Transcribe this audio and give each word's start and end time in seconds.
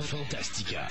Fantastica. 0.00 0.86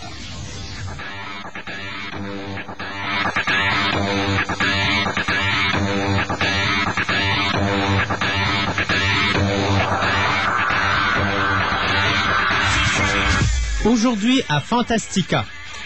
Aujourd'hui 13.85 14.43
à 14.47 14.59
Fantastica. 14.59 15.45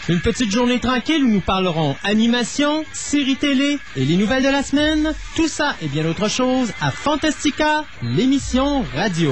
Une 0.10 0.20
petite 0.20 0.52
journée 0.52 0.80
tranquille 0.80 1.24
où 1.24 1.30
nous 1.30 1.40
parlerons 1.40 1.96
animation, 2.04 2.84
séries 2.92 3.38
télé 3.38 3.80
et 3.96 4.04
les 4.04 4.18
nouvelles 4.18 4.44
de 4.44 4.50
la 4.50 4.62
semaine. 4.62 5.14
Tout 5.38 5.48
ça 5.48 5.78
et 5.82 5.88
bien 5.88 6.04
d'autres 6.04 6.30
choses 6.30 6.74
à 6.82 6.92
Fantastica, 6.92 7.86
l'émission 8.02 8.84
radio. 8.94 9.32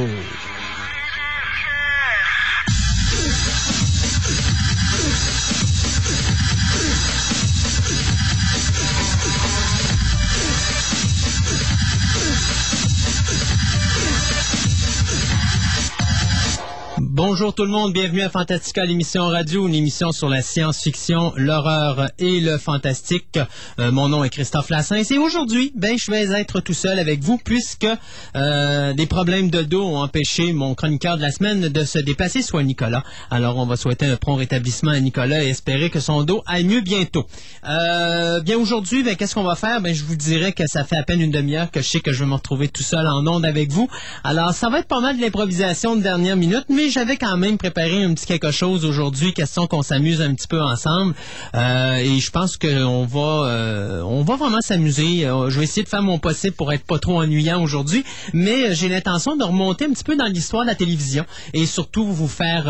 Bonjour 17.25 17.55
tout 17.55 17.63
le 17.63 17.69
monde, 17.69 17.93
bienvenue 17.93 18.21
à 18.21 18.29
Fantastica, 18.29 18.83
l'émission 18.83 19.27
radio, 19.27 19.65
une 19.65 19.75
émission 19.75 20.11
sur 20.11 20.27
la 20.27 20.41
science-fiction, 20.41 21.31
l'horreur 21.37 22.07
et 22.19 22.41
le 22.41 22.57
fantastique. 22.57 23.39
Euh, 23.79 23.93
mon 23.93 24.09
nom 24.09 24.25
est 24.25 24.29
Christophe 24.29 24.69
Lassens 24.69 25.09
et 25.09 25.17
aujourd'hui, 25.17 25.71
ben, 25.73 25.97
je 25.97 26.11
vais 26.11 26.29
être 26.37 26.59
tout 26.59 26.73
seul 26.73 26.99
avec 26.99 27.21
vous 27.21 27.37
puisque 27.37 27.87
euh, 28.35 28.93
des 28.93 29.05
problèmes 29.05 29.49
de 29.49 29.61
dos 29.61 29.83
ont 29.83 30.01
empêché 30.01 30.51
mon 30.51 30.75
chroniqueur 30.75 31.15
de 31.15 31.21
la 31.21 31.31
semaine 31.31 31.69
de 31.69 31.83
se 31.85 31.97
déplacer, 31.97 32.41
soit 32.41 32.61
Nicolas. 32.61 33.03
Alors 33.31 33.57
on 33.57 33.65
va 33.65 33.77
souhaiter 33.77 34.05
un 34.05 34.17
prompt 34.17 34.35
rétablissement 34.35 34.91
à 34.91 34.99
Nicolas 34.99 35.45
et 35.45 35.47
espérer 35.47 35.89
que 35.89 36.01
son 36.01 36.23
dos 36.23 36.43
aille 36.45 36.65
mieux 36.65 36.81
bientôt. 36.81 37.25
Euh, 37.65 38.41
bien 38.41 38.57
aujourd'hui, 38.57 39.01
ben, 39.01 39.15
qu'est-ce 39.15 39.35
qu'on 39.35 39.43
va 39.43 39.55
faire? 39.55 39.79
Ben, 39.79 39.95
je 39.95 40.03
vous 40.03 40.17
dirais 40.17 40.51
que 40.51 40.63
ça 40.67 40.83
fait 40.83 40.97
à 40.97 41.03
peine 41.03 41.21
une 41.21 41.31
demi-heure 41.31 41.71
que 41.71 41.81
je 41.81 41.87
sais 41.87 42.01
que 42.01 42.11
je 42.11 42.19
vais 42.19 42.29
me 42.29 42.35
retrouver 42.35 42.67
tout 42.67 42.83
seul 42.83 43.07
en 43.07 43.25
onde 43.25 43.45
avec 43.45 43.71
vous. 43.71 43.87
Alors 44.25 44.51
ça 44.51 44.67
va 44.67 44.79
être 44.79 44.89
pas 44.89 44.99
mal 44.99 45.15
de 45.15 45.21
l'improvisation 45.21 45.95
de 45.95 46.01
dernière 46.01 46.35
minute, 46.35 46.65
mais 46.67 46.89
j'ai 46.89 47.12
quand 47.17 47.37
même 47.37 47.57
préparé 47.57 48.03
un 48.03 48.13
petit 48.13 48.25
quelque 48.25 48.51
chose 48.51 48.85
aujourd'hui, 48.85 49.33
question 49.33 49.67
qu'on 49.67 49.81
s'amuse 49.81 50.21
un 50.21 50.33
petit 50.33 50.47
peu 50.47 50.61
ensemble. 50.61 51.13
Euh, 51.55 51.95
et 51.95 52.19
je 52.19 52.31
pense 52.31 52.57
qu'on 52.57 53.05
va, 53.05 53.47
euh, 53.47 54.01
on 54.03 54.23
va 54.23 54.35
vraiment 54.35 54.61
s'amuser. 54.61 55.25
Euh, 55.25 55.49
je 55.49 55.59
vais 55.59 55.65
essayer 55.65 55.83
de 55.83 55.89
faire 55.89 56.01
mon 56.01 56.19
possible 56.19 56.55
pour 56.55 56.71
être 56.71 56.85
pas 56.85 56.99
trop 56.99 57.19
ennuyant 57.19 57.61
aujourd'hui, 57.61 58.03
mais 58.33 58.73
j'ai 58.75 58.89
l'intention 58.89 59.35
de 59.35 59.43
remonter 59.43 59.85
un 59.85 59.91
petit 59.91 60.03
peu 60.03 60.15
dans 60.15 60.25
l'histoire 60.25 60.63
de 60.63 60.67
la 60.69 60.75
télévision 60.75 61.25
et 61.53 61.65
surtout 61.65 62.05
vous 62.05 62.27
faire 62.27 62.63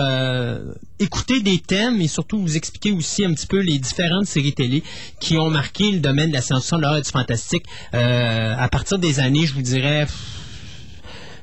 écouter 1.00 1.42
des 1.42 1.60
thèmes 1.60 2.02
et 2.02 2.08
surtout 2.08 2.40
vous 2.40 2.58
expliquer 2.58 2.92
aussi 2.92 3.26
un 3.26 3.34
petit 3.34 3.48
peu 3.48 3.60
les 3.60 3.80
différentes 3.80 4.26
séries 4.26 4.54
télé 4.54 4.84
qui 5.20 5.38
ont 5.38 5.50
marqué 5.50 5.92
le 5.92 6.00
domaine 6.00 6.30
de 6.30 6.34
la 6.34 6.42
science-fiction, 6.42 6.96
et 6.96 7.02
du 7.02 7.10
fantastique 7.10 7.66
à 7.92 8.68
partir 8.70 9.00
des 9.00 9.20
années, 9.20 9.46
je 9.46 9.54
vous 9.54 9.62
dirais 9.62 10.08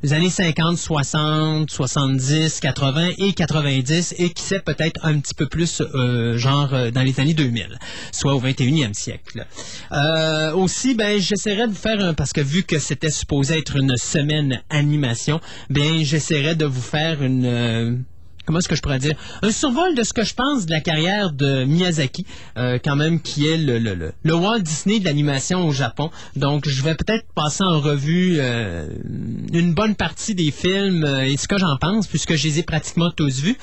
les 0.02 0.14
années 0.14 0.30
50, 0.30 0.78
60, 0.78 1.70
70, 1.70 2.60
80 2.60 3.10
et 3.18 3.32
90 3.32 4.14
et 4.18 4.30
qui 4.30 4.42
sait 4.42 4.60
peut-être 4.60 5.04
un 5.04 5.18
petit 5.18 5.34
peu 5.34 5.46
plus 5.46 5.82
euh, 5.82 6.38
genre 6.38 6.72
euh, 6.72 6.90
dans 6.90 7.02
les 7.02 7.20
années 7.20 7.34
2000, 7.34 7.78
soit 8.12 8.34
au 8.34 8.40
21e 8.40 8.94
siècle. 8.94 9.46
Euh, 9.92 10.52
aussi, 10.52 10.94
ben 10.94 11.20
j'essaierai 11.20 11.66
de 11.66 11.72
vous 11.72 11.78
faire 11.78 12.00
un, 12.00 12.14
parce 12.14 12.32
que 12.32 12.40
vu 12.40 12.62
que 12.62 12.78
c'était 12.78 13.10
supposé 13.10 13.58
être 13.58 13.76
une 13.76 13.96
semaine 13.96 14.62
animation, 14.70 15.40
ben 15.68 16.02
j'essaierai 16.02 16.54
de 16.54 16.64
vous 16.64 16.80
faire 16.80 17.22
une 17.22 18.04
comment 18.44 18.58
est-ce 18.58 18.68
que 18.68 18.76
je 18.76 18.82
pourrais 18.82 18.98
dire, 18.98 19.14
un 19.42 19.52
survol 19.52 19.94
de 19.94 20.02
ce 20.02 20.12
que 20.12 20.24
je 20.24 20.34
pense 20.34 20.66
de 20.66 20.70
la 20.70 20.80
carrière 20.80 21.32
de 21.32 21.64
Miyazaki, 21.64 22.26
euh, 22.56 22.78
quand 22.82 22.96
même, 22.96 23.20
qui 23.20 23.46
est 23.46 23.56
le, 23.56 23.78
le, 23.78 24.12
le, 24.22 24.34
Walt 24.34 24.60
Disney 24.60 25.00
de 25.00 25.04
l'animation 25.04 25.66
au 25.66 25.72
Japon. 25.72 26.10
Donc, 26.36 26.68
je 26.68 26.82
vais 26.82 26.94
peut-être 26.94 27.26
passer 27.34 27.64
en 27.64 27.80
revue 27.80 28.36
euh, 28.38 28.88
une 29.52 29.74
bonne 29.74 29.94
partie 29.94 30.34
des 30.34 30.50
films 30.50 31.04
euh, 31.04 31.24
et 31.24 31.36
ce 31.36 31.48
que 31.48 31.58
j'en 31.58 31.76
pense, 31.76 32.06
puisque 32.06 32.34
je 32.34 32.46
les 32.48 32.58
ai 32.58 32.62
pratiquement 32.62 33.10
tous 33.10 33.40
vus. 33.40 33.56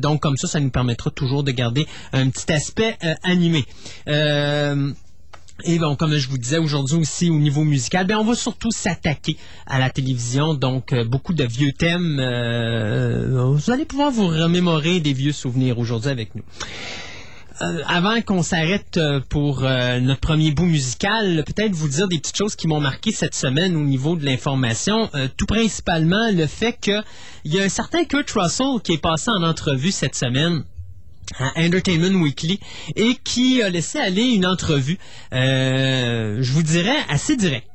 donc, 0.00 0.20
comme 0.20 0.36
ça, 0.36 0.46
ça 0.46 0.60
nous 0.60 0.70
permettra 0.70 1.10
toujours 1.10 1.42
de 1.42 1.50
garder 1.50 1.86
un 2.12 2.30
petit 2.30 2.52
aspect 2.52 2.96
animé. 3.22 3.64
Et 5.62 5.78
bon, 5.78 5.94
comme 5.94 6.16
je 6.16 6.28
vous 6.28 6.36
disais 6.36 6.58
aujourd'hui 6.58 6.96
aussi 6.96 7.30
au 7.30 7.38
niveau 7.38 7.62
musical, 7.62 8.06
ben 8.06 8.18
on 8.18 8.24
va 8.24 8.34
surtout 8.34 8.72
s'attaquer 8.72 9.36
à 9.66 9.78
la 9.78 9.88
télévision, 9.88 10.54
donc 10.54 10.92
euh, 10.92 11.04
beaucoup 11.04 11.32
de 11.32 11.44
vieux 11.44 11.72
thèmes. 11.72 12.18
Euh, 12.18 13.52
vous 13.52 13.70
allez 13.70 13.84
pouvoir 13.84 14.10
vous 14.10 14.26
remémorer 14.26 14.98
des 14.98 15.12
vieux 15.12 15.32
souvenirs 15.32 15.78
aujourd'hui 15.78 16.10
avec 16.10 16.34
nous. 16.34 16.42
Euh, 17.62 17.82
avant 17.86 18.20
qu'on 18.20 18.42
s'arrête 18.42 18.98
pour 19.28 19.60
notre 19.60 20.20
premier 20.20 20.50
bout 20.50 20.66
musical, 20.66 21.44
peut-être 21.46 21.72
vous 21.72 21.88
dire 21.88 22.08
des 22.08 22.18
petites 22.18 22.36
choses 22.36 22.56
qui 22.56 22.66
m'ont 22.66 22.80
marqué 22.80 23.12
cette 23.12 23.36
semaine 23.36 23.76
au 23.76 23.84
niveau 23.84 24.16
de 24.16 24.24
l'information. 24.24 25.08
tout 25.36 25.46
principalement 25.46 26.32
le 26.32 26.48
fait 26.48 26.76
qu'il 26.80 27.04
y 27.44 27.60
a 27.60 27.62
un 27.62 27.68
certain 27.68 28.04
Kurt 28.04 28.28
Russell 28.32 28.80
qui 28.82 28.94
est 28.94 29.00
passé 29.00 29.30
en 29.30 29.44
entrevue 29.44 29.92
cette 29.92 30.16
semaine 30.16 30.64
à 31.38 31.52
Entertainment 31.56 32.20
Weekly 32.20 32.60
et 32.96 33.16
qui 33.22 33.62
a 33.62 33.68
laissé 33.68 33.98
aller 33.98 34.22
une 34.22 34.46
entrevue, 34.46 34.98
euh, 35.32 36.38
je 36.40 36.52
vous 36.52 36.62
dirais, 36.62 36.96
assez 37.08 37.36
directe 37.36 37.68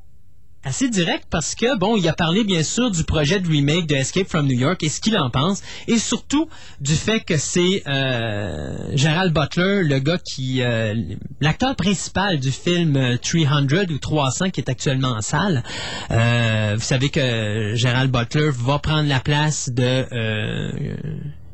assez 0.65 0.89
direct 0.89 1.25
parce 1.29 1.55
que 1.55 1.77
bon, 1.77 1.95
il 1.95 2.05
a 2.09 2.13
parlé 2.13 2.43
bien 2.43 2.63
sûr 2.63 2.91
du 2.91 3.05
projet 3.05 3.39
de 3.39 3.47
remake 3.47 3.87
de 3.87 3.95
Escape 3.95 4.27
from 4.27 4.45
New 4.45 4.59
York 4.59 4.83
et 4.83 4.89
ce 4.89 4.99
qu'il 4.99 5.17
en 5.17 5.29
pense 5.29 5.61
et 5.87 5.97
surtout 5.97 6.49
du 6.81 6.95
fait 6.95 7.21
que 7.21 7.37
c'est 7.37 7.81
euh, 7.87 8.91
Gerald 8.93 9.33
Butler, 9.33 9.83
le 9.83 9.99
gars 9.99 10.17
qui 10.17 10.61
euh, 10.61 10.95
l'acteur 11.39 11.77
principal 11.77 12.39
du 12.39 12.51
film 12.51 13.17
300 13.19 13.85
ou 13.89 13.97
300 13.99 14.49
qui 14.49 14.59
est 14.59 14.69
actuellement 14.69 15.11
en 15.11 15.21
salle. 15.21 15.63
vous 16.09 16.81
savez 16.81 17.09
que 17.09 17.71
Gerald 17.75 18.11
Butler 18.11 18.49
va 18.53 18.79
prendre 18.79 19.07
la 19.07 19.21
place 19.21 19.69
de 19.69 20.05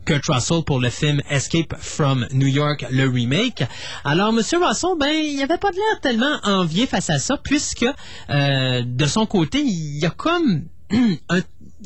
Kurt 0.06 0.26
Russell 0.28 0.64
pour 0.64 0.80
le 0.80 0.90
film 0.90 1.22
Escape 1.30 1.76
from 1.80 2.28
New 2.32 2.48
York, 2.48 2.86
le 2.92 3.10
remake. 3.10 3.64
Alors, 4.04 4.32
Monsieur 4.32 4.64
Russell, 4.64 4.92
ben, 5.00 5.10
il 5.10 5.42
avait 5.42 5.58
pas 5.58 5.72
de 5.72 5.76
l'air 5.76 6.00
tellement 6.02 6.40
envié 6.44 6.88
face 6.88 7.10
à 7.10 7.20
ça, 7.20 7.38
puisque 7.42 7.86
euh, 8.30 8.84
de 8.86 9.06
son 9.06 9.26
côté, 9.26 9.60
il 9.62 9.98
y 9.98 10.06
a 10.06 10.12
comme 10.12 10.66
un 11.30 11.42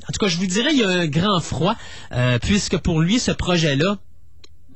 en 0.08 0.12
tout 0.14 0.20
cas, 0.20 0.28
je 0.28 0.38
vous 0.38 0.46
dirais, 0.46 0.70
il 0.72 0.80
y 0.80 0.84
a 0.84 0.88
un 0.88 1.08
grand 1.08 1.40
froid, 1.40 1.76
euh, 2.12 2.40
puisque 2.40 2.78
pour 2.78 3.02
lui, 3.02 3.20
ce 3.20 3.32
projet-là, 3.32 3.98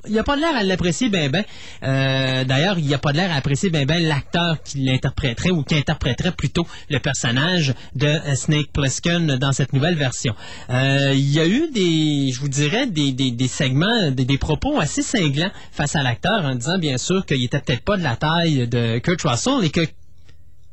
il 0.08 0.18
a 0.18 0.22
pas 0.22 0.36
l'air 0.36 0.54
à 0.54 0.62
l'apprécier 0.62 1.08
ben 1.08 1.30
ben. 1.30 1.44
Euh, 1.82 2.44
d'ailleurs, 2.44 2.78
il 2.78 2.92
a 2.92 2.98
pas 2.98 3.12
l'air 3.12 3.30
à 3.32 3.36
apprécier 3.36 3.70
ben 3.70 3.86
ben 3.86 4.02
l'acteur 4.02 4.62
qui 4.62 4.78
l'interpréterait 4.78 5.50
ou 5.50 5.62
qui 5.62 5.74
interpréterait 5.74 6.32
plutôt 6.32 6.66
le 6.90 6.98
personnage 6.98 7.74
de 7.94 8.06
euh, 8.06 8.34
Snake 8.34 8.72
Plissken 8.72 9.36
dans 9.36 9.52
cette 9.52 9.72
nouvelle 9.72 9.96
version. 9.96 10.34
Euh, 10.70 11.12
il 11.14 11.30
y 11.30 11.40
a 11.40 11.46
eu 11.46 11.70
des, 11.72 12.32
je 12.32 12.40
vous 12.40 12.48
dirais, 12.48 12.86
des, 12.86 13.12
des, 13.12 13.30
des 13.30 13.48
segments, 13.48 14.10
des, 14.10 14.24
des, 14.24 14.38
propos 14.38 14.80
assez 14.80 15.02
cinglants 15.02 15.50
face 15.72 15.96
à 15.96 16.02
l'acteur 16.02 16.44
en 16.44 16.54
disant 16.54 16.78
bien 16.78 16.98
sûr 16.98 17.24
qu'il 17.24 17.42
était 17.42 17.60
peut-être 17.60 17.82
pas 17.82 17.96
de 17.96 18.02
la 18.02 18.16
taille 18.16 18.68
de 18.68 18.98
Kurt 18.98 19.22
Russell 19.22 19.64
et 19.64 19.70
que 19.70 19.82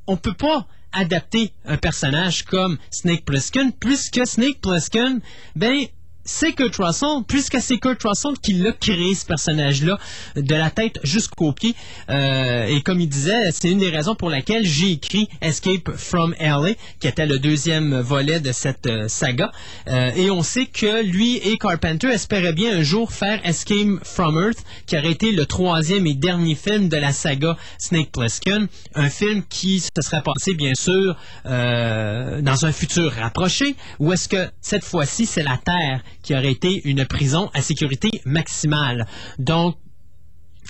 on 0.07 0.17
peut 0.17 0.33
pas 0.33 0.65
adapter 0.93 1.53
un 1.65 1.77
personnage 1.77 2.43
comme 2.43 2.77
Snake 2.89 3.23
Plissken 3.23 3.71
puisque 3.71 4.25
Snake 4.25 4.59
Plissken, 4.61 5.21
ben 5.55 5.85
c'est 6.23 6.53
Kurt 6.53 6.75
Russell, 6.77 7.23
puisque 7.27 7.59
c'est 7.61 7.77
Kurt 7.77 8.01
Russell 8.03 8.33
qui 8.41 8.53
l'a 8.53 8.71
créé 8.71 9.15
ce 9.15 9.25
personnage-là, 9.25 9.97
de 10.35 10.55
la 10.55 10.69
tête 10.69 10.99
jusqu'aux 11.03 11.51
pieds. 11.51 11.75
Euh, 12.09 12.67
et 12.67 12.81
comme 12.81 12.99
il 12.99 13.09
disait, 13.09 13.51
c'est 13.51 13.69
une 13.69 13.79
des 13.79 13.89
raisons 13.89 14.15
pour 14.15 14.29
laquelle 14.29 14.65
j'ai 14.65 14.91
écrit 14.91 15.27
Escape 15.41 15.91
from 15.95 16.35
LA, 16.39 16.73
qui 16.99 17.07
était 17.07 17.25
le 17.25 17.39
deuxième 17.39 17.99
volet 17.99 18.39
de 18.39 18.51
cette 18.51 18.87
euh, 18.87 19.07
saga. 19.07 19.51
Euh, 19.87 20.11
et 20.15 20.29
on 20.31 20.43
sait 20.43 20.65
que 20.65 21.03
lui 21.03 21.37
et 21.37 21.57
Carpenter 21.57 22.09
espéraient 22.09 22.53
bien 22.53 22.77
un 22.77 22.83
jour 22.83 23.11
faire 23.11 23.39
Escape 23.45 24.03
from 24.03 24.37
Earth, 24.37 24.63
qui 24.85 24.97
aurait 24.97 25.11
été 25.11 25.31
le 25.31 25.45
troisième 25.45 26.05
et 26.07 26.13
dernier 26.13 26.55
film 26.55 26.89
de 26.89 26.97
la 26.97 27.13
saga 27.13 27.57
Snake 27.79 28.11
Plissken, 28.11 28.67
un 28.95 29.09
film 29.09 29.43
qui 29.49 29.79
se 29.79 29.89
serait 30.01 30.21
passé 30.21 30.53
bien 30.53 30.73
sûr 30.75 31.15
dans 31.45 32.65
un 32.65 32.71
futur 32.71 33.11
rapproché, 33.13 33.75
ou 33.99 34.11
est-ce 34.13 34.27
que 34.27 34.49
cette 34.61 34.83
fois-ci 34.83 35.25
c'est 35.25 35.43
la 35.43 35.57
Terre 35.57 36.01
qui 36.21 36.35
aurait 36.35 36.51
été 36.51 36.81
une 36.87 37.05
prison 37.05 37.49
à 37.53 37.61
sécurité 37.61 38.21
maximale. 38.25 39.07
Donc, 39.39 39.77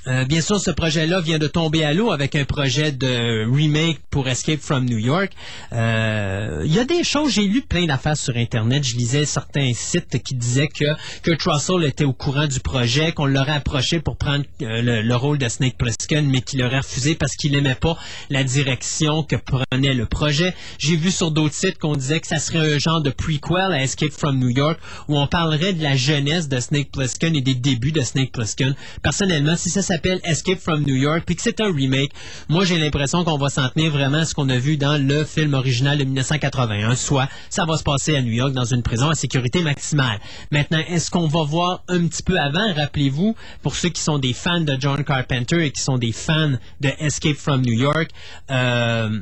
Euh, 0.08 0.26
bien 0.26 0.42
sûr, 0.42 0.60
ce 0.60 0.72
projet-là 0.72 1.22
vient 1.22 1.38
de 1.38 1.46
tomber 1.46 1.84
à 1.84 1.94
l'eau 1.94 2.12
avec 2.12 2.36
un 2.36 2.44
projet 2.44 2.92
de 2.92 3.46
remake 3.48 4.00
pour 4.10 4.28
Escape 4.28 4.60
from 4.60 4.86
New 4.86 4.98
York. 4.98 5.32
Euh, 5.74 6.64
il 6.66 6.74
y 6.74 6.80
a 6.80 6.86
des 6.86 7.04
choses, 7.04 7.34
j'ai 7.34 7.44
lu 7.44 7.62
plein 7.62 7.86
d'affaires 7.86 8.18
sur 8.18 8.36
Internet. 8.36 8.84
Je 8.84 8.96
lisais 8.96 9.26
certains 9.26 9.74
sites 9.76 10.24
qui 10.24 10.34
disaient 10.34 10.68
que 10.68 10.86
Kurt 11.22 11.44
Russell 11.44 11.84
était 11.86 12.04
au 12.04 12.14
courant 12.14 12.48
du 12.48 12.60
projet, 12.60 13.12
qu'on 13.12 13.28
l'aurait 13.28 13.52
approché 13.52 14.00
pour 14.00 14.18
prendre 14.18 14.44
euh, 14.64 15.04
le, 15.04 15.16
rôle 15.16 15.38
de 15.38 15.48
Snake 15.48 15.78
Plissken, 15.78 16.28
mais 16.28 16.42
qu'il 16.42 16.64
aurait 16.64 16.80
refusé 16.80 17.14
parce 17.14 17.36
qu'il 17.36 17.52
n'aimait 17.52 17.76
pas 17.76 17.96
la 18.32 18.44
direction 18.44 19.22
que 19.22 19.36
prenait 19.36 19.94
le 19.94 20.08
projet. 20.08 20.56
J'ai 20.80 20.96
vu 20.96 21.12
sur 21.12 21.30
d'autres 21.30 21.54
sites 21.54 21.78
qu'on 21.78 21.96
disait 21.96 22.20
que 22.20 22.28
ça 22.28 22.40
serait 22.40 22.74
un 22.74 22.80
genre 22.80 23.02
de 23.02 23.12
prequel 23.12 23.72
à 23.72 23.84
Escape 23.84 24.14
from 24.14 24.40
New 24.40 24.50
York 24.50 24.80
où 25.08 25.20
on 25.20 25.28
parlerait 25.28 25.74
de 25.74 25.84
la 25.84 25.96
jeunesse 25.96 26.50
de 26.50 26.60
Snake 26.60 26.90
Plissken 26.92 27.36
et 27.36 27.42
des 27.42 27.54
débuts 27.54 27.92
de 27.92 28.02
Snake 28.02 28.32
Plissken. 28.32 28.74
Personnellement, 29.04 29.56
si 29.56 29.70
ça 29.70 29.81
s'appelle 29.82 30.20
Escape 30.24 30.60
from 30.60 30.84
New 30.84 30.96
York, 30.96 31.24
puis 31.26 31.36
que 31.36 31.42
c'est 31.42 31.60
un 31.62 31.74
remake, 31.74 32.12
moi 32.50 32.66
j'ai 32.66 32.78
l'impression 32.78 33.24
qu'on 33.24 33.38
va 33.38 33.50
s'en 33.50 33.70
tenir 33.70 33.92
vraiment 33.92 34.20
à 34.20 34.26
ce 34.26 34.34
qu'on 34.34 34.50
a 34.50 34.58
vu 34.58 34.78
dans 34.78 34.98
le 34.98 35.24
film 35.24 35.54
original 35.54 35.98
de 35.98 36.04
1981, 36.04 36.96
soit 36.96 37.28
ça 37.50 37.66
va 37.66 37.78
se 37.78 37.84
passer 37.84 38.16
à 38.16 38.22
New 38.22 38.32
York 38.32 38.54
dans 38.54 38.66
une 38.66 38.84
prison 38.84 39.10
à 39.10 39.16
sécurité 39.16 39.62
maximale. 39.64 40.20
Maintenant, 40.52 40.82
est-ce 40.88 41.12
qu'on 41.12 41.28
va 41.28 41.44
voir 41.44 41.84
un 41.88 42.08
petit 42.08 42.24
peu 42.24 42.40
avant, 42.40 42.74
rappelez-vous, 42.74 43.36
pour 43.62 43.76
ceux 43.76 43.90
qui 43.90 44.02
sont 44.02 44.20
des 44.20 44.34
fans 44.34 44.62
de 44.62 44.78
John 44.80 45.04
Carpenter 45.04 45.66
et 45.66 45.72
qui 45.72 45.82
sont 45.82 45.98
des 45.98 46.12
fans 46.12 46.54
de 46.80 46.90
Escape 47.00 47.36
from 47.36 47.62
New 47.62 47.74
York, 47.74 48.10
euh, 48.50 49.20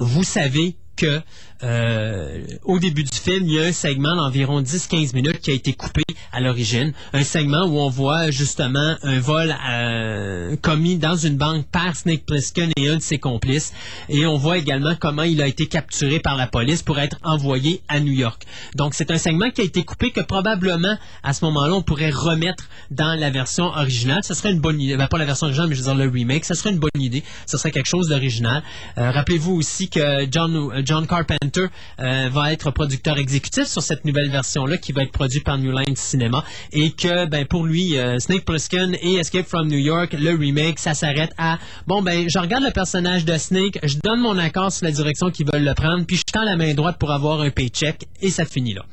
vous 0.00 0.24
savez 0.24 0.76
que 0.96 1.20
euh, 1.62 2.40
au 2.64 2.78
début 2.78 3.02
du 3.02 3.16
film, 3.16 3.44
il 3.46 3.52
y 3.52 3.58
a 3.58 3.64
un 3.64 3.72
segment 3.72 4.14
d'environ 4.14 4.62
10-15 4.62 5.14
minutes 5.14 5.40
qui 5.40 5.50
a 5.50 5.54
été 5.54 5.72
coupé 5.72 6.02
à 6.32 6.40
l'origine. 6.40 6.92
Un 7.12 7.24
segment 7.24 7.64
où 7.66 7.78
on 7.78 7.88
voit 7.88 8.30
justement 8.30 8.96
un 9.02 9.18
vol 9.18 9.54
euh, 9.68 10.56
commis 10.62 10.98
dans 10.98 11.16
une 11.16 11.36
banque 11.36 11.66
par 11.66 11.96
Snake 11.96 12.24
Plissken 12.26 12.70
et 12.76 12.88
un 12.88 12.96
de 12.96 13.02
ses 13.02 13.18
complices. 13.18 13.72
Et 14.08 14.26
on 14.26 14.36
voit 14.36 14.58
également 14.58 14.94
comment 14.98 15.24
il 15.24 15.42
a 15.42 15.48
été 15.48 15.66
capturé 15.66 16.20
par 16.20 16.36
la 16.36 16.46
police 16.46 16.82
pour 16.82 16.98
être 16.98 17.16
envoyé 17.24 17.82
à 17.88 17.98
New 18.00 18.12
York. 18.12 18.42
Donc 18.76 18.94
c'est 18.94 19.10
un 19.10 19.18
segment 19.18 19.50
qui 19.50 19.62
a 19.62 19.64
été 19.64 19.84
coupé 19.84 20.10
que 20.10 20.20
probablement 20.20 20.96
à 21.22 21.32
ce 21.32 21.44
moment-là 21.46 21.74
on 21.74 21.82
pourrait 21.82 22.10
remettre 22.10 22.68
dans 22.90 23.18
la 23.18 23.30
version 23.30 23.64
originale. 23.64 24.20
Ce 24.22 24.34
serait 24.34 24.52
une 24.52 24.60
bonne 24.60 24.80
idée. 24.80 24.96
Ben, 24.96 25.08
pas 25.08 25.18
la 25.18 25.24
version 25.24 25.46
originale, 25.46 25.68
mais 25.68 25.74
je 25.74 25.80
veux 25.80 25.94
dire 25.94 25.96
le 25.96 26.08
remake. 26.08 26.44
Ce 26.44 26.54
serait 26.54 26.70
une 26.70 26.78
bonne 26.78 26.90
idée. 27.00 27.24
Ce 27.46 27.58
serait 27.58 27.72
quelque 27.72 27.88
chose 27.88 28.08
d'original. 28.08 28.62
Euh, 28.96 29.10
rappelez-vous 29.10 29.54
aussi 29.54 29.88
que 29.88 30.26
John, 30.30 30.82
John 30.84 31.06
Carpenter 31.06 31.47
euh, 31.56 32.28
va 32.30 32.52
être 32.52 32.70
producteur 32.70 33.18
exécutif 33.18 33.64
sur 33.64 33.82
cette 33.82 34.04
nouvelle 34.04 34.30
version-là 34.30 34.76
qui 34.76 34.92
va 34.92 35.02
être 35.02 35.12
produite 35.12 35.44
par 35.44 35.58
New 35.58 35.72
Line 35.72 35.96
Cinema. 35.96 36.44
Et 36.72 36.90
que 36.90 37.26
ben 37.26 37.46
pour 37.46 37.64
lui 37.64 37.96
euh, 37.96 38.18
Snake 38.18 38.44
Plissken 38.44 38.96
et 39.00 39.14
Escape 39.14 39.46
from 39.46 39.68
New 39.68 39.78
York 39.78 40.14
le 40.18 40.36
remake 40.36 40.78
ça 40.78 40.94
s'arrête 40.94 41.32
à 41.38 41.58
bon 41.86 42.02
ben 42.02 42.28
je 42.28 42.38
regarde 42.38 42.64
le 42.64 42.70
personnage 42.70 43.24
de 43.24 43.36
Snake 43.36 43.78
je 43.82 43.96
donne 44.02 44.20
mon 44.20 44.38
accord 44.38 44.72
sur 44.72 44.84
la 44.86 44.92
direction 44.92 45.30
qu'ils 45.30 45.46
veulent 45.50 45.64
le 45.64 45.74
prendre 45.74 46.04
puis 46.06 46.16
je 46.16 46.22
tends 46.32 46.44
la 46.44 46.56
main 46.56 46.74
droite 46.74 46.98
pour 46.98 47.12
avoir 47.12 47.40
un 47.40 47.50
paycheck 47.50 48.06
et 48.20 48.30
ça 48.30 48.44
finit 48.44 48.74
là. 48.74 48.84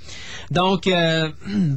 Donc 0.52 0.88
euh, 0.88 1.30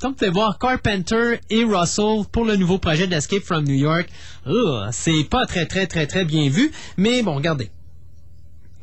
Comme 0.00 0.12
vous 0.12 0.16
pouvez 0.16 0.30
voir, 0.30 0.58
Carpenter 0.58 1.40
et 1.50 1.62
Russell 1.62 2.24
pour 2.32 2.46
le 2.46 2.56
nouveau 2.56 2.78
projet 2.78 3.06
d'Escape 3.06 3.42
from 3.42 3.64
New 3.64 3.74
York, 3.74 4.08
c'est 4.92 5.24
pas 5.28 5.44
très 5.44 5.66
très 5.66 5.86
très 5.86 6.06
très 6.06 6.24
bien 6.24 6.48
vu, 6.48 6.72
mais 6.96 7.22
bon, 7.22 7.34
regardez 7.34 7.70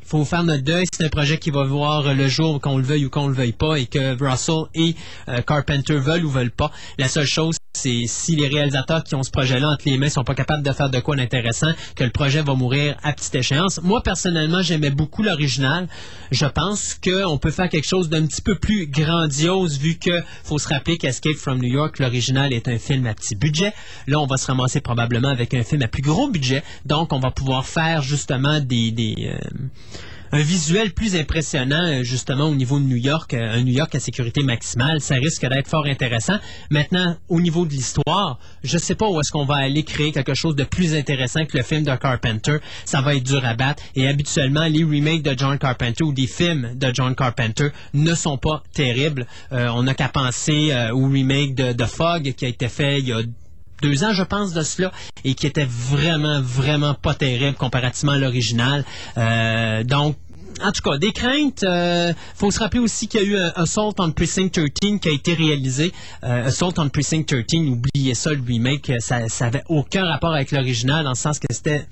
faut 0.08 0.24
faire 0.24 0.42
notre 0.42 0.64
deuil. 0.64 0.86
C'est 0.90 1.04
un 1.04 1.10
projet 1.10 1.38
qui 1.38 1.50
va 1.50 1.64
voir 1.64 2.14
le 2.14 2.28
jour 2.28 2.60
qu'on 2.62 2.78
le 2.78 2.82
veuille 2.82 3.04
ou 3.04 3.10
qu'on 3.10 3.28
le 3.28 3.34
veuille 3.34 3.52
pas 3.52 3.76
et 3.76 3.84
que 3.84 4.16
Russell 4.18 4.64
et 4.74 4.94
euh, 5.28 5.42
Carpenter 5.42 5.98
veulent 5.98 6.24
ou 6.24 6.30
veulent 6.30 6.50
pas. 6.50 6.70
La 6.96 7.08
seule 7.08 7.26
chose, 7.26 7.56
c'est 7.74 8.04
si 8.06 8.34
les 8.34 8.48
réalisateurs 8.48 9.04
qui 9.04 9.14
ont 9.14 9.22
ce 9.22 9.30
projet-là 9.30 9.68
entre 9.68 9.82
les 9.86 9.98
mains 9.98 10.08
sont 10.08 10.24
pas 10.24 10.34
capables 10.34 10.62
de 10.62 10.72
faire 10.72 10.90
de 10.90 10.98
quoi 10.98 11.14
d'intéressant, 11.14 11.72
que 11.94 12.04
le 12.04 12.10
projet 12.10 12.42
va 12.42 12.54
mourir 12.54 12.96
à 13.02 13.12
petite 13.12 13.34
échéance. 13.34 13.80
Moi, 13.82 14.02
personnellement, 14.02 14.62
j'aimais 14.62 14.90
beaucoup 14.90 15.22
l'original. 15.22 15.86
Je 16.30 16.46
pense 16.46 16.94
qu'on 16.94 17.38
peut 17.38 17.50
faire 17.50 17.68
quelque 17.68 17.86
chose 17.86 18.08
d'un 18.08 18.26
petit 18.26 18.42
peu 18.42 18.56
plus 18.56 18.86
grandiose 18.86 19.78
vu 19.78 19.96
que 19.96 20.22
faut 20.42 20.58
se 20.58 20.68
rappeler 20.68 20.96
qu'Escape 20.96 21.36
from 21.36 21.58
New 21.58 21.72
York, 21.72 21.98
l'original 21.98 22.52
est 22.52 22.66
un 22.68 22.78
film 22.78 23.06
à 23.06 23.14
petit 23.14 23.36
budget. 23.36 23.72
Là, 24.06 24.18
on 24.20 24.26
va 24.26 24.38
se 24.38 24.46
ramasser 24.46 24.80
probablement 24.80 25.28
avec 25.28 25.54
un 25.54 25.62
film 25.62 25.82
à 25.82 25.88
plus 25.88 26.02
gros 26.02 26.30
budget. 26.30 26.62
Donc, 26.86 27.12
on 27.12 27.20
va 27.20 27.30
pouvoir 27.30 27.66
faire 27.66 28.02
justement 28.02 28.58
des, 28.60 28.90
des 28.90 29.14
euh, 29.34 29.38
un 30.32 30.40
visuel 30.40 30.92
plus 30.92 31.16
impressionnant 31.16 31.82
euh, 31.82 32.02
justement 32.02 32.44
au 32.44 32.54
niveau 32.54 32.78
de 32.78 32.84
New 32.84 32.96
York, 32.96 33.34
euh, 33.34 33.58
un 33.58 33.62
New 33.62 33.72
York 33.72 33.94
à 33.94 34.00
sécurité 34.00 34.42
maximale, 34.42 35.00
ça 35.00 35.14
risque 35.14 35.46
d'être 35.46 35.68
fort 35.68 35.86
intéressant. 35.86 36.38
Maintenant, 36.70 37.16
au 37.28 37.40
niveau 37.40 37.64
de 37.64 37.70
l'histoire, 37.70 38.38
je 38.62 38.74
ne 38.74 38.80
sais 38.80 38.94
pas 38.94 39.08
où 39.08 39.20
est-ce 39.20 39.30
qu'on 39.30 39.44
va 39.44 39.56
aller 39.56 39.82
créer 39.82 40.12
quelque 40.12 40.34
chose 40.34 40.56
de 40.56 40.64
plus 40.64 40.94
intéressant 40.94 41.44
que 41.44 41.56
le 41.56 41.62
film 41.62 41.82
de 41.82 41.94
Carpenter. 41.96 42.58
Ça 42.84 43.00
va 43.00 43.14
être 43.14 43.24
dur 43.24 43.44
à 43.44 43.54
battre. 43.54 43.82
Et 43.94 44.06
habituellement, 44.06 44.66
les 44.66 44.84
remakes 44.84 45.22
de 45.22 45.34
John 45.36 45.58
Carpenter 45.58 46.04
ou 46.04 46.12
des 46.12 46.26
films 46.26 46.72
de 46.74 46.90
John 46.92 47.14
Carpenter 47.14 47.68
ne 47.94 48.14
sont 48.14 48.38
pas 48.38 48.62
terribles. 48.74 49.26
Euh, 49.52 49.68
on 49.74 49.84
n'a 49.84 49.94
qu'à 49.94 50.08
penser 50.08 50.72
au 50.92 51.08
remake 51.08 51.54
de, 51.54 51.72
de 51.72 51.84
Fog 51.84 52.32
qui 52.32 52.44
a 52.44 52.48
été 52.48 52.68
fait 52.68 52.98
il 52.98 53.08
y 53.08 53.12
a 53.12 53.22
deux 53.82 54.04
ans, 54.04 54.12
je 54.12 54.22
pense, 54.22 54.52
de 54.52 54.62
cela, 54.62 54.92
et 55.24 55.34
qui 55.34 55.46
était 55.46 55.66
vraiment, 55.68 56.40
vraiment 56.40 56.94
pas 56.94 57.14
terrible 57.14 57.56
comparativement 57.56 58.12
à 58.12 58.18
l'original. 58.18 58.84
Euh, 59.16 59.84
donc, 59.84 60.16
en 60.62 60.72
tout 60.72 60.82
cas, 60.82 60.98
des 60.98 61.12
craintes. 61.12 61.62
Euh, 61.62 62.12
faut 62.34 62.50
se 62.50 62.58
rappeler 62.58 62.80
aussi 62.80 63.06
qu'il 63.06 63.20
y 63.20 63.24
a 63.24 63.26
eu 63.26 63.36
un 63.36 63.52
Assault 63.54 63.94
on 63.98 64.10
Precinct 64.10 64.48
13 64.50 64.98
qui 65.00 65.08
a 65.08 65.12
été 65.12 65.34
réalisé. 65.34 65.92
Euh, 66.24 66.46
Assault 66.46 66.74
on 66.78 66.88
Precinct 66.88 67.24
13, 67.24 67.44
oubliez 67.68 68.14
ça, 68.14 68.32
le 68.32 68.42
remake, 68.46 68.92
ça, 68.98 69.28
ça 69.28 69.46
avait 69.46 69.62
aucun 69.68 70.04
rapport 70.04 70.34
avec 70.34 70.50
l'original, 70.50 71.04
dans 71.04 71.10
le 71.10 71.16
sens 71.16 71.38
que 71.38 71.46
c'était 71.50 71.86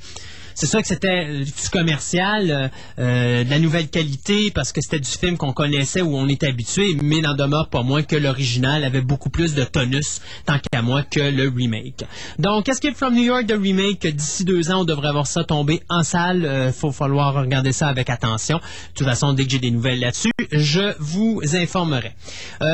c'est 0.57 0.67
sûr 0.67 0.81
que 0.81 0.89
c'était 0.89 1.45
du 1.45 1.53
commercial, 1.71 2.51
euh, 2.51 2.69
euh, 2.99 3.45
de 3.45 3.51
la 3.51 3.59
nouvelle 3.59 3.89
qualité, 3.89 4.51
parce 4.51 4.73
que 4.73 4.81
c'était 4.81 4.99
du 4.99 5.11
film 5.11 5.37
qu'on 5.37 5.53
connaissait 5.53 6.01
ou 6.01 6.17
on 6.17 6.27
était 6.29 6.49
habitué, 6.49 6.97
mais 7.01 7.21
n'en 7.21 7.35
demeure 7.35 7.69
pas 7.69 7.83
moins 7.83 8.03
que 8.03 8.17
l'original 8.17 8.83
avait 8.83 9.03
beaucoup 9.03 9.29
plus 9.29 9.55
de 9.55 9.65
tonus, 9.65 10.23
tant 10.47 10.59
qu'à 10.59 10.81
moi, 10.81 11.03
que 11.03 11.21
le 11.21 11.53
remake. 11.55 12.05
Donc, 12.39 12.71
Escape 12.71 12.97
from 12.97 13.15
New 13.15 13.23
York, 13.23 13.45
de 13.45 13.55
remake, 13.55 14.07
d'ici 14.07 14.47
deux 14.47 14.71
ans, 14.71 14.81
on 14.81 14.85
devrait 14.85 15.09
avoir 15.09 15.27
ça 15.27 15.45
tomber 15.45 15.83
en 15.91 16.03
salle? 16.03 16.47
Euh, 16.47 16.73
faut 16.73 16.91
falloir 16.91 17.35
regarder 17.35 17.73
ça 17.73 17.89
avec 17.89 18.09
attention. 18.09 18.57
De 18.57 18.63
toute 18.95 19.07
façon, 19.07 19.35
dès 19.35 19.45
que 19.45 19.51
j'ai 19.51 19.59
des 19.59 19.71
nouvelles 19.71 20.01
là-dessus, 20.01 20.33
je 20.53 20.95
vous 20.99 21.43
informerai. 21.55 22.15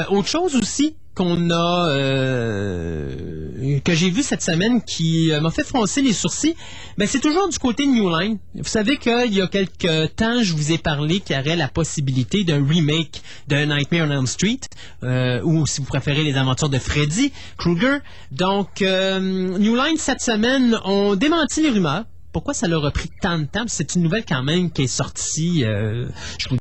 autre 0.08 0.29
chose 0.29 0.55
aussi, 0.55 0.94
qu'on 1.14 1.50
a 1.50 1.88
euh, 1.88 3.81
que 3.85 3.94
j'ai 3.94 4.11
vu 4.11 4.23
cette 4.23 4.43
semaine 4.43 4.82
qui 4.82 5.31
euh, 5.31 5.41
m'a 5.41 5.50
fait 5.50 5.64
froncer 5.64 6.00
les 6.00 6.12
sourcils, 6.12 6.56
ben 6.97 7.06
c'est 7.06 7.20
toujours 7.20 7.49
du 7.49 7.59
côté 7.59 7.87
New 7.87 8.09
Line. 8.09 8.38
Vous 8.55 8.64
savez 8.64 8.97
qu'il 8.97 9.32
y 9.32 9.43
a 9.43 9.47
quelques 9.47 10.14
temps, 10.17 10.43
je 10.43 10.55
vous 10.55 10.73
ai 10.73 10.79
parlé 10.79 11.20
qu'il 11.20 11.37
y 11.37 11.38
aurait 11.38 11.56
la 11.56 11.69
possibilité 11.69 12.44
d'un 12.44 12.67
remake 12.67 13.23
de 13.49 13.56
Nightmare 13.56 14.09
on 14.09 14.11
Elm 14.11 14.26
Street, 14.26 14.61
euh, 15.03 15.43
ou 15.43 15.67
si 15.67 15.81
vous 15.81 15.87
préférez 15.87 16.23
les 16.25 16.37
aventures 16.37 16.70
de 16.70 16.79
Freddy 16.79 17.32
Krueger. 17.58 17.99
Donc 18.31 18.81
New 18.81 19.76
Line 19.76 19.97
cette 19.99 20.23
semaine 20.23 20.79
ont 20.85 21.15
démenti 21.15 21.62
les 21.62 21.70
rumeurs. 21.70 22.05
Pourquoi 22.32 22.55
ça 22.55 22.67
leur 22.67 22.85
a 22.87 22.91
pris 22.91 23.11
tant 23.20 23.38
de 23.38 23.44
temps? 23.44 23.65
C'est 23.67 23.94
une 23.94 24.03
nouvelle 24.03 24.25
quand 24.26 24.43
même 24.43 24.70
qui 24.70 24.82
est 24.82 24.87
sortie, 24.87 25.61
je 25.62 26.49
vous 26.49 26.56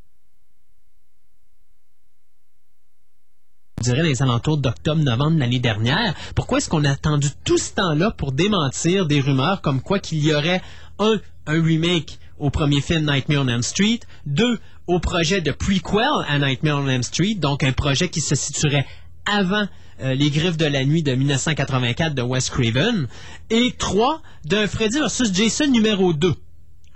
dirais, 3.81 4.03
les 4.03 4.21
alentours 4.21 4.57
d'octobre-novembre 4.57 5.39
l'année 5.39 5.59
dernière. 5.59 6.13
Pourquoi 6.35 6.57
est-ce 6.59 6.69
qu'on 6.69 6.85
a 6.85 6.91
attendu 6.91 7.27
tout 7.43 7.57
ce 7.57 7.73
temps-là 7.73 8.11
pour 8.11 8.31
démentir 8.31 9.07
des 9.07 9.21
rumeurs 9.21 9.61
comme 9.61 9.81
quoi 9.81 9.99
qu'il 9.99 10.23
y 10.23 10.33
aurait 10.33 10.61
un, 10.99 11.19
un 11.47 11.63
remake 11.63 12.19
au 12.39 12.49
premier 12.49 12.81
film 12.81 13.05
Nightmare 13.05 13.43
on 13.43 13.47
Elm 13.47 13.61
Street, 13.61 13.99
deux, 14.25 14.59
au 14.87 14.99
projet 14.99 15.41
de 15.41 15.51
prequel 15.51 16.07
à 16.27 16.39
Nightmare 16.39 16.79
on 16.79 16.87
Elm 16.87 17.03
Street, 17.03 17.35
donc 17.35 17.63
un 17.63 17.71
projet 17.71 18.09
qui 18.09 18.19
se 18.19 18.35
situerait 18.35 18.85
avant 19.25 19.67
euh, 20.01 20.15
Les 20.15 20.31
Griffes 20.31 20.57
de 20.57 20.65
la 20.65 20.83
Nuit 20.83 21.03
de 21.03 21.13
1984 21.13 22.15
de 22.15 22.23
Wes 22.23 22.49
Craven, 22.49 23.07
et 23.51 23.73
trois, 23.77 24.21
d'un 24.45 24.67
Freddy 24.67 24.97
vs. 24.97 25.31
Jason 25.33 25.67
numéro 25.67 26.13
2. 26.13 26.33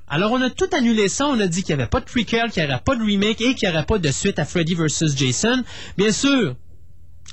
Alors, 0.08 0.32
on 0.32 0.42
a 0.42 0.50
tout 0.50 0.70
annulé 0.72 1.10
ça. 1.10 1.28
On 1.28 1.40
a 1.40 1.48
dit 1.48 1.64
qu'il 1.64 1.76
n'y 1.76 1.82
avait 1.82 1.90
pas 1.90 2.00
de 2.00 2.06
prequel, 2.06 2.52
qu'il 2.52 2.64
n'y 2.64 2.70
aurait 2.70 2.82
pas 2.84 2.96
de 2.96 3.04
remake 3.04 3.42
et 3.42 3.56
qu'il 3.56 3.68
n'y 3.68 3.76
aurait 3.76 3.86
pas 3.86 3.98
de 3.98 4.12
suite 4.12 4.38
à 4.38 4.46
Freddy 4.46 4.76
vs. 4.76 5.16
Jason. 5.16 5.64
Bien 5.98 6.12
sûr, 6.12 6.56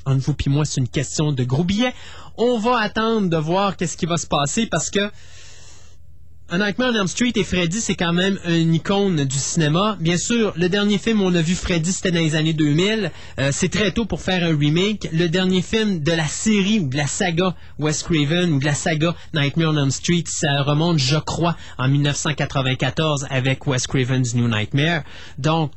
entre 0.06 0.20
vous 0.20 0.36
et 0.46 0.50
moi, 0.50 0.64
c'est 0.64 0.80
une 0.80 0.88
question 0.88 1.32
de 1.32 1.44
gros 1.44 1.64
billets. 1.64 1.94
On 2.36 2.58
va 2.58 2.78
attendre 2.78 3.28
de 3.28 3.36
voir 3.36 3.76
qu'est-ce 3.76 3.96
qui 3.96 4.06
va 4.06 4.16
se 4.16 4.26
passer 4.26 4.66
parce 4.66 4.90
que 4.90 5.10
un 6.52 6.58
Nightmare 6.58 6.90
on 6.92 6.96
Elm 6.96 7.06
Street 7.06 7.32
et 7.36 7.44
Freddy, 7.44 7.80
c'est 7.80 7.94
quand 7.94 8.12
même 8.12 8.38
une 8.46 8.74
icône 8.74 9.24
du 9.24 9.38
cinéma. 9.38 9.96
Bien 10.00 10.18
sûr, 10.18 10.52
le 10.56 10.68
dernier 10.68 10.98
film 10.98 11.22
où 11.22 11.24
on 11.24 11.34
a 11.34 11.40
vu 11.40 11.54
Freddy, 11.54 11.90
c'était 11.90 12.10
dans 12.10 12.20
les 12.20 12.36
années 12.36 12.52
2000. 12.52 13.10
Euh, 13.38 13.48
c'est 13.52 13.70
très 13.70 13.90
tôt 13.90 14.04
pour 14.04 14.20
faire 14.20 14.44
un 14.44 14.54
remake. 14.54 15.08
Le 15.14 15.28
dernier 15.28 15.62
film 15.62 16.00
de 16.00 16.12
la 16.12 16.26
série 16.26 16.80
ou 16.80 16.88
de 16.88 16.96
la 16.98 17.06
saga 17.06 17.54
Wes 17.78 18.02
Craven 18.02 18.52
ou 18.52 18.58
de 18.58 18.66
la 18.66 18.74
saga 18.74 19.14
Nightmare 19.32 19.70
on 19.70 19.78
Elm 19.78 19.90
Street, 19.90 20.24
ça 20.26 20.62
remonte, 20.62 20.98
je 20.98 21.16
crois, 21.16 21.56
en 21.78 21.88
1994 21.88 23.28
avec 23.30 23.66
Wes 23.66 23.86
Craven's 23.86 24.34
New 24.34 24.46
Nightmare. 24.46 25.04
Donc, 25.38 25.72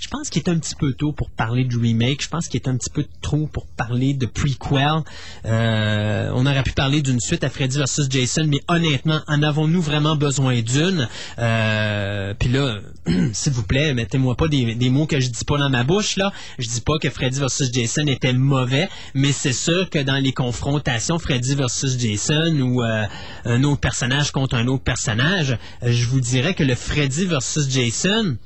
je 0.00 0.08
pense 0.08 0.30
qu'il 0.30 0.42
est 0.42 0.48
un 0.48 0.58
petit 0.58 0.74
peu 0.74 0.94
tôt 0.94 1.12
pour 1.12 1.30
parler 1.30 1.64
du 1.64 1.76
remake. 1.76 2.22
Je 2.22 2.28
pense 2.28 2.48
qu'il 2.48 2.58
est 2.60 2.68
un 2.68 2.76
petit 2.76 2.90
peu 2.90 3.04
trop 3.20 3.46
pour 3.46 3.66
parler 3.66 4.14
de 4.14 4.24
prequel. 4.26 5.04
Euh, 5.44 6.30
on 6.34 6.46
aurait 6.46 6.62
pu 6.62 6.72
parler 6.72 7.02
d'une 7.02 7.20
suite 7.20 7.44
à 7.44 7.50
Freddy 7.50 7.78
vs 7.78 8.08
Jason, 8.08 8.46
mais 8.48 8.60
honnêtement, 8.66 9.20
en 9.26 9.42
avons-nous 9.42 9.82
vraiment 9.82 10.16
besoin 10.16 10.62
d'une? 10.62 11.06
Euh, 11.38 12.32
Puis 12.38 12.48
là, 12.48 12.78
s'il 13.32 13.52
vous 13.52 13.62
plaît, 13.62 13.92
mettez-moi 13.92 14.36
pas 14.36 14.48
des, 14.48 14.90
mots 14.90 15.06
que 15.06 15.20
je 15.20 15.28
dis 15.28 15.44
pas 15.44 15.58
dans 15.58 15.70
ma 15.70 15.84
bouche 15.84 16.16
là. 16.16 16.32
Je 16.58 16.66
dis 16.66 16.80
pas 16.80 16.98
que 16.98 17.10
Freddy 17.10 17.38
vs 17.38 17.70
Jason 17.72 18.06
était 18.06 18.32
mauvais, 18.32 18.88
mais 19.14 19.32
c'est 19.32 19.52
sûr 19.52 19.90
que 19.90 19.98
dans 19.98 20.16
les 20.16 20.32
confrontations 20.32 21.18
Freddy 21.18 21.54
vs 21.54 21.98
Jason 21.98 22.58
ou 22.60 22.82
euh, 22.82 23.04
un 23.44 23.62
autre 23.64 23.80
personnage 23.80 24.32
contre 24.32 24.54
un 24.54 24.66
autre 24.66 24.82
personnage, 24.82 25.58
je 25.82 26.06
vous 26.06 26.20
dirais 26.20 26.54
que 26.54 26.64
le 26.64 26.74
Freddy 26.74 27.26
vs 27.26 27.68
Jason 27.68 28.38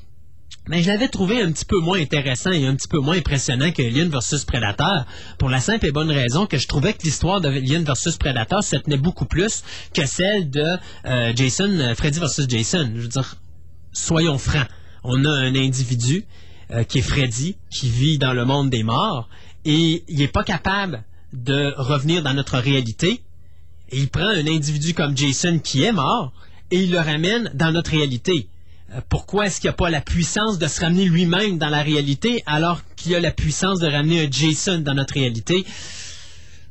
mais 0.69 0.83
je 0.83 0.89
l'avais 0.89 1.09
trouvé 1.09 1.43
un 1.43 1.53
petit 1.53 1.67
peu 1.67 1.79
moins 1.79 2.01
intéressant 2.01 2.51
et 2.51 2.67
un 2.67 2.75
petit 2.75 2.89
peu 2.89 2.99
moins 2.99 3.19
impressionnant 3.19 3.71
que 3.71 3.83
Alien 3.83 4.09
vs 4.09 4.45
Predator, 4.47 5.05
pour 5.39 5.51
la 5.51 5.61
simple 5.61 5.87
et 5.87 5.93
bonne 5.93 6.11
raison 6.11 6.47
que 6.47 6.57
je 6.57 6.67
trouvais 6.67 6.95
que 6.95 7.03
l'histoire 7.03 7.41
de 7.41 7.49
Alien 7.49 7.85
vs 7.85 8.17
Predator 8.19 8.65
se 8.65 8.77
tenait 8.77 8.97
beaucoup 8.97 9.27
plus 9.27 9.63
que 9.93 10.07
celle 10.07 10.49
de 10.49 10.65
euh, 11.05 11.33
Jason, 11.37 11.69
euh, 11.69 11.95
Freddy 11.95 12.19
vs 12.19 12.49
Jason. 12.49 12.91
Je 12.95 13.01
veux 13.03 13.09
dire, 13.09 13.37
soyons 13.93 14.39
francs, 14.39 14.67
on 15.03 15.25
a 15.27 15.31
un 15.31 15.55
individu 15.55 16.25
euh, 16.71 16.83
qui 16.85 16.99
est 16.99 17.03
Freddy, 17.03 17.57
qui 17.71 17.91
vit 17.91 18.17
dans 18.17 18.33
le 18.33 18.47
monde 18.47 18.71
des 18.71 18.85
morts, 18.85 19.29
et 19.67 20.03
il 20.09 20.19
n'est 20.19 20.29
pas 20.29 20.45
capable 20.45 21.05
de 21.35 21.75
revenir 21.77 22.23
dans 22.23 22.33
notre 22.33 22.59
réalité. 22.59 23.23
Et 23.91 23.99
il 23.99 24.09
prend 24.09 24.29
un 24.29 24.47
individu 24.47 24.95
comme 24.95 25.17
Jason 25.17 25.59
qui 25.59 25.83
est 25.83 25.93
mort 25.93 26.33
et 26.71 26.79
il 26.79 26.91
le 26.91 26.99
ramène 26.99 27.51
dans 27.55 27.71
notre 27.71 27.91
réalité. 27.91 28.49
Euh, 28.95 29.01
pourquoi 29.09 29.47
est-ce 29.47 29.61
qu'il 29.61 29.69
n'y 29.69 29.75
a 29.75 29.77
pas 29.77 29.91
la 29.91 30.01
puissance 30.01 30.59
de 30.59 30.67
se 30.67 30.81
ramener 30.81 31.05
lui-même 31.05 31.59
dans 31.59 31.69
la 31.69 31.83
réalité 31.83 32.43
alors 32.47 32.81
qu'il 32.97 33.15
a 33.15 33.21
la 33.21 33.31
puissance 33.31 33.81
de 33.81 33.87
ramener 33.87 34.27
un 34.27 34.31
Jason 34.31 34.79
dans 34.79 34.95
notre 34.95 35.15
réalité? 35.15 35.65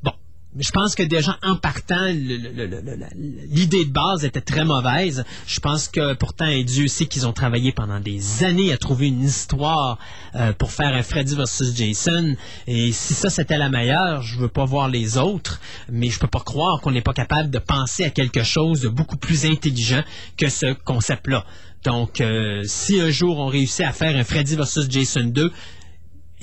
Bon, 0.03 0.13
je 0.57 0.71
pense 0.71 0.95
que 0.95 1.03
déjà 1.03 1.37
en 1.43 1.55
partant, 1.55 2.05
l'idée 2.07 3.85
de 3.85 3.91
base 3.91 4.23
était 4.23 4.41
très 4.41 4.63
mauvaise. 4.63 5.25
Je 5.47 5.59
pense 5.59 5.87
que 5.87 6.13
pourtant, 6.13 6.47
Dieu 6.63 6.87
sait 6.87 7.07
qu'ils 7.07 7.27
ont 7.27 7.33
travaillé 7.33 7.71
pendant 7.71 7.99
des 7.99 8.43
années 8.43 8.71
à 8.71 8.77
trouver 8.77 9.07
une 9.07 9.23
histoire 9.23 9.97
euh, 10.35 10.53
pour 10.53 10.71
faire 10.71 10.93
un 10.93 11.03
Freddy 11.03 11.35
versus 11.35 11.75
Jason. 11.75 12.35
Et 12.67 12.91
si 12.91 13.13
ça 13.13 13.29
c'était 13.29 13.57
la 13.57 13.69
meilleure, 13.69 14.21
je 14.21 14.37
veux 14.37 14.47
pas 14.49 14.65
voir 14.65 14.87
les 14.87 15.17
autres, 15.17 15.59
mais 15.89 16.09
je 16.09 16.19
peux 16.19 16.27
pas 16.27 16.41
croire 16.41 16.79
qu'on 16.79 16.91
n'est 16.91 17.01
pas 17.01 17.13
capable 17.13 17.49
de 17.49 17.59
penser 17.59 18.05
à 18.05 18.09
quelque 18.09 18.43
chose 18.43 18.81
de 18.81 18.89
beaucoup 18.89 19.17
plus 19.17 19.45
intelligent 19.45 20.03
que 20.37 20.47
ce 20.47 20.73
concept-là. 20.73 21.45
Donc, 21.83 22.21
euh, 22.21 22.61
si 22.65 22.99
un 23.01 23.09
jour 23.09 23.39
on 23.39 23.47
réussit 23.47 23.85
à 23.85 23.91
faire 23.91 24.15
un 24.15 24.23
Freddy 24.23 24.55
vs. 24.55 24.89
Jason 24.89 25.25
2, 25.25 25.51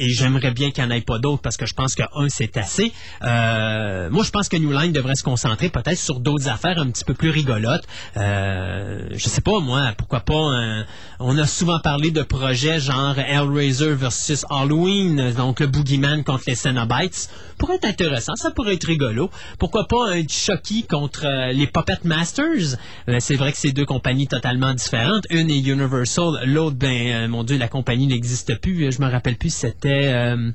et 0.00 0.08
j'aimerais 0.08 0.50
bien 0.50 0.70
qu'il 0.70 0.84
n'y 0.84 0.92
en 0.92 0.96
ait 0.96 1.00
pas 1.02 1.18
d'autres 1.18 1.42
parce 1.42 1.56
que 1.56 1.66
je 1.66 1.74
pense 1.74 1.94
que 1.94 2.02
un 2.14 2.28
c'est 2.28 2.56
assez. 2.56 2.92
Euh, 3.22 4.08
moi, 4.10 4.24
je 4.24 4.30
pense 4.30 4.48
que 4.48 4.56
New 4.56 4.72
Line 4.72 4.92
devrait 4.92 5.14
se 5.14 5.22
concentrer 5.22 5.68
peut-être 5.68 5.98
sur 5.98 6.20
d'autres 6.20 6.48
affaires 6.48 6.78
un 6.78 6.90
petit 6.90 7.04
peu 7.04 7.14
plus 7.14 7.30
rigolotes. 7.30 7.84
Euh, 8.16 9.06
je 9.12 9.28
sais 9.28 9.42
pas 9.42 9.60
moi, 9.60 9.92
pourquoi 9.96 10.20
pas. 10.20 10.84
on 11.20 11.38
a 11.38 11.46
souvent 11.46 11.78
parlé 11.80 12.10
de 12.10 12.22
projets 12.22 12.80
genre 12.80 13.18
Hellraiser 13.18 13.94
versus 13.94 14.44
Halloween, 14.48 15.32
donc 15.34 15.60
le 15.60 15.66
Boogeyman 15.66 16.24
contre 16.24 16.44
les 16.46 16.54
Cenobites. 16.54 17.28
Pourrait 17.58 17.76
être 17.76 17.84
intéressant, 17.84 18.34
ça 18.36 18.50
pourrait 18.50 18.74
être 18.74 18.86
rigolo. 18.86 19.30
Pourquoi 19.58 19.86
pas 19.86 20.10
un 20.10 20.26
Chucky 20.26 20.84
contre 20.84 21.26
euh, 21.26 21.52
les 21.52 21.66
Puppet 21.66 21.98
Masters? 22.04 22.78
Euh, 23.08 23.18
C'est 23.20 23.36
vrai 23.36 23.52
que 23.52 23.58
c'est 23.58 23.72
deux 23.72 23.84
compagnies 23.84 24.28
totalement 24.28 24.72
différentes. 24.72 25.26
Une 25.28 25.50
est 25.50 25.60
Universal, 25.60 26.40
l'autre, 26.46 26.76
ben 26.76 27.28
mon 27.28 27.44
Dieu, 27.44 27.58
la 27.58 27.68
compagnie 27.68 28.06
n'existe 28.06 28.58
plus. 28.60 28.90
Je 28.90 29.02
me 29.02 29.10
rappelle 29.10 29.36
plus 29.36 29.54
si 29.54 29.66
c'était 29.90 30.52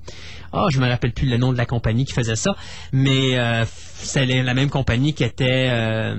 oh, 0.53 0.67
je 0.69 0.79
me 0.79 0.87
rappelle 0.87 1.11
plus 1.11 1.27
le 1.27 1.37
nom 1.37 1.51
de 1.51 1.57
la 1.57 1.65
compagnie 1.65 2.05
qui 2.05 2.13
faisait 2.13 2.35
ça, 2.35 2.55
mais 2.93 3.37
euh, 3.37 3.65
c'est 3.95 4.25
la 4.25 4.53
même 4.53 4.69
compagnie 4.69 5.13
qui 5.13 5.23
était 5.23 5.67
euh, 5.69 6.15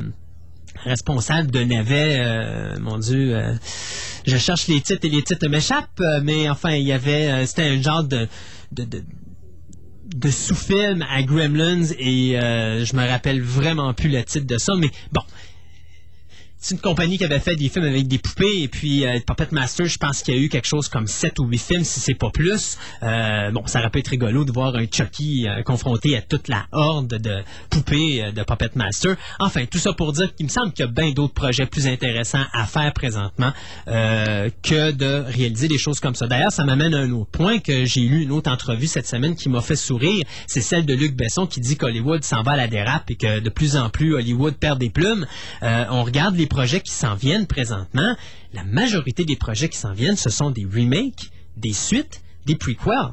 responsable 0.85 1.51
de 1.51 1.61
navet, 1.61 2.79
mon 2.81 2.99
Dieu, 2.99 3.41
je 4.27 4.37
cherche 4.37 4.69
les 4.69 4.81
titres 4.81 5.07
et 5.07 5.09
les 5.09 5.23
titres 5.23 5.49
m'échappent, 5.49 6.03
mais 6.23 6.51
enfin, 6.51 6.73
il 6.73 6.87
y 6.87 6.93
avait, 6.93 7.47
c'était 7.47 7.69
un 7.69 7.81
genre 7.81 8.05
de, 8.05 8.29
de, 8.73 10.31
sous-film 10.31 11.05
à 11.11 11.23
Gremlins 11.23 11.93
et 11.99 12.33
je 12.35 12.97
me 12.97 13.09
rappelle 13.09 13.41
vraiment 13.41 13.95
plus 13.95 14.11
le 14.11 14.23
titre 14.23 14.47
de 14.47 14.59
ça, 14.59 14.75
mais 14.77 14.91
bon, 15.13 15.23
c'est 16.67 16.75
une 16.75 16.81
compagnie 16.81 17.17
qui 17.17 17.25
avait 17.25 17.39
fait 17.39 17.55
des 17.55 17.69
films 17.69 17.85
avec 17.85 18.09
des 18.09 18.19
poupées 18.19 18.63
et 18.63 18.67
puis 18.67 19.07
euh, 19.07 19.21
Puppet 19.25 19.47
Master, 19.53 19.87
je 19.87 19.99
pense 19.99 20.23
qu'il 20.23 20.35
y 20.35 20.37
a 20.37 20.41
eu 20.41 20.49
quelque 20.49 20.67
chose 20.67 20.89
comme 20.89 21.07
7 21.07 21.39
ou 21.39 21.45
8 21.47 21.59
films 21.59 21.85
si 21.85 22.01
c'est 22.01 22.15
pas 22.15 22.31
plus. 22.31 22.77
Euh, 23.05 23.53
bon, 23.53 23.65
ça 23.67 23.79
aurait 23.79 23.91
pu 23.91 24.01
être 24.01 24.09
rigolo 24.09 24.45
de 24.45 24.51
voir 24.51 24.75
un 24.75 24.85
Chucky 24.91 25.47
euh, 25.47 25.63
confronté 25.63 26.17
à 26.17 26.23
toute 26.23 26.49
la 26.49 26.67
horde 26.73 27.19
de 27.19 27.45
poupées 27.71 28.33
de 28.35 28.43
Puppet 28.43 28.71
Master. 28.75 29.15
Enfin, 29.39 29.65
tout 29.67 29.79
ça 29.79 29.93
pour 29.93 30.13
dire 30.13 30.35
qu'il 30.35 30.47
me 30.47 30.51
semble 30.51 30.73
qu'il 30.73 30.85
y 30.85 30.89
a 30.89 30.91
bien 30.91 31.13
d'autres 31.13 31.35
projets 31.35 31.67
plus 31.67 31.87
intéressants 31.87 32.45
à 32.53 32.67
faire 32.67 32.93
présentement 32.93 33.53
que 33.87 34.91
de 34.91 35.25
réaliser 35.29 35.69
des 35.69 35.79
choses 35.79 36.01
comme 36.01 36.17
ça. 36.17 36.27
D'ailleurs, 36.27 36.51
ça 36.51 36.65
m'amène 36.65 36.95
à 36.95 36.99
un 36.99 37.13
autre 37.13 37.31
point 37.31 37.61
que 37.61 37.85
j'ai 37.85 38.01
lu 38.01 38.23
une 38.23 38.33
autre 38.33 38.51
entrevue 38.51 38.89
cette 38.89 39.07
semaine 39.07 39.37
qui 39.37 39.49
m'a 39.49 39.61
fait 39.61 39.77
sourire. 39.77 40.25
C'est 40.49 40.61
celle 40.61 40.85
de 40.85 40.95
Luc 40.95 41.15
Besson 41.15 41.47
qui 41.47 41.61
dit 41.61 41.77
qu'Hollywood 41.77 42.25
s'en 42.25 42.43
va 42.43 42.53
à 42.53 42.57
la 42.57 42.67
dérape 42.67 43.09
et 43.13 43.15
que 43.15 43.39
de 43.39 43.51
plus 43.51 43.77
en 43.77 43.89
plus 43.89 44.15
Hollywood 44.15 44.55
perd 44.55 44.81
des 44.81 44.91
plumes. 44.91 45.27
on 45.63 46.03
regarde 46.03 46.35
les 46.35 46.47
projets 46.57 46.81
qui 46.81 46.93
s'en 46.93 47.15
viennent 47.15 47.47
présentement, 47.47 48.17
la 48.55 48.65
majorité 48.65 49.27
des 49.27 49.37
projets 49.37 49.69
qui 49.69 49.77
s'en 49.77 49.93
viennent, 49.93 50.17
ce 50.17 50.31
sont 50.31 50.51
des 50.51 50.65
remakes, 50.65 51.31
des 51.59 51.75
suites, 51.75 52.23
des 52.47 52.57
prequels 52.57 53.13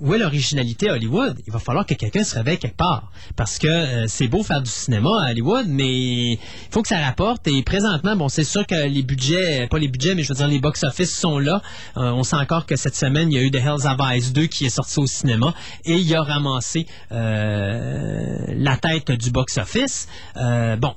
où 0.00 0.14
est 0.14 0.18
l'originalité 0.18 0.88
à 0.88 0.94
Hollywood? 0.94 1.40
Il 1.46 1.52
va 1.52 1.58
falloir 1.58 1.86
que 1.86 1.94
quelqu'un 1.94 2.24
se 2.24 2.34
réveille 2.34 2.58
quelque 2.58 2.76
part. 2.76 3.10
Parce 3.36 3.58
que 3.58 3.66
euh, 3.66 4.04
c'est 4.06 4.28
beau 4.28 4.42
faire 4.42 4.62
du 4.62 4.70
cinéma 4.70 5.22
à 5.22 5.30
Hollywood, 5.30 5.66
mais 5.68 6.32
il 6.32 6.38
faut 6.70 6.82
que 6.82 6.88
ça 6.88 6.98
rapporte. 6.98 7.46
Et 7.48 7.62
présentement, 7.62 8.16
bon, 8.16 8.28
c'est 8.28 8.44
sûr 8.44 8.66
que 8.66 8.86
les 8.86 9.02
budgets, 9.02 9.66
pas 9.68 9.78
les 9.78 9.88
budgets, 9.88 10.14
mais 10.14 10.22
je 10.22 10.28
veux 10.28 10.34
dire, 10.34 10.48
les 10.48 10.60
box-office 10.60 11.14
sont 11.14 11.38
là. 11.38 11.62
Euh, 11.96 12.10
on 12.10 12.22
sait 12.22 12.36
encore 12.36 12.66
que 12.66 12.76
cette 12.76 12.96
semaine, 12.96 13.30
il 13.32 13.36
y 13.36 13.38
a 13.38 13.42
eu 13.42 13.50
The 13.50 13.56
Hells 13.56 13.86
of 13.86 13.98
Ice 14.14 14.32
2 14.32 14.46
qui 14.46 14.66
est 14.66 14.70
sorti 14.70 14.98
au 14.98 15.06
cinéma 15.06 15.54
et 15.84 15.94
il 15.94 16.14
a 16.14 16.22
ramassé 16.22 16.86
euh, 17.12 18.36
la 18.48 18.76
tête 18.76 19.10
du 19.10 19.30
box-office. 19.30 20.08
bon, 20.34 20.94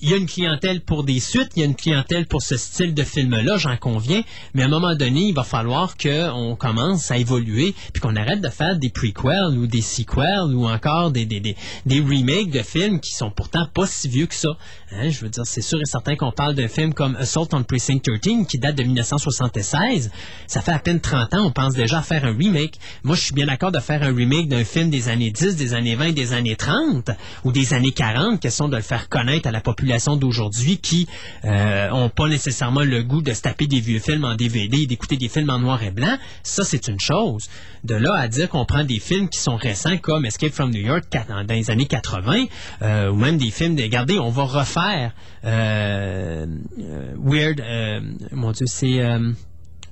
il 0.00 0.10
y 0.10 0.14
a 0.14 0.16
une 0.16 0.26
clientèle 0.26 0.80
pour 0.80 1.02
des 1.02 1.18
suites, 1.18 1.50
il 1.56 1.60
y 1.60 1.62
a 1.62 1.66
une 1.66 1.74
clientèle 1.74 2.26
pour 2.26 2.40
ce 2.40 2.56
style 2.56 2.94
de 2.94 3.02
film-là, 3.02 3.56
j'en 3.56 3.76
conviens, 3.76 4.22
mais 4.54 4.62
à 4.62 4.66
un 4.66 4.68
moment 4.68 4.94
donné, 4.94 5.22
il 5.22 5.34
va 5.34 5.42
falloir 5.42 5.96
qu'on 5.96 6.54
commence 6.56 7.10
à 7.10 7.18
évoluer, 7.18 7.74
puis 7.92 8.00
qu'on 8.00 8.14
arrête 8.14 8.40
de 8.40 8.48
faire 8.48 8.78
des 8.78 8.90
prequels 8.90 9.58
ou 9.58 9.66
des 9.66 9.80
sequels 9.80 10.54
ou 10.54 10.68
encore 10.68 11.10
des, 11.10 11.26
des, 11.26 11.40
des, 11.40 11.56
des 11.84 12.00
remakes 12.00 12.50
de 12.50 12.62
films 12.62 13.00
qui 13.00 13.12
sont 13.12 13.30
pourtant 13.30 13.66
pas 13.74 13.86
si 13.86 14.08
vieux 14.08 14.26
que 14.26 14.36
ça. 14.36 14.50
Hein, 14.92 15.10
je 15.10 15.20
veux 15.20 15.30
dire, 15.30 15.44
c'est 15.44 15.62
sûr 15.62 15.80
et 15.80 15.84
certain 15.84 16.14
qu'on 16.14 16.32
parle 16.32 16.54
d'un 16.54 16.68
film 16.68 16.94
comme 16.94 17.16
Assault 17.16 17.48
on 17.52 17.64
Precinct 17.64 17.98
13 17.98 18.46
qui 18.48 18.58
date 18.58 18.76
de 18.76 18.84
1976. 18.84 20.10
Ça 20.46 20.60
fait 20.60 20.72
à 20.72 20.78
peine 20.78 21.00
30 21.00 21.34
ans, 21.34 21.46
on 21.46 21.50
pense 21.50 21.74
déjà 21.74 21.98
à 21.98 22.02
faire 22.02 22.24
un 22.24 22.36
remake. 22.36 22.78
Moi, 23.02 23.16
je 23.16 23.22
suis 23.22 23.34
bien 23.34 23.46
d'accord 23.46 23.72
de 23.72 23.80
faire 23.80 24.02
un 24.02 24.14
remake 24.14 24.48
d'un 24.48 24.64
film 24.64 24.90
des 24.90 25.08
années 25.08 25.32
10, 25.32 25.56
des 25.56 25.74
années 25.74 25.96
20, 25.96 26.12
des 26.12 26.32
années 26.32 26.56
30 26.56 27.10
ou 27.44 27.50
des 27.50 27.74
années 27.74 27.92
40, 27.92 28.40
question 28.40 28.68
de 28.68 28.76
le 28.76 28.82
faire 28.82 29.08
connaître 29.08 29.48
à 29.48 29.50
la 29.50 29.60
population 29.60 29.87
d'aujourd'hui 30.16 30.78
qui 30.78 31.06
euh, 31.44 31.90
ont 31.90 32.08
pas 32.08 32.28
nécessairement 32.28 32.82
le 32.82 33.02
goût 33.02 33.22
de 33.22 33.32
se 33.32 33.42
taper 33.42 33.66
des 33.66 33.80
vieux 33.80 33.98
films 33.98 34.24
en 34.24 34.34
DVD 34.34 34.82
et 34.82 34.86
d'écouter 34.86 35.16
des 35.16 35.28
films 35.28 35.50
en 35.50 35.58
noir 35.58 35.82
et 35.82 35.90
blanc, 35.90 36.16
ça 36.42 36.64
c'est 36.64 36.88
une 36.88 37.00
chose. 37.00 37.48
De 37.84 37.94
là 37.94 38.14
à 38.14 38.28
dire 38.28 38.48
qu'on 38.48 38.64
prend 38.64 38.84
des 38.84 38.98
films 38.98 39.28
qui 39.28 39.38
sont 39.38 39.56
récents 39.56 39.98
comme 39.98 40.24
Escape 40.24 40.52
from 40.52 40.70
New 40.70 40.80
York 40.80 41.04
dans 41.28 41.42
les 41.48 41.70
années 41.70 41.86
80 41.86 42.44
euh, 42.82 43.10
ou 43.10 43.16
même 43.16 43.38
des 43.38 43.50
films 43.50 43.74
de 43.74 43.82
regardez, 43.82 44.18
on 44.18 44.30
va 44.30 44.44
refaire 44.44 45.12
euh, 45.44 46.46
Weird 47.22 47.62
mon 48.32 48.52
dieu, 48.52 48.66
c'est 48.66 49.00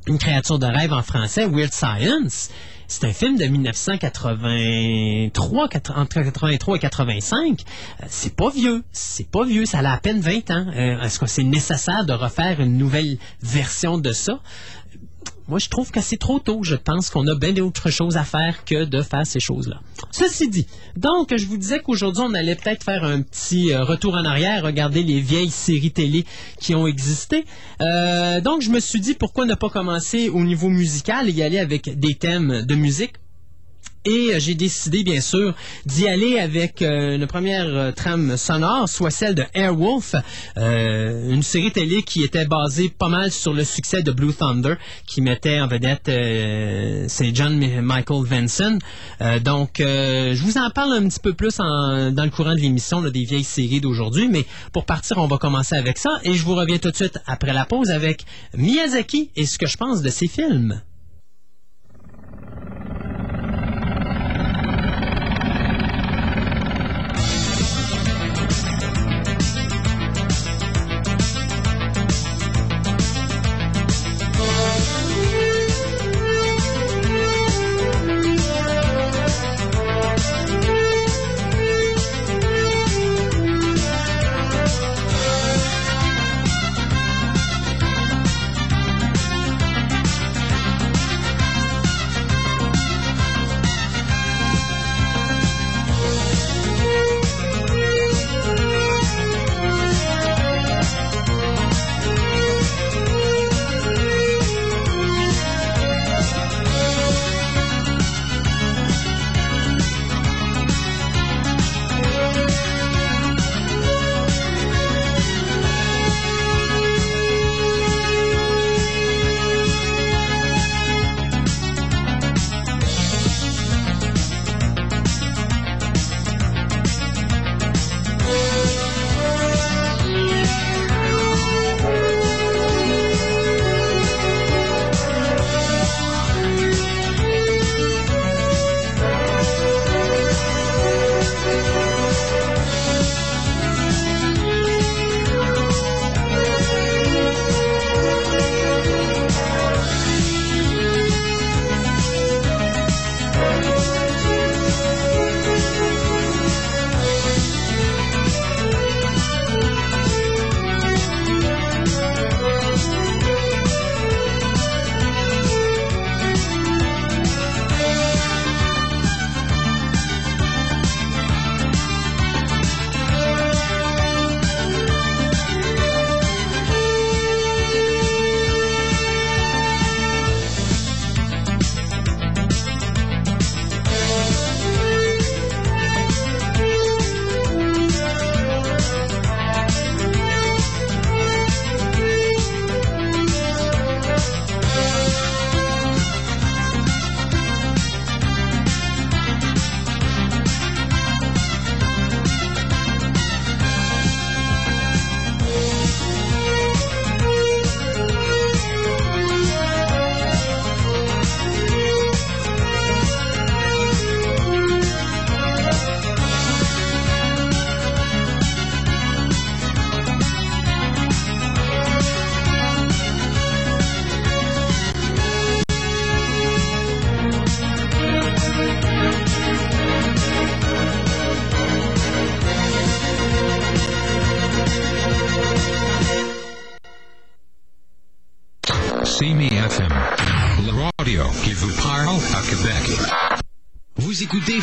une 0.06 0.18
créature 0.18 0.58
de 0.58 0.66
rêve 0.66 0.92
en 0.92 1.02
français, 1.02 1.46
Weird 1.46 1.72
Science. 1.72 2.50
C'est 2.88 3.04
un 3.04 3.12
film 3.12 3.36
de 3.36 3.44
1983, 3.46 5.68
entre 5.96 6.22
83 6.22 6.76
et 6.76 6.78
85. 6.78 7.64
Euh, 8.02 8.06
c'est 8.08 8.36
pas 8.36 8.50
vieux. 8.50 8.84
C'est 8.92 9.28
pas 9.28 9.44
vieux. 9.44 9.66
Ça 9.66 9.80
a 9.80 9.92
à 9.92 9.98
peine 9.98 10.20
20 10.20 10.52
ans. 10.52 10.66
Euh, 10.68 11.02
est-ce 11.02 11.18
que 11.18 11.26
c'est 11.26 11.42
nécessaire 11.42 12.06
de 12.06 12.12
refaire 12.12 12.60
une 12.60 12.78
nouvelle 12.78 13.18
version 13.42 13.98
de 13.98 14.12
ça? 14.12 14.38
Moi, 15.48 15.58
je 15.60 15.68
trouve 15.68 15.90
que 15.90 16.00
c'est 16.00 16.16
trop 16.16 16.40
tôt. 16.40 16.60
Je 16.62 16.74
pense 16.74 17.08
qu'on 17.08 17.26
a 17.28 17.34
bien 17.34 17.52
d'autres 17.52 17.90
choses 17.90 18.16
à 18.16 18.24
faire 18.24 18.64
que 18.64 18.84
de 18.84 19.00
faire 19.02 19.26
ces 19.26 19.38
choses-là. 19.38 19.80
Ceci 20.10 20.48
dit, 20.48 20.66
donc, 20.96 21.36
je 21.36 21.46
vous 21.46 21.56
disais 21.56 21.80
qu'aujourd'hui, 21.80 22.24
on 22.26 22.34
allait 22.34 22.56
peut-être 22.56 22.82
faire 22.82 23.04
un 23.04 23.22
petit 23.22 23.72
euh, 23.72 23.84
retour 23.84 24.14
en 24.14 24.24
arrière, 24.24 24.64
regarder 24.64 25.02
les 25.02 25.20
vieilles 25.20 25.50
séries 25.50 25.92
télé 25.92 26.24
qui 26.60 26.74
ont 26.74 26.86
existé. 26.86 27.44
Euh, 27.80 28.40
donc, 28.40 28.62
je 28.62 28.70
me 28.70 28.80
suis 28.80 29.00
dit, 29.00 29.14
pourquoi 29.14 29.46
ne 29.46 29.54
pas 29.54 29.70
commencer 29.70 30.28
au 30.28 30.42
niveau 30.42 30.68
musical 30.68 31.28
et 31.28 31.32
y 31.32 31.42
aller 31.42 31.58
avec 31.58 31.98
des 31.98 32.14
thèmes 32.14 32.62
de 32.62 32.74
musique 32.74 33.14
et 34.06 34.34
euh, 34.34 34.38
j'ai 34.38 34.54
décidé 34.54 35.02
bien 35.04 35.20
sûr 35.20 35.54
d'y 35.84 36.08
aller 36.08 36.38
avec 36.38 36.80
euh, 36.80 37.16
une 37.16 37.26
première 37.26 37.66
euh, 37.68 37.92
trame 37.92 38.36
sonore, 38.36 38.88
soit 38.88 39.10
celle 39.10 39.34
de 39.34 39.44
Airwolf, 39.52 40.14
une 40.56 41.42
série 41.42 41.72
télé 41.72 42.02
qui 42.02 42.22
était 42.22 42.46
basée 42.46 42.88
pas 42.88 43.08
mal 43.08 43.30
sur 43.30 43.52
le 43.52 43.64
succès 43.64 44.02
de 44.02 44.12
Blue 44.12 44.32
Thunder, 44.32 44.76
qui 45.06 45.20
mettait 45.20 45.60
en 45.60 45.66
vedette 45.66 46.08
euh, 46.08 47.04
c'est 47.08 47.34
John 47.34 47.56
Mi- 47.58 47.80
Michael 47.82 48.24
Vinson. 48.24 48.78
Euh, 49.20 49.38
donc 49.40 49.72
je 49.78 50.42
vous 50.42 50.56
en 50.56 50.70
parle 50.70 50.92
un 50.94 51.08
petit 51.08 51.20
peu 51.20 51.34
plus 51.34 51.56
dans 51.58 52.24
le 52.24 52.30
courant 52.30 52.54
de 52.54 52.60
l'émission 52.60 53.02
des 53.02 53.24
vieilles 53.24 53.44
séries 53.44 53.80
d'aujourd'hui, 53.80 54.28
mais 54.28 54.44
pour 54.72 54.84
partir 54.84 55.18
on 55.18 55.26
va 55.26 55.38
commencer 55.38 55.74
avec 55.76 55.98
ça 55.98 56.20
et 56.22 56.32
je 56.34 56.44
vous 56.44 56.54
reviens 56.54 56.78
tout 56.78 56.90
de 56.90 56.96
suite 56.96 57.18
après 57.26 57.52
la 57.52 57.64
pause 57.64 57.90
avec 57.90 58.24
Miyazaki 58.56 59.30
et 59.36 59.46
ce 59.46 59.58
que 59.58 59.66
je 59.66 59.76
pense 59.76 60.00
de 60.02 60.08
ses 60.10 60.28
films. 60.28 60.80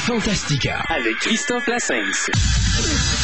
Fantastica. 0.05 0.83
avec 0.89 1.15
Christophe 1.15 1.65
Lassens. 1.67 3.22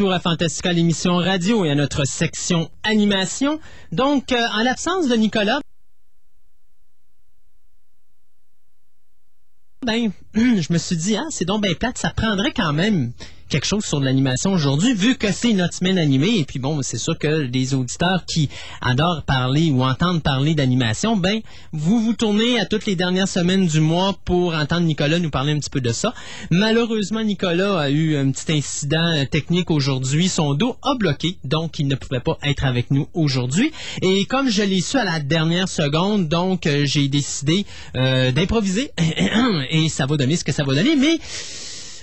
Retour 0.00 0.14
à 0.14 0.20
Fantastica, 0.20 0.72
l'émission 0.72 1.16
radio 1.16 1.66
et 1.66 1.70
à 1.70 1.74
notre 1.74 2.06
section 2.06 2.70
animation. 2.84 3.60
Donc, 3.92 4.32
euh, 4.32 4.46
en 4.54 4.62
l'absence 4.62 5.08
de 5.08 5.14
Nicolas, 5.14 5.60
ben, 9.84 10.10
je 10.34 10.72
me 10.72 10.78
suis 10.78 10.96
dit, 10.96 11.16
ah, 11.16 11.26
c'est 11.28 11.44
donc 11.44 11.62
bien 11.62 11.74
plate, 11.74 11.98
ça 11.98 12.14
prendrait 12.16 12.52
quand 12.52 12.72
même 12.72 13.12
quelque 13.50 13.66
chose 13.66 13.84
sur 13.84 14.00
l'animation 14.00 14.52
aujourd'hui, 14.52 14.94
vu 14.94 15.16
que 15.16 15.32
c'est 15.32 15.52
notre 15.52 15.74
semaine 15.74 15.98
animée. 15.98 16.38
Et 16.38 16.44
puis 16.44 16.58
bon, 16.58 16.80
c'est 16.82 16.98
sûr 16.98 17.18
que 17.18 17.26
les 17.26 17.74
auditeurs 17.74 18.24
qui 18.24 18.48
adorent 18.80 19.24
parler 19.24 19.70
ou 19.70 19.82
entendre 19.82 20.22
parler 20.22 20.54
d'animation, 20.54 21.16
ben, 21.16 21.40
vous 21.72 22.00
vous 22.00 22.14
tournez 22.14 22.60
à 22.60 22.64
toutes 22.64 22.86
les 22.86 22.96
dernières 22.96 23.28
semaines 23.28 23.66
du 23.66 23.80
mois 23.80 24.14
pour 24.24 24.54
entendre 24.54 24.86
Nicolas 24.86 25.18
nous 25.18 25.30
parler 25.30 25.52
un 25.52 25.58
petit 25.58 25.68
peu 25.68 25.80
de 25.80 25.90
ça. 25.92 26.14
Malheureusement, 26.50 27.22
Nicolas 27.22 27.78
a 27.78 27.90
eu 27.90 28.16
un 28.16 28.30
petit 28.30 28.52
incident 28.52 29.24
technique 29.30 29.70
aujourd'hui. 29.70 30.28
Son 30.28 30.54
dos 30.54 30.76
a 30.82 30.94
bloqué, 30.94 31.36
donc 31.44 31.78
il 31.80 31.88
ne 31.88 31.96
pouvait 31.96 32.20
pas 32.20 32.38
être 32.44 32.64
avec 32.64 32.90
nous 32.92 33.08
aujourd'hui. 33.14 33.72
Et 34.00 34.24
comme 34.26 34.48
je 34.48 34.62
l'ai 34.62 34.80
su 34.80 34.96
à 34.96 35.04
la 35.04 35.18
dernière 35.18 35.68
seconde, 35.68 36.28
donc 36.28 36.66
euh, 36.66 36.84
j'ai 36.84 37.08
décidé 37.08 37.66
euh, 37.96 38.30
d'improviser 38.30 38.92
et 39.70 39.88
ça 39.88 40.06
va 40.06 40.16
donner 40.16 40.36
ce 40.36 40.44
que 40.44 40.52
ça 40.52 40.62
va 40.62 40.74
donner. 40.74 40.94
Mais 40.94 41.18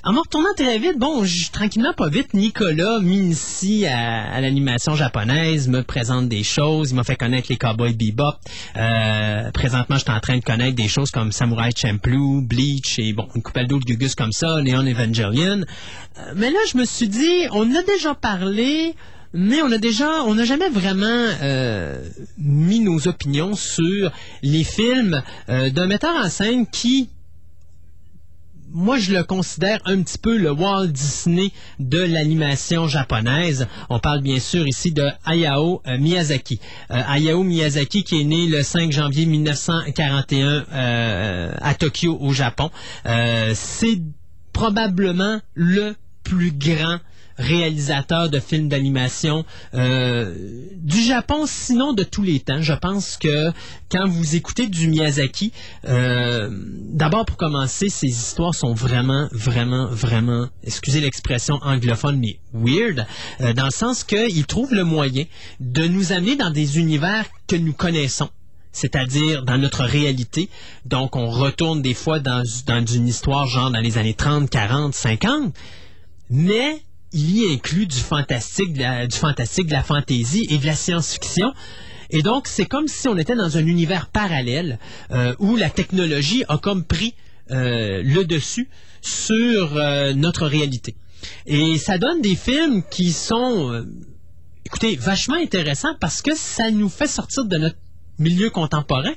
en 0.03 0.13
me 0.13 0.19
retournant 0.19 0.53
très 0.55 0.77
vite, 0.77 0.97
bon, 0.97 1.23
je, 1.23 1.51
tranquillement, 1.51 1.93
pas 1.93 2.09
vite, 2.09 2.33
Nicolas 2.33 2.99
m'initie 2.99 3.85
à, 3.85 4.31
à 4.31 4.41
l'animation 4.41 4.95
japonaise, 4.95 5.67
me 5.67 5.81
présente 5.83 6.29
des 6.29 6.43
choses, 6.43 6.91
il 6.91 6.95
m'a 6.95 7.03
fait 7.03 7.15
connaître 7.15 7.47
les 7.49 7.57
Cowboys 7.57 7.93
Bebop. 7.93 8.35
Euh, 8.75 9.51
présentement, 9.51 9.97
je 9.97 10.03
suis 10.03 10.11
en 10.11 10.19
train 10.19 10.37
de 10.37 10.43
connaître 10.43 10.75
des 10.75 10.87
choses 10.87 11.11
comme 11.11 11.31
Samurai 11.31 11.69
Champloo, 11.75 12.41
Bleach 12.41 12.99
et 12.99 13.13
bon, 13.13 13.27
une 13.35 13.41
couple 13.41 13.65
d'autres 13.65 13.85
gugus 13.85 14.15
comme 14.15 14.31
ça, 14.31 14.61
Neon 14.61 14.85
Evangelion. 14.85 15.61
Euh, 15.61 16.33
mais 16.35 16.51
là, 16.51 16.59
je 16.71 16.77
me 16.77 16.85
suis 16.85 17.07
dit, 17.07 17.47
on 17.51 17.73
a 17.75 17.83
déjà 17.83 18.13
parlé 18.13 18.95
mais 19.33 19.61
on 19.61 19.71
a 19.71 19.77
déjà, 19.77 20.23
on 20.23 20.35
n'a 20.35 20.45
jamais 20.45 20.69
vraiment 20.69 21.05
euh, 21.43 22.01
mis 22.37 22.79
nos 22.79 23.07
opinions 23.07 23.55
sur 23.55 24.11
les 24.41 24.63
films 24.63 25.21
euh, 25.49 25.69
d'un 25.69 25.87
metteur 25.87 26.15
en 26.15 26.29
scène 26.29 26.65
qui, 26.65 27.09
moi, 28.71 28.97
je 28.97 29.13
le 29.13 29.23
considère 29.23 29.79
un 29.85 30.01
petit 30.01 30.17
peu 30.17 30.37
le 30.37 30.51
Walt 30.51 30.87
Disney 30.87 31.51
de 31.79 31.99
l'animation 31.99 32.87
japonaise. 32.87 33.67
On 33.89 33.99
parle 33.99 34.21
bien 34.21 34.39
sûr 34.39 34.67
ici 34.67 34.91
de 34.91 35.07
Hayao 35.25 35.81
euh, 35.87 35.97
Miyazaki. 35.97 36.59
Euh, 36.91 37.01
Hayao 37.07 37.43
Miyazaki 37.43 38.03
qui 38.03 38.21
est 38.21 38.23
né 38.23 38.47
le 38.47 38.63
5 38.63 38.91
janvier 38.91 39.25
1941 39.25 40.65
euh, 40.71 41.51
à 41.61 41.73
Tokyo, 41.75 42.17
au 42.19 42.33
Japon. 42.33 42.69
Euh, 43.05 43.51
C'est 43.55 44.01
probablement 44.53 45.39
le 45.53 45.95
plus 46.23 46.51
grand 46.51 46.97
réalisateur 47.37 48.29
de 48.29 48.39
films 48.39 48.69
d'animation 48.69 49.45
euh, 49.73 50.33
du 50.75 51.01
Japon, 51.01 51.45
sinon 51.45 51.93
de 51.93 52.03
tous 52.03 52.23
les 52.23 52.39
temps. 52.39 52.61
Je 52.61 52.73
pense 52.73 53.17
que 53.17 53.51
quand 53.89 54.07
vous 54.07 54.35
écoutez 54.35 54.67
du 54.67 54.87
Miyazaki, 54.87 55.51
euh, 55.85 56.49
d'abord 56.51 57.25
pour 57.25 57.37
commencer, 57.37 57.89
ses 57.89 58.07
histoires 58.07 58.55
sont 58.55 58.73
vraiment, 58.73 59.27
vraiment, 59.31 59.87
vraiment, 59.87 60.47
excusez 60.63 61.01
l'expression 61.01 61.55
anglophone, 61.61 62.19
mais 62.19 62.39
weird, 62.53 63.05
euh, 63.41 63.53
dans 63.53 63.65
le 63.65 63.71
sens 63.71 64.03
qu'il 64.03 64.45
trouve 64.45 64.73
le 64.73 64.83
moyen 64.83 65.25
de 65.59 65.87
nous 65.87 66.11
amener 66.11 66.35
dans 66.35 66.49
des 66.49 66.79
univers 66.79 67.25
que 67.47 67.55
nous 67.55 67.73
connaissons 67.73 68.29
c'est-à-dire 68.73 69.41
dans 69.41 69.57
notre 69.57 69.83
réalité. 69.83 70.49
Donc, 70.85 71.15
on 71.15 71.31
retourne 71.31 71.81
des 71.81 71.95
fois 71.95 72.19
dans, 72.19 72.43
dans 72.67 72.85
une 72.85 73.07
histoire 73.07 73.47
genre 73.47 73.71
dans 73.71 73.79
les 73.79 73.97
années 73.97 74.13
30, 74.13 74.51
40, 74.51 74.93
50, 74.93 75.51
mais 76.29 76.83
il 77.13 77.37
y 77.37 77.53
inclut 77.53 77.87
du 77.87 77.97
fantastique, 77.97 78.73
de 78.73 78.79
la, 78.79 79.07
du 79.07 79.17
fantastique, 79.17 79.67
de 79.67 79.73
la 79.73 79.83
fantaisie 79.83 80.45
et 80.49 80.57
de 80.57 80.65
la 80.65 80.75
science-fiction. 80.75 81.53
Et 82.09 82.21
donc, 82.21 82.47
c'est 82.47 82.65
comme 82.65 82.87
si 82.87 83.07
on 83.07 83.17
était 83.17 83.35
dans 83.35 83.57
un 83.57 83.65
univers 83.65 84.07
parallèle 84.07 84.79
euh, 85.11 85.35
où 85.39 85.55
la 85.55 85.69
technologie 85.69 86.43
a 86.47 86.57
comme 86.57 86.85
pris 86.85 87.13
euh, 87.51 88.01
le 88.03 88.25
dessus 88.25 88.69
sur 89.01 89.77
euh, 89.77 90.13
notre 90.13 90.47
réalité. 90.47 90.95
Et 91.45 91.77
ça 91.77 91.97
donne 91.97 92.21
des 92.21 92.35
films 92.35 92.83
qui 92.89 93.11
sont, 93.11 93.85
écoutez, 94.65 94.95
vachement 94.95 95.35
intéressants 95.35 95.95
parce 95.99 96.21
que 96.21 96.35
ça 96.35 96.71
nous 96.71 96.89
fait 96.89 97.07
sortir 97.07 97.45
de 97.45 97.57
notre 97.57 97.77
milieu 98.19 98.49
contemporain, 98.49 99.13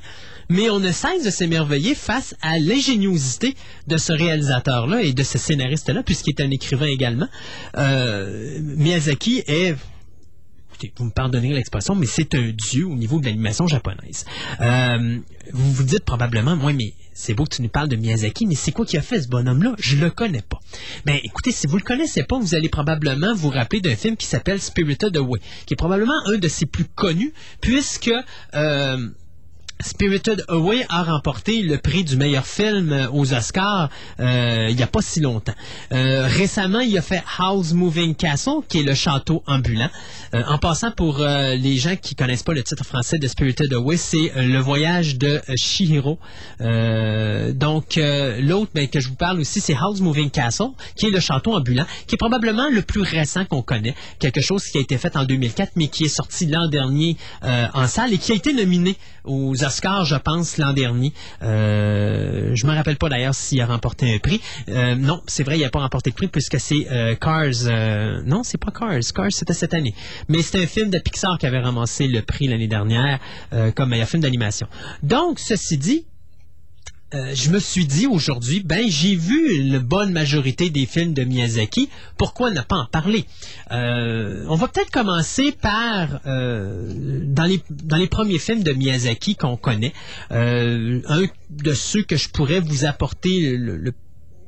mais 0.51 0.69
on 0.69 0.81
ne 0.81 0.93
cesse 0.93 1.25
de 1.25 1.31
s'émerveiller 1.31 1.95
face 1.95 2.35
à 2.43 2.59
l'ingéniosité 2.59 3.55
de 3.87 3.97
ce 3.97 4.13
réalisateur-là 4.13 5.03
et 5.03 5.15
de 5.15 5.23
ce 5.23 5.39
scénariste-là, 5.39 6.03
puisqu'il 6.03 6.31
est 6.31 6.43
un 6.43 6.51
écrivain 6.51 6.87
également. 6.87 7.29
Euh, 7.79 8.59
Miyazaki 8.61 9.43
est 9.47 9.77
vous 10.97 11.05
me 11.05 11.11
pardonnez 11.11 11.53
l'expression, 11.53 11.95
mais 11.95 12.07
c'est 12.07 12.35
un 12.35 12.53
dieu 12.53 12.87
au 12.87 12.95
niveau 12.95 13.21
de 13.21 13.27
l'animation 13.27 13.67
japonaise. 13.67 14.25
Euh, 14.63 15.19
vous 15.53 15.73
vous 15.73 15.83
dites 15.83 16.05
probablement, 16.05 16.57
moi, 16.57 16.73
mais 16.73 16.95
c'est 17.13 17.35
beau 17.35 17.45
que 17.45 17.55
tu 17.55 17.61
nous 17.61 17.69
parles 17.69 17.89
de 17.89 17.97
Miyazaki, 17.97 18.47
mais 18.47 18.55
c'est 18.55 18.73
quoi 18.73 18.87
qui 18.87 18.97
a 18.97 19.03
fait 19.03 19.21
ce 19.21 19.29
bonhomme-là? 19.29 19.75
Je 19.79 19.97
le 19.97 20.11
connais 20.11 20.41
pas. 20.41 20.59
Ben, 21.05 21.19
écoutez, 21.23 21.53
si 21.53 21.67
vous 21.67 21.77
le 21.77 21.83
connaissez 21.83 22.23
pas, 22.23 22.39
vous 22.39 22.55
allez 22.55 22.71
probablement 22.71 23.35
vous 23.35 23.51
rappeler 23.51 23.83
d'un 23.83 23.95
film 23.95 24.17
qui 24.17 24.27
s'appelle 24.27 24.61
Spirited 24.61 25.15
Away, 25.17 25.41
qui 25.67 25.75
est 25.75 25.77
probablement 25.77 26.19
un 26.27 26.39
de 26.39 26.49
ses 26.49 26.65
plus 26.65 26.87
connus, 26.87 27.35
puisque 27.61 28.13
euh, 28.55 29.09
Spirited 29.83 30.45
Away 30.49 30.85
a 30.89 31.03
remporté 31.03 31.63
le 31.63 31.79
prix 31.79 32.05
du 32.05 32.17
meilleur 32.17 32.47
film 32.47 32.93
euh, 32.93 33.09
aux 33.11 33.33
Oscars 33.33 33.89
euh, 34.19 34.67
il 34.69 34.77
n'y 34.77 34.83
a 34.83 34.87
pas 34.87 35.01
si 35.03 35.21
longtemps. 35.21 35.55
Euh, 35.93 36.27
récemment, 36.27 36.81
il 36.81 36.97
a 36.97 37.03
fait 37.03 37.23
House 37.39 37.73
Moving 37.73 38.15
Castle, 38.15 38.61
qui 38.69 38.81
est 38.81 38.83
le 38.83 38.95
château 38.95 39.43
ambulant. 39.47 39.89
Euh, 40.35 40.43
en 40.49 40.59
passant 40.59 40.91
pour 40.91 41.21
euh, 41.21 41.55
les 41.55 41.77
gens 41.77 41.97
qui 41.97 42.15
connaissent 42.15 42.43
pas 42.43 42.53
le 42.53 42.63
titre 42.63 42.85
français 42.85 43.19
de 43.19 43.27
Spirited 43.27 43.73
Away, 43.73 43.97
c'est 43.97 44.33
euh, 44.37 44.43
le 44.43 44.59
voyage 44.59 45.17
de. 45.17 45.41
Euh, 46.61 47.53
donc 47.53 47.97
l'autre 47.97 48.71
ben, 48.75 48.89
que 48.89 49.01
je 49.01 49.09
vous 49.09 49.15
parle 49.15 49.41
aussi, 49.41 49.61
c'est 49.61 49.75
House 49.75 50.01
Moving 50.01 50.31
Castle, 50.31 50.69
qui 50.97 51.07
est 51.07 51.11
le 51.11 51.21
château 51.21 51.55
ambulant, 51.55 51.87
qui 52.07 52.15
est 52.15 52.19
probablement 52.19 52.69
le 52.71 52.83
plus 52.83 53.03
récent 53.03 53.45
qu'on 53.45 53.63
connaît. 53.63 53.95
Quelque 54.19 54.41
chose 54.41 54.65
qui 54.65 54.79
a 54.79 54.81
été 54.81 54.99
fait 54.99 55.17
en 55.17 55.25
2004, 55.25 55.73
mais 55.77 55.89
qui 55.89 56.05
est 56.05 56.09
sorti 56.09 56.47
l'an 56.47 56.69
dernier 56.69 57.17
en 57.43 57.87
salle 57.87 58.13
et 58.13 58.19
qui 58.19 58.33
a 58.33 58.35
été 58.35 58.53
nominé 58.53 58.97
aux 59.25 59.65
je 59.71 60.17
pense, 60.17 60.59
l'an 60.59 60.73
dernier. 60.73 61.13
Euh, 61.43 62.53
je 62.55 62.67
me 62.67 62.75
rappelle 62.75 62.97
pas 62.97 63.09
d'ailleurs 63.09 63.35
s'il 63.35 63.61
a 63.61 63.67
remporté 63.67 64.15
un 64.15 64.19
prix. 64.19 64.41
Euh, 64.69 64.95
non, 64.95 65.23
c'est 65.27 65.43
vrai, 65.43 65.59
il 65.59 65.63
n'a 65.63 65.71
pas 65.71 65.81
remporté 65.81 66.11
de 66.11 66.15
prix 66.15 66.29
puisque 66.29 66.59
c'est 66.59 66.87
euh, 66.91 67.15
Cars. 67.15 67.67
euh, 67.67 68.21
non, 68.25 68.43
c'est 68.43 68.59
pas 68.59 68.71
Cars. 68.71 69.01
Cars, 69.15 69.31
c'était 69.31 69.53
cette 69.53 69.75
année. 69.75 69.95
Mais 70.29 70.43
c'est 70.43 70.63
un 70.63 70.67
film 70.67 70.91
de 70.91 70.99
Pixar 70.99 71.39
qui 71.39 71.47
avait 71.47 71.61
ramassé 71.61 72.07
le 72.07 72.23
prix 72.23 72.49
l'année 72.49 72.69
dernière 72.69 73.19
comme 73.75 73.91
meilleur 73.91 74.09
film 74.09 74.23
d'animation. 74.23 74.67
Donc, 75.03 75.39
ceci 75.39 75.77
dit, 75.79 76.07
euh, 77.15 77.35
je 77.35 77.51
me 77.51 77.59
suis 77.59 77.87
dit 77.87 78.07
aujourd'hui, 78.07 78.63
ben 78.65 78.89
j'ai 78.89 79.17
vu 79.17 79.57
une 79.57 79.79
bonne 79.79 80.13
majorité 80.13 80.71
des 80.71 80.87
films 80.87 81.13
de 81.13 81.25
Miyazaki. 81.25 81.89
Pourquoi 82.17 82.51
ne 82.51 82.61
pas 82.61 82.77
en 82.77 82.87
parler? 82.87 83.25
Euh, 83.73 84.45
On 84.49 84.55
va 84.55 84.69
peut-être 84.69 84.91
commencer 84.91 85.53
par 85.53 86.21
euh, 86.27 87.23
dans 87.25 87.97
les 87.97 88.07
premiers 88.07 88.39
films 88.39 88.63
de 88.63 88.73
Miyazaki 88.73 89.35
qu'on 89.35 89.57
connaît. 89.57 89.93
Un 90.31 91.23
de 91.51 91.75
ceux 91.75 92.03
que 92.05 92.17
je 92.17 92.29
pourrais 92.29 92.61
vous 92.61 92.85
apporter 92.85 93.57
le, 93.57 93.77
le 93.77 93.93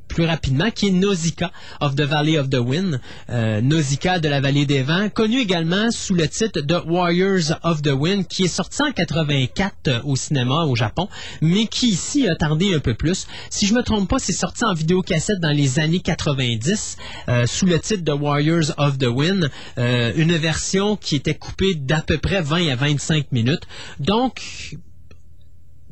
plus 0.07 0.25
rapidement, 0.25 0.69
qui 0.71 0.87
est 0.87 0.91
Nausicaa 0.91 1.51
of 1.81 1.95
the 1.95 2.01
Valley 2.01 2.37
of 2.37 2.49
the 2.49 2.59
Wind, 2.59 2.99
euh, 3.29 3.61
Nausicaa 3.61 4.19
de 4.19 4.29
la 4.29 4.41
vallée 4.41 4.65
des 4.65 4.83
vents, 4.83 5.09
connu 5.09 5.39
également 5.39 5.91
sous 5.91 6.13
le 6.13 6.27
titre 6.27 6.61
de 6.61 6.75
Warriors 6.75 7.57
of 7.63 7.81
the 7.81 7.91
Wind, 7.91 8.27
qui 8.27 8.43
est 8.43 8.47
sorti 8.47 8.81
en 8.81 8.91
84 8.91 9.73
euh, 9.87 9.99
au 10.03 10.15
cinéma 10.15 10.65
au 10.65 10.75
Japon, 10.75 11.07
mais 11.41 11.67
qui 11.67 11.87
ici 11.87 12.27
a 12.27 12.35
tardé 12.35 12.73
un 12.73 12.79
peu 12.79 12.93
plus. 12.93 13.27
Si 13.49 13.65
je 13.65 13.73
me 13.73 13.81
trompe 13.81 14.09
pas, 14.09 14.19
c'est 14.19 14.33
sorti 14.33 14.63
en 14.65 14.73
vidéocassette 14.73 15.39
dans 15.39 15.51
les 15.51 15.79
années 15.79 15.99
90 15.99 16.97
euh, 17.29 17.45
sous 17.45 17.65
le 17.65 17.79
titre 17.79 18.03
de 18.03 18.11
Warriors 18.11 18.71
of 18.77 18.97
the 18.97 19.07
Wind, 19.07 19.49
euh, 19.77 20.11
une 20.15 20.35
version 20.35 20.95
qui 20.95 21.15
était 21.15 21.35
coupée 21.35 21.75
d'à 21.75 22.01
peu 22.01 22.17
près 22.17 22.41
20 22.41 22.69
à 22.69 22.75
25 22.75 23.31
minutes. 23.31 23.63
Donc, 23.99 24.41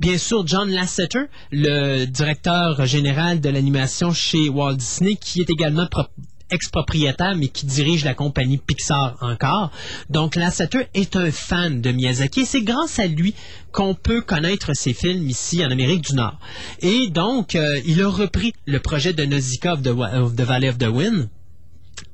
Bien 0.02 0.18
sûr, 0.18 0.48
John 0.48 0.68
Lasseter, 0.72 1.26
le 1.52 2.06
directeur 2.06 2.84
général 2.88 3.40
de 3.40 3.50
l'animation 3.50 4.12
chez 4.12 4.50
Walt 4.50 4.74
Disney, 4.74 5.16
qui 5.16 5.42
est 5.42 5.50
également 5.52 5.86
pro- 5.86 6.08
ex-propriétaire, 6.50 7.36
mais 7.38 7.50
qui 7.50 7.68
dirige 7.68 8.04
la 8.04 8.16
compagnie 8.16 8.58
Pixar 8.58 9.16
encore. 9.22 9.70
Donc, 10.10 10.36
Lasseter 10.36 10.88
est 10.96 11.16
un 11.16 11.30
fan 11.30 11.82
de 11.82 11.92
Miyazaki 11.92 12.40
et 12.42 12.46
c'est 12.46 12.64
grâce 12.64 12.98
à 12.98 13.06
lui 13.06 13.36
qu'on 13.72 13.94
peut 13.94 14.22
connaître 14.22 14.74
ses 14.74 14.94
films 14.94 15.30
ici 15.30 15.64
en 15.64 15.70
Amérique 15.70 16.06
du 16.10 16.16
Nord. 16.16 16.40
Et 16.80 17.08
donc, 17.10 17.54
euh, 17.54 17.80
il 17.86 18.02
a 18.02 18.10
repris 18.10 18.54
le 18.66 18.80
projet 18.80 19.14
de 19.14 19.24
Nausicaa 19.24 19.74
of 19.74 19.84
the, 19.84 19.90
of 19.90 20.34
Valley 20.34 20.68
of 20.70 20.80
the 20.80 20.88
Wind 20.88 21.30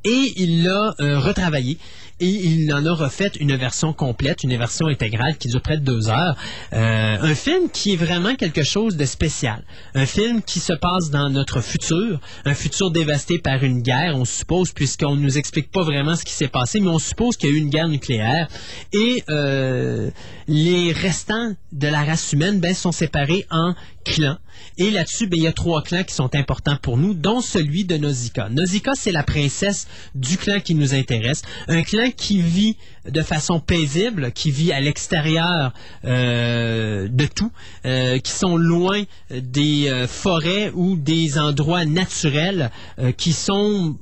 et 0.03 0.33
il 0.35 0.63
l'a 0.63 0.93
euh, 0.99 1.19
retravaillé 1.19 1.77
et 2.19 2.27
il 2.27 2.73
en 2.73 2.85
a 2.85 2.93
refait 2.93 3.31
une 3.39 3.55
version 3.55 3.93
complète, 3.93 4.43
une 4.43 4.57
version 4.57 4.87
intégrale 4.87 5.37
qui 5.37 5.49
dure 5.49 5.61
près 5.61 5.77
de 5.77 5.83
deux 5.83 6.09
heures. 6.09 6.35
Euh, 6.73 7.17
un 7.21 7.35
film 7.35 7.69
qui 7.69 7.93
est 7.93 7.97
vraiment 7.97 8.35
quelque 8.35 8.63
chose 8.63 8.97
de 8.97 9.05
spécial. 9.05 9.63
Un 9.93 10.05
film 10.05 10.41
qui 10.41 10.59
se 10.59 10.73
passe 10.73 11.11
dans 11.11 11.29
notre 11.29 11.61
futur, 11.61 12.19
un 12.45 12.53
futur 12.55 12.91
dévasté 12.91 13.37
par 13.37 13.63
une 13.63 13.81
guerre, 13.81 14.15
on 14.15 14.25
suppose, 14.25 14.71
puisqu'on 14.71 15.15
ne 15.15 15.21
nous 15.21 15.37
explique 15.37 15.71
pas 15.71 15.83
vraiment 15.83 16.15
ce 16.15 16.25
qui 16.25 16.33
s'est 16.33 16.47
passé, 16.47 16.79
mais 16.79 16.89
on 16.89 16.99
suppose 16.99 17.37
qu'il 17.37 17.49
y 17.49 17.53
a 17.53 17.55
eu 17.55 17.59
une 17.59 17.69
guerre 17.69 17.89
nucléaire. 17.89 18.47
Et 18.93 19.23
euh, 19.29 20.09
les 20.47 20.91
restants 20.93 21.55
de 21.71 21.87
la 21.87 22.03
race 22.03 22.33
humaine 22.33 22.59
ben, 22.59 22.73
sont 22.73 22.91
séparés 22.91 23.45
en 23.51 23.75
clans. 24.07 24.37
Et 24.79 24.91
là-dessus, 24.91 25.27
ben, 25.27 25.37
il 25.37 25.43
y 25.43 25.47
a 25.47 25.53
trois 25.53 25.81
clans 25.81 26.03
qui 26.03 26.13
sont 26.13 26.35
importants 26.35 26.77
pour 26.81 26.97
nous, 26.97 27.13
dont 27.13 27.41
celui 27.41 27.85
de 27.85 27.97
Nausicaa. 27.97 28.49
Nausicaa, 28.49 28.93
c'est 28.95 29.11
la 29.11 29.23
princesse 29.23 29.87
du 30.13 30.37
clan 30.37 30.59
qui 30.59 30.75
nous 30.75 30.93
intéresse. 30.93 31.41
Un 31.67 31.83
clan 31.83 32.11
qui 32.15 32.41
vit 32.41 32.77
de 33.09 33.21
façon 33.21 33.59
paisible, 33.59 34.31
qui 34.31 34.51
vit 34.51 34.71
à 34.71 34.79
l'extérieur 34.79 35.73
euh, 36.05 37.07
de 37.07 37.25
tout, 37.25 37.51
euh, 37.85 38.19
qui 38.19 38.31
sont 38.31 38.57
loin 38.57 39.03
des 39.31 39.89
euh, 39.89 40.07
forêts 40.07 40.71
ou 40.73 40.95
des 40.95 41.39
endroits 41.39 41.85
naturels 41.85 42.71
euh, 42.99 43.11
qui 43.11 43.33
sont 43.33 43.97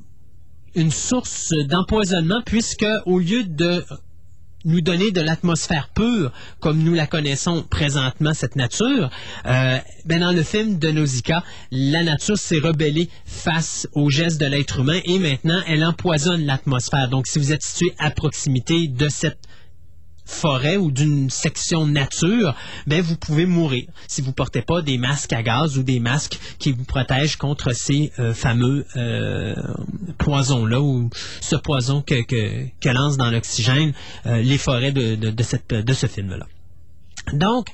une 0.76 0.92
source 0.92 1.54
d'empoisonnement 1.70 2.42
puisque 2.46 2.86
au 3.06 3.20
lieu 3.20 3.44
de 3.46 3.86
nous 4.66 4.82
donner 4.82 5.12
de 5.12 5.22
l'atmosphère 5.22 5.90
pure, 5.94 6.32
comme 6.60 6.84
nous 6.84 6.94
la 6.94 7.08
connaissons 7.08 7.64
présentement, 7.70 8.34
cette 8.34 8.56
nature, 8.56 9.10
euh, 9.46 9.78
ben 10.06 10.20
dans 10.20 10.32
le 10.32 10.44
film 10.44 10.78
de 10.78 10.90
Nausicaa, 10.90 11.44
la 11.72 12.04
nature 12.04 12.38
s'est 12.38 12.60
rebellée 12.60 13.10
face 13.26 13.88
aux 13.94 14.10
gestes 14.10 14.40
de 14.42 14.48
l'être 14.48 14.80
humain 14.80 15.00
et 15.06 15.20
maintenant 15.20 15.62
elle 15.68 15.86
empoisonne 15.86 16.46
l'atmosphère. 16.46 17.10
Donc 17.10 17.28
si 17.28 17.40
vous 17.40 17.52
êtes 17.52 17.64
situé 17.64 17.94
à 18.00 18.12
proximité 18.12 18.88
de 18.88 19.08
cette 19.08 19.38
forêt 20.26 20.78
ou 20.78 20.92
d'une 20.92 21.30
section 21.30 21.86
nature, 21.86 22.56
ben 22.88 23.02
vous 23.02 23.16
pouvez 23.16 23.46
mourir 23.46 23.86
si 24.08 24.22
vous 24.22 24.32
portez 24.32 24.62
pas 24.62 24.82
des 24.82 24.98
masques 24.98 25.34
à 25.34 25.44
gaz 25.44 25.78
ou 25.78 25.84
des 25.84 26.00
masques 26.00 26.40
qui 26.60 26.72
vous 26.72 26.84
protègent 26.84 27.38
contre 27.38 27.74
ces 27.74 28.12
euh, 28.20 28.34
fameux 28.34 28.86
euh, 28.96 29.56
poisons 30.18 30.66
là 30.66 30.82
ou 30.82 31.10
ce 31.42 31.56
poison 31.56 32.02
que, 32.02 32.24
que, 32.24 32.90
lance 32.90 33.18
dans 33.18 33.30
l'oxygène 33.30 33.94
euh, 34.26 34.42
les 34.42 34.58
forêts 34.58 34.92
de, 34.92 35.16
de, 35.16 35.32
de 35.82 35.94
ce 35.94 36.08
film 36.08 36.36
là. 36.36 36.46
Donc, 37.34 37.68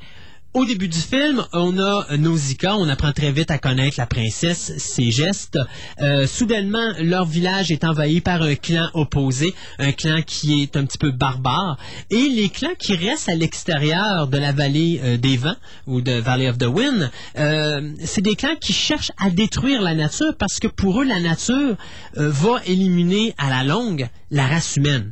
au 0.53 0.65
début 0.65 0.89
du 0.89 0.99
film, 0.99 1.45
on 1.53 1.79
a 1.79 2.17
Nausicaa, 2.17 2.75
on 2.75 2.89
apprend 2.89 3.13
très 3.13 3.31
vite 3.31 3.51
à 3.51 3.57
connaître 3.57 3.95
la 3.97 4.05
princesse, 4.05 4.73
ses 4.77 5.09
gestes. 5.09 5.57
Euh, 6.01 6.27
soudainement, 6.27 6.91
leur 6.99 7.25
village 7.25 7.71
est 7.71 7.85
envahi 7.85 8.19
par 8.19 8.41
un 8.41 8.55
clan 8.55 8.89
opposé, 8.93 9.53
un 9.79 9.93
clan 9.93 10.21
qui 10.25 10.61
est 10.61 10.75
un 10.75 10.85
petit 10.85 10.97
peu 10.97 11.11
barbare. 11.11 11.77
Et 12.09 12.27
les 12.27 12.49
clans 12.49 12.75
qui 12.77 12.95
restent 12.95 13.29
à 13.29 13.35
l'extérieur 13.35 14.27
de 14.27 14.37
la 14.37 14.51
vallée 14.51 14.99
euh, 15.03 15.17
des 15.17 15.37
vents, 15.37 15.55
ou 15.87 16.01
de 16.01 16.13
Valley 16.13 16.49
of 16.49 16.57
the 16.57 16.67
Wind, 16.67 17.09
euh, 17.37 17.91
c'est 18.03 18.21
des 18.21 18.35
clans 18.35 18.55
qui 18.59 18.73
cherchent 18.73 19.11
à 19.23 19.29
détruire 19.29 19.81
la 19.81 19.95
nature 19.95 20.35
parce 20.37 20.59
que 20.59 20.67
pour 20.67 21.01
eux, 21.01 21.05
la 21.05 21.21
nature 21.21 21.77
euh, 22.17 22.29
va 22.29 22.61
éliminer 22.65 23.33
à 23.37 23.49
la 23.49 23.63
longue 23.63 24.09
la 24.31 24.47
race 24.47 24.75
humaine. 24.75 25.11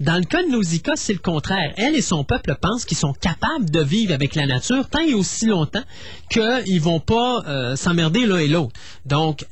Dans 0.00 0.16
le 0.16 0.24
cas 0.24 0.42
de 0.42 0.48
Nausicaa, 0.48 0.96
c'est 0.96 1.12
le 1.12 1.18
contraire. 1.18 1.74
Elle 1.76 1.94
et 1.94 2.00
son 2.00 2.24
peuple 2.24 2.56
pensent 2.58 2.86
qu'ils 2.86 2.96
sont 2.96 3.12
capables 3.12 3.70
de 3.70 3.82
vivre 3.82 4.14
avec 4.14 4.34
la 4.34 4.46
nature 4.46 4.88
tant 4.88 5.00
et 5.00 5.12
aussi 5.12 5.44
longtemps 5.44 5.82
qu'ils 6.30 6.80
vont 6.80 7.00
pas 7.00 7.44
euh, 7.46 7.76
s'emmerder 7.76 8.24
l'un 8.24 8.38
et 8.38 8.48
l'autre. 8.48 8.72
Donc, 9.04 9.44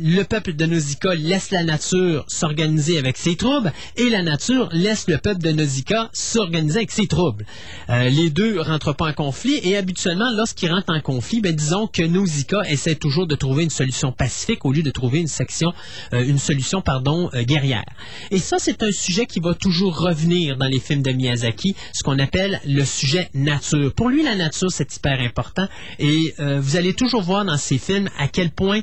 le 0.00 0.22
peuple 0.22 0.52
de 0.52 0.64
Nausicaa 0.64 1.14
laisse 1.14 1.50
la 1.50 1.64
nature 1.64 2.24
s'organiser 2.28 2.98
avec 2.98 3.16
ses 3.16 3.34
troubles 3.34 3.72
et 3.96 4.08
la 4.08 4.22
nature 4.22 4.68
laisse 4.72 5.08
le 5.08 5.18
peuple 5.18 5.40
de 5.40 5.50
Nausicaa 5.50 6.08
s'organiser 6.12 6.78
avec 6.78 6.92
ses 6.92 7.08
troubles. 7.08 7.44
Euh, 7.90 8.08
les 8.08 8.30
deux 8.30 8.60
rentrent 8.60 8.92
pas 8.92 9.08
en 9.08 9.12
conflit 9.12 9.58
et 9.64 9.76
habituellement, 9.76 10.30
lorsqu'ils 10.36 10.70
rentrent 10.70 10.94
en 10.94 11.00
conflit, 11.00 11.40
ben, 11.40 11.54
disons 11.54 11.88
que 11.88 12.02
Nausicaa 12.02 12.62
essaie 12.68 12.94
toujours 12.94 13.26
de 13.26 13.34
trouver 13.34 13.64
une 13.64 13.70
solution 13.70 14.12
pacifique 14.12 14.64
au 14.64 14.72
lieu 14.72 14.82
de 14.82 14.90
trouver 14.90 15.18
une 15.18 15.26
section, 15.26 15.72
euh, 16.12 16.24
une 16.24 16.38
solution, 16.38 16.80
pardon, 16.80 17.28
euh, 17.34 17.42
guerrière. 17.42 17.84
Et 18.30 18.38
ça, 18.38 18.58
c'est 18.60 18.82
un 18.84 18.92
sujet 18.92 19.26
qui 19.26 19.40
va 19.40 19.54
toujours 19.54 19.98
revenir 19.98 20.56
dans 20.56 20.68
les 20.68 20.78
films 20.78 21.02
de 21.02 21.10
Miyazaki, 21.10 21.74
ce 21.92 22.04
qu'on 22.04 22.20
appelle 22.20 22.60
le 22.64 22.84
sujet 22.84 23.30
nature. 23.34 23.92
Pour 23.94 24.10
lui, 24.10 24.22
la 24.22 24.36
nature, 24.36 24.70
c'est 24.70 24.94
hyper 24.94 25.20
important 25.20 25.66
et 25.98 26.34
vous 26.38 26.76
allez 26.76 26.94
toujours 26.94 27.22
voir 27.22 27.44
dans 27.44 27.56
ces 27.56 27.78
films 27.78 28.08
à 28.18 28.28
quel 28.28 28.50
point 28.50 28.80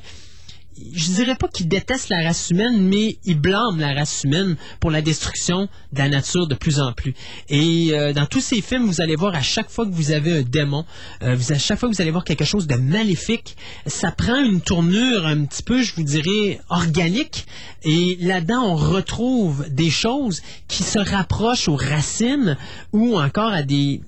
je 0.77 1.11
dirais 1.11 1.35
pas 1.35 1.47
qu'il 1.47 1.67
déteste 1.67 2.09
la 2.09 2.21
race 2.23 2.49
humaine, 2.49 2.81
mais 2.81 3.17
il 3.23 3.39
blâme 3.39 3.79
la 3.79 3.93
race 3.93 4.23
humaine 4.23 4.57
pour 4.79 4.91
la 4.91 5.01
destruction 5.01 5.69
de 5.93 5.97
la 5.97 6.09
nature 6.09 6.47
de 6.47 6.55
plus 6.55 6.79
en 6.79 6.91
plus. 6.91 7.13
Et 7.49 7.89
euh, 7.93 8.13
dans 8.13 8.25
tous 8.25 8.41
ces 8.41 8.61
films, 8.61 8.85
vous 8.85 9.01
allez 9.01 9.15
voir 9.15 9.35
à 9.35 9.41
chaque 9.41 9.69
fois 9.69 9.85
que 9.85 9.91
vous 9.91 10.11
avez 10.11 10.39
un 10.39 10.41
démon, 10.41 10.85
euh, 11.23 11.38
à 11.49 11.57
chaque 11.57 11.79
fois 11.79 11.89
que 11.89 11.95
vous 11.95 12.01
allez 12.01 12.11
voir 12.11 12.23
quelque 12.23 12.45
chose 12.45 12.67
de 12.67 12.75
maléfique, 12.75 13.55
ça 13.85 14.11
prend 14.11 14.43
une 14.43 14.61
tournure 14.61 15.25
un 15.25 15.45
petit 15.45 15.63
peu, 15.63 15.81
je 15.81 15.95
vous 15.95 16.03
dirais, 16.03 16.59
organique. 16.69 17.45
Et 17.83 18.17
là-dedans, 18.19 18.63
on 18.63 18.75
retrouve 18.75 19.65
des 19.69 19.89
choses 19.89 20.41
qui 20.67 20.83
se 20.83 20.99
rapprochent 20.99 21.69
aux 21.69 21.75
racines 21.75 22.57
ou 22.91 23.17
encore 23.17 23.53
à 23.53 23.63
des 23.63 24.01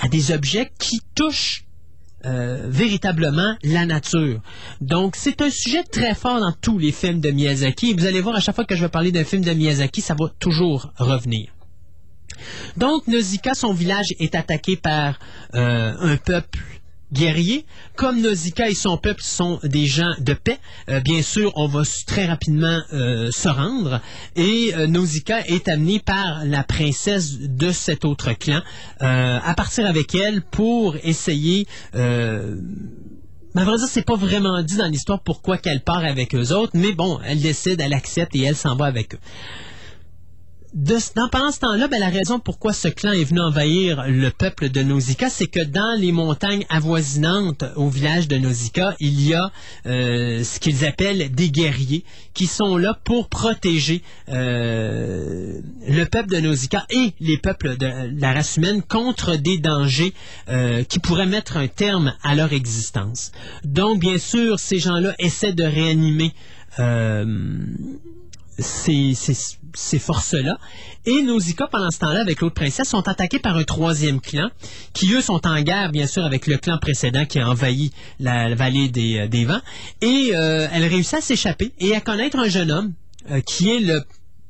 à 0.00 0.08
des 0.08 0.32
objets 0.32 0.70
qui 0.78 1.00
touchent 1.14 1.64
euh, 2.24 2.66
véritablement 2.68 3.56
la 3.62 3.86
nature. 3.86 4.40
Donc, 4.80 5.16
c'est 5.16 5.40
un 5.42 5.50
sujet 5.50 5.82
très 5.82 6.14
fort 6.14 6.40
dans 6.40 6.52
tous 6.52 6.78
les 6.78 6.92
films 6.92 7.20
de 7.20 7.30
Miyazaki. 7.30 7.90
Et 7.90 7.94
vous 7.94 8.06
allez 8.06 8.20
voir, 8.20 8.36
à 8.36 8.40
chaque 8.40 8.54
fois 8.54 8.64
que 8.64 8.76
je 8.76 8.82
vais 8.82 8.88
parler 8.88 9.12
d'un 9.12 9.24
film 9.24 9.42
de 9.42 9.52
Miyazaki, 9.52 10.00
ça 10.00 10.14
va 10.18 10.28
toujours 10.38 10.92
revenir. 10.98 11.48
Donc, 12.76 13.06
Nausicaa, 13.06 13.54
son 13.54 13.72
village 13.72 14.06
est 14.18 14.34
attaqué 14.34 14.76
par 14.76 15.18
euh, 15.54 15.94
un 15.98 16.16
peuple 16.16 16.58
guerrier. 17.12 17.64
Comme 17.96 18.20
Nausicaa 18.20 18.68
et 18.68 18.74
son 18.74 18.96
peuple 18.96 19.22
sont 19.22 19.60
des 19.62 19.86
gens 19.86 20.14
de 20.18 20.34
paix, 20.34 20.58
euh, 20.88 21.00
bien 21.00 21.22
sûr, 21.22 21.52
on 21.56 21.66
va 21.66 21.82
très 22.06 22.26
rapidement 22.26 22.80
euh, 22.92 23.30
se 23.30 23.48
rendre. 23.48 24.00
Et 24.36 24.72
euh, 24.74 24.86
Nausicaa 24.86 25.40
est 25.46 25.68
amenée 25.68 26.00
par 26.00 26.44
la 26.44 26.64
princesse 26.64 27.38
de 27.38 27.70
cet 27.70 28.04
autre 28.04 28.32
clan 28.32 28.60
euh, 29.02 29.38
à 29.42 29.54
partir 29.54 29.86
avec 29.86 30.14
elle 30.14 30.42
pour 30.42 30.96
essayer... 31.02 31.66
Mais 33.54 33.60
à 33.60 33.64
vrai 33.66 33.76
dire, 33.76 33.86
c'est 33.86 34.06
pas 34.06 34.16
vraiment 34.16 34.62
dit 34.62 34.78
dans 34.78 34.86
l'histoire 34.86 35.20
pourquoi 35.20 35.58
qu'elle 35.58 35.82
part 35.82 36.04
avec 36.04 36.34
eux 36.34 36.52
autres, 36.54 36.72
mais 36.72 36.92
bon, 36.92 37.20
elle 37.22 37.38
décide, 37.38 37.82
elle 37.82 37.92
accepte 37.92 38.34
et 38.34 38.40
elle 38.44 38.56
s'en 38.56 38.76
va 38.76 38.86
avec 38.86 39.14
eux 39.14 39.18
de, 40.74 40.96
dans, 41.14 41.50
ce 41.50 41.60
temps-là, 41.60 41.86
ben, 41.88 42.00
la 42.00 42.08
raison 42.08 42.38
pourquoi 42.38 42.72
ce 42.72 42.88
clan 42.88 43.12
est 43.12 43.24
venu 43.24 43.40
envahir 43.40 44.04
le 44.08 44.30
peuple 44.30 44.70
de 44.70 44.82
Nausicaa, 44.82 45.28
c'est 45.28 45.46
que 45.46 45.62
dans 45.62 45.98
les 45.98 46.12
montagnes 46.12 46.64
avoisinantes 46.70 47.64
au 47.76 47.88
village 47.88 48.26
de 48.26 48.36
Nausicaa, 48.36 48.94
il 48.98 49.26
y 49.26 49.34
a 49.34 49.50
euh, 49.86 50.42
ce 50.42 50.58
qu'ils 50.60 50.84
appellent 50.84 51.30
des 51.32 51.50
guerriers 51.50 52.04
qui 52.32 52.46
sont 52.46 52.76
là 52.76 52.98
pour 53.04 53.28
protéger 53.28 54.02
euh, 54.30 55.60
le 55.86 56.04
peuple 56.04 56.30
de 56.30 56.40
Nausicaa 56.40 56.86
et 56.90 57.12
les 57.20 57.36
peuples 57.36 57.76
de 57.76 57.90
la 58.18 58.32
race 58.32 58.56
humaine 58.56 58.82
contre 58.82 59.36
des 59.36 59.58
dangers 59.58 60.14
euh, 60.48 60.84
qui 60.84 60.98
pourraient 60.98 61.26
mettre 61.26 61.58
un 61.58 61.68
terme 61.68 62.14
à 62.22 62.34
leur 62.34 62.52
existence. 62.52 63.32
Donc, 63.64 64.00
bien 64.00 64.16
sûr, 64.16 64.58
ces 64.58 64.78
gens-là 64.78 65.14
essaient 65.18 65.52
de 65.52 65.64
réanimer 65.64 66.32
ces, 68.58 69.14
ces, 69.14 69.36
ces 69.74 69.98
forces-là. 69.98 70.58
Et 71.06 71.22
Nausicaa, 71.22 71.66
pendant 71.66 71.90
ce 71.90 71.98
temps-là, 71.98 72.20
avec 72.20 72.40
l'autre 72.40 72.54
princesse, 72.54 72.88
sont 72.88 73.06
attaqués 73.08 73.38
par 73.38 73.56
un 73.56 73.64
troisième 73.64 74.20
clan, 74.20 74.50
qui 74.92 75.12
eux 75.14 75.20
sont 75.20 75.46
en 75.46 75.60
guerre, 75.62 75.90
bien 75.90 76.06
sûr, 76.06 76.24
avec 76.24 76.46
le 76.46 76.58
clan 76.58 76.78
précédent 76.78 77.24
qui 77.24 77.38
a 77.38 77.48
envahi 77.48 77.90
la, 78.20 78.48
la 78.48 78.54
vallée 78.54 78.88
des, 78.88 79.18
euh, 79.18 79.28
des 79.28 79.44
vents. 79.44 79.60
Et 80.00 80.30
euh, 80.34 80.68
elle 80.72 80.84
réussit 80.84 81.14
à 81.14 81.20
s'échapper 81.20 81.72
et 81.78 81.94
à 81.94 82.00
connaître 82.00 82.38
un 82.38 82.48
jeune 82.48 82.70
homme 82.70 82.92
euh, 83.30 83.40
qui 83.40 83.70
est 83.70 83.80
le 83.80 84.02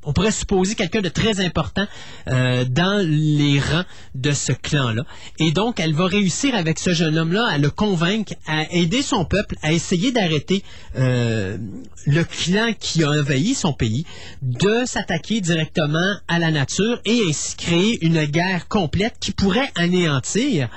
on 0.05 0.13
pourrait 0.13 0.31
supposer 0.31 0.75
quelqu'un 0.75 1.01
de 1.01 1.09
très 1.09 1.39
important 1.39 1.85
euh, 2.27 2.65
dans 2.65 3.05
les 3.05 3.59
rangs 3.59 3.85
de 4.15 4.31
ce 4.31 4.51
clan-là. 4.51 5.03
Et 5.39 5.51
donc, 5.51 5.79
elle 5.79 5.93
va 5.93 6.07
réussir 6.07 6.55
avec 6.55 6.79
ce 6.79 6.91
jeune 6.91 7.17
homme-là 7.17 7.45
à 7.47 7.57
le 7.57 7.69
convaincre, 7.69 8.33
à 8.47 8.63
aider 8.71 9.01
son 9.01 9.25
peuple, 9.25 9.55
à 9.61 9.71
essayer 9.71 10.11
d'arrêter 10.11 10.63
euh, 10.95 11.57
le 12.05 12.23
clan 12.23 12.73
qui 12.79 13.03
a 13.03 13.09
envahi 13.09 13.53
son 13.55 13.73
pays, 13.73 14.05
de 14.41 14.83
s'attaquer 14.85 15.41
directement 15.41 16.13
à 16.27 16.39
la 16.39 16.51
nature 16.51 16.99
et 17.05 17.21
ainsi 17.27 17.55
créer 17.55 18.05
une 18.05 18.25
guerre 18.25 18.67
complète 18.67 19.15
qui 19.19 19.31
pourrait 19.31 19.71
anéantir 19.75 20.69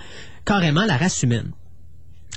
carrément 0.44 0.84
la 0.84 0.96
race 0.96 1.22
humaine. 1.22 1.50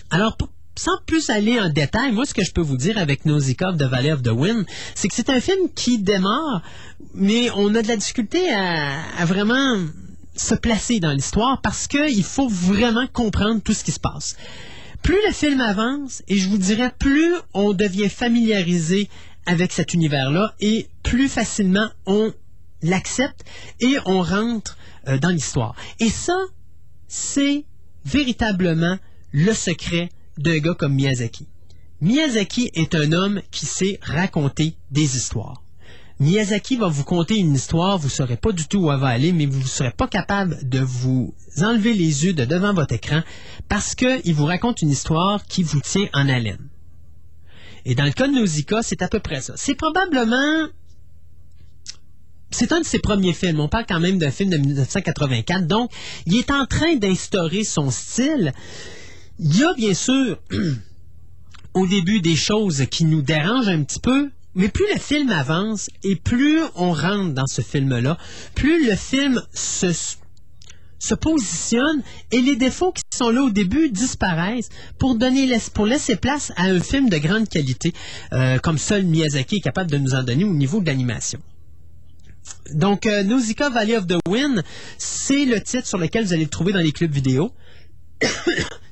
Alors, 0.10 0.38
sans 0.80 0.98
plus 1.06 1.30
aller 1.30 1.60
en 1.60 1.68
détail, 1.68 2.14
moi, 2.14 2.26
ce 2.26 2.34
que 2.34 2.44
je 2.44 2.52
peux 2.52 2.62
vous 2.62 2.78
dire 2.78 2.98
avec 2.98 3.26
Nausicaa 3.26 3.74
de 3.74 3.84
Valley 3.84 4.14
of 4.14 4.24
the 4.24 4.32
Wind, 4.32 4.66
c'est 4.96 5.10
que 5.10 5.16
c'est 5.16 5.30
un 5.30 5.42
film 5.42 5.70
qui 5.76 6.00
démarre, 6.00 6.62
mais 7.14 7.50
on 7.52 7.76
a 7.76 7.82
de 7.82 7.88
la 7.90 7.98
difficulté 7.98 8.50
à, 8.54 9.26
vraiment 9.26 9.78
se 10.38 10.56
placer 10.56 11.02
dans 11.02 11.12
l'histoire 11.12 11.60
parce 11.62 11.88
qu'il 11.88 12.24
faut 12.24 12.48
vraiment 12.48 13.08
comprendre 13.12 13.62
tout 13.62 13.74
ce 13.74 13.84
qui 13.84 13.92
se 13.92 14.00
passe. 14.00 14.38
Plus 15.02 15.18
le 15.28 15.34
film 15.34 15.60
avance, 15.60 16.24
et 16.30 16.38
je 16.38 16.48
vous 16.48 16.58
dirais, 16.58 16.94
plus 16.98 17.34
on 17.54 17.74
devient 17.74 18.08
familiarisé 18.08 19.10
avec 19.46 19.74
cet 19.74 19.94
univers-là, 19.94 20.56
et 20.62 20.88
plus 21.04 21.28
facilement 21.28 21.90
on 22.06 22.32
l'accepte 22.84 23.44
et 23.82 23.98
on 24.06 24.22
rentre 24.22 24.78
euh, 25.10 25.18
dans 25.18 25.30
l'histoire. 25.30 25.76
Et 26.00 26.10
ça, 26.10 26.40
c'est 27.10 27.66
véritablement 28.06 28.98
le 29.34 29.54
secret 29.54 30.10
d'un 30.40 30.58
gars 30.58 30.74
comme 30.74 30.94
Miyazaki. 30.94 31.48
Miyazaki 32.02 32.72
est 32.74 32.96
un 32.96 33.12
homme 33.12 33.42
qui 33.52 33.66
sait 33.66 34.00
raconter 34.02 34.74
des 34.90 35.18
histoires. 35.18 35.62
Miyazaki 36.20 36.76
va 36.78 36.88
vous 36.88 37.04
conter 37.04 37.38
une 37.38 37.54
histoire, 37.54 37.98
vous 37.98 38.08
ne 38.08 38.12
saurez 38.12 38.36
pas 38.36 38.52
du 38.52 38.68
tout 38.68 38.80
où 38.80 38.92
elle 38.92 39.00
va 39.00 39.08
aller, 39.08 39.32
mais 39.32 39.46
vous 39.46 39.60
ne 39.60 39.66
serez 39.66 39.92
pas 39.92 40.08
capable 40.08 40.58
de 40.68 40.80
vous 40.80 41.34
enlever 41.62 41.94
les 41.94 42.26
yeux 42.26 42.34
de 42.34 42.46
devant 42.46 42.74
votre 42.74 42.94
écran 42.94 43.22
parce 43.70 43.96
qu'il 43.96 44.34
vous 44.34 44.46
raconte 44.46 44.82
une 44.82 44.90
histoire 44.90 45.46
qui 45.46 45.64
vous 45.64 45.80
tient 45.80 46.08
en 46.14 46.28
haleine. 46.28 46.70
Et 47.86 47.96
dans 47.96 48.04
le 48.04 48.12
cas 48.12 48.28
de 48.28 48.34
Nausicaa, 48.34 48.82
c'est 48.82 49.02
à 49.02 49.08
peu 49.08 49.20
près 49.20 49.42
ça. 49.42 49.54
C'est 49.56 49.76
probablement 49.76 50.68
c'est 52.52 52.72
un 52.72 52.80
de 52.80 52.86
ses 52.86 53.00
premiers 53.00 53.34
films. 53.34 53.60
On 53.60 53.70
parle 53.70 53.86
quand 53.88 54.00
même 54.00 54.18
d'un 54.18 54.32
film 54.32 54.50
de 54.50 54.58
1984. 54.58 55.68
Donc, 55.68 55.92
il 56.26 56.36
est 56.36 56.52
en 56.52 56.66
train 56.66 56.96
d'instaurer 56.96 57.64
son 57.64 57.92
style. 57.92 58.54
Il 59.42 59.58
y 59.58 59.64
a 59.64 59.74
bien 59.74 59.94
sûr 59.94 60.38
au 61.74 61.88
début 61.88 62.20
des 62.20 62.36
choses 62.36 62.86
qui 62.92 63.06
nous 63.06 63.22
dérangent 63.22 63.70
un 63.70 63.84
petit 63.84 64.02
peu, 64.02 64.30
mais 64.54 64.68
plus 64.68 64.86
le 64.94 65.00
film 65.00 65.32
avance 65.32 65.90
et 66.04 66.18
plus 66.18 66.60
on 66.76 66.92
rentre 66.92 67.34
dans 67.34 67.48
ce 67.48 67.62
film-là, 67.62 68.18
plus 68.54 68.86
le 68.86 68.98
film 68.98 69.42
se, 69.54 69.88
positionne 71.16 72.04
et 72.34 72.42
les 72.42 72.58
défauts 72.58 72.92
qui 72.92 73.02
sont 73.18 73.30
là 73.30 73.42
au 73.44 73.50
début 73.50 73.90
disparaissent 73.90 74.68
pour 74.98 75.16
donner 75.16 75.46
laisser 75.46 76.18
place 76.18 76.52
à 76.58 76.64
un 76.64 76.82
film 76.82 77.10
de 77.10 77.18
grande 77.18 77.48
qualité 77.48 77.94
euh, 78.34 78.58
comme 78.58 78.78
seul 78.78 79.06
Miyazaki 79.06 79.58
est 79.58 79.62
capable 79.62 79.90
de 79.90 79.98
nous 79.98 80.16
en 80.16 80.24
donner 80.24 80.44
au 80.44 80.54
niveau 80.54 80.82
de 80.82 80.88
l'animation. 80.88 81.40
Donc, 82.74 83.06
euh, 83.06 83.24
Valley 83.72 83.96
of 83.96 84.06
the 84.06 84.18
Wind, 84.28 84.64
c'est 84.98 85.46
le 85.46 85.62
titre 85.62 85.88
sur 85.88 85.98
lequel 85.98 86.26
vous 86.26 86.34
allez 86.34 86.44
le 86.44 86.50
trouver 86.50 86.74
dans 86.74 86.80
les 86.80 86.92
clubs 86.92 87.12
vidéo. 87.12 87.54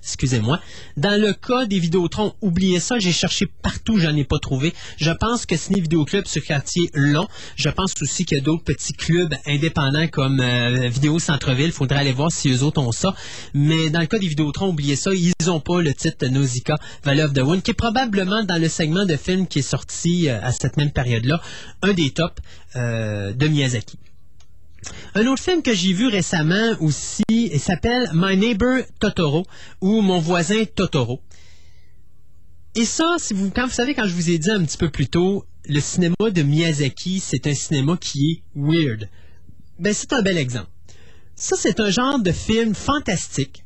Excusez-moi. 0.08 0.62
Dans 0.96 1.20
le 1.20 1.34
cas 1.34 1.65
des 1.65 1.80
Vidéotrons, 1.80 2.34
oubliez 2.41 2.80
ça, 2.80 2.98
j'ai 2.98 3.12
cherché 3.12 3.46
partout, 3.62 4.00
j'en 4.00 4.15
ai 4.15 4.24
pas 4.24 4.39
trouvé. 4.39 4.74
Je 4.96 5.12
pense 5.12 5.46
que 5.46 5.58
Ciné 5.58 5.82
Vidéoclub 5.82 6.26
sur 6.28 6.41
quartier 6.46 6.89
long. 6.93 7.28
Je 7.58 7.67
pense 7.67 7.93
aussi 8.02 8.24
qu'il 8.24 8.38
y 8.38 8.39
a 8.39 8.43
d'autres 8.43 8.63
petits 8.63 8.93
clubs 8.93 9.36
indépendants 9.46 10.08
comme 10.08 10.39
euh, 10.39 10.88
Vidéo 10.88 11.20
Centre-Ville. 11.20 11.74
Faudrait 11.74 12.00
aller 12.00 12.13
voir 12.13 12.32
si 12.32 12.50
eux 12.50 12.63
autres 12.63 12.82
ont 12.82 12.93
ça. 12.93 13.13
Mais 13.54 13.89
dans 13.89 14.00
le 14.00 14.06
cas 14.06 14.17
des 14.17 14.30
Vidéotrons, 14.30 14.70
oubliez 14.70 14.96
ça, 14.96 15.12
ils 15.13 15.52
ont 15.52 15.60
pas 15.60 15.82
le 15.82 15.93
titre 15.93 16.26
Nausicaa 16.26 16.78
Valley 17.04 17.24
of 17.24 17.34
the 17.34 17.41
Wind, 17.41 17.62
qui 17.62 17.72
est 17.72 17.74
probablement 17.74 18.46
dans 18.46 18.62
le 18.62 18.70
segment 18.70 19.06
de 19.06 19.17
film 19.17 19.46
qui 19.46 19.60
est 19.60 19.62
sorti 19.62 20.30
euh, 20.30 20.39
à 20.41 20.54
cette 20.54 20.78
même 20.78 20.91
période-là, 20.91 21.41
un 21.82 21.91
des 21.91 22.12
tops 22.12 22.41
euh, 22.78 23.34
de 23.34 23.48
Miyazaki. 23.48 23.98
Un 25.16 25.26
autre 25.28 25.42
film 25.42 25.62
que 25.62 25.74
j'ai 25.74 25.94
vu 25.94 26.08
récemment 26.08 26.76
aussi, 26.80 27.24
s'appelle 27.58 28.10
My 28.13 28.38
Neighbor 28.38 28.80
Totoro 29.00 29.46
ou 29.82 30.02
Mon 30.02 30.20
voisin 30.20 30.63
Totoro. 30.66 31.22
Et 32.76 32.86
ça, 32.86 33.16
si 33.18 33.34
vous, 33.34 33.50
quand 33.50 33.66
vous 33.66 33.74
savez, 33.74 33.96
quand 33.96 34.06
je 34.06 34.13
vous 34.13 34.30
ai 34.30 34.38
dit 34.38 34.52
un 34.52 34.63
petit 34.63 34.78
peu 34.78 34.90
plus 34.90 35.08
tôt, 35.08 35.46
le 35.66 35.80
cinéma 35.80 36.16
de 36.32 36.44
Miyazaki, 36.44 37.20
c'est 37.20 37.48
un 37.48 37.54
cinéma 37.56 37.98
qui 37.98 38.32
est 38.32 38.44
weird. 38.56 39.10
Ben, 39.80 39.94
c'est 39.94 40.13
un 40.13 40.22
bel 40.22 40.38
exemple. 40.38 40.70
Ça, 41.36 41.56
c'est 41.58 41.80
un 41.80 41.90
genre 41.90 42.20
de 42.20 42.32
film 42.32 42.76
fantastique, 42.76 43.63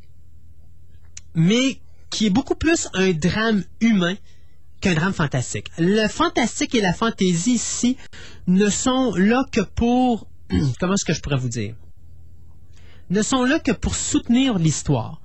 mais 1.35 1.79
qui 2.09 2.27
est 2.27 2.29
beaucoup 2.29 2.55
plus 2.55 2.87
un 2.93 3.11
drame 3.11 3.63
humain 3.81 4.15
qu'un 4.81 4.93
drame 4.93 5.13
fantastique. 5.13 5.67
Le 5.77 6.07
fantastique 6.07 6.73
et 6.75 6.81
la 6.81 6.93
fantaisie 6.93 7.53
ici 7.53 7.97
ne 8.47 8.69
sont 8.69 9.13
là 9.15 9.43
que 9.51 9.61
pour 9.61 10.27
comment 10.79 10.93
est-ce 10.93 11.05
que 11.05 11.13
je 11.13 11.21
pourrais 11.21 11.37
vous 11.37 11.49
dire, 11.49 11.75
ne 13.09 13.21
sont 13.21 13.43
là 13.43 13.59
que 13.59 13.71
pour 13.71 13.95
soutenir 13.95 14.57
l'histoire, 14.57 15.21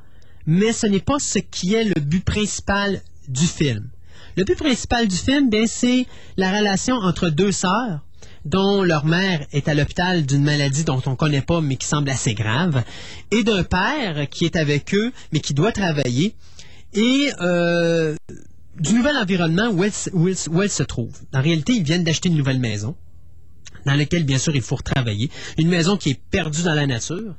mais 0.47 0.73
ce 0.73 0.87
n'est 0.87 1.01
pas 1.01 1.19
ce 1.19 1.39
qui 1.39 1.75
est 1.75 1.85
le 1.85 2.01
but 2.01 2.25
principal 2.25 3.01
du 3.29 3.47
film. 3.47 3.89
Le 4.37 4.45
but 4.45 4.57
principal 4.57 5.09
du 5.09 5.17
film, 5.17 5.49
bien, 5.49 5.67
c'est 5.67 6.07
la 6.37 6.57
relation 6.57 6.97
entre 6.97 7.29
deux 7.29 7.53
sœurs 7.53 8.01
dont 8.45 8.83
leur 8.83 9.05
mère 9.05 9.45
est 9.53 9.69
à 9.69 9.75
l'hôpital 9.75 10.25
d'une 10.25 10.45
maladie 10.45 10.85
dont 10.85 11.03
on 11.07 11.11
ne 11.11 11.17
connaît 11.17 11.43
pas 11.43 11.61
mais 11.61 11.77
qui 11.77 11.87
semble 11.87 12.11
assez 12.11 12.35
grave, 12.35 12.85
et 13.33 13.43
d'un 13.43 13.65
père 13.65 14.29
qui 14.29 14.45
est 14.45 14.57
avec 14.57 14.95
eux 14.95 15.13
mais 15.33 15.41
qui 15.41 15.55
doit 15.55 15.73
travailler, 15.73 16.35
et 16.95 17.31
euh, 17.41 18.15
du 18.79 18.95
nouvel 18.95 19.17
environnement 19.17 19.69
où 19.69 19.85
où 19.85 20.63
elle 20.63 20.71
se 20.71 20.83
trouvent. 20.85 21.21
En 21.35 21.43
réalité, 21.43 21.73
ils 21.73 21.83
viennent 21.83 22.05
d'acheter 22.05 22.29
une 22.29 22.37
nouvelle 22.37 22.61
maison 22.61 22.95
dans 23.87 23.95
lequel, 23.95 24.25
bien 24.25 24.39
sûr, 24.39 24.55
il 24.55 24.63
faut 24.63 24.77
retravailler. 24.77 25.31
Une 25.57 25.69
maison 25.69 25.97
qui 25.97 26.11
est 26.11 26.21
perdue 26.31 26.63
dans 26.65 26.75
la 26.75 26.87
nature. 26.87 27.35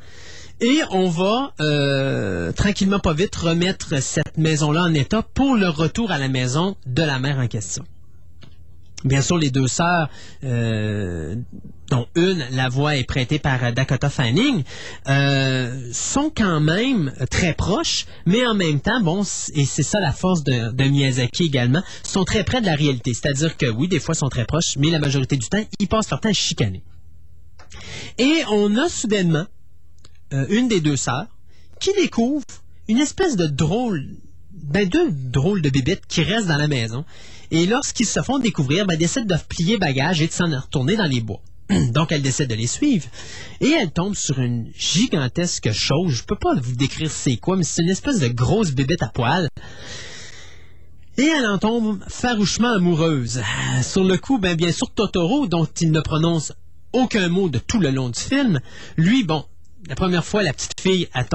Et 0.59 0.79
on 0.89 1.07
va 1.07 1.53
euh, 1.59 2.51
tranquillement, 2.51 2.99
pas 2.99 3.13
vite, 3.13 3.35
remettre 3.35 4.01
cette 4.01 4.37
maison-là 4.37 4.83
en 4.83 4.93
état 4.93 5.21
pour 5.21 5.55
le 5.55 5.69
retour 5.69 6.09
à 6.09 6.17
la 6.17 6.29
maison 6.29 6.75
de 6.87 7.03
la 7.03 7.19
mère 7.19 7.37
en 7.37 7.47
question. 7.47 7.83
Bien 9.03 9.21
sûr, 9.21 9.37
les 9.37 9.51
deux 9.51 9.67
sœurs, 9.67 10.09
euh, 10.43 11.35
dont 11.89 12.07
une, 12.15 12.45
la 12.51 12.69
voix 12.69 12.97
est 12.97 13.03
prêtée 13.03 13.39
par 13.39 13.71
Dakota 13.73 14.09
Fanning, 14.09 14.63
euh, 15.07 15.89
sont 15.93 16.31
quand 16.35 16.59
même 16.59 17.13
très 17.29 17.53
proches, 17.53 18.05
mais 18.25 18.45
en 18.45 18.53
même 18.53 18.79
temps, 18.79 19.01
bon, 19.01 19.23
et 19.53 19.65
c'est 19.65 19.83
ça 19.83 19.99
la 19.99 20.11
force 20.11 20.43
de, 20.43 20.83
Miyazaki 20.83 21.43
également, 21.43 21.81
sont 22.03 22.23
très 22.23 22.43
près 22.43 22.61
de 22.61 22.65
la 22.65 22.75
réalité. 22.75 23.13
C'est-à-dire 23.13 23.57
que 23.57 23.67
oui, 23.67 23.87
des 23.87 23.99
fois, 23.99 24.15
sont 24.15 24.29
très 24.29 24.45
proches, 24.45 24.75
mais 24.77 24.89
la 24.89 24.99
majorité 24.99 25.37
du 25.37 25.47
temps, 25.47 25.63
ils 25.79 25.87
passent 25.87 26.09
leur 26.09 26.19
temps 26.19 26.29
à 26.29 26.33
chicaner. 26.33 26.83
Et 28.17 28.43
on 28.51 28.77
a 28.77 28.89
soudainement 28.89 29.45
euh, 30.33 30.45
une 30.49 30.67
des 30.67 30.81
deux 30.81 30.97
sœurs 30.97 31.27
qui 31.79 31.91
découvre 31.93 32.45
une 32.87 32.99
espèce 32.99 33.35
de 33.35 33.47
drôle, 33.47 34.07
ben 34.51 34.87
deux 34.87 35.11
drôles 35.11 35.61
de 35.61 35.69
bébites 35.69 36.05
qui 36.07 36.23
restent 36.23 36.47
dans 36.47 36.57
la 36.57 36.67
maison 36.67 37.05
et 37.51 37.65
lorsqu'ils 37.65 38.07
se 38.07 38.21
font 38.21 38.39
découvrir, 38.39 38.85
ben, 38.85 38.97
décident 38.97 39.25
de 39.25 39.41
plier 39.47 39.77
bagage 39.77 40.21
et 40.21 40.27
de 40.27 40.31
s'en 40.31 40.49
retourner 40.49 40.95
dans 40.95 41.05
les 41.05 41.21
bois. 41.21 41.41
Donc, 41.91 42.11
elle 42.11 42.21
décide 42.21 42.49
de 42.49 42.55
les 42.55 42.67
suivre. 42.67 43.07
Et 43.61 43.71
elle 43.71 43.91
tombe 43.91 44.15
sur 44.15 44.39
une 44.39 44.71
gigantesque 44.77 45.71
chose. 45.71 46.13
Je 46.13 46.23
peux 46.23 46.35
pas 46.35 46.55
vous 46.55 46.75
décrire 46.75 47.11
c'est 47.11 47.37
quoi, 47.37 47.57
mais 47.57 47.63
c'est 47.63 47.81
une 47.81 47.89
espèce 47.89 48.19
de 48.19 48.27
grosse 48.27 48.71
bébête 48.71 49.03
à 49.03 49.09
poil. 49.09 49.49
Et 51.17 51.25
elle 51.25 51.47
en 51.47 51.57
tombe 51.57 51.99
farouchement 52.07 52.73
amoureuse. 52.73 53.41
Sur 53.81 54.03
le 54.03 54.17
coup, 54.17 54.37
ben, 54.37 54.55
bien 54.55 54.71
sûr, 54.71 54.89
Totoro, 54.91 55.47
dont 55.47 55.67
il 55.81 55.91
ne 55.91 55.99
prononce 55.99 56.53
aucun 56.93 57.27
mot 57.27 57.49
de 57.49 57.59
tout 57.59 57.79
le 57.79 57.89
long 57.89 58.09
du 58.09 58.19
film, 58.19 58.59
lui, 58.97 59.23
bon, 59.23 59.43
la 59.87 59.95
première 59.95 60.25
fois, 60.25 60.43
la 60.43 60.53
petite 60.53 60.79
fille, 60.79 61.07
elle 61.13 61.27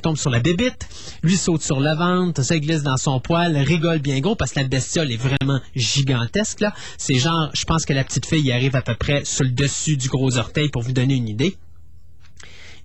tombe, 0.00 0.16
sur 0.16 0.30
la 0.30 0.40
bébite, 0.40 0.88
lui 1.22 1.36
saute 1.36 1.62
sur 1.62 1.80
le 1.80 1.94
ventre, 1.96 2.42
se 2.42 2.54
glisse 2.54 2.82
dans 2.82 2.96
son 2.96 3.20
poil, 3.20 3.56
rigole 3.56 3.98
bien 3.98 4.20
gros 4.20 4.36
parce 4.36 4.52
que 4.52 4.60
la 4.60 4.68
bestiole 4.68 5.10
est 5.10 5.16
vraiment 5.16 5.60
gigantesque. 5.74 6.60
là. 6.60 6.74
C'est 6.98 7.16
genre, 7.16 7.50
je 7.54 7.64
pense 7.64 7.84
que 7.84 7.92
la 7.92 8.04
petite 8.04 8.26
fille 8.26 8.52
arrive 8.52 8.76
à 8.76 8.82
peu 8.82 8.94
près 8.94 9.24
sur 9.24 9.44
le 9.44 9.50
dessus 9.50 9.96
du 9.96 10.08
gros 10.08 10.36
orteil 10.36 10.68
pour 10.68 10.82
vous 10.82 10.92
donner 10.92 11.14
une 11.14 11.28
idée. 11.28 11.56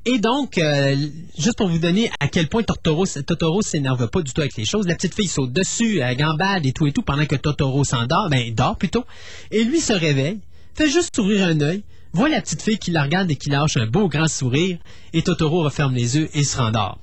Et 0.05 0.19
donc, 0.19 0.57
euh, 0.57 0.95
juste 1.37 1.57
pour 1.57 1.69
vous 1.69 1.79
donner 1.79 2.09
à 2.19 2.27
quel 2.27 2.49
point 2.49 2.63
Totoro, 2.63 3.05
Totoro 3.05 3.61
s'énerve 3.61 4.09
pas 4.09 4.21
du 4.21 4.33
tout 4.33 4.41
avec 4.41 4.55
les 4.57 4.65
choses, 4.65 4.85
la 4.85 4.95
petite 4.95 5.15
fille 5.15 5.27
saute 5.27 5.53
dessus, 5.53 5.99
elle 5.99 6.17
gambade 6.17 6.65
et 6.65 6.73
tout 6.73 6.87
et 6.87 6.91
tout 6.91 7.03
pendant 7.03 7.25
que 7.25 7.37
Totoro 7.37 7.85
s'endort, 7.85 8.27
ben 8.29 8.53
dort 8.53 8.77
plutôt, 8.77 9.05
et 9.49 9.63
lui 9.63 9.79
se 9.79 9.93
réveille, 9.93 10.39
fait 10.75 10.89
juste 10.89 11.17
ouvrir 11.19 11.47
un 11.47 11.59
œil, 11.61 11.83
voit 12.13 12.29
la 12.29 12.41
petite 12.41 12.61
fille 12.61 12.77
qui 12.77 12.91
la 12.91 13.03
regarde 13.03 13.29
et 13.31 13.35
qui 13.35 13.49
lâche 13.49 13.77
un 13.77 13.87
beau 13.87 14.07
grand 14.07 14.27
sourire, 14.27 14.77
et 15.13 15.21
Totoro 15.21 15.63
referme 15.63 15.93
les 15.93 16.17
yeux 16.17 16.29
et 16.33 16.43
se 16.43 16.57
rendort. 16.57 16.99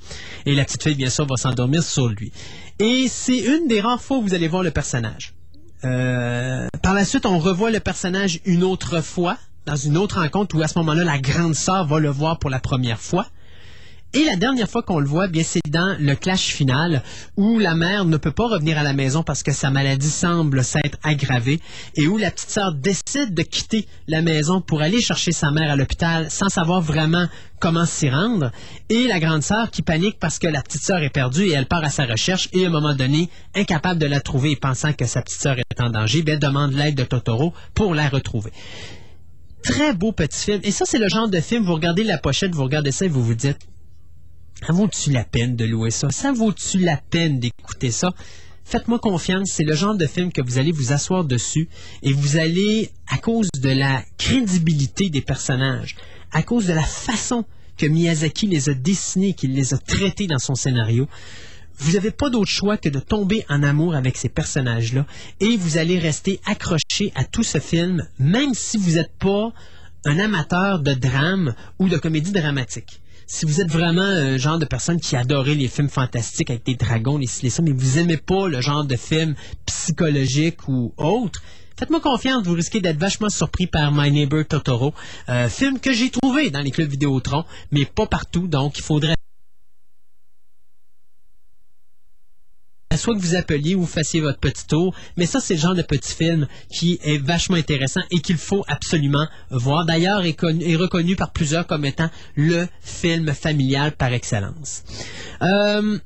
Et 0.46 0.54
la 0.54 0.64
petite 0.64 0.82
fille, 0.82 0.94
bien 0.94 1.10
sûr, 1.10 1.26
va 1.26 1.36
s'endormir 1.36 1.82
sur 1.82 2.08
lui. 2.08 2.32
Et 2.78 3.08
c'est 3.08 3.38
une 3.38 3.68
des 3.68 3.80
rares 3.80 4.00
fois 4.00 4.18
où 4.18 4.22
vous 4.22 4.34
allez 4.34 4.48
voir 4.48 4.62
le 4.62 4.70
personnage. 4.70 5.34
Euh, 5.84 6.68
par 6.82 6.94
la 6.94 7.04
suite, 7.04 7.26
on 7.26 7.38
revoit 7.38 7.70
le 7.70 7.80
personnage 7.80 8.40
une 8.44 8.64
autre 8.64 9.00
fois, 9.02 9.36
dans 9.66 9.76
une 9.76 9.96
autre 9.96 10.20
rencontre 10.20 10.56
où 10.56 10.62
à 10.62 10.68
ce 10.68 10.78
moment-là, 10.78 11.04
la 11.04 11.18
grande 11.18 11.54
sœur 11.54 11.86
va 11.86 11.98
le 11.98 12.08
voir 12.08 12.38
pour 12.38 12.50
la 12.50 12.60
première 12.60 13.00
fois. 13.00 13.26
Et 14.12 14.24
la 14.24 14.34
dernière 14.34 14.68
fois 14.68 14.82
qu'on 14.82 14.98
le 14.98 15.06
voit, 15.06 15.28
bien 15.28 15.44
c'est 15.44 15.60
dans 15.68 15.96
le 16.00 16.16
clash 16.16 16.46
final 16.46 17.04
où 17.36 17.60
la 17.60 17.76
mère 17.76 18.04
ne 18.04 18.16
peut 18.16 18.32
pas 18.32 18.48
revenir 18.48 18.76
à 18.76 18.82
la 18.82 18.92
maison 18.92 19.22
parce 19.22 19.44
que 19.44 19.52
sa 19.52 19.70
maladie 19.70 20.10
semble 20.10 20.64
s'être 20.64 20.98
aggravée 21.04 21.60
et 21.94 22.08
où 22.08 22.18
la 22.18 22.32
petite 22.32 22.50
sœur 22.50 22.74
décide 22.74 23.34
de 23.34 23.42
quitter 23.42 23.86
la 24.08 24.20
maison 24.20 24.62
pour 24.62 24.82
aller 24.82 25.00
chercher 25.00 25.30
sa 25.30 25.52
mère 25.52 25.70
à 25.70 25.76
l'hôpital 25.76 26.28
sans 26.28 26.48
savoir 26.48 26.80
vraiment 26.80 27.28
comment 27.60 27.84
s'y 27.84 28.10
rendre. 28.10 28.50
Et 28.88 29.06
la 29.06 29.20
grande 29.20 29.44
sœur 29.44 29.70
qui 29.70 29.82
panique 29.82 30.18
parce 30.18 30.40
que 30.40 30.48
la 30.48 30.62
petite 30.62 30.82
sœur 30.82 31.00
est 31.04 31.10
perdue 31.10 31.44
et 31.44 31.52
elle 31.52 31.66
part 31.66 31.84
à 31.84 31.90
sa 31.90 32.04
recherche 32.04 32.48
et 32.52 32.64
à 32.64 32.66
un 32.66 32.72
moment 32.72 32.96
donné, 32.96 33.28
incapable 33.54 34.00
de 34.00 34.06
la 34.06 34.18
trouver 34.18 34.50
et 34.50 34.56
pensant 34.56 34.92
que 34.92 35.06
sa 35.06 35.22
petite 35.22 35.40
sœur 35.40 35.56
est 35.56 35.80
en 35.80 35.90
danger, 35.90 36.22
bien, 36.22 36.36
demande 36.36 36.72
l'aide 36.72 36.96
de 36.96 37.04
Totoro 37.04 37.54
pour 37.74 37.94
la 37.94 38.08
retrouver 38.08 38.50
très 39.62 39.92
beau 39.92 40.10
petit 40.10 40.42
film. 40.42 40.60
Et 40.64 40.70
ça, 40.70 40.86
c'est 40.86 40.98
le 40.98 41.08
genre 41.08 41.28
de 41.28 41.38
film, 41.38 41.64
vous 41.64 41.74
regardez 41.74 42.02
la 42.02 42.16
pochette, 42.16 42.54
vous 42.54 42.64
regardez 42.64 42.92
ça 42.92 43.04
et 43.04 43.08
vous 43.08 43.22
vous 43.22 43.34
dites, 43.34 43.58
ça 44.66 44.72
vaut-tu 44.72 45.10
la 45.10 45.24
peine 45.24 45.56
de 45.56 45.64
louer 45.64 45.90
ça? 45.90 46.10
Ça 46.10 46.32
vaut-tu 46.32 46.78
la 46.78 46.96
peine 46.96 47.38
d'écouter 47.38 47.90
ça? 47.90 48.10
Faites-moi 48.64 48.98
confiance, 48.98 49.50
c'est 49.50 49.64
le 49.64 49.74
genre 49.74 49.96
de 49.96 50.06
film 50.06 50.30
que 50.30 50.42
vous 50.42 50.58
allez 50.58 50.70
vous 50.70 50.92
asseoir 50.92 51.24
dessus 51.24 51.68
et 52.02 52.12
vous 52.12 52.36
allez, 52.36 52.90
à 53.08 53.18
cause 53.18 53.48
de 53.60 53.70
la 53.70 54.02
crédibilité 54.16 55.10
des 55.10 55.22
personnages, 55.22 55.96
à 56.30 56.42
cause 56.42 56.66
de 56.66 56.72
la 56.72 56.84
façon 56.84 57.44
que 57.76 57.86
Miyazaki 57.86 58.46
les 58.46 58.68
a 58.68 58.74
dessinés, 58.74 59.32
qu'il 59.32 59.54
les 59.54 59.74
a 59.74 59.78
traités 59.78 60.26
dans 60.26 60.38
son 60.38 60.54
scénario, 60.54 61.08
vous 61.78 61.94
n'avez 61.94 62.10
pas 62.10 62.28
d'autre 62.28 62.50
choix 62.50 62.76
que 62.76 62.90
de 62.90 63.00
tomber 63.00 63.44
en 63.48 63.62
amour 63.62 63.94
avec 63.94 64.18
ces 64.18 64.28
personnages-là 64.28 65.06
et 65.40 65.56
vous 65.56 65.78
allez 65.78 65.98
rester 65.98 66.38
accroché 66.44 67.10
à 67.14 67.24
tout 67.24 67.42
ce 67.42 67.58
film, 67.58 68.06
même 68.18 68.54
si 68.54 68.76
vous 68.76 68.96
n'êtes 68.96 69.16
pas 69.18 69.52
un 70.04 70.18
amateur 70.18 70.80
de 70.80 70.92
drame 70.92 71.54
ou 71.78 71.88
de 71.88 71.96
comédie 71.96 72.32
dramatique. 72.32 72.99
Si 73.32 73.46
vous 73.46 73.60
êtes 73.60 73.70
vraiment 73.70 74.02
un 74.02 74.38
genre 74.38 74.58
de 74.58 74.64
personne 74.64 74.98
qui 74.98 75.14
adorait 75.14 75.54
les 75.54 75.68
films 75.68 75.88
fantastiques 75.88 76.50
avec 76.50 76.66
des 76.66 76.74
dragons, 76.74 77.16
les 77.16 77.28
les 77.42 77.48
ça, 77.48 77.62
mais 77.62 77.70
vous 77.70 77.98
aimez 78.00 78.16
pas 78.16 78.48
le 78.48 78.60
genre 78.60 78.84
de 78.84 78.96
film 78.96 79.36
psychologique 79.66 80.66
ou 80.66 80.92
autre, 80.96 81.40
Faites-moi 81.78 82.00
confiance, 82.00 82.44
vous 82.44 82.54
risquez 82.54 82.80
d'être 82.80 82.98
vachement 82.98 83.28
surpris 83.30 83.68
par 83.68 83.92
My 83.92 84.10
Neighbor 84.10 84.44
Totoro, 84.46 84.92
euh, 85.28 85.48
film 85.48 85.78
que 85.78 85.92
j'ai 85.92 86.10
trouvé 86.10 86.50
dans 86.50 86.60
les 86.60 86.72
clubs 86.72 86.90
Vidéotron, 86.90 87.44
mais 87.70 87.84
pas 87.84 88.06
partout, 88.06 88.48
donc 88.48 88.76
il 88.78 88.82
faudrait 88.82 89.14
soit 92.96 93.14
que 93.14 93.20
vous 93.20 93.36
appeliez 93.36 93.74
ou 93.76 93.82
vous 93.82 93.86
fassiez 93.86 94.20
votre 94.20 94.38
petit 94.38 94.66
tour, 94.66 94.94
mais 95.16 95.26
ça 95.26 95.38
c'est 95.40 95.54
le 95.54 95.60
genre 95.60 95.74
de 95.74 95.82
petit 95.82 96.12
film 96.12 96.48
qui 96.72 96.98
est 97.04 97.18
vachement 97.18 97.56
intéressant 97.56 98.00
et 98.10 98.20
qu'il 98.20 98.36
faut 98.36 98.64
absolument 98.66 99.26
voir. 99.50 99.86
D'ailleurs, 99.86 100.24
est, 100.24 100.42
est 100.42 100.76
reconnu 100.76 101.14
par 101.14 101.30
plusieurs 101.30 101.66
comme 101.66 101.84
étant 101.84 102.10
le 102.34 102.66
film 102.82 103.32
familial 103.32 103.92
par 103.92 104.12
excellence. 104.12 104.82
Euh, 105.42 105.98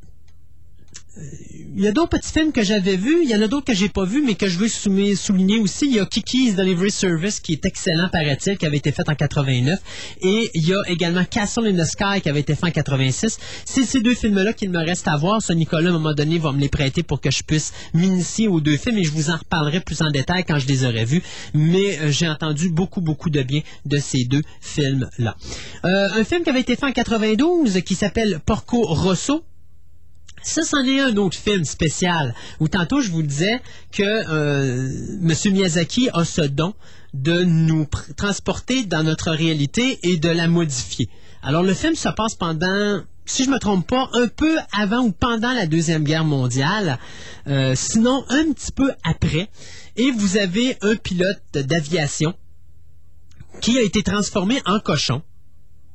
il 1.77 1.83
y 1.83 1.89
a 1.89 1.93
d'autres 1.93 2.11
petits 2.11 2.33
films 2.33 2.53
que 2.53 2.63
j'avais 2.63 2.97
vus, 2.97 3.23
il 3.23 3.29
y 3.29 3.35
en 3.35 3.43
a 3.43 3.49
d'autres 3.49 3.67
que 3.67 3.75
j'ai 3.75 3.89
pas 3.89 4.05
vus, 4.05 4.23
mais 4.23 4.35
que 4.35 4.49
je 4.49 4.59
veux 4.59 4.69
souligner 4.69 5.59
aussi. 5.59 5.87
Il 5.87 5.97
y 5.97 6.01
a 6.01 6.07
Kiki's 6.07 6.55
Delivery 6.55 6.91
Service 6.91 7.41
qui 7.41 7.53
est 7.53 7.65
excellent, 7.65 8.09
paraît-il, 8.11 8.57
qui 8.57 8.67
avait 8.67 8.77
été 8.77 8.93
fait 8.93 9.09
en 9.09 9.15
89. 9.15 9.81
Et 10.23 10.51
il 10.55 10.69
y 10.69 10.73
a 10.73 10.81
également 10.87 11.25
Castle 11.25 11.67
in 11.67 11.83
the 11.83 11.87
Sky 11.87 12.21
qui 12.23 12.29
avait 12.29 12.41
été 12.41 12.55
fait 12.55 12.67
en 12.67 12.71
86. 12.71 13.39
C'est 13.65 13.85
ces 13.85 14.01
deux 14.01 14.15
films-là 14.15 14.53
qu'il 14.53 14.71
me 14.71 14.79
reste 14.79 15.09
à 15.09 15.17
voir. 15.17 15.43
Ce 15.43 15.53
Nicolas, 15.53 15.89
à 15.89 15.91
un 15.91 15.95
moment 15.95 16.15
donné, 16.15 16.39
va 16.39 16.53
me 16.53 16.61
les 16.61 16.69
prêter 16.69 17.03
pour 17.03 17.21
que 17.21 17.31
je 17.31 17.43
puisse 17.43 17.73
m'initier 17.93 18.47
aux 18.47 18.61
deux 18.61 18.77
films 18.77 18.99
et 18.99 19.05
je 19.05 19.11
vous 19.11 19.31
en 19.31 19.37
reparlerai 19.37 19.81
plus 19.81 20.01
en 20.03 20.11
détail 20.11 20.45
quand 20.45 20.59
je 20.59 20.67
les 20.69 20.85
aurai 20.85 21.05
vus. 21.05 21.23
Mais 21.55 21.99
euh, 21.99 22.11
j'ai 22.11 22.29
entendu 22.29 22.71
beaucoup, 22.71 23.01
beaucoup 23.01 23.31
de 23.31 23.43
bien 23.43 23.63
de 23.85 23.99
ces 23.99 24.25
deux 24.25 24.43
films-là. 24.61 25.37
Euh, 25.85 26.09
un 26.15 26.25
film 26.25 26.43
qui 26.43 26.51
avait 26.51 26.61
été 26.61 26.77
fait 26.77 26.87
en 26.87 26.93
92 26.93 27.81
qui 27.83 27.95
s'appelle 27.95 28.41
Porco 28.45 28.83
Rosso. 28.83 29.45
Ça, 30.45 30.63
c'en 30.63 30.85
est 30.85 31.01
un 31.01 31.17
autre 31.17 31.39
film 31.39 31.65
spécial 31.65 32.35
où 32.61 32.69
tantôt 32.69 33.01
je 33.01 33.11
vous 33.11 33.23
disais 33.23 33.63
que 33.91 34.03
euh, 34.03 34.91
M. 35.23 35.53
Miyazaki 35.53 36.11
a 36.13 36.25
ce 36.25 36.43
don 36.43 36.75
de 37.15 37.45
nous 37.45 37.87
transporter 38.17 38.85
dans 38.85 39.03
notre 39.03 39.31
réalité 39.31 39.99
et 40.03 40.19
de 40.19 40.29
la 40.29 40.47
modifier. 40.47 41.09
Alors 41.43 41.63
le 41.63 41.73
film 41.73 41.95
se 41.95 42.11
passe 42.11 42.35
pendant, 42.35 43.01
si 43.25 43.45
je 43.45 43.51
me 43.51 43.59
trompe 43.59 43.87
pas, 43.87 44.11
un 44.13 44.29
peu 44.29 44.59
avant 44.73 45.05
ou 45.05 45.13
pendant 45.13 45.53
la 45.53 45.67
Deuxième 45.67 46.05
Guerre 46.05 46.25
mondiale, 46.27 46.99
euh, 47.47 47.75
sinon 47.75 48.25
un 48.29 48.53
petit 48.53 48.73
peu 48.73 48.93
après. 49.03 49.49
Et 49.97 50.11
vous 50.11 50.37
avez 50.37 50.77
un 50.83 50.97
pilote 50.97 51.41
d'aviation 51.55 52.35
qui 53.63 53.79
a 53.79 53.83
été 53.83 54.03
transformé 54.03 54.61
en 54.67 54.79
cochon. 54.79 55.23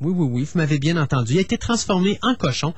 Oui, 0.02 0.14
oui, 0.16 0.28
oui, 0.32 0.43
vous 0.43 0.58
m'avez 0.58 0.80
bien 0.80 0.95
entendu. 0.95 1.34
Il 1.34 1.38
a 1.39 1.41
été 1.41 1.58
transformé 1.58 2.20
en 2.22 2.34
cochon 2.34 2.74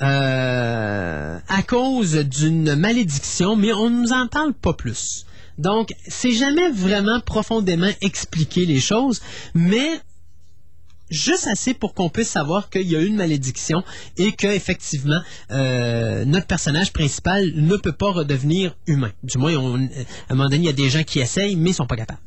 euh, 0.00 1.38
à 1.46 1.62
cause 1.62 2.14
d'une 2.14 2.74
malédiction, 2.76 3.56
mais 3.56 3.74
on 3.74 3.90
ne 3.90 4.00
nous 4.00 4.12
en 4.12 4.26
parle 4.26 4.54
pas 4.54 4.72
plus. 4.72 5.26
Donc, 5.58 5.92
c'est 6.08 6.32
jamais 6.32 6.70
vraiment 6.70 7.20
profondément 7.20 7.90
expliqué 8.00 8.64
les 8.64 8.80
choses, 8.80 9.20
mais 9.54 10.00
juste 11.12 11.46
assez 11.46 11.74
pour 11.74 11.94
qu'on 11.94 12.08
puisse 12.08 12.28
savoir 12.28 12.70
qu'il 12.70 12.90
y 12.90 12.96
a 12.96 13.00
une 13.00 13.16
malédiction 13.16 13.82
et 14.16 14.32
que 14.32 14.46
effectivement 14.48 15.20
euh, 15.50 16.24
notre 16.24 16.46
personnage 16.46 16.92
principal 16.92 17.52
ne 17.54 17.76
peut 17.76 17.92
pas 17.92 18.10
redevenir 18.10 18.74
humain. 18.86 19.12
Du 19.22 19.38
moins, 19.38 19.54
on- 19.56 19.76
à 19.76 19.88
un 20.30 20.34
moment 20.34 20.48
donné, 20.48 20.56
il 20.62 20.66
y 20.66 20.68
a 20.68 20.72
des 20.72 20.90
gens 20.90 21.02
qui 21.04 21.20
essayent, 21.20 21.56
mais 21.56 21.70
ils 21.70 21.74
sont 21.74 21.86
pas 21.86 21.96
capables. 21.96 22.20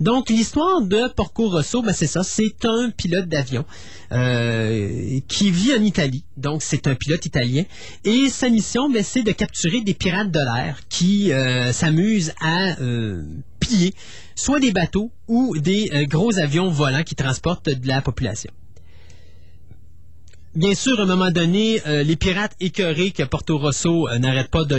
Donc, 0.00 0.28
l'histoire 0.28 0.82
de 0.82 1.08
Porco 1.14 1.48
Rosso, 1.48 1.80
ben, 1.82 1.92
c'est 1.92 2.06
ça, 2.06 2.22
c'est 2.22 2.64
un 2.64 2.90
pilote 2.90 3.28
d'avion 3.28 3.64
euh, 4.12 5.20
qui 5.28 5.50
vit 5.50 5.72
en 5.74 5.82
Italie. 5.82 6.24
Donc, 6.36 6.62
c'est 6.62 6.86
un 6.86 6.94
pilote 6.94 7.24
italien. 7.24 7.64
Et 8.04 8.28
sa 8.28 8.48
mission, 8.50 8.90
ben, 8.90 9.02
c'est 9.02 9.22
de 9.22 9.32
capturer 9.32 9.80
des 9.80 9.94
pirates 9.94 10.30
de 10.30 10.38
l'air 10.40 10.80
qui 10.88 11.32
euh, 11.32 11.72
s'amusent 11.72 12.32
à 12.40 12.80
euh, 12.80 13.22
soit 14.34 14.60
des 14.60 14.72
bateaux 14.72 15.10
ou 15.28 15.56
des 15.58 15.90
euh, 15.92 16.06
gros 16.06 16.38
avions 16.38 16.68
volants 16.68 17.02
qui 17.02 17.14
transportent 17.14 17.68
de 17.68 17.88
la 17.88 18.00
population. 18.00 18.50
Bien 20.54 20.74
sûr, 20.74 21.00
à 21.00 21.02
un 21.02 21.06
moment 21.06 21.32
donné, 21.32 21.80
euh, 21.86 22.04
les 22.04 22.14
pirates 22.14 22.54
écœurés 22.60 23.10
que 23.10 23.24
Porto 23.24 23.58
Rosso 23.58 24.08
euh, 24.08 24.18
n'arrête 24.20 24.50
pas 24.50 24.64
de, 24.64 24.76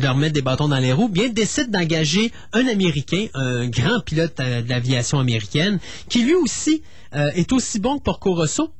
leur 0.00 0.16
mettre 0.16 0.34
des 0.34 0.42
bâtons 0.42 0.68
dans 0.68 0.78
les 0.78 0.92
roues, 0.92 1.08
bien 1.08 1.30
décident 1.30 1.78
d'engager 1.78 2.30
un 2.52 2.66
Américain, 2.66 3.26
un 3.32 3.66
grand 3.68 4.00
pilote 4.00 4.36
de 4.36 4.68
l'aviation 4.68 5.18
américaine, 5.18 5.78
qui 6.10 6.24
lui 6.24 6.34
aussi 6.34 6.82
est 7.12 7.52
aussi 7.52 7.78
bon 7.78 7.98
que 7.98 8.02
Porco 8.02 8.34
Rosso, 8.34 8.70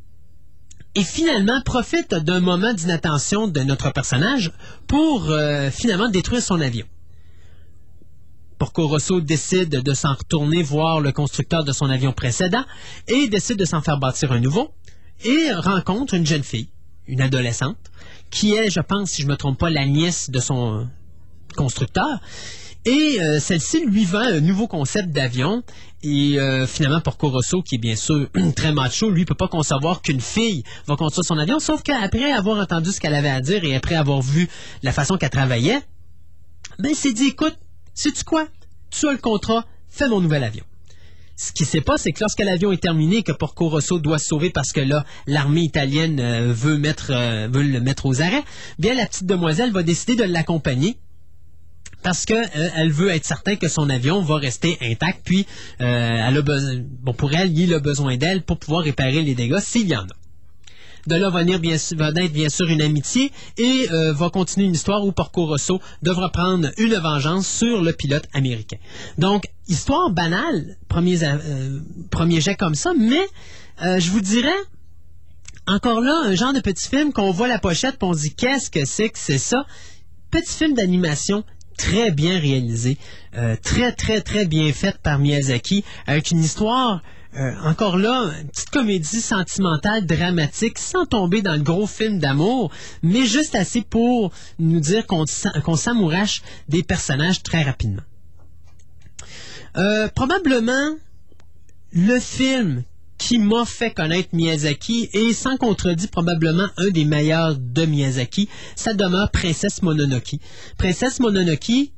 et 0.96 1.04
finalement 1.04 1.60
profite 1.64 2.14
d'un 2.14 2.40
moment 2.40 2.74
d'inattention 2.74 3.46
de 3.46 3.60
notre 3.60 3.92
personnage 3.92 4.50
pour 4.88 5.32
finalement 5.70 6.08
détruire 6.08 6.42
son 6.42 6.60
avion. 6.60 6.84
Porco 8.64 8.88
Rosso 8.88 9.20
décide 9.20 9.82
de 9.82 9.92
s'en 9.92 10.14
retourner 10.14 10.62
voir 10.62 10.98
le 10.98 11.12
constructeur 11.12 11.64
de 11.64 11.72
son 11.72 11.90
avion 11.90 12.14
précédent 12.14 12.64
et 13.08 13.28
décide 13.28 13.58
de 13.58 13.66
s'en 13.66 13.82
faire 13.82 13.98
bâtir 13.98 14.32
un 14.32 14.40
nouveau 14.40 14.70
et 15.22 15.52
rencontre 15.52 16.14
une 16.14 16.24
jeune 16.24 16.42
fille, 16.42 16.70
une 17.06 17.20
adolescente, 17.20 17.76
qui 18.30 18.54
est, 18.54 18.70
je 18.70 18.80
pense, 18.80 19.10
si 19.10 19.20
je 19.20 19.26
me 19.26 19.36
trompe 19.36 19.58
pas, 19.58 19.68
la 19.68 19.84
nièce 19.84 20.30
de 20.30 20.40
son 20.40 20.88
constructeur. 21.54 22.08
Et 22.86 23.18
euh, 23.20 23.38
celle-ci 23.38 23.84
lui 23.84 24.06
vend 24.06 24.20
un 24.20 24.40
nouveau 24.40 24.66
concept 24.66 25.10
d'avion. 25.10 25.62
Et 26.02 26.40
euh, 26.40 26.66
finalement, 26.66 27.02
Porco 27.02 27.28
Rosso, 27.28 27.60
qui 27.60 27.74
est 27.74 27.78
bien 27.78 27.96
sûr 27.96 28.30
très 28.56 28.72
macho, 28.72 29.10
lui 29.10 29.26
peut 29.26 29.34
pas 29.34 29.48
concevoir 29.48 30.00
qu'une 30.00 30.22
fille 30.22 30.62
va 30.86 30.96
construire 30.96 31.26
son 31.26 31.36
avion. 31.36 31.58
Sauf 31.58 31.82
qu'après 31.82 32.32
avoir 32.32 32.58
entendu 32.62 32.92
ce 32.92 33.00
qu'elle 33.00 33.14
avait 33.14 33.28
à 33.28 33.42
dire 33.42 33.62
et 33.62 33.76
après 33.76 33.94
avoir 33.94 34.22
vu 34.22 34.48
la 34.82 34.92
façon 34.92 35.18
qu'elle 35.18 35.28
travaillait, 35.28 35.82
ben 36.78 36.88
il 36.88 36.96
s'est 36.96 37.12
dit, 37.12 37.28
écoute, 37.28 37.58
sais-tu 37.94 38.24
quoi? 38.24 38.48
Tu 38.90 39.08
as 39.08 39.12
le 39.12 39.18
contrat, 39.18 39.66
fais 39.88 40.08
mon 40.08 40.20
nouvel 40.20 40.44
avion. 40.44 40.64
Ce 41.36 41.52
qui 41.52 41.64
s'est 41.64 41.80
pas, 41.80 41.98
c'est 41.98 42.12
que 42.12 42.20
lorsque 42.20 42.40
l'avion 42.40 42.70
est 42.70 42.82
terminé 42.82 43.18
et 43.18 43.22
que 43.24 43.32
Porco 43.32 43.68
Rosso 43.68 43.98
doit 43.98 44.18
se 44.18 44.26
sauver 44.26 44.50
parce 44.50 44.72
que 44.72 44.80
là, 44.80 45.04
l'armée 45.26 45.62
italienne 45.62 46.20
euh, 46.20 46.52
veut, 46.52 46.78
mettre, 46.78 47.10
euh, 47.10 47.48
veut 47.50 47.64
le 47.64 47.80
mettre 47.80 48.06
aux 48.06 48.22
arrêts, 48.22 48.44
bien 48.78 48.94
la 48.94 49.06
petite 49.06 49.26
demoiselle 49.26 49.72
va 49.72 49.82
décider 49.82 50.14
de 50.14 50.22
l'accompagner 50.22 50.96
parce 52.04 52.24
que 52.24 52.34
euh, 52.34 52.88
veut 52.88 53.08
être 53.08 53.24
certain 53.24 53.56
que 53.56 53.66
son 53.66 53.90
avion 53.90 54.22
va 54.22 54.36
rester 54.36 54.78
intact, 54.82 55.22
puis 55.24 55.46
elle 55.78 56.36
a 56.36 56.42
besoin, 56.42 56.82
bon 57.02 57.14
pour 57.14 57.32
elle, 57.34 57.58
il 57.58 57.74
a 57.74 57.80
besoin 57.80 58.16
d'elle 58.16 58.42
pour 58.42 58.58
pouvoir 58.58 58.84
réparer 58.84 59.22
les 59.22 59.34
dégâts 59.34 59.58
s'il 59.58 59.88
y 59.88 59.96
en 59.96 60.02
a. 60.02 60.23
De 61.06 61.16
là 61.16 61.28
va 61.30 61.40
venir 61.40 61.58
bien, 61.60 61.76
sûr- 61.76 61.98
va 61.98 62.12
naître 62.12 62.32
bien 62.32 62.48
sûr 62.48 62.66
une 62.68 62.80
amitié 62.80 63.30
et 63.58 63.88
euh, 63.90 64.12
va 64.14 64.30
continuer 64.30 64.66
une 64.66 64.74
histoire 64.74 65.04
où 65.04 65.12
Porco 65.12 65.44
Rosso 65.46 65.80
devra 66.02 66.30
prendre 66.30 66.70
une 66.78 66.94
vengeance 66.94 67.46
sur 67.46 67.82
le 67.82 67.92
pilote 67.92 68.24
américain. 68.32 68.78
Donc, 69.18 69.44
histoire 69.68 70.10
banale, 70.10 70.76
premier, 70.88 71.22
euh, 71.22 71.80
premier 72.10 72.40
jet 72.40 72.54
comme 72.54 72.74
ça, 72.74 72.92
mais 72.98 73.26
euh, 73.84 74.00
je 74.00 74.10
vous 74.10 74.20
dirais, 74.20 74.48
encore 75.66 76.00
là, 76.00 76.22
un 76.24 76.34
genre 76.34 76.52
de 76.52 76.60
petit 76.60 76.88
film 76.88 77.12
qu'on 77.12 77.32
voit 77.32 77.48
la 77.48 77.58
pochette 77.58 77.94
et 78.00 78.04
on 78.04 78.12
dit 78.12 78.34
qu'est-ce 78.34 78.70
que 78.70 78.84
c'est 78.84 79.10
que 79.10 79.18
c'est 79.18 79.38
ça? 79.38 79.66
Petit 80.30 80.52
film 80.52 80.74
d'animation 80.74 81.44
très 81.76 82.12
bien 82.12 82.38
réalisé, 82.38 82.98
très 83.62 83.92
très 83.92 84.20
très 84.20 84.46
bien 84.46 84.72
fait 84.72 84.96
par 85.02 85.18
Miyazaki, 85.18 85.84
avec 86.06 86.30
une 86.30 86.38
histoire 86.38 87.02
euh, 87.36 87.52
encore 87.64 87.96
là, 87.98 88.30
une 88.40 88.48
petite 88.48 88.70
comédie 88.70 89.20
sentimentale, 89.20 90.06
dramatique, 90.06 90.78
sans 90.78 91.06
tomber 91.06 91.42
dans 91.42 91.54
le 91.54 91.62
gros 91.62 91.86
film 91.86 92.18
d'amour, 92.18 92.70
mais 93.02 93.26
juste 93.26 93.54
assez 93.54 93.82
pour 93.82 94.32
nous 94.58 94.80
dire 94.80 95.06
qu'on 95.06 95.26
s'am- 95.26 95.60
qu'on 95.62 95.76
s'amourache 95.76 96.42
des 96.68 96.82
personnages 96.82 97.42
très 97.42 97.62
rapidement. 97.62 98.02
Euh, 99.76 100.08
probablement 100.08 100.94
le 101.92 102.20
film 102.20 102.84
qui 103.18 103.38
m'a 103.38 103.64
fait 103.64 103.92
connaître 103.92 104.30
Miyazaki 104.32 105.08
et 105.12 105.32
sans 105.32 105.56
contredit 105.56 106.08
probablement 106.08 106.66
un 106.76 106.90
des 106.90 107.04
meilleurs 107.04 107.56
de 107.56 107.84
Miyazaki, 107.86 108.48
ça 108.76 108.92
demeure 108.92 109.30
Princesse 109.30 109.82
Mononoke. 109.82 110.36
Princesse 110.78 111.20
Mononoke 111.20 111.90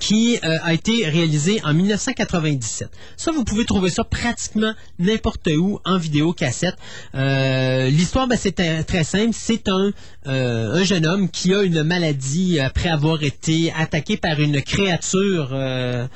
qui 0.00 0.38
euh, 0.44 0.58
a 0.62 0.74
été 0.74 1.08
réalisé 1.08 1.60
en 1.64 1.72
1997. 1.74 2.88
Ça, 3.16 3.32
vous 3.32 3.44
pouvez 3.44 3.64
trouver 3.64 3.90
ça 3.90 4.04
pratiquement 4.04 4.72
n'importe 4.98 5.48
où 5.56 5.78
en 5.84 5.98
vidéo 5.98 6.32
cassette. 6.32 6.76
Euh, 7.14 7.88
L'histoire, 7.88 8.26
ben, 8.28 8.36
c'est 8.40 8.60
un- 8.60 8.82
très 8.82 9.04
simple. 9.04 9.32
C'est 9.34 9.68
un, 9.68 9.92
euh, 10.26 10.74
un 10.74 10.84
jeune 10.84 11.06
homme 11.06 11.30
qui 11.30 11.54
a 11.54 11.62
une 11.62 11.82
maladie 11.82 12.60
après 12.60 12.88
avoir 12.88 13.22
été 13.22 13.72
attaqué 13.72 14.16
par 14.16 14.38
une 14.40 14.60
créature. 14.62 15.50
euh, 15.52 16.06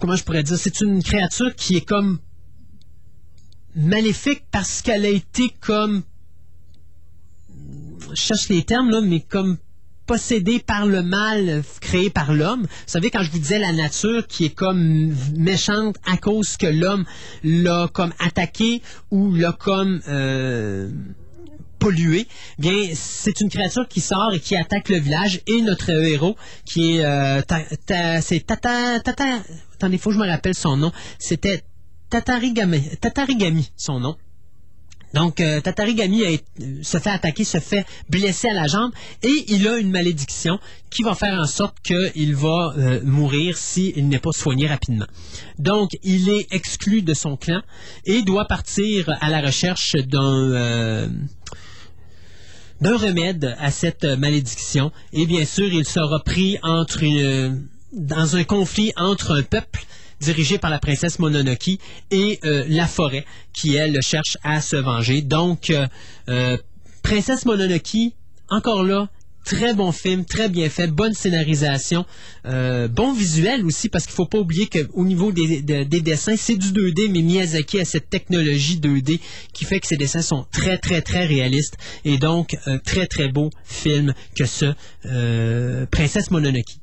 comment 0.00 0.16
je 0.16 0.24
pourrais 0.24 0.42
dire, 0.42 0.58
c'est 0.58 0.80
une 0.80 1.02
créature 1.02 1.54
qui 1.54 1.76
est 1.76 1.84
comme 1.84 2.18
maléfique 3.76 4.44
parce 4.50 4.82
qu'elle 4.82 5.04
a 5.04 5.08
été 5.08 5.50
comme, 5.60 6.02
je 8.10 8.14
cherche 8.14 8.48
les 8.48 8.64
termes 8.64 8.90
là, 8.90 9.00
mais 9.00 9.20
comme 9.20 9.58
possédée 10.06 10.58
par 10.58 10.86
le 10.86 11.02
mal 11.02 11.62
créé 11.80 12.10
par 12.10 12.32
l'homme. 12.32 12.62
Vous 12.62 12.68
savez, 12.86 13.10
quand 13.10 13.22
je 13.22 13.30
vous 13.30 13.38
disais 13.38 13.58
la 13.58 13.72
nature 13.72 14.26
qui 14.26 14.46
est 14.46 14.54
comme 14.54 15.14
méchante 15.36 15.96
à 16.10 16.16
cause 16.16 16.56
que 16.56 16.66
l'homme 16.66 17.04
l'a 17.42 17.88
comme 17.92 18.12
attaqué 18.18 18.82
ou 19.10 19.34
l'a 19.34 19.52
comme 19.52 20.00
euh, 20.08 20.90
pollué, 21.78 22.26
bien 22.58 22.90
c'est 22.94 23.40
une 23.40 23.50
créature 23.50 23.86
qui 23.88 24.00
sort 24.00 24.32
et 24.34 24.40
qui 24.40 24.56
attaque 24.56 24.88
le 24.88 24.98
village 24.98 25.40
et 25.46 25.60
notre 25.62 25.90
héros 25.90 26.36
qui 26.64 26.98
est 26.98 27.04
c'est 28.20 28.46
Tatarigami 33.00 33.70
son 33.76 34.00
nom 34.00 34.16
donc, 35.14 35.40
euh, 35.40 35.60
Tatarigami 35.60 36.24
se 36.82 36.98
fait 36.98 37.10
attaquer, 37.10 37.44
se 37.44 37.60
fait 37.60 37.86
blesser 38.10 38.48
à 38.48 38.52
la 38.52 38.66
jambe 38.66 38.90
et 39.22 39.44
il 39.46 39.68
a 39.68 39.78
une 39.78 39.92
malédiction 39.92 40.58
qui 40.90 41.04
va 41.04 41.14
faire 41.14 41.38
en 41.38 41.46
sorte 41.46 41.76
qu'il 41.84 42.34
va 42.34 42.74
euh, 42.76 43.00
mourir 43.04 43.56
s'il 43.56 44.08
n'est 44.08 44.18
pas 44.18 44.32
soigné 44.32 44.66
rapidement. 44.66 45.06
Donc, 45.60 45.90
il 46.02 46.28
est 46.30 46.52
exclu 46.52 47.02
de 47.02 47.14
son 47.14 47.36
clan 47.36 47.62
et 48.04 48.22
doit 48.22 48.46
partir 48.46 49.08
à 49.20 49.30
la 49.30 49.40
recherche 49.40 49.94
d'un... 49.94 50.50
euh, 50.52 51.08
remède 52.82 53.54
à 53.60 53.70
cette 53.70 54.04
malédiction. 54.04 54.90
Et 55.12 55.26
bien 55.26 55.44
sûr, 55.44 55.72
il 55.72 55.86
sera 55.86 56.24
pris 56.24 56.58
entre 56.64 57.04
dans 57.92 58.34
un 58.34 58.42
conflit 58.42 58.92
entre 58.96 59.30
un 59.38 59.42
peuple 59.42 59.86
dirigé 60.20 60.58
par 60.58 60.70
la 60.70 60.78
princesse 60.78 61.18
Mononoke 61.18 61.78
et 62.10 62.38
euh, 62.44 62.64
la 62.68 62.86
forêt 62.86 63.24
qui, 63.52 63.74
elle, 63.74 64.00
cherche 64.02 64.36
à 64.42 64.60
se 64.60 64.76
venger. 64.76 65.22
Donc, 65.22 65.70
euh, 65.70 65.86
euh, 66.28 66.56
princesse 67.02 67.44
Mononoke, 67.44 68.12
encore 68.48 68.82
là, 68.82 69.08
très 69.44 69.74
bon 69.74 69.92
film, 69.92 70.24
très 70.24 70.48
bien 70.48 70.70
fait, 70.70 70.86
bonne 70.86 71.12
scénarisation, 71.12 72.06
bon 72.44 73.12
visuel 73.12 73.66
aussi, 73.66 73.90
parce 73.90 74.06
qu'il 74.06 74.14
faut 74.14 74.24
pas 74.24 74.38
oublier 74.38 74.68
qu'au 74.68 75.04
niveau 75.04 75.32
des, 75.32 75.60
de- 75.60 75.82
des 75.84 76.00
dessins, 76.00 76.36
c'est 76.36 76.56
du 76.56 76.68
2D, 76.72 77.10
mais 77.10 77.20
Miyazaki 77.20 77.78
a 77.80 77.84
cette 77.84 78.08
technologie 78.08 78.78
2D 78.78 79.20
qui 79.52 79.66
fait 79.66 79.80
que 79.80 79.86
ses 79.86 79.98
dessins 79.98 80.22
sont 80.22 80.46
très, 80.50 80.78
très, 80.78 81.02
très 81.02 81.26
réalistes. 81.26 81.76
Et 82.06 82.16
donc, 82.16 82.56
un 82.64 82.78
très, 82.78 83.06
très 83.06 83.28
beau 83.28 83.50
film 83.64 84.14
que 84.34 84.46
ce 84.46 84.72
Princesse 85.90 86.30
Mononoke. 86.30 86.78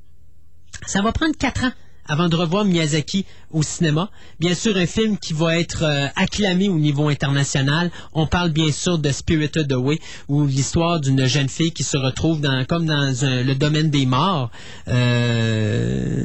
Ça 0.85 1.01
va 1.01 1.11
prendre 1.11 1.35
quatre 1.37 1.63
ans 1.63 1.71
avant 2.07 2.29
de 2.29 2.35
revoir 2.35 2.65
Miyazaki 2.65 3.25
au 3.51 3.63
cinéma. 3.63 4.09
Bien 4.39 4.53
sûr, 4.53 4.75
un 4.77 4.85
film 4.85 5.17
qui 5.17 5.33
va 5.33 5.59
être 5.59 5.83
euh, 5.83 6.07
acclamé 6.15 6.69
au 6.69 6.77
niveau 6.77 7.09
international. 7.09 7.91
On 8.13 8.27
parle 8.27 8.51
bien 8.51 8.71
sûr 8.71 8.97
de 8.97 9.11
Spirited 9.11 9.71
Away, 9.71 9.99
où 10.27 10.45
l'histoire 10.45 10.99
d'une 10.99 11.25
jeune 11.25 11.49
fille 11.49 11.71
qui 11.71 11.83
se 11.83 11.97
retrouve 11.97 12.41
dans, 12.41 12.65
comme 12.65 12.85
dans 12.85 13.13
le 13.21 13.53
domaine 13.53 13.89
des 13.89 14.05
morts. 14.05 14.51
Euh, 14.87 16.23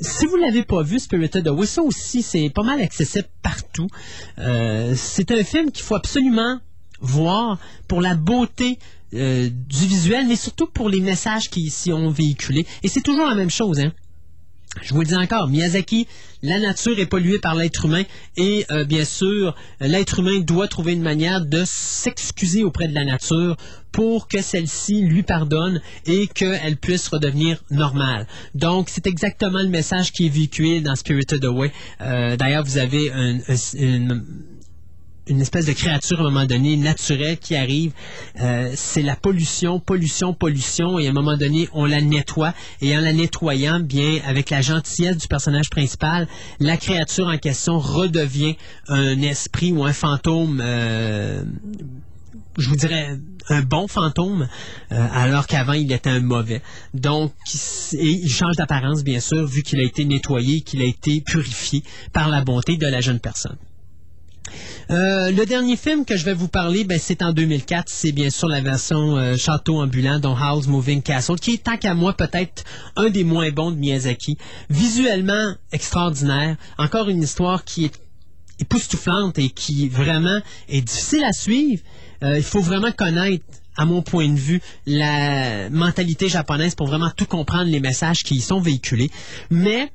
si 0.00 0.26
vous 0.26 0.36
l'avez 0.36 0.64
pas 0.64 0.82
vu, 0.82 0.98
Spirited 0.98 1.46
Away, 1.48 1.66
ça 1.66 1.82
aussi, 1.82 2.22
c'est 2.22 2.50
pas 2.50 2.62
mal 2.62 2.80
accessible 2.80 3.28
partout. 3.42 3.88
Euh, 4.38 4.94
c'est 4.96 5.30
un 5.30 5.44
film 5.44 5.70
qu'il 5.70 5.84
faut 5.84 5.96
absolument 5.96 6.58
voir 7.00 7.58
pour 7.86 8.00
la 8.00 8.14
beauté 8.14 8.78
du 9.10 9.86
visuel, 9.86 10.26
mais 10.28 10.36
surtout 10.36 10.66
pour 10.66 10.90
les 10.90 11.00
messages 11.00 11.48
qui 11.48 11.70
s'y 11.70 11.92
ont 11.92 12.10
véhiculés. 12.10 12.66
Et 12.82 12.88
c'est 12.88 13.00
toujours 13.00 13.26
la 13.26 13.34
même 13.34 13.48
chose, 13.48 13.80
hein. 13.80 13.92
Je 14.82 14.94
vous 14.94 15.00
le 15.00 15.06
dis 15.06 15.14
encore, 15.16 15.48
Miyazaki, 15.48 16.06
la 16.42 16.60
nature 16.60 16.98
est 16.98 17.06
polluée 17.06 17.38
par 17.38 17.54
l'être 17.56 17.86
humain 17.86 18.04
et 18.36 18.64
euh, 18.70 18.84
bien 18.84 19.04
sûr, 19.04 19.56
l'être 19.80 20.20
humain 20.20 20.38
doit 20.40 20.68
trouver 20.68 20.92
une 20.92 21.02
manière 21.02 21.44
de 21.44 21.62
s'excuser 21.66 22.62
auprès 22.62 22.86
de 22.86 22.94
la 22.94 23.04
nature 23.04 23.56
pour 23.90 24.28
que 24.28 24.40
celle-ci 24.40 25.02
lui 25.02 25.22
pardonne 25.24 25.80
et 26.06 26.28
qu'elle 26.28 26.76
puisse 26.76 27.08
redevenir 27.08 27.62
normale. 27.70 28.26
Donc, 28.54 28.88
c'est 28.88 29.06
exactement 29.06 29.58
le 29.62 29.68
message 29.68 30.12
qui 30.12 30.26
est 30.26 30.30
véhiculé 30.30 30.80
dans 30.80 30.94
Spirited 30.94 31.44
Away. 31.44 31.72
Euh, 32.02 32.36
D'ailleurs, 32.36 32.62
vous 32.64 32.78
avez 32.78 33.10
un- 33.10 33.38
un- 33.38 33.78
une 33.78 34.22
une 35.28 35.40
espèce 35.40 35.66
de 35.66 35.72
créature 35.72 36.18
à 36.18 36.22
un 36.22 36.24
moment 36.24 36.46
donné 36.46 36.76
naturelle 36.76 37.38
qui 37.38 37.54
arrive. 37.54 37.92
Euh, 38.40 38.72
c'est 38.74 39.02
la 39.02 39.16
pollution, 39.16 39.80
pollution, 39.80 40.34
pollution. 40.34 40.98
Et 40.98 41.06
à 41.06 41.10
un 41.10 41.12
moment 41.12 41.36
donné, 41.36 41.68
on 41.72 41.84
la 41.84 42.00
nettoie. 42.00 42.54
Et 42.80 42.96
en 42.96 43.00
la 43.00 43.12
nettoyant, 43.12 43.80
bien, 43.80 44.20
avec 44.26 44.50
la 44.50 44.60
gentillesse 44.60 45.16
du 45.18 45.28
personnage 45.28 45.70
principal, 45.70 46.28
la 46.60 46.76
créature 46.76 47.26
en 47.26 47.38
question 47.38 47.78
redevient 47.78 48.56
un 48.88 49.20
esprit 49.22 49.72
ou 49.72 49.84
un 49.84 49.92
fantôme. 49.92 50.60
euh, 50.62 51.42
je 52.58 52.68
vous 52.68 52.76
dirais 52.76 53.16
un 53.50 53.62
bon 53.62 53.88
fantôme, 53.88 54.48
euh, 54.92 55.06
alors 55.12 55.46
qu'avant 55.46 55.72
il 55.72 55.90
était 55.92 56.10
un 56.10 56.20
mauvais. 56.20 56.60
Donc, 56.92 57.32
il 57.92 58.28
change 58.28 58.56
d'apparence, 58.56 59.04
bien 59.04 59.20
sûr, 59.20 59.46
vu 59.46 59.62
qu'il 59.62 59.80
a 59.80 59.84
été 59.84 60.04
nettoyé, 60.04 60.60
qu'il 60.60 60.82
a 60.82 60.84
été 60.84 61.20
purifié 61.20 61.82
par 62.12 62.28
la 62.28 62.42
bonté 62.42 62.76
de 62.76 62.86
la 62.86 63.00
jeune 63.00 63.20
personne. 63.20 63.56
Euh, 64.90 65.30
le 65.30 65.44
dernier 65.46 65.76
film 65.76 66.04
que 66.04 66.16
je 66.16 66.24
vais 66.24 66.34
vous 66.34 66.48
parler, 66.48 66.84
ben, 66.84 66.98
c'est 67.00 67.22
en 67.22 67.32
2004. 67.32 67.84
C'est 67.88 68.12
bien 68.12 68.30
sûr 68.30 68.48
la 68.48 68.60
version 68.60 69.16
euh, 69.16 69.36
Château 69.36 69.80
ambulant, 69.80 70.18
dont 70.18 70.36
House 70.36 70.66
Moving 70.66 71.02
Castle, 71.02 71.36
qui 71.36 71.54
est 71.54 71.62
tant 71.64 71.76
qu'à 71.76 71.94
moi 71.94 72.12
peut-être 72.14 72.64
un 72.96 73.10
des 73.10 73.24
moins 73.24 73.50
bons 73.50 73.70
de 73.70 73.76
Miyazaki. 73.76 74.38
Visuellement 74.70 75.54
extraordinaire. 75.72 76.56
Encore 76.78 77.08
une 77.08 77.22
histoire 77.22 77.64
qui 77.64 77.84
est 77.84 77.94
époustouflante 78.60 79.38
et 79.38 79.50
qui 79.50 79.88
vraiment 79.88 80.40
est 80.68 80.80
difficile 80.80 81.24
à 81.24 81.32
suivre. 81.32 81.82
Euh, 82.22 82.38
il 82.38 82.42
faut 82.42 82.60
vraiment 82.60 82.92
connaître 82.92 83.44
à 83.76 83.84
mon 83.84 84.02
point 84.02 84.28
de 84.28 84.38
vue, 84.38 84.60
la 84.86 85.70
mentalité 85.70 86.28
japonaise 86.28 86.74
pour 86.74 86.88
vraiment 86.88 87.10
tout 87.16 87.26
comprendre 87.26 87.70
les 87.70 87.78
messages 87.78 88.24
qui 88.24 88.34
y 88.34 88.40
sont 88.40 88.60
véhiculés. 88.60 89.08
Mais 89.50 89.92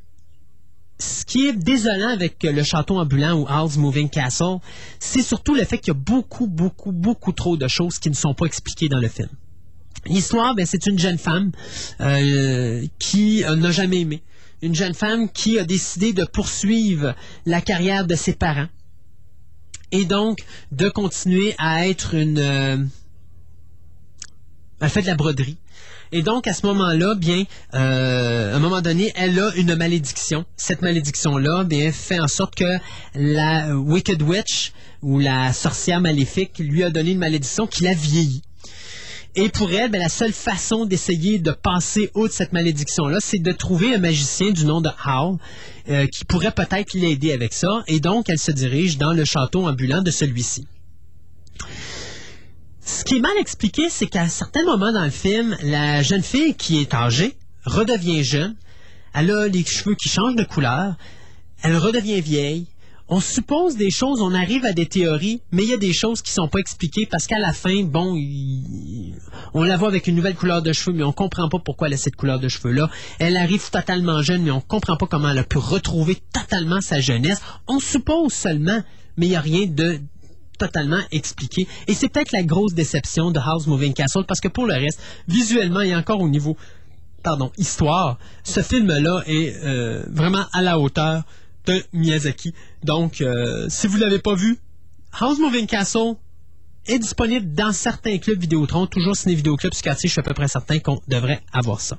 ce 1.03 1.25
qui 1.25 1.47
est 1.47 1.53
désolant 1.53 2.09
avec 2.09 2.43
le 2.43 2.63
château 2.63 2.97
ambulant 2.97 3.33
ou 3.39 3.45
House 3.47 3.77
Moving 3.77 4.09
Castle, 4.09 4.57
c'est 4.99 5.21
surtout 5.21 5.53
le 5.53 5.65
fait 5.65 5.77
qu'il 5.77 5.93
y 5.93 5.97
a 5.97 5.99
beaucoup, 5.99 6.47
beaucoup, 6.47 6.91
beaucoup 6.91 7.33
trop 7.33 7.57
de 7.57 7.67
choses 7.67 7.99
qui 7.99 8.09
ne 8.09 8.15
sont 8.15 8.33
pas 8.33 8.45
expliquées 8.45 8.87
dans 8.87 8.99
le 8.99 9.09
film. 9.09 9.29
L'histoire, 10.05 10.55
ben, 10.55 10.65
c'est 10.65 10.85
une 10.85 10.99
jeune 10.99 11.17
femme 11.17 11.51
euh, 12.01 12.85
qui 12.99 13.43
euh, 13.43 13.55
n'a 13.55 13.71
jamais 13.71 14.01
aimé. 14.01 14.21
Une 14.61 14.75
jeune 14.75 14.93
femme 14.93 15.29
qui 15.29 15.59
a 15.59 15.65
décidé 15.65 16.13
de 16.13 16.23
poursuivre 16.23 17.15
la 17.45 17.59
carrière 17.59 18.07
de 18.07 18.15
ses 18.15 18.33
parents 18.33 18.69
et 19.91 20.05
donc 20.05 20.39
de 20.71 20.89
continuer 20.89 21.53
à 21.57 21.87
être 21.87 22.15
une... 22.15 22.39
Euh, 22.39 22.77
elle 24.79 24.89
fait 24.89 25.01
de 25.01 25.07
la 25.07 25.15
broderie. 25.15 25.57
Et 26.15 26.21
donc, 26.21 26.45
à 26.45 26.53
ce 26.53 26.63
moment-là, 26.67 27.15
bien, 27.15 27.43
euh, 27.73 28.53
à 28.53 28.55
un 28.55 28.59
moment 28.59 28.81
donné, 28.81 29.11
elle 29.15 29.39
a 29.39 29.51
une 29.55 29.75
malédiction. 29.75 30.45
Cette 30.57 30.83
malédiction-là, 30.83 31.63
bien, 31.63 31.91
fait 31.91 32.19
en 32.19 32.27
sorte 32.27 32.53
que 32.53 32.77
la 33.15 33.75
Wicked 33.75 34.21
Witch, 34.21 34.73
ou 35.01 35.17
la 35.17 35.51
sorcière 35.53 36.01
maléfique, 36.01 36.59
lui 36.59 36.83
a 36.83 36.91
donné 36.91 37.13
une 37.13 37.17
malédiction 37.17 37.65
qui 37.65 37.83
l'a 37.83 37.95
vieilli. 37.95 38.43
Et 39.35 39.49
pour 39.49 39.71
elle, 39.71 39.89
bien, 39.89 40.01
la 40.01 40.09
seule 40.09 40.33
façon 40.33 40.85
d'essayer 40.85 41.39
de 41.39 41.49
passer 41.49 42.11
outre 42.13 42.35
cette 42.35 42.53
malédiction-là, 42.53 43.17
c'est 43.19 43.39
de 43.39 43.51
trouver 43.51 43.95
un 43.95 43.97
magicien 43.97 44.51
du 44.51 44.65
nom 44.65 44.81
de 44.81 44.91
Howl 45.07 45.39
euh, 45.89 46.05
qui 46.05 46.25
pourrait 46.25 46.51
peut-être 46.51 46.93
l'aider 46.93 47.33
avec 47.33 47.53
ça. 47.53 47.83
Et 47.87 47.99
donc, 47.99 48.29
elle 48.29 48.37
se 48.37 48.51
dirige 48.51 48.99
dans 48.99 49.13
le 49.13 49.25
château 49.25 49.67
ambulant 49.67 50.03
de 50.03 50.11
celui-ci. 50.11 50.67
Ce 52.85 53.05
qui 53.05 53.17
est 53.17 53.21
mal 53.21 53.37
expliqué, 53.39 53.89
c'est 53.89 54.07
qu'à 54.07 54.27
certains 54.27 54.65
moments 54.65 54.91
dans 54.91 55.05
le 55.05 55.09
film, 55.09 55.55
la 55.63 56.01
jeune 56.01 56.21
fille 56.21 56.53
qui 56.53 56.81
est 56.81 56.93
âgée 56.93 57.37
redevient 57.65 58.25
jeune. 58.25 58.55
Elle 59.13 59.31
a 59.31 59.47
les 59.47 59.63
cheveux 59.63 59.95
qui 59.95 60.09
changent 60.09 60.35
de 60.35 60.43
couleur. 60.43 60.95
Elle 61.61 61.77
redevient 61.77 62.19
vieille. 62.19 62.67
On 63.07 63.21
suppose 63.21 63.77
des 63.77 63.89
choses, 63.89 64.21
on 64.21 64.33
arrive 64.33 64.65
à 64.65 64.73
des 64.73 64.85
théories, 64.85 65.41
mais 65.51 65.63
il 65.63 65.69
y 65.69 65.73
a 65.73 65.77
des 65.77 65.93
choses 65.93 66.21
qui 66.21 66.31
sont 66.33 66.47
pas 66.47 66.59
expliquées 66.59 67.05
parce 67.05 67.27
qu'à 67.27 67.39
la 67.39 67.53
fin, 67.53 67.83
bon, 67.83 68.17
on 69.53 69.63
la 69.63 69.77
voit 69.77 69.89
avec 69.89 70.07
une 70.07 70.15
nouvelle 70.15 70.35
couleur 70.35 70.61
de 70.61 70.73
cheveux, 70.73 70.95
mais 70.95 71.03
on 71.03 71.13
comprend 71.13 71.47
pas 71.47 71.59
pourquoi 71.59 71.87
elle 71.87 71.93
a 71.93 71.97
cette 71.97 72.15
couleur 72.15 72.39
de 72.39 72.49
cheveux-là. 72.49 72.89
Elle 73.19 73.37
arrive 73.37 73.69
totalement 73.69 74.21
jeune, 74.21 74.43
mais 74.43 74.51
on 74.51 74.61
comprend 74.61 74.97
pas 74.97 75.07
comment 75.07 75.29
elle 75.29 75.37
a 75.37 75.43
pu 75.43 75.57
retrouver 75.57 76.17
totalement 76.33 76.81
sa 76.81 76.99
jeunesse. 76.99 77.41
On 77.67 77.79
suppose 77.79 78.33
seulement, 78.33 78.81
mais 79.17 79.27
il 79.27 79.29
n'y 79.29 79.35
a 79.35 79.41
rien 79.41 79.67
de 79.67 79.99
totalement 80.57 81.01
expliqué. 81.11 81.67
Et 81.87 81.93
c'est 81.93 82.09
peut-être 82.09 82.31
la 82.31 82.43
grosse 82.43 82.73
déception 82.73 83.31
de 83.31 83.39
House 83.39 83.67
Moving 83.67 83.93
Castle 83.93 84.25
parce 84.27 84.39
que 84.39 84.47
pour 84.47 84.65
le 84.65 84.73
reste, 84.73 84.99
visuellement 85.27 85.81
et 85.81 85.95
encore 85.95 86.21
au 86.21 86.29
niveau, 86.29 86.57
pardon, 87.23 87.51
histoire, 87.57 88.17
ce 88.43 88.61
film-là 88.61 89.23
est 89.25 89.55
euh, 89.63 90.03
vraiment 90.09 90.45
à 90.53 90.61
la 90.61 90.79
hauteur 90.79 91.23
de 91.65 91.81
Miyazaki. 91.93 92.53
Donc, 92.83 93.21
euh, 93.21 93.67
si 93.69 93.87
vous 93.87 93.97
l'avez 93.97 94.19
pas 94.19 94.35
vu, 94.35 94.59
House 95.19 95.39
Moving 95.39 95.67
Castle, 95.67 96.15
est 96.87 96.99
disponible 96.99 97.53
dans 97.53 97.71
certains 97.71 98.17
clubs 98.17 98.39
Vidéotron, 98.39 98.87
toujours 98.87 99.15
Ciné 99.15 99.35
Vidéo 99.35 99.55
Club, 99.55 99.73
je 99.73 100.07
suis 100.07 100.19
à 100.19 100.23
peu 100.23 100.33
près 100.33 100.47
certain 100.47 100.79
qu'on 100.79 100.99
devrait 101.07 101.41
avoir 101.53 101.79
ça. 101.79 101.97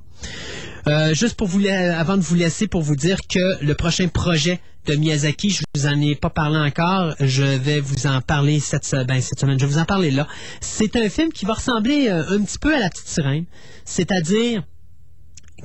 Euh, 0.86 1.14
juste 1.14 1.36
pour 1.36 1.48
vous, 1.48 1.62
avant 1.66 2.16
de 2.16 2.22
vous 2.22 2.34
laisser, 2.34 2.66
pour 2.66 2.82
vous 2.82 2.96
dire 2.96 3.18
que 3.28 3.64
le 3.64 3.74
prochain 3.74 4.08
projet 4.08 4.60
de 4.86 4.94
Miyazaki, 4.96 5.48
je 5.50 5.62
vous 5.74 5.86
en 5.86 5.98
ai 6.00 6.14
pas 6.14 6.28
parlé 6.28 6.58
encore, 6.58 7.14
je 7.18 7.42
vais 7.42 7.80
vous 7.80 8.06
en 8.06 8.20
parler 8.20 8.60
cette, 8.60 8.90
ben, 9.06 9.20
cette 9.22 9.40
semaine, 9.40 9.58
je 9.58 9.64
vais 9.64 9.72
vous 9.72 9.78
en 9.78 9.86
parler 9.86 10.10
là. 10.10 10.26
C'est 10.60 10.96
un 10.96 11.08
film 11.08 11.32
qui 11.32 11.46
va 11.46 11.54
ressembler 11.54 12.08
euh, 12.08 12.36
un 12.36 12.42
petit 12.42 12.58
peu 12.58 12.74
à 12.74 12.78
La 12.78 12.90
Petite 12.90 13.08
Sirène, 13.08 13.46
c'est-à-dire 13.86 14.62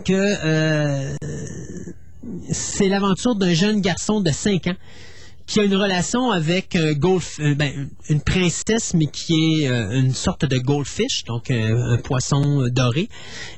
que 0.06 0.14
euh, 0.14 1.16
c'est 2.52 2.88
l'aventure 2.88 3.36
d'un 3.36 3.54
jeune 3.54 3.82
garçon 3.82 4.22
de 4.22 4.32
5 4.32 4.68
ans 4.68 4.76
qui 5.50 5.60
a 5.60 5.64
une 5.64 5.76
relation 5.76 6.30
avec 6.30 6.78
golf, 7.00 7.40
euh, 7.40 7.56
ben, 7.56 7.90
une 8.08 8.22
princesse, 8.22 8.94
mais 8.94 9.08
qui 9.08 9.64
est 9.64 9.68
euh, 9.68 10.00
une 10.00 10.14
sorte 10.14 10.46
de 10.46 10.60
goldfish, 10.60 11.24
donc 11.26 11.50
un 11.50 11.98
poisson 11.98 12.68
doré, 12.70 13.10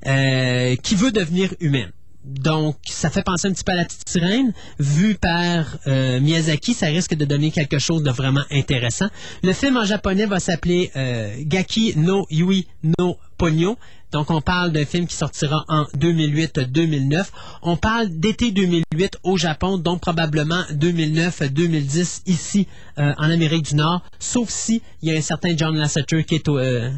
qui 0.02 0.96
veut 0.96 1.12
devenir 1.12 1.54
humaine. 1.60 1.92
Donc, 2.24 2.78
ça 2.88 3.10
fait 3.10 3.24
penser 3.24 3.48
un 3.48 3.52
petit 3.52 3.64
peu 3.64 3.74
à 3.74 3.76
la 3.76 3.84
petite 3.84 4.08
sirène. 4.08 4.54
Vu 4.80 5.16
par 5.16 5.80
Miyazaki, 5.88 6.74
ça 6.74 6.86
risque 6.86 7.16
de 7.16 7.26
donner 7.26 7.52
quelque 7.52 7.80
chose 7.80 8.04
de 8.04 8.12
vraiment 8.12 8.44
intéressant. 8.52 9.08
Le 9.44 9.54
film 9.54 9.76
en 9.76 9.86
japonais 9.86 10.28
va 10.28 10.40
s'appeler 10.40 10.92
Gaki 11.40 11.96
no 11.98 12.28
Yui 12.30 12.68
no 13.00 13.18
Ponyo. 13.38 13.76
Donc, 14.12 14.30
on 14.30 14.42
parle 14.42 14.72
d'un 14.72 14.86
film 14.86 15.08
qui 15.08 15.16
sortira 15.16 15.64
en 15.68 15.84
2008-2009. 15.98 17.26
On 17.62 17.78
parle 17.78 18.10
d'été 18.10 18.52
2008 18.52 19.18
au 19.24 19.38
Japon, 19.38 19.78
donc 19.78 20.02
probablement 20.02 20.64
2009-2010 20.74 22.24
ici 22.26 22.68
euh, 23.00 23.14
en 23.18 23.30
Amérique 23.30 23.64
du 23.64 23.76
Nord, 23.76 24.04
sauf 24.20 24.50
si 24.50 24.82
il 25.02 25.10
y 25.10 25.16
a 25.16 25.18
un 25.18 25.22
certain 25.22 25.56
John 25.56 25.76
Lasseter 25.78 26.24
qui 26.24 26.36
est, 26.36 26.50
euh, 26.50 26.90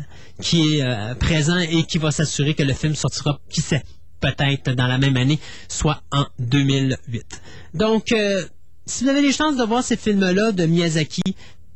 euh, 0.53 1.15
présent 1.15 1.59
et 1.59 1.83
qui 1.83 1.97
va 1.99 2.11
s'assurer 2.11 2.55
que 2.55 2.63
le 2.63 2.73
film 2.73 2.95
sortira, 2.95 3.39
qui 3.49 3.61
sait, 3.61 3.83
peut-être 4.19 4.71
dans 4.71 4.87
la 4.87 4.97
même 4.97 5.17
année, 5.17 5.39
soit 5.67 6.01
en 6.11 6.25
2008. 6.39 7.41
Donc, 7.73 8.13
si 8.85 9.03
vous 9.03 9.09
avez 9.09 9.21
les 9.21 9.31
chances 9.31 9.57
de 9.57 9.63
voir 9.63 9.83
ces 9.83 9.97
films-là 9.97 10.51
de 10.51 10.65
Miyazaki, 10.65 11.21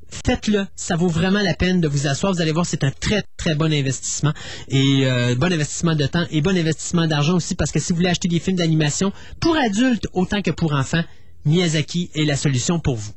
faites-le. 0.09 0.67
Ça 0.75 0.95
vaut 0.95 1.07
vraiment 1.07 1.41
la 1.41 1.53
peine 1.53 1.81
de 1.81 1.87
vous 1.87 2.07
asseoir. 2.07 2.33
Vous 2.33 2.41
allez 2.41 2.51
voir, 2.51 2.65
c'est 2.65 2.83
un 2.83 2.91
très, 2.91 3.23
très 3.37 3.55
bon 3.55 3.71
investissement. 3.73 4.33
Et 4.69 5.05
euh, 5.05 5.35
bon 5.35 5.51
investissement 5.51 5.95
de 5.95 6.05
temps 6.05 6.25
et 6.31 6.41
bon 6.41 6.57
investissement 6.57 7.07
d'argent 7.07 7.35
aussi, 7.35 7.55
parce 7.55 7.71
que 7.71 7.79
si 7.79 7.91
vous 7.91 7.97
voulez 7.97 8.09
acheter 8.09 8.27
des 8.27 8.39
films 8.39 8.57
d'animation 8.57 9.11
pour 9.39 9.55
adultes 9.57 10.07
autant 10.13 10.41
que 10.41 10.51
pour 10.51 10.73
enfants, 10.73 11.03
Miyazaki 11.45 12.11
est 12.13 12.25
la 12.25 12.35
solution 12.35 12.79
pour 12.79 12.95
vous. 12.95 13.13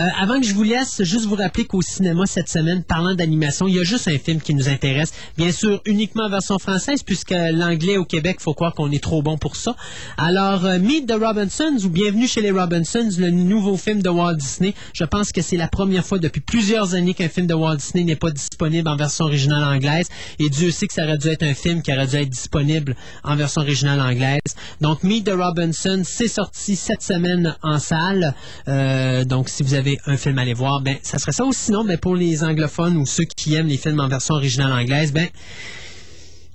Euh, 0.00 0.04
avant 0.20 0.40
que 0.40 0.46
je 0.46 0.54
vous 0.54 0.62
laisse, 0.62 1.02
juste 1.02 1.26
vous 1.26 1.36
rappeler 1.36 1.64
qu'au 1.64 1.82
cinéma 1.82 2.24
cette 2.26 2.48
semaine, 2.48 2.82
parlant 2.82 3.14
d'animation, 3.14 3.66
il 3.66 3.76
y 3.76 3.80
a 3.80 3.84
juste 3.84 4.08
un 4.08 4.18
film 4.18 4.40
qui 4.40 4.54
nous 4.54 4.68
intéresse. 4.68 5.12
Bien 5.36 5.52
sûr, 5.52 5.80
uniquement 5.84 6.24
en 6.24 6.30
version 6.30 6.58
française, 6.58 7.02
puisque 7.02 7.30
l'anglais 7.30 7.96
au 7.96 8.04
Québec, 8.04 8.38
faut 8.40 8.54
croire 8.54 8.74
qu'on 8.74 8.90
est 8.90 9.02
trop 9.02 9.22
bon 9.22 9.38
pour 9.38 9.56
ça. 9.56 9.76
Alors, 10.18 10.64
euh, 10.64 10.78
Meet 10.78 11.06
the 11.06 11.14
Robinsons 11.20 11.84
ou 11.84 11.88
Bienvenue 11.88 12.26
chez 12.26 12.40
les 12.40 12.50
Robinsons, 12.50 13.08
le 13.18 13.30
nouveau 13.30 13.76
film 13.76 14.02
de 14.02 14.08
Walt 14.08 14.36
Disney. 14.36 14.74
Je 14.92 15.04
pense 15.04 15.32
que 15.32 15.42
c'est 15.42 15.56
la 15.56 15.68
première 15.68 16.04
fois 16.04 16.18
depuis 16.18 16.40
plusieurs 16.40 16.94
années 16.94 17.14
qu'un 17.14 17.28
film 17.28 17.46
de 17.46 17.54
Walt 17.54 17.76
Disney 17.76 18.04
n'est 18.04 18.16
pas 18.16 18.30
disponible 18.30 18.88
en 18.88 18.96
version 18.96 19.24
originale 19.24 19.64
anglaise. 19.64 20.06
Et 20.38 20.48
Dieu 20.48 20.70
sait 20.70 20.86
que 20.86 20.94
ça 20.94 21.04
aurait 21.04 21.18
dû 21.18 21.28
être 21.28 21.42
un 21.42 21.54
film 21.54 21.82
qui 21.82 21.92
aurait 21.92 22.06
dû 22.06 22.16
être 22.16 22.28
disponible 22.28 22.96
en 23.24 23.36
version 23.36 23.62
originale 23.62 24.00
anglaise. 24.00 24.40
Donc, 24.80 25.02
Meet 25.02 25.26
the 25.26 25.32
Robinsons, 25.32 26.02
c'est 26.04 26.28
sorti 26.28 26.76
cette 26.76 27.02
semaine 27.02 27.56
en 27.62 27.78
salle. 27.78 28.34
Euh, 28.68 29.24
donc, 29.24 29.48
si 29.56 29.62
vous 29.62 29.74
avez 29.74 29.98
un 30.04 30.18
film 30.18 30.38
à 30.38 30.42
aller 30.42 30.52
voir, 30.52 30.82
ben, 30.82 30.98
ça 31.02 31.18
serait 31.18 31.32
ça. 31.32 31.44
Ou 31.44 31.52
sinon, 31.52 31.82
ben, 31.82 31.96
pour 31.96 32.14
les 32.14 32.44
anglophones 32.44 32.96
ou 32.98 33.06
ceux 33.06 33.24
qui 33.24 33.54
aiment 33.54 33.68
les 33.68 33.78
films 33.78 34.00
en 34.00 34.08
version 34.08 34.34
originale 34.34 34.72
anglaise, 34.72 35.12
ben, 35.12 35.28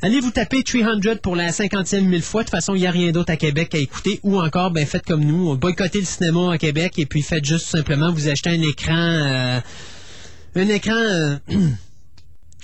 Allez 0.04 0.20
vous 0.20 0.32
taper 0.32 0.64
300 0.64 1.18
pour 1.22 1.36
la 1.36 1.52
cinquantième 1.52 2.08
mille 2.08 2.24
fois. 2.24 2.42
De 2.42 2.48
toute 2.48 2.56
façon, 2.56 2.74
il 2.74 2.80
n'y 2.80 2.88
a 2.88 2.92
rien 2.92 3.12
d'autre 3.12 3.32
à 3.32 3.38
Québec 3.38 3.76
à 3.76 3.78
écouter. 3.78 4.20
Ou 4.24 4.40
encore, 4.40 4.72
ben, 4.72 4.84
faites 4.84 5.06
comme 5.06 5.24
nous, 5.24 5.56
boycottez 5.58 6.00
le 6.00 6.06
cinéma 6.06 6.54
à 6.54 6.58
Québec 6.58 6.94
et 6.98 7.06
puis 7.06 7.22
faites 7.22 7.46
juste 7.46 7.68
simplement 7.68 8.12
vous 8.12 8.28
acheter 8.28 8.50
un 8.50 8.62
écran, 8.64 8.96
euh, 8.96 9.60
un 10.56 10.68
écran, 10.70 10.96
euh, 10.96 11.38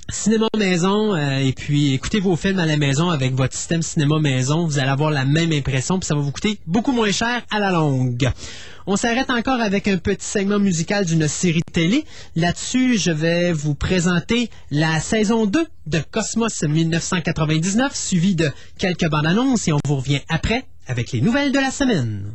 cinéma 0.09 0.47
maison 0.57 1.13
euh, 1.13 1.39
et 1.39 1.53
puis 1.53 1.93
écoutez 1.93 2.19
vos 2.19 2.35
films 2.35 2.59
à 2.59 2.65
la 2.65 2.77
maison 2.77 3.09
avec 3.09 3.35
votre 3.35 3.55
système 3.55 3.83
cinéma 3.83 4.19
maison, 4.19 4.65
vous 4.65 4.79
allez 4.79 4.89
avoir 4.89 5.11
la 5.11 5.25
même 5.25 5.51
impression 5.51 5.99
puis 5.99 6.07
ça 6.07 6.15
va 6.15 6.21
vous 6.21 6.31
coûter 6.31 6.59
beaucoup 6.65 6.91
moins 6.91 7.11
cher 7.11 7.43
à 7.51 7.59
la 7.59 7.71
longue. 7.71 8.31
On 8.89 8.95
s'arrête 8.95 9.29
encore 9.29 9.59
avec 9.59 9.89
un 9.89 9.97
petit 9.97 10.25
segment 10.25 10.59
musical 10.59 11.03
d'une 11.03 11.27
série 11.27 11.61
télé. 11.73 12.05
Là-dessus, 12.37 12.97
je 12.97 13.11
vais 13.11 13.51
vous 13.51 13.75
présenter 13.75 14.49
la 14.71 15.01
saison 15.01 15.45
2 15.45 15.67
de 15.87 15.99
Cosmos 16.09 16.63
1999 16.63 17.93
suivi 17.93 18.35
de 18.35 18.49
quelques 18.77 19.09
bandes 19.09 19.27
annonces 19.27 19.67
et 19.67 19.73
on 19.73 19.79
vous 19.85 19.97
revient 19.97 20.21
après 20.29 20.63
avec 20.87 21.11
les 21.11 21.19
nouvelles 21.19 21.51
de 21.51 21.59
la 21.59 21.69
semaine. 21.69 22.31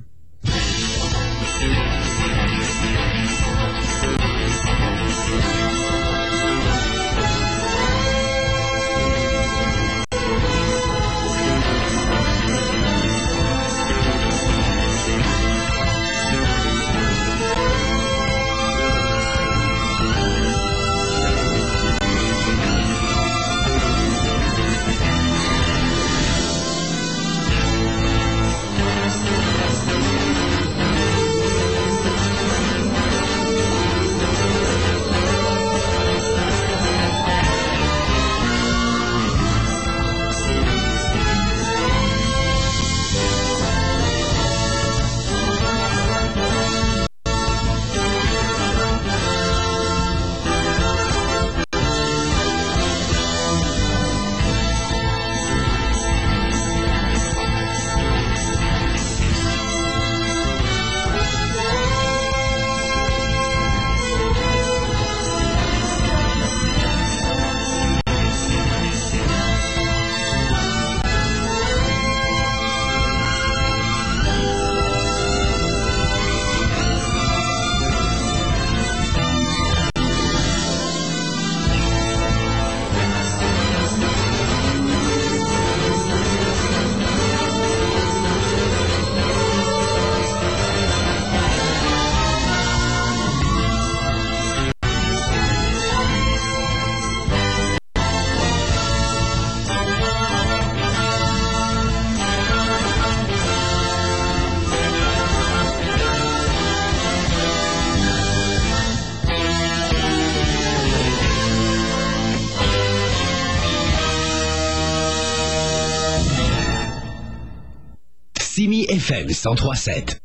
1037. 119.35 120.21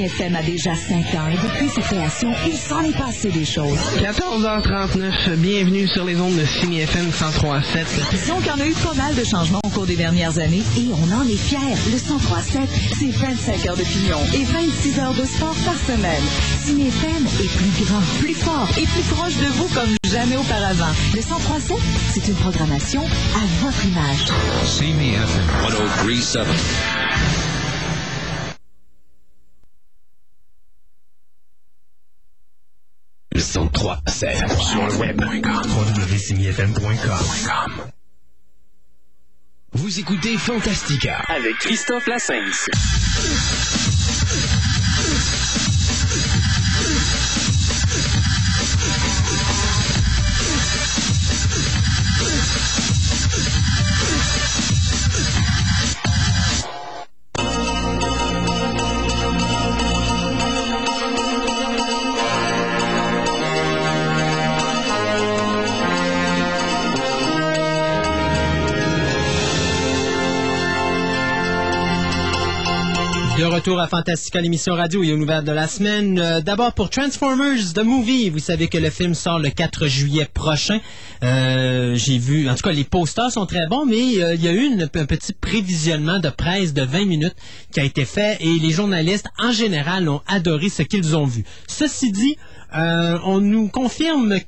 Ciné 0.00 0.12
FM 0.12 0.36
a 0.36 0.42
déjà 0.42 0.74
5 0.74 0.96
ans 1.14 1.28
et 1.28 1.36
depuis 1.36 1.68
sa 1.68 1.82
création, 1.82 2.32
il 2.46 2.56
s'en 2.56 2.82
est 2.82 2.96
passé 2.96 3.30
des 3.30 3.44
choses. 3.44 3.78
14h39, 3.98 5.36
bienvenue 5.36 5.86
sur 5.86 6.06
les 6.06 6.18
ondes 6.18 6.36
de 6.36 6.46
Ciné 6.46 6.82
FM 6.84 7.10
103.7. 7.10 7.84
Disons 8.10 8.36
qu'il 8.38 8.46
y 8.46 8.50
en 8.50 8.60
a 8.60 8.66
eu 8.66 8.72
pas 8.72 8.94
mal 8.94 9.14
de 9.14 9.24
changements 9.24 9.60
au 9.62 9.68
cours 9.68 9.84
des 9.84 9.96
dernières 9.96 10.38
années 10.38 10.62
et 10.78 10.88
on 10.94 11.14
en 11.14 11.28
est 11.28 11.36
fiers. 11.36 11.76
Le 11.90 11.98
103.7, 11.98 12.66
c'est 12.98 13.10
25 13.10 13.66
heures 13.66 13.76
d'opinion 13.76 14.16
et 14.32 14.44
26 14.44 15.00
heures 15.00 15.12
de 15.12 15.24
sport 15.24 15.56
par 15.66 15.76
semaine. 15.76 16.22
Ciné 16.64 16.88
FM 16.88 17.26
est 17.26 17.56
plus 17.58 17.84
grand, 17.84 18.00
plus 18.20 18.34
fort 18.34 18.68
et 18.78 18.86
plus 18.86 19.02
proche 19.02 19.36
de 19.36 19.52
vous 19.58 19.68
comme 19.74 19.94
jamais 20.10 20.36
auparavant. 20.38 20.94
Le 21.14 21.20
103.7, 21.20 21.76
c'est 22.14 22.26
une 22.26 22.36
programmation 22.36 23.02
à 23.02 23.62
votre 23.62 23.84
image. 23.84 24.32
Me 24.80 25.12
FM. 25.12 26.06
1037. 26.06 27.29
Le 33.90 33.96
103.7. 34.10 34.60
Sur 34.60 34.86
le 34.86 34.94
web. 34.96 35.20
www.simifm.com. 35.20 37.70
Vous 39.72 40.00
écoutez 40.00 40.36
Fantastica. 40.36 41.22
Avec 41.28 41.56
Christophe 41.58 42.06
Lassens. 42.06 42.68
Retour 73.60 73.78
à 73.78 73.88
Fantastica, 73.88 74.40
l'émission 74.40 74.72
radio 74.72 75.02
et 75.02 75.14
nouvelles 75.14 75.44
de 75.44 75.52
la 75.52 75.66
semaine. 75.66 76.18
Euh, 76.18 76.40
D'abord 76.40 76.72
pour 76.72 76.88
Transformers, 76.88 77.74
The 77.74 77.84
Movie. 77.84 78.30
Vous 78.30 78.38
savez 78.38 78.68
que 78.68 78.78
le 78.78 78.88
film 78.88 79.12
sort 79.12 79.38
le 79.38 79.50
4 79.50 79.86
juillet 79.86 80.26
prochain. 80.32 80.80
Euh, 81.22 81.94
J'ai 81.94 82.16
vu, 82.16 82.48
en 82.48 82.54
tout 82.54 82.62
cas, 82.62 82.72
les 82.72 82.84
posters 82.84 83.30
sont 83.30 83.44
très 83.44 83.66
bons, 83.66 83.84
mais 83.84 84.22
euh, 84.22 84.34
il 84.34 84.42
y 84.42 84.48
a 84.48 84.52
eu 84.52 84.80
un 84.82 84.86
petit 84.86 85.34
prévisionnement 85.34 86.20
de 86.20 86.30
presse 86.30 86.72
de 86.72 86.80
20 86.80 87.04
minutes 87.04 87.36
qui 87.70 87.80
a 87.80 87.84
été 87.84 88.06
fait 88.06 88.38
et 88.40 88.58
les 88.58 88.70
journalistes, 88.70 89.26
en 89.38 89.52
général, 89.52 90.08
ont 90.08 90.22
adoré 90.26 90.70
ce 90.70 90.82
qu'ils 90.82 91.14
ont 91.14 91.26
vu. 91.26 91.44
Ceci 91.66 92.12
dit, 92.12 92.38
euh, 92.74 93.18
on 93.24 93.40
nous 93.40 93.68
confirme 93.68 94.38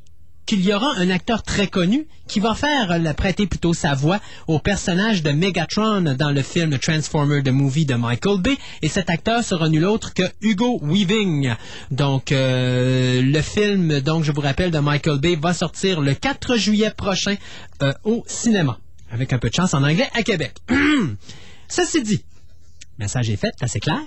qu'il 0.47 0.65
y 0.65 0.73
aura 0.73 0.93
un 0.97 1.11
acteur 1.11 1.43
très 1.43 1.67
connu 1.67 2.07
qui 2.27 2.41
va 2.41 2.55
faire 2.55 2.99
prêter 3.17 3.47
plutôt 3.47 3.75
sa 3.75 3.95
voix 3.95 4.21
au 4.49 4.59
personnage 4.59 5.23
de 5.23 5.31
Megatron 5.31 6.15
dans 6.17 6.31
le 6.31 6.43
film 6.43 6.79
Transformer 6.79 7.43
The 7.43 7.49
Movie 7.49 7.87
de 7.87 7.95
Michael 7.95 8.41
Bay 8.41 8.57
et 8.83 8.89
cet 8.89 9.11
acteur 9.11 9.45
sera 9.45 9.69
nul 9.69 9.85
autre 9.85 10.15
que 10.15 10.25
Hugo 10.41 10.81
Weaving. 10.83 11.55
Donc 11.91 12.33
euh, 12.33 13.23
le 13.23 13.41
film 13.41 14.01
donc 14.01 14.25
je 14.25 14.33
vous 14.33 14.41
rappelle 14.41 14.71
de 14.71 14.79
Michael 14.79 15.19
Bay 15.19 15.37
va 15.37 15.55
sortir 15.55 16.01
le 16.01 16.15
4 16.15 16.57
juillet 16.57 16.93
prochain 16.97 17.37
euh, 17.83 17.93
au 18.05 18.25
cinéma 18.27 18.79
avec 19.11 19.33
un 19.33 19.39
peu 19.39 19.51
de 19.51 19.55
chance 19.55 19.75
en 19.75 19.83
anglais 19.85 20.09
à 20.15 20.23
Québec. 20.23 20.55
Ceci 21.69 22.03
dit, 22.03 22.25
message 22.99 23.31
est 23.31 23.37
fait, 23.37 23.55
c'est 23.67 23.81
clair. 23.81 24.01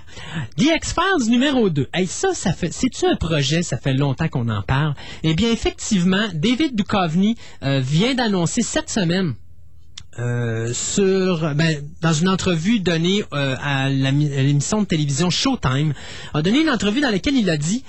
The 0.56 0.74
X-Files 0.76 1.30
numéro 1.30 1.68
2. 1.68 1.88
Hey, 1.92 2.06
ça, 2.06 2.34
ça 2.34 2.52
fait, 2.52 2.72
c'est-tu 2.72 3.06
un 3.06 3.16
projet? 3.16 3.62
Ça 3.62 3.76
fait 3.76 3.94
longtemps 3.94 4.28
qu'on 4.28 4.48
en 4.48 4.62
parle. 4.62 4.94
Eh 5.22 5.34
bien, 5.34 5.50
effectivement, 5.50 6.26
David 6.34 6.76
Duchovny 6.76 7.36
euh, 7.62 7.80
vient 7.80 8.14
d'annoncer 8.14 8.62
cette 8.62 8.90
semaine 8.90 9.34
euh, 10.18 10.72
sur 10.72 11.54
ben, 11.54 11.82
dans 12.00 12.12
une 12.12 12.28
entrevue 12.28 12.80
donnée 12.80 13.22
euh, 13.34 13.54
à 13.60 13.84
à 13.84 13.90
l'émission 13.90 14.80
de 14.80 14.86
télévision 14.86 15.28
Showtime, 15.28 15.92
a 16.32 16.42
donné 16.42 16.60
une 16.60 16.70
entrevue 16.70 17.00
dans 17.00 17.10
laquelle 17.10 17.36
il 17.36 17.50
a 17.50 17.58
dit 17.58 17.84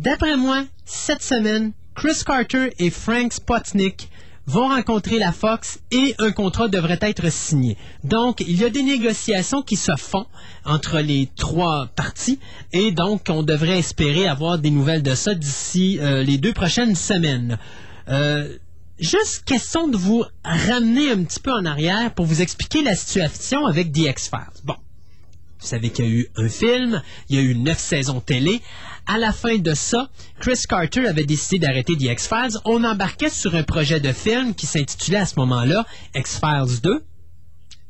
D'après 0.00 0.36
moi, 0.36 0.64
cette 0.84 1.22
semaine, 1.22 1.72
Chris 1.94 2.22
Carter 2.24 2.72
et 2.78 2.90
Frank 2.90 3.32
Spotnik 3.32 4.08
vont 4.48 4.68
rencontrer 4.68 5.18
la 5.18 5.30
Fox 5.30 5.78
et 5.92 6.14
un 6.18 6.32
contrat 6.32 6.68
devrait 6.68 6.98
être 7.02 7.30
signé. 7.30 7.76
Donc, 8.02 8.40
il 8.40 8.58
y 8.58 8.64
a 8.64 8.70
des 8.70 8.82
négociations 8.82 9.62
qui 9.62 9.76
se 9.76 9.92
font 9.96 10.26
entre 10.64 10.98
les 11.00 11.28
trois 11.36 11.86
parties 11.94 12.40
et 12.72 12.90
donc 12.90 13.26
on 13.28 13.42
devrait 13.42 13.78
espérer 13.78 14.26
avoir 14.26 14.58
des 14.58 14.70
nouvelles 14.70 15.02
de 15.02 15.14
ça 15.14 15.34
d'ici 15.34 15.98
euh, 16.00 16.22
les 16.22 16.38
deux 16.38 16.54
prochaines 16.54 16.96
semaines. 16.96 17.58
Euh, 18.08 18.56
Juste 18.98 19.44
question 19.44 19.86
de 19.86 19.96
vous 19.96 20.24
ramener 20.42 21.12
un 21.12 21.22
petit 21.22 21.38
peu 21.38 21.52
en 21.52 21.64
arrière 21.64 22.12
pour 22.14 22.26
vous 22.26 22.42
expliquer 22.42 22.82
la 22.82 22.96
situation 22.96 23.64
avec 23.64 23.92
The 23.92 24.08
X-Files. 24.08 24.64
Bon, 24.64 24.74
vous 25.60 25.66
savez 25.66 25.90
qu'il 25.90 26.04
y 26.04 26.08
a 26.08 26.10
eu 26.10 26.28
un 26.36 26.48
film, 26.48 27.00
il 27.28 27.36
y 27.36 27.38
a 27.38 27.42
eu 27.42 27.54
neuf 27.54 27.78
saisons 27.78 28.20
télé. 28.20 28.60
À 29.10 29.16
la 29.16 29.32
fin 29.32 29.56
de 29.56 29.72
ça, 29.72 30.10
Chris 30.38 30.60
Carter 30.68 31.06
avait 31.08 31.24
décidé 31.24 31.58
d'arrêter 31.58 31.96
The 31.96 32.02
X-Files. 32.02 32.58
On 32.66 32.84
embarquait 32.84 33.30
sur 33.30 33.54
un 33.54 33.62
projet 33.62 34.00
de 34.00 34.12
film 34.12 34.54
qui 34.54 34.66
s'intitulait 34.66 35.16
à 35.16 35.24
ce 35.24 35.32
moment-là 35.38 35.86
X-Files 36.14 36.82
2 36.82 37.02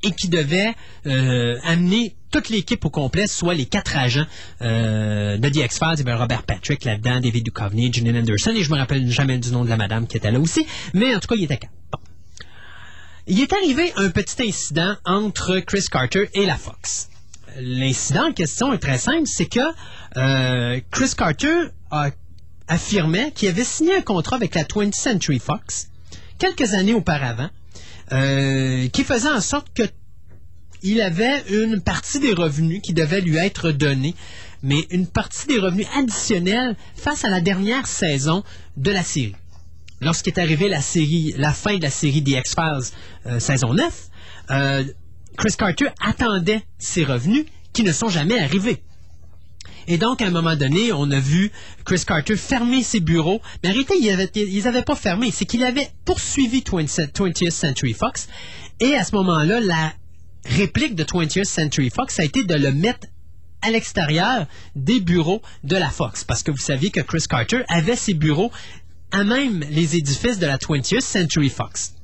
et 0.05 0.13
qui 0.13 0.29
devait 0.29 0.77
euh, 1.07 1.59
amener 1.65 2.15
toute 2.31 2.51
l'équipe 2.51 2.85
au 2.85 2.91
complet, 2.91 3.27
soit 3.27 3.55
les 3.55 3.67
quatre 3.67 3.97
agents 3.97 4.27
euh, 4.63 5.37
de 5.39 5.49
The 5.49 5.57
X-Files. 5.57 5.95
Il 5.95 6.07
y 6.07 6.09
avait 6.09 6.15
Robert 6.15 6.45
Patrick 6.45 6.85
là-dedans, 6.85 7.19
David 7.19 7.45
Duchovny, 7.45 7.93
Gillian 7.93 8.15
Anderson, 8.15 8.53
et 8.55 8.63
je 8.63 8.71
me 8.71 8.79
rappelle 8.79 9.11
jamais 9.11 9.39
du 9.39 9.51
nom 9.51 9.65
de 9.65 9.71
la 9.71 9.77
madame 9.77 10.07
qui 10.07 10.19
était 10.19 10.31
là 10.31 10.39
aussi, 10.39 10.65
mais 10.95 11.17
en 11.17 11.19
tout 11.19 11.27
cas, 11.27 11.35
il 11.37 11.43
était 11.43 11.57
quatre. 11.57 11.73
Il 13.27 13.41
est 13.41 13.53
arrivé 13.53 13.93
un 13.97 14.11
petit 14.11 14.41
incident 14.41 14.95
entre 15.05 15.59
Chris 15.59 15.87
Carter 15.91 16.31
et 16.33 16.47
la 16.47 16.57
Fox. 16.57 17.09
L'incident 17.61 18.29
en 18.29 18.33
question 18.33 18.73
est 18.73 18.79
très 18.79 18.99
simple, 18.99 19.27
c'est 19.27 19.47
que 19.47 19.61
euh, 20.17 20.81
Chris 20.91 21.13
Carter 21.17 21.71
affirmait 22.67 23.33
qu'il 23.33 23.49
avait 23.49 23.65
signé 23.65 23.97
un 23.97 24.03
contrat 24.03 24.37
avec 24.37 24.55
la 24.55 24.65
20th 24.65 24.95
Century 24.95 25.39
Fox 25.39 25.89
quelques 26.39 26.75
années 26.75 26.95
auparavant, 26.95 27.51
euh, 28.13 28.89
qui 28.89 29.05
faisait 29.05 29.29
en 29.29 29.41
sorte 29.41 29.69
que 29.75 29.83
il 30.83 31.01
avait 31.01 31.43
une 31.51 31.81
partie 31.81 32.21
des 32.21 32.33
revenus 32.33 32.81
qui 32.81 32.95
devait 32.95 33.21
lui 33.21 33.37
être 33.37 33.73
donnée, 33.73 34.15
mais 34.63 34.87
une 34.91 35.09
partie 35.09 35.49
des 35.49 35.59
revenus 35.59 35.89
additionnels 35.97 36.77
face 36.95 37.25
à 37.25 37.31
la 37.31 37.41
dernière 37.41 37.87
saison 37.89 38.45
de 38.77 38.93
la 38.93 39.03
série. 39.03 39.35
Lorsqu'est 40.01 40.39
arrivée 40.39 40.69
la 40.69 40.81
série, 40.81 41.35
la 41.37 41.53
fin 41.53 41.77
de 41.77 41.83
la 41.83 41.91
série 41.91 42.23
The 42.23 42.29
X-Files 42.29 42.95
euh, 43.27 43.41
saison 43.41 43.75
9, 43.75 44.09
euh, 44.51 44.85
Chris 45.37 45.55
Carter 45.59 45.89
attendait 46.01 46.63
ces 46.79 47.03
revenus 47.03 47.47
qui 47.73 47.83
ne 47.83 47.93
sont 47.93 48.09
jamais 48.09 48.39
arrivés. 48.39 48.81
Et 49.91 49.97
donc, 49.97 50.21
à 50.21 50.27
un 50.27 50.31
moment 50.31 50.55
donné, 50.55 50.93
on 50.93 51.11
a 51.11 51.19
vu 51.19 51.51
Chris 51.87 52.03
Carter 52.07 52.37
fermer 52.37 52.83
ses 52.83 53.01
bureaux. 53.01 53.41
Mais 53.63 53.71
en 53.71 53.73
réalité, 53.73 53.95
ils 53.99 54.63
n'avaient 54.65 54.83
pas 54.83 54.95
fermé. 54.95 55.31
C'est 55.33 55.47
qu'il 55.47 55.65
avait 55.65 55.89
poursuivi 56.05 56.61
20th 56.61 57.51
Century 57.51 57.95
Fox. 57.95 58.29
Et 58.81 58.95
à 58.95 59.03
ce 59.03 59.17
moment-là, 59.17 59.61
la 59.61 59.95
réplique 60.45 60.95
de 60.95 61.05
20th 61.05 61.45
Century 61.45 61.89
Fox 61.89 62.21
a 62.21 62.25
été 62.25 62.45
de 62.45 62.55
le 62.55 62.71
mettre 62.71 63.07
à 63.63 63.71
l'extérieur 63.71 64.47
des 64.77 65.01
bureaux 65.01 65.41
de 65.65 65.77
la 65.77 65.89
Fox. 65.89 66.23
Parce 66.23 66.43
que 66.43 66.51
vous 66.51 66.59
saviez 66.59 66.91
que 66.91 67.01
Chris 67.01 67.25
Carter 67.27 67.63
avait 67.69 67.97
ses 67.97 68.13
bureaux 68.13 68.53
à 69.11 69.25
même 69.25 69.65
les 69.71 69.97
édifices 69.97 70.39
de 70.39 70.47
la 70.47 70.59
20th 70.59 71.01
Century 71.01 71.49
Fox. 71.49 71.95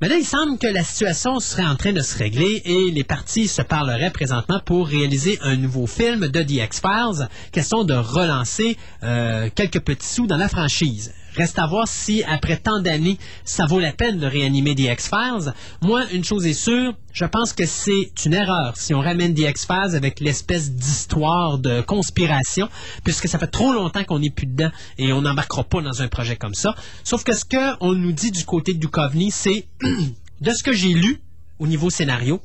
Mais 0.00 0.08
là, 0.08 0.16
il 0.16 0.24
semble 0.24 0.56
que 0.56 0.66
la 0.66 0.82
situation 0.82 1.40
serait 1.40 1.66
en 1.66 1.76
train 1.76 1.92
de 1.92 2.00
se 2.00 2.16
régler 2.16 2.62
et 2.64 2.90
les 2.90 3.04
parties 3.04 3.48
se 3.48 3.60
parleraient 3.60 4.10
présentement 4.10 4.58
pour 4.64 4.88
réaliser 4.88 5.38
un 5.42 5.56
nouveau 5.56 5.86
film 5.86 6.26
de 6.28 6.42
The 6.42 6.52
X-Files. 6.52 7.28
Question 7.52 7.84
de 7.84 7.92
relancer 7.92 8.78
euh, 9.02 9.50
quelques 9.54 9.80
petits 9.80 10.06
sous 10.06 10.26
dans 10.26 10.38
la 10.38 10.48
franchise. 10.48 11.12
Reste 11.36 11.58
à 11.58 11.66
voir 11.66 11.86
si, 11.86 12.22
après 12.24 12.56
tant 12.56 12.80
d'années, 12.80 13.18
ça 13.44 13.66
vaut 13.66 13.80
la 13.80 13.92
peine 13.92 14.18
de 14.18 14.26
réanimer 14.26 14.74
The 14.74 14.92
X-Files. 14.92 15.54
Moi, 15.82 16.04
une 16.12 16.24
chose 16.24 16.46
est 16.46 16.54
sûre, 16.54 16.94
je 17.12 17.24
pense 17.24 17.52
que 17.52 17.66
c'est 17.66 18.10
une 18.24 18.34
erreur 18.34 18.76
si 18.76 18.94
on 18.94 19.00
ramène 19.00 19.34
The 19.34 19.40
X-Files 19.50 19.94
avec 19.94 20.20
l'espèce 20.20 20.72
d'histoire 20.72 21.58
de 21.58 21.80
conspiration, 21.80 22.68
puisque 23.04 23.28
ça 23.28 23.38
fait 23.38 23.46
trop 23.46 23.72
longtemps 23.72 24.04
qu'on 24.04 24.18
n'est 24.18 24.30
plus 24.30 24.46
dedans 24.46 24.70
et 24.98 25.12
on 25.12 25.22
n'embarquera 25.22 25.64
pas 25.64 25.80
dans 25.80 26.02
un 26.02 26.08
projet 26.08 26.36
comme 26.36 26.54
ça. 26.54 26.74
Sauf 27.04 27.24
que 27.24 27.32
ce 27.32 27.44
qu'on 27.44 27.94
nous 27.94 28.12
dit 28.12 28.30
du 28.30 28.44
côté 28.44 28.74
de 28.74 28.78
Duchovny, 28.78 29.30
c'est, 29.30 29.66
de 30.40 30.50
ce 30.50 30.62
que 30.62 30.72
j'ai 30.72 30.92
lu 30.92 31.20
au 31.58 31.66
niveau 31.66 31.90
scénario, 31.90 32.40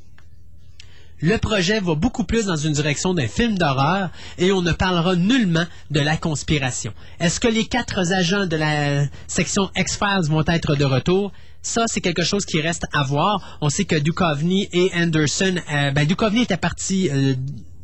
le 1.21 1.37
projet 1.37 1.79
va 1.79 1.95
beaucoup 1.95 2.23
plus 2.23 2.45
dans 2.45 2.55
une 2.55 2.73
direction 2.73 3.13
d'un 3.13 3.27
film 3.27 3.57
d'horreur 3.57 4.09
et 4.37 4.51
on 4.51 4.61
ne 4.61 4.71
parlera 4.71 5.15
nullement 5.15 5.65
de 5.91 5.99
la 5.99 6.17
conspiration. 6.17 6.93
Est-ce 7.19 7.39
que 7.39 7.47
les 7.47 7.65
quatre 7.65 8.11
agents 8.11 8.45
de 8.45 8.55
la 8.55 9.05
section 9.27 9.69
X-Files 9.75 10.29
vont 10.29 10.43
être 10.47 10.75
de 10.75 10.85
retour? 10.85 11.31
Ça, 11.61 11.85
c'est 11.87 12.01
quelque 12.01 12.23
chose 12.23 12.45
qui 12.45 12.61
reste 12.61 12.85
à 12.93 13.03
voir. 13.03 13.57
On 13.61 13.69
sait 13.69 13.85
que 13.85 13.95
Duchovny 13.95 14.69
et 14.71 14.91
Anderson, 14.95 15.55
euh, 15.71 15.91
ben, 15.91 16.05
Duchovny 16.05 16.43
était 16.43 16.57
parti 16.57 17.09
euh, 17.09 17.33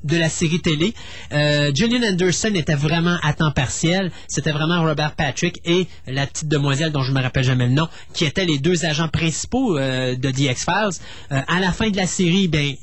de 0.03 0.17
la 0.17 0.29
série 0.29 0.61
télé. 0.61 0.93
Euh, 1.31 1.71
Gillian 1.73 2.03
Anderson 2.07 2.51
était 2.55 2.75
vraiment 2.75 3.17
à 3.23 3.33
temps 3.33 3.51
partiel. 3.51 4.11
C'était 4.27 4.51
vraiment 4.51 4.81
Robert 4.81 5.15
Patrick 5.15 5.61
et 5.65 5.87
la 6.07 6.27
petite 6.27 6.47
demoiselle 6.47 6.91
dont 6.91 7.03
je 7.03 7.11
me 7.11 7.21
rappelle 7.21 7.43
jamais 7.43 7.67
le 7.67 7.73
nom, 7.73 7.87
qui 8.13 8.25
étaient 8.25 8.45
les 8.45 8.57
deux 8.57 8.85
agents 8.85 9.07
principaux 9.09 9.77
euh, 9.77 10.15
de 10.15 10.31
The 10.31 10.51
X-Files. 10.51 11.01
Euh, 11.31 11.41
à 11.47 11.59
la 11.59 11.71
fin 11.71 11.89
de 11.89 11.97
la 11.97 12.07
série, 12.07 12.47
ben 12.47 12.75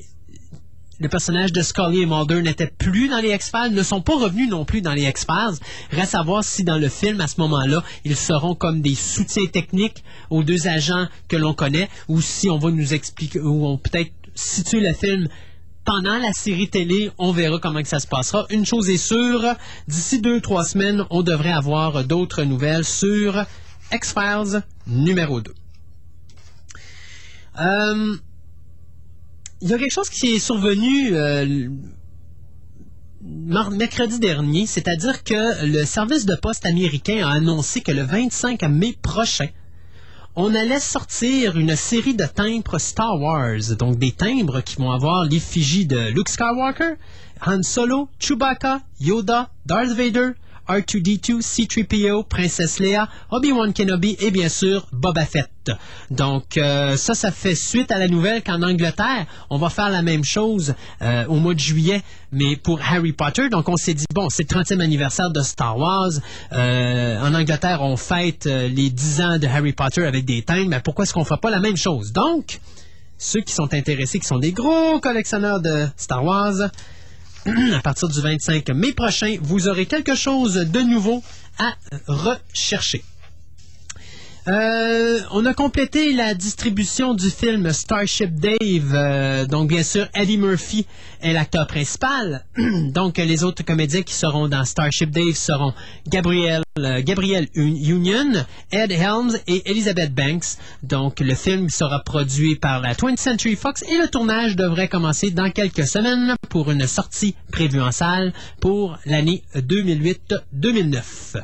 le 1.00 1.08
personnage 1.08 1.52
de 1.52 1.62
Scully 1.62 2.02
et 2.02 2.06
Mulder 2.06 2.42
n'étaient 2.42 2.72
plus 2.78 3.08
dans 3.08 3.18
les 3.18 3.32
X-Files, 3.32 3.72
ne 3.72 3.82
sont 3.82 4.00
pas 4.00 4.16
revenus 4.16 4.48
non 4.48 4.64
plus 4.64 4.82
dans 4.82 4.92
les 4.92 5.04
X-Files. 5.04 5.58
Reste 5.90 6.14
à 6.14 6.22
voir 6.22 6.42
si 6.42 6.64
dans 6.64 6.76
le 6.76 6.88
film, 6.88 7.20
à 7.20 7.28
ce 7.28 7.40
moment-là, 7.40 7.84
ils 8.04 8.16
seront 8.16 8.54
comme 8.54 8.80
des 8.80 8.94
soutiens 8.94 9.46
techniques 9.46 10.02
aux 10.30 10.42
deux 10.42 10.66
agents 10.66 11.06
que 11.28 11.36
l'on 11.36 11.54
connaît, 11.54 11.88
ou 12.08 12.20
si 12.20 12.50
on 12.50 12.58
va 12.58 12.70
nous 12.70 12.94
expliquer, 12.94 13.40
ou 13.40 13.66
on 13.66 13.78
peut-être 13.78 14.12
situer 14.34 14.80
le 14.80 14.92
film 14.92 15.28
pendant 15.84 16.18
la 16.18 16.32
série 16.32 16.68
télé, 16.68 17.10
on 17.16 17.32
verra 17.32 17.58
comment 17.58 17.80
que 17.80 17.88
ça 17.88 17.98
se 17.98 18.06
passera. 18.06 18.44
Une 18.50 18.66
chose 18.66 18.90
est 18.90 18.98
sûre, 18.98 19.42
d'ici 19.86 20.20
deux, 20.20 20.40
trois 20.40 20.64
semaines, 20.64 21.04
on 21.10 21.22
devrait 21.22 21.52
avoir 21.52 22.04
d'autres 22.04 22.42
nouvelles 22.42 22.84
sur 22.84 23.46
X-Files 23.92 24.62
numéro 24.86 25.40
2. 25.40 25.54
Euh, 27.60 28.16
il 29.60 29.68
y 29.68 29.74
a 29.74 29.78
quelque 29.78 29.92
chose 29.92 30.08
qui 30.08 30.34
est 30.34 30.38
survenu 30.38 31.16
euh, 31.16 31.68
mercredi 33.20 34.20
dernier, 34.20 34.66
c'est-à-dire 34.66 35.24
que 35.24 35.66
le 35.66 35.84
service 35.84 36.26
de 36.26 36.36
poste 36.36 36.64
américain 36.64 37.26
a 37.26 37.32
annoncé 37.32 37.80
que 37.80 37.90
le 37.90 38.02
25 38.02 38.62
mai 38.64 38.96
prochain, 39.02 39.48
on 40.36 40.54
allait 40.54 40.78
sortir 40.78 41.58
une 41.58 41.74
série 41.74 42.14
de 42.14 42.24
timbres 42.24 42.78
Star 42.78 43.20
Wars, 43.20 43.76
donc 43.76 43.98
des 43.98 44.12
timbres 44.12 44.60
qui 44.60 44.76
vont 44.76 44.92
avoir 44.92 45.24
l'effigie 45.24 45.86
de 45.86 46.10
Luke 46.10 46.28
Skywalker, 46.28 46.94
Han 47.44 47.62
Solo, 47.62 48.08
Chewbacca, 48.20 48.82
Yoda, 49.00 49.50
Darth 49.66 49.90
Vader, 49.90 50.34
R2D2, 50.68 51.40
C3PO, 51.40 52.26
Princesse 52.26 52.78
Leia, 52.78 53.08
Obi-Wan 53.30 53.72
Kenobi 53.72 54.16
et 54.20 54.30
bien 54.30 54.48
sûr 54.48 54.86
Boba 54.92 55.24
Fett. 55.24 55.48
Donc 56.10 56.56
euh, 56.56 56.96
ça, 56.96 57.14
ça 57.14 57.30
fait 57.30 57.54
suite 57.54 57.90
à 57.90 57.98
la 57.98 58.08
nouvelle 58.08 58.42
qu'en 58.42 58.62
Angleterre, 58.62 59.26
on 59.50 59.58
va 59.58 59.68
faire 59.68 59.90
la 59.90 60.02
même 60.02 60.24
chose 60.24 60.74
euh, 61.02 61.26
au 61.26 61.36
mois 61.36 61.54
de 61.54 61.58
juillet, 61.58 62.02
mais 62.32 62.56
pour 62.56 62.80
Harry 62.80 63.12
Potter. 63.12 63.48
Donc 63.48 63.68
on 63.68 63.76
s'est 63.76 63.94
dit, 63.94 64.06
bon, 64.14 64.28
c'est 64.30 64.50
le 64.50 64.60
30e 64.60 64.80
anniversaire 64.80 65.30
de 65.30 65.40
Star 65.40 65.78
Wars. 65.78 66.12
Euh, 66.52 67.20
en 67.20 67.34
Angleterre, 67.34 67.82
on 67.82 67.96
fête 67.96 68.46
les 68.46 68.90
10 68.90 69.20
ans 69.20 69.38
de 69.38 69.46
Harry 69.46 69.72
Potter 69.72 70.04
avec 70.04 70.24
des 70.24 70.42
thèmes, 70.42 70.68
mais 70.68 70.80
pourquoi 70.80 71.04
est-ce 71.04 71.12
qu'on 71.12 71.20
ne 71.20 71.24
fera 71.24 71.38
pas 71.38 71.50
la 71.50 71.60
même 71.60 71.76
chose? 71.76 72.12
Donc, 72.12 72.60
ceux 73.18 73.40
qui 73.40 73.52
sont 73.52 73.74
intéressés, 73.74 74.18
qui 74.20 74.26
sont 74.26 74.38
des 74.38 74.52
gros 74.52 75.00
collectionneurs 75.00 75.60
de 75.60 75.86
Star 75.96 76.24
Wars, 76.24 76.70
à 77.74 77.80
partir 77.80 78.08
du 78.08 78.20
25 78.20 78.68
mai 78.70 78.92
prochain, 78.92 79.36
vous 79.40 79.68
aurez 79.68 79.86
quelque 79.86 80.14
chose 80.14 80.54
de 80.54 80.80
nouveau 80.80 81.22
à 81.58 81.74
rechercher. 82.06 83.02
Euh, 84.48 85.20
on 85.30 85.44
a 85.44 85.52
complété 85.52 86.14
la 86.14 86.32
distribution 86.32 87.12
du 87.12 87.28
film 87.28 87.70
Starship 87.70 88.34
Dave. 88.34 88.94
euh, 88.94 89.44
donc, 89.44 89.68
bien 89.68 89.82
sûr, 89.82 90.08
Eddie 90.14 90.38
Murphy 90.38 90.86
est 91.20 91.34
l'acteur 91.34 91.66
principal. 91.66 92.46
donc, 92.94 93.18
les 93.18 93.44
autres 93.44 93.62
comédiens 93.62 94.00
qui 94.00 94.14
seront 94.14 94.48
dans 94.48 94.64
Starship 94.64 95.10
Dave 95.10 95.34
seront 95.34 95.74
Gabriel, 96.06 96.62
euh, 96.78 97.02
Union, 97.54 98.46
Ed 98.72 98.90
Helms 98.90 99.36
et 99.46 99.70
Elizabeth 99.70 100.14
Banks. 100.14 100.56
Donc, 100.82 101.20
le 101.20 101.34
film 101.34 101.68
sera 101.68 102.02
produit 102.02 102.56
par 102.56 102.80
la 102.80 102.94
20th 102.94 103.18
Century 103.18 103.54
Fox 103.54 103.82
et 103.82 103.98
le 103.98 104.08
tournage 104.08 104.56
devrait 104.56 104.88
commencer 104.88 105.30
dans 105.30 105.50
quelques 105.50 105.86
semaines 105.86 106.36
pour 106.48 106.70
une 106.70 106.86
sortie 106.86 107.34
prévue 107.52 107.82
en 107.82 107.92
salle 107.92 108.32
pour 108.60 108.96
l'année 109.04 109.42
2008-2009. 109.56 111.42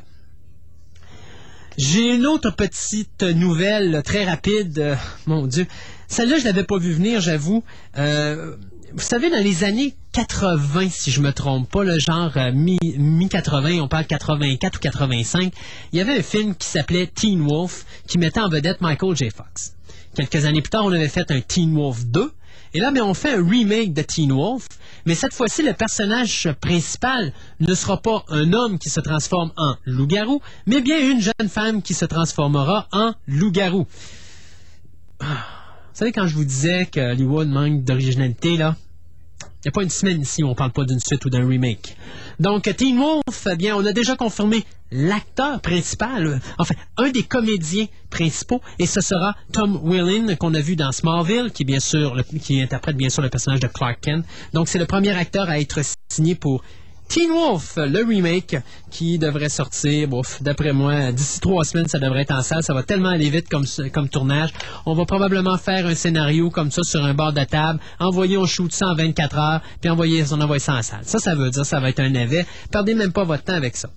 J'ai 1.77 2.14
une 2.14 2.27
autre 2.27 2.51
petite 2.51 3.22
nouvelle 3.22 4.03
très 4.05 4.25
rapide. 4.25 4.79
Euh, 4.79 4.95
mon 5.27 5.47
Dieu. 5.47 5.66
Celle-là, 6.09 6.39
je 6.39 6.45
l'avais 6.45 6.64
pas 6.64 6.79
vu 6.79 6.93
venir, 6.93 7.20
j'avoue. 7.20 7.64
Euh, 7.99 8.55
vous 8.93 9.03
savez, 9.03 9.29
dans 9.31 9.43
les 9.43 9.64
années 9.64 9.95
80, 10.12 10.89
si 10.91 11.11
je 11.11 11.20
me 11.20 11.33
trompe 11.33 11.68
pas, 11.68 11.83
le 11.83 11.99
genre 11.99 12.31
euh, 12.37 12.53
mi- 12.53 12.79
mi-80, 12.97 13.81
on 13.81 13.89
parle 13.89 14.07
84 14.07 14.77
ou 14.77 14.79
85, 14.81 15.53
il 15.93 15.99
y 15.99 16.01
avait 16.01 16.18
un 16.18 16.22
film 16.22 16.55
qui 16.55 16.68
s'appelait 16.68 17.09
Teen 17.09 17.41
Wolf 17.45 17.85
qui 18.07 18.18
mettait 18.18 18.41
en 18.41 18.49
vedette 18.49 18.81
Michael 18.81 19.16
J. 19.16 19.31
Fox. 19.35 19.75
Quelques 20.14 20.45
années 20.45 20.62
plus 20.62 20.70
tard, 20.70 20.85
on 20.85 20.93
avait 20.93 21.09
fait 21.09 21.29
un 21.33 21.41
Teen 21.41 21.75
Wolf 21.75 22.05
2. 22.07 22.31
Et 22.77 22.81
là, 22.81 22.91
ben, 22.91 23.03
on 23.03 23.14
fait 23.14 23.35
un 23.35 23.49
remake 23.49 23.93
de 23.93 24.03
Teen 24.03 24.33
Wolf, 24.33 24.66
mais 25.07 25.14
cette 25.14 25.33
fois-ci, 25.33 25.62
le 25.62 25.75
personnage 25.75 26.49
principal 26.61 27.33
ne 27.61 27.72
sera 27.72 28.03
pas 28.03 28.25
un 28.29 28.53
homme 28.53 28.81
qui 28.81 28.91
se 28.91 28.99
transforme 28.99 29.53
en 29.57 29.77
loup-garou, 29.85 30.43
mais 30.66 30.81
bien 30.81 30.99
une 30.99 31.20
jeune 31.20 31.49
femme 31.49 31.83
qui 31.83 31.95
se 31.95 32.05
transformera 32.05 32.89
en 32.91 33.14
loup-garou. 33.29 33.87
Ah, 35.20 35.47
Vous 35.93 35.99
savez, 35.99 36.11
quand 36.11 36.27
je 36.27 36.35
vous 36.35 36.45
disais 36.45 36.87
que 36.87 37.12
Hollywood 37.12 37.49
manque 37.49 37.85
d'originalité, 37.85 38.57
là, 38.57 38.75
n'y 39.65 39.71
a 39.71 39.73
pas 39.73 39.83
une 39.83 39.91
semaine 39.91 40.21
ici 40.21 40.45
on 40.45 40.55
parle 40.55 40.73
pas 40.73 40.85
d'une 40.85 41.01
suite 41.01 41.25
ou 41.25 41.31
d'un 41.31 41.47
remake. 41.47 41.97
Donc, 42.41 42.75
Teen 42.77 42.99
Wolf, 42.99 43.47
eh 43.51 43.57
bien, 43.57 43.77
on 43.77 43.85
a 43.87 43.93
déjà 43.93 44.17
confirmé 44.17 44.65
l'acteur 44.91 45.61
principal, 45.61 46.27
euh, 46.27 46.39
enfin, 46.59 46.75
un 46.97 47.11
des 47.11 47.23
comédiens 47.23 47.87
principaux, 48.11 48.61
et 48.79 48.87
ce 48.87 49.01
sera 49.01 49.35
Tom 49.53 49.81
Welling, 49.85 50.37
qu'on 50.37 50.55
a 50.55 50.61
vu 50.61 50.77
dans 50.77 50.93
Smallville, 50.93 51.51
qui 51.53 52.62
interprète 52.62 52.97
bien 52.97 53.09
sûr 53.09 53.23
le 53.23 53.29
personnage 53.29 53.61
de 53.61 53.67
Clark 53.67 54.01
Kent. 54.01 54.25
Donc, 54.53 54.69
c'est 54.69 54.79
le 54.79 54.87
premier 54.87 55.12
acteur 55.12 55.49
à 55.49 55.59
être 55.59 55.81
signé 56.11 56.35
pour 56.35 56.62
Teen 57.09 57.31
Wolf, 57.31 57.75
le 57.77 58.05
remake, 58.05 58.57
qui 58.91 59.19
devrait 59.19 59.49
sortir, 59.49 60.09
d'après 60.41 60.73
moi, 60.73 61.13
d'ici 61.13 61.41
trois 61.41 61.65
semaines, 61.65 61.89
ça 61.89 61.99
devrait 61.99 62.23
être 62.23 62.35
en 62.35 62.43
salle. 62.43 62.63
Ça 62.63 62.75
va 62.75 62.83
tellement 62.83 63.11
aller 63.11 63.31
vite 63.31 63.49
comme, 63.49 63.67
comme 63.93 64.09
tournage. 64.09 64.51
On 64.87 64.95
va 64.95 65.05
probablement 65.05 65.59
faire 65.59 65.87
un 65.87 65.95
scénario 65.95 66.51
comme 66.51 66.71
ça 66.71 66.83
sur 66.83 67.05
un 67.05 67.15
bord 67.15 67.33
de 67.33 67.45
table, 67.45 67.79
envoyer, 68.01 68.39
on 68.39 68.47
shoot 68.47 68.73
ça 68.73 68.87
en 68.87 68.95
24 68.95 69.39
heures, 69.39 69.61
puis 69.81 69.91
envoyer, 69.91 70.25
on 70.33 70.41
envoie 70.41 70.59
ça 70.59 70.75
en 70.75 70.83
salle. 70.83 71.03
Ça, 71.05 71.19
ça 71.19 71.35
veut 71.35 71.51
dire 71.51 71.67
ça 71.67 71.81
va 71.81 71.91
être 71.91 72.01
un 72.01 72.11
navet. 72.11 72.47
Perdez 72.71 72.95
même 72.95 73.13
pas 73.13 73.25
votre 73.25 73.45
temps 73.45 73.55
avec 73.55 73.77
ça. 73.77 73.91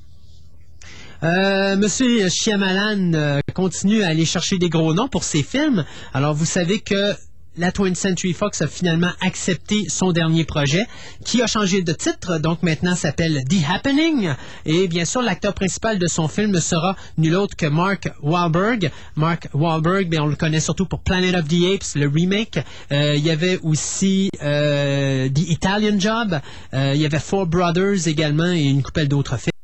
Euh, 1.23 1.75
Monsieur 1.75 2.29
Shyamalan 2.29 3.13
euh, 3.15 3.39
continue 3.55 4.03
à 4.03 4.09
aller 4.09 4.25
chercher 4.25 4.59
des 4.59 4.69
gros 4.69 4.93
noms 4.93 5.07
pour 5.07 5.23
ses 5.23 5.41
films. 5.41 5.83
Alors, 6.13 6.35
vous 6.35 6.45
savez 6.45 6.79
que 6.79 7.15
la 7.57 7.71
20th 7.71 7.95
Century 7.95 8.33
Fox 8.33 8.61
a 8.61 8.67
finalement 8.67 9.11
accepté 9.21 9.85
son 9.89 10.11
dernier 10.11 10.45
projet, 10.45 10.85
qui 11.25 11.41
a 11.41 11.47
changé 11.47 11.81
de 11.81 11.91
titre, 11.91 12.37
donc 12.39 12.63
maintenant 12.63 12.95
s'appelle 12.95 13.43
The 13.49 13.69
Happening. 13.69 14.29
Et 14.65 14.87
bien 14.87 15.05
sûr, 15.05 15.21
l'acteur 15.21 15.53
principal 15.53 15.99
de 15.99 16.07
son 16.07 16.27
film 16.27 16.59
sera 16.59 16.95
nul 17.17 17.35
autre 17.35 17.55
que 17.55 17.67
Mark 17.67 18.09
Wahlberg. 18.21 18.91
Mark 19.15 19.49
Wahlberg, 19.53 20.09
bien, 20.09 20.23
on 20.23 20.27
le 20.27 20.35
connaît 20.35 20.59
surtout 20.59 20.85
pour 20.85 20.99
Planet 20.99 21.35
of 21.35 21.47
the 21.47 21.73
Apes, 21.73 21.95
le 21.95 22.07
remake. 22.07 22.59
Euh, 22.91 23.15
il 23.15 23.25
y 23.25 23.31
avait 23.31 23.59
aussi 23.63 24.29
euh, 24.43 25.29
The 25.29 25.49
Italian 25.49 25.99
Job. 25.99 26.39
Euh, 26.73 26.93
il 26.95 27.01
y 27.01 27.05
avait 27.05 27.19
Four 27.19 27.47
Brothers 27.47 28.07
également 28.07 28.51
et 28.51 28.63
une 28.63 28.83
couple 28.83 29.07
d'autres 29.07 29.37
films. 29.37 29.56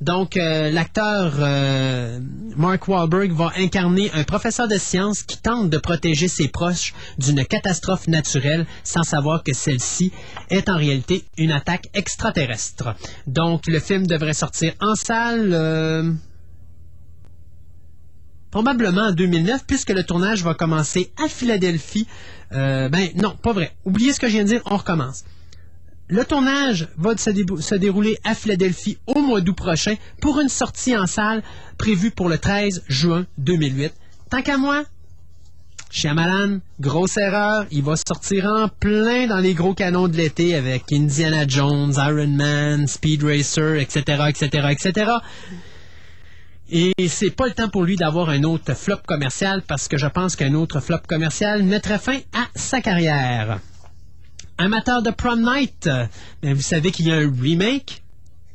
Donc, 0.00 0.36
euh, 0.36 0.70
l'acteur 0.70 1.34
euh, 1.38 2.18
Mark 2.56 2.88
Wahlberg 2.88 3.32
va 3.32 3.52
incarner 3.56 4.10
un 4.12 4.24
professeur 4.24 4.68
de 4.68 4.76
sciences 4.78 5.22
qui 5.22 5.38
tente 5.38 5.70
de 5.70 5.78
protéger 5.78 6.28
ses 6.28 6.48
proches 6.48 6.94
d'une 7.18 7.44
catastrophe 7.44 8.08
naturelle 8.08 8.66
sans 8.84 9.02
savoir 9.02 9.42
que 9.42 9.52
celle-ci 9.52 10.12
est 10.50 10.68
en 10.68 10.76
réalité 10.76 11.24
une 11.36 11.52
attaque 11.52 11.88
extraterrestre. 11.94 12.94
Donc, 13.26 13.66
le 13.66 13.80
film 13.80 14.06
devrait 14.06 14.34
sortir 14.34 14.72
en 14.80 14.94
salle. 14.94 15.50
euh, 15.52 16.12
Probablement 18.50 19.08
en 19.08 19.12
2009, 19.12 19.64
puisque 19.66 19.90
le 19.90 20.02
tournage 20.04 20.42
va 20.42 20.54
commencer 20.54 21.12
à 21.22 21.28
Philadelphie. 21.28 22.06
Ben 22.50 23.10
non, 23.14 23.36
pas 23.42 23.52
vrai. 23.52 23.72
Oubliez 23.84 24.14
ce 24.14 24.20
que 24.20 24.26
je 24.26 24.32
viens 24.32 24.42
de 24.44 24.48
dire, 24.48 24.62
on 24.64 24.78
recommence. 24.78 25.22
Le 26.10 26.24
tournage 26.24 26.88
va 26.96 27.16
se, 27.16 27.30
dé- 27.30 27.44
se 27.60 27.74
dérouler 27.74 28.16
à 28.24 28.34
Philadelphie 28.34 28.96
au 29.06 29.20
mois 29.20 29.40
d'août 29.42 29.54
prochain 29.56 29.94
pour 30.22 30.40
une 30.40 30.48
sortie 30.48 30.96
en 30.96 31.06
salle 31.06 31.42
prévue 31.76 32.10
pour 32.10 32.28
le 32.30 32.38
13 32.38 32.84
juin 32.88 33.26
2008. 33.36 33.92
Tant 34.30 34.40
qu'à 34.42 34.56
moi, 34.56 34.84
Shyamalan, 35.90 36.60
grosse 36.80 37.16
erreur, 37.18 37.66
il 37.70 37.82
va 37.82 37.94
sortir 37.96 38.46
en 38.46 38.68
plein 38.68 39.26
dans 39.26 39.38
les 39.38 39.54
gros 39.54 39.74
canons 39.74 40.08
de 40.08 40.16
l'été 40.16 40.54
avec 40.54 40.90
Indiana 40.92 41.46
Jones, 41.46 41.92
Iron 41.96 42.26
Man, 42.28 42.86
Speed 42.86 43.22
Racer, 43.24 43.74
etc., 43.76 44.02
etc., 44.28 44.68
etc. 44.70 45.10
Et 46.70 46.92
c'est 47.08 47.30
pas 47.34 47.46
le 47.46 47.54
temps 47.54 47.70
pour 47.70 47.84
lui 47.84 47.96
d'avoir 47.96 48.28
un 48.28 48.42
autre 48.44 48.74
flop 48.74 48.98
commercial 49.06 49.62
parce 49.66 49.88
que 49.88 49.96
je 49.96 50.06
pense 50.06 50.36
qu'un 50.36 50.52
autre 50.54 50.80
flop 50.80 50.98
commercial 51.06 51.62
mettrait 51.62 51.98
fin 51.98 52.18
à 52.34 52.46
sa 52.54 52.82
carrière. 52.82 53.60
Amateur 54.60 55.02
de 55.02 55.10
Prom 55.10 55.40
Night, 55.40 55.88
vous 56.42 56.62
savez 56.62 56.90
qu'il 56.90 57.06
y 57.06 57.12
a 57.12 57.16
un 57.16 57.32
remake. 57.40 58.02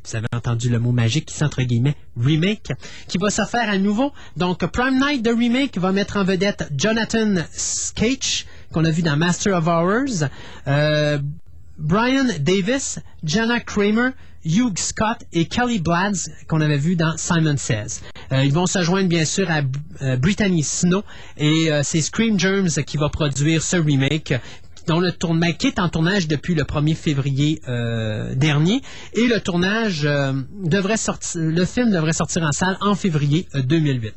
Vous 0.06 0.18
avez 0.18 0.28
entendu 0.36 0.70
le 0.70 0.78
mot 0.78 0.92
magique 0.92 1.28
qui 1.28 1.34
s'entre 1.34 1.62
guillemets 1.62 1.96
remake 2.18 2.74
qui 3.08 3.18
va 3.18 3.30
se 3.30 3.46
faire 3.46 3.70
à 3.70 3.78
nouveau. 3.78 4.12
Donc 4.36 4.66
Prime 4.66 5.00
Night 5.00 5.24
de 5.24 5.32
remake 5.32 5.78
va 5.78 5.94
mettre 5.94 6.18
en 6.18 6.26
vedette 6.26 6.70
Jonathan 6.76 7.36
Sketch 7.54 8.46
qu'on 8.74 8.84
a 8.84 8.92
vu 8.92 9.02
dans 9.02 9.16
Master 9.16 9.56
of 9.56 9.66
Horrors. 9.66 10.28
Euh, 10.68 11.20
Brian 11.78 12.26
Davis, 12.40 13.00
Jana 13.24 13.62
Kramer, 13.62 14.10
Hugh 14.46 14.78
Scott 14.78 15.20
et 15.32 15.46
Kelly 15.46 15.80
Blads 15.80 16.30
qu'on 16.50 16.60
avait 16.60 16.78
vu 16.78 16.98
dans 16.98 17.16
Simon 17.16 17.56
Says. 17.56 18.02
Euh, 18.34 18.44
ils 18.44 18.54
vont 18.54 18.66
se 18.66 18.82
joindre 18.84 19.08
bien 19.08 19.24
sûr 19.24 19.50
à 19.50 19.62
euh, 20.02 20.18
Brittany 20.18 20.64
Snow 20.64 21.04
et 21.38 21.70
c'est 21.84 22.02
Scream 22.02 22.38
Germs 22.38 22.84
qui 22.86 22.98
va 22.98 23.08
produire 23.08 23.64
ce 23.64 23.78
remake 23.78 24.34
dont 24.88 25.00
le 25.00 25.12
tournage 25.12 25.58
qui 25.58 25.68
est 25.68 25.80
en 25.80 25.90
tournage 25.90 26.28
depuis 26.28 26.56
le 26.56 26.64
1er 26.64 26.96
février 26.96 27.62
euh, 27.68 28.36
dernier 28.36 28.82
et 29.14 29.28
le 29.28 29.40
tournage 29.40 30.06
euh, 30.06 30.34
devrait 30.64 30.98
sortir 30.98 31.42
le 31.42 31.66
film 31.66 31.92
devrait 31.92 32.14
sortir 32.14 32.44
en 32.44 32.52
salle 32.52 32.78
en 32.82 32.96
février 32.96 33.48
euh, 33.56 33.62
2008. 33.62 34.14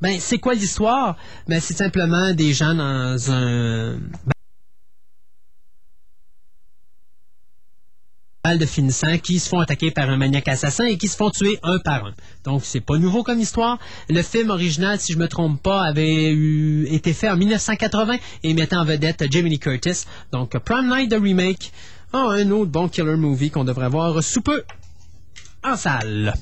Ben 0.00 0.16
c'est 0.20 0.38
quoi 0.38 0.54
l'histoire? 0.54 1.16
Ben 1.48 1.60
c'est 1.60 1.74
simplement 1.74 2.32
des 2.32 2.52
gens 2.52 2.74
dans 2.74 3.32
un 3.32 3.98
de 8.56 8.64
finissants 8.64 9.18
qui 9.18 9.38
se 9.38 9.48
font 9.48 9.58
attaquer 9.58 9.90
par 9.90 10.08
un 10.08 10.16
maniaque 10.16 10.48
assassin 10.48 10.86
et 10.86 10.96
qui 10.96 11.08
se 11.08 11.16
font 11.16 11.28
tuer 11.28 11.58
un 11.62 11.78
par 11.78 12.06
un. 12.06 12.14
Donc 12.44 12.62
c'est 12.64 12.80
pas 12.80 12.96
nouveau 12.96 13.22
comme 13.22 13.40
histoire. 13.40 13.78
Le 14.08 14.22
film 14.22 14.48
original, 14.48 14.98
si 14.98 15.12
je 15.12 15.18
me 15.18 15.28
trompe 15.28 15.62
pas, 15.62 15.82
avait 15.82 16.32
été 16.86 17.12
fait 17.12 17.28
en 17.28 17.36
1980 17.36 18.16
et 18.44 18.54
mettait 18.54 18.76
en 18.76 18.84
vedette 18.84 19.24
Jamie 19.30 19.58
Curtis. 19.58 20.04
Donc 20.32 20.56
Prime 20.58 20.88
Night 20.88 21.10
de 21.10 21.16
remake. 21.16 21.72
Oh, 22.14 22.30
un 22.30 22.50
autre 22.52 22.70
bon 22.70 22.88
killer 22.88 23.16
movie 23.16 23.50
qu'on 23.50 23.64
devrait 23.64 23.90
voir 23.90 24.22
sous 24.22 24.40
peu 24.40 24.62
en 25.62 25.76
salle. 25.76 26.32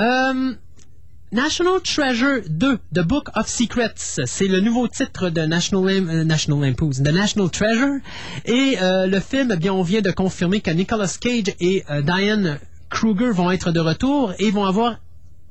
Euh, 0.00 0.54
National 1.30 1.78
Treasure 1.82 2.40
2, 2.48 2.78
The 2.94 3.00
Book 3.00 3.28
of 3.34 3.48
Secrets, 3.48 4.18
c'est 4.24 4.48
le 4.48 4.60
nouveau 4.60 4.88
titre 4.88 5.28
de 5.28 5.42
National, 5.42 6.08
euh, 6.08 6.24
National 6.24 6.62
Lampoon's, 6.62 7.02
The 7.02 7.12
National 7.12 7.50
Treasure. 7.50 7.98
Et 8.46 8.78
euh, 8.80 9.06
le 9.06 9.20
film, 9.20 9.50
eh 9.52 9.56
bien, 9.58 9.74
on 9.74 9.82
vient 9.82 10.00
de 10.00 10.10
confirmer 10.10 10.62
que 10.62 10.70
Nicolas 10.70 11.18
Cage 11.20 11.54
et 11.60 11.84
euh, 11.90 12.00
Diane 12.00 12.58
Kruger 12.88 13.30
vont 13.30 13.50
être 13.50 13.72
de 13.72 13.80
retour 13.80 14.32
et 14.38 14.50
vont 14.50 14.64
avoir 14.64 15.00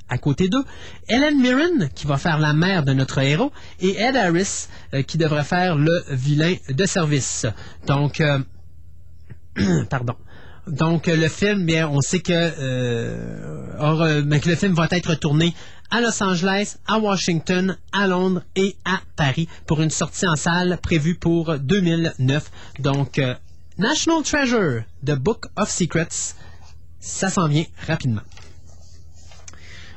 à 0.10 0.18
côté 0.18 0.50
d'eux, 0.50 0.64
Helen 1.10 1.40
Mirren, 1.40 1.90
qui 1.94 2.08
va 2.08 2.18
faire 2.18 2.40
la 2.40 2.54
mère 2.54 2.84
de 2.84 2.94
notre 2.94 3.20
héros, 3.20 3.52
et 3.80 4.00
Ed 4.00 4.16
Harris, 4.16 4.68
qui 5.06 5.18
devrait 5.18 5.44
faire 5.44 5.76
le 5.76 6.02
vilain 6.10 6.56
de 6.70 6.86
service. 6.86 7.46
Donc, 7.86 8.24
pardon. 9.90 10.16
Donc, 10.68 11.08
euh, 11.08 11.16
le 11.16 11.30
film, 11.30 11.66
bien, 11.66 11.90
on 11.90 12.02
sait 12.02 12.20
que, 12.20 12.34
euh, 12.34 13.72
euh, 13.80 14.40
que 14.40 14.50
le 14.50 14.56
film 14.56 14.74
va 14.74 14.88
être 14.92 15.16
tourné 15.16 15.56
à 15.90 16.02
Los 16.02 16.22
Angeles, 16.22 16.78
à 16.88 17.00
Washington, 17.00 17.78
à 17.94 18.08
Londres 18.08 18.44
et 18.56 18.76
à 18.84 19.00
Paris 19.16 19.48
pour 19.66 19.82
une 19.82 19.90
sortie 19.90 20.28
en 20.28 20.36
salle 20.36 20.78
prévue 20.82 21.16
pour 21.16 21.58
2009. 21.58 22.52
Donc, 22.80 23.22
National 23.78 24.24
Treasure, 24.24 24.84
The 25.06 25.16
Book 25.16 25.46
of 25.56 25.70
Secrets, 25.70 26.36
ça 27.00 27.30
s'en 27.30 27.48
vient 27.48 27.66
rapidement. 27.88 28.22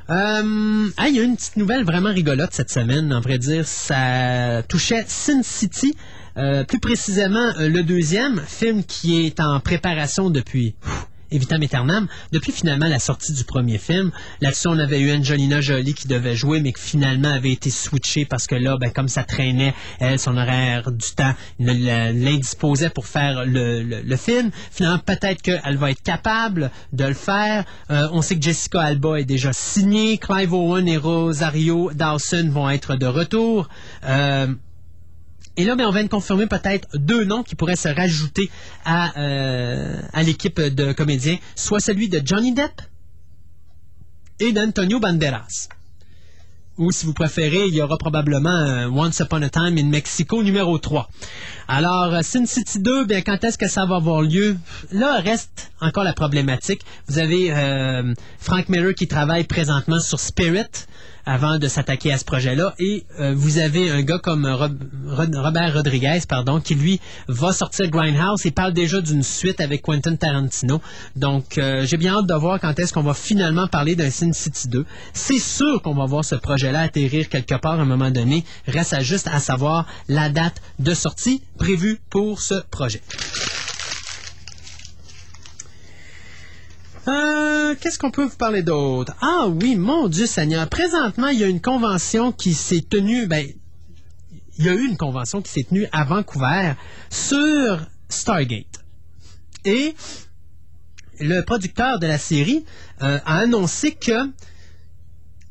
Ah, 0.07 0.41
il 0.43 1.15
y 1.15 1.19
a 1.19 1.23
une 1.23 1.35
petite 1.37 1.55
nouvelle 1.57 1.85
vraiment 1.85 2.09
rigolote 2.11 2.53
cette 2.53 2.69
semaine. 2.69 3.13
En 3.13 3.21
vrai 3.21 3.37
dire, 3.37 3.65
ça 3.65 4.61
touchait 4.67 5.05
Sin 5.07 5.41
City. 5.41 5.95
Euh, 6.37 6.63
plus 6.63 6.79
précisément, 6.79 7.51
euh, 7.59 7.67
le 7.67 7.83
deuxième 7.83 8.41
film 8.41 8.83
qui 8.83 9.25
est 9.25 9.39
en 9.39 9.59
préparation 9.59 10.29
depuis 10.29 10.75
Evitam 11.31 11.63
Aeternam, 11.63 12.07
depuis 12.31 12.51
finalement 12.51 12.87
la 12.87 12.99
sortie 12.99 13.33
du 13.33 13.43
premier 13.43 13.77
film. 13.77 14.11
Là-dessus, 14.41 14.67
on 14.67 14.77
avait 14.77 14.99
eu 14.99 15.13
Angelina 15.13 15.61
Jolie 15.61 15.93
qui 15.93 16.07
devait 16.07 16.35
jouer, 16.35 16.59
mais 16.59 16.73
qui 16.73 16.81
finalement 16.81 17.31
avait 17.31 17.51
été 17.51 17.69
switchée 17.69 18.25
parce 18.25 18.47
que 18.47 18.55
là, 18.55 18.77
ben, 18.77 18.91
comme 18.91 19.07
ça 19.07 19.23
traînait, 19.23 19.73
elle, 19.99 20.19
son 20.19 20.35
horaire 20.35 20.91
du 20.91 21.11
temps 21.15 21.33
l'indisposait 21.59 22.89
pour 22.89 23.05
faire 23.05 23.45
le, 23.45 24.15
film. 24.17 24.51
Finalement, 24.71 24.99
peut-être 24.99 25.41
qu'elle 25.41 25.77
va 25.77 25.91
être 25.91 26.03
capable 26.03 26.69
de 26.91 27.05
le 27.05 27.13
faire. 27.13 27.63
Euh, 27.89 28.09
on 28.11 28.21
sait 28.21 28.35
que 28.35 28.41
Jessica 28.41 28.81
Alba 28.81 29.19
est 29.19 29.25
déjà 29.25 29.53
signée. 29.53 30.17
Clive 30.17 30.53
Owen 30.53 30.87
et 30.87 30.97
Rosario 30.97 31.91
Dawson 31.93 32.49
vont 32.51 32.69
être 32.69 32.95
de 32.95 33.05
retour. 33.05 33.69
Et 35.57 35.65
là, 35.65 35.75
ben, 35.75 35.85
on 35.85 35.91
vient 35.91 36.03
de 36.03 36.09
confirmer 36.09 36.47
peut-être 36.47 36.87
deux 36.97 37.25
noms 37.25 37.43
qui 37.43 37.55
pourraient 37.55 37.75
se 37.75 37.89
rajouter 37.89 38.49
à, 38.85 39.19
euh, 39.19 40.01
à 40.13 40.23
l'équipe 40.23 40.59
de 40.59 40.93
comédiens, 40.93 41.37
soit 41.55 41.79
celui 41.79 42.09
de 42.09 42.21
Johnny 42.23 42.53
Depp 42.53 42.81
et 44.39 44.51
d'Antonio 44.53 44.99
Banderas. 44.99 45.67
Ou 46.77 46.91
si 46.91 47.05
vous 47.05 47.13
préférez, 47.13 47.67
il 47.67 47.75
y 47.75 47.81
aura 47.81 47.97
probablement 47.97 48.87
Once 48.95 49.19
Upon 49.19 49.41
a 49.41 49.49
Time 49.49 49.77
in 49.77 49.87
Mexico 49.87 50.41
numéro 50.41 50.77
3. 50.77 51.09
Alors, 51.67 52.13
euh, 52.13 52.21
Sin 52.23 52.45
City 52.45 52.79
2, 52.79 53.05
bien, 53.05 53.21
quand 53.21 53.43
est-ce 53.43 53.57
que 53.57 53.67
ça 53.67 53.85
va 53.85 53.97
avoir 53.97 54.21
lieu? 54.21 54.57
Là, 54.91 55.19
reste 55.19 55.71
encore 55.81 56.03
la 56.03 56.13
problématique. 56.13 56.81
Vous 57.07 57.19
avez 57.19 57.51
euh, 57.51 58.13
Frank 58.39 58.69
Miller 58.69 58.95
qui 58.95 59.07
travaille 59.07 59.43
présentement 59.43 59.99
sur 59.99 60.19
Spirit 60.19 60.87
avant 61.25 61.57
de 61.59 61.67
s'attaquer 61.67 62.13
à 62.13 62.17
ce 62.17 62.25
projet-là. 62.25 62.73
Et 62.79 63.03
euh, 63.19 63.33
vous 63.35 63.57
avez 63.57 63.89
un 63.91 64.01
gars 64.01 64.19
comme 64.19 64.45
Robert 64.45 65.73
Rodriguez, 65.73 66.19
pardon, 66.27 66.59
qui 66.59 66.75
lui 66.75 66.99
va 67.27 67.51
sortir 67.51 67.89
Grindhouse 67.89 68.45
et 68.45 68.51
parle 68.51 68.73
déjà 68.73 69.01
d'une 69.01 69.23
suite 69.23 69.61
avec 69.61 69.81
Quentin 69.81 70.15
Tarantino. 70.15 70.81
Donc, 71.15 71.57
euh, 71.57 71.85
j'ai 71.85 71.97
bien 71.97 72.15
hâte 72.17 72.27
de 72.27 72.33
voir 72.33 72.59
quand 72.59 72.77
est-ce 72.79 72.93
qu'on 72.93 73.03
va 73.03 73.13
finalement 73.13 73.67
parler 73.67 73.95
d'un 73.95 74.09
Sin 74.09 74.33
City 74.33 74.67
2. 74.67 74.85
C'est 75.13 75.39
sûr 75.39 75.81
qu'on 75.81 75.93
va 75.93 76.05
voir 76.05 76.25
ce 76.25 76.35
projet-là 76.35 76.81
atterrir 76.81 77.29
quelque 77.29 77.55
part 77.55 77.79
à 77.79 77.83
un 77.83 77.85
moment 77.85 78.11
donné. 78.11 78.43
Reste 78.67 78.93
à 78.93 79.01
juste 79.01 79.27
à 79.31 79.39
savoir 79.39 79.85
la 80.07 80.29
date 80.29 80.61
de 80.79 80.93
sortie 80.93 81.41
prévue 81.57 81.99
pour 82.09 82.41
ce 82.41 82.55
projet. 82.69 83.01
Euh, 87.07 87.75
Qu'est-ce 87.79 87.97
qu'on 87.97 88.11
peut 88.11 88.25
vous 88.25 88.37
parler 88.37 88.61
d'autre? 88.61 89.15
Ah 89.21 89.47
oui, 89.47 89.75
mon 89.75 90.07
Dieu 90.07 90.25
Seigneur. 90.25 90.67
Présentement, 90.69 91.27
il 91.27 91.39
y 91.39 91.43
a 91.43 91.47
une 91.47 91.61
convention 91.61 92.31
qui 92.31 92.53
s'est 92.53 92.85
tenue, 92.87 93.27
ben, 93.27 93.47
il 94.57 94.65
y 94.65 94.69
a 94.69 94.73
eu 94.73 94.85
une 94.85 94.97
convention 94.97 95.41
qui 95.41 95.51
s'est 95.51 95.63
tenue 95.63 95.87
à 95.91 96.03
Vancouver 96.03 96.73
sur 97.09 97.87
Stargate. 98.09 98.83
Et 99.65 99.95
le 101.19 101.41
producteur 101.41 101.99
de 101.99 102.07
la 102.07 102.17
série 102.17 102.65
euh, 103.01 103.19
a 103.25 103.37
annoncé 103.39 103.93
que 103.93 104.29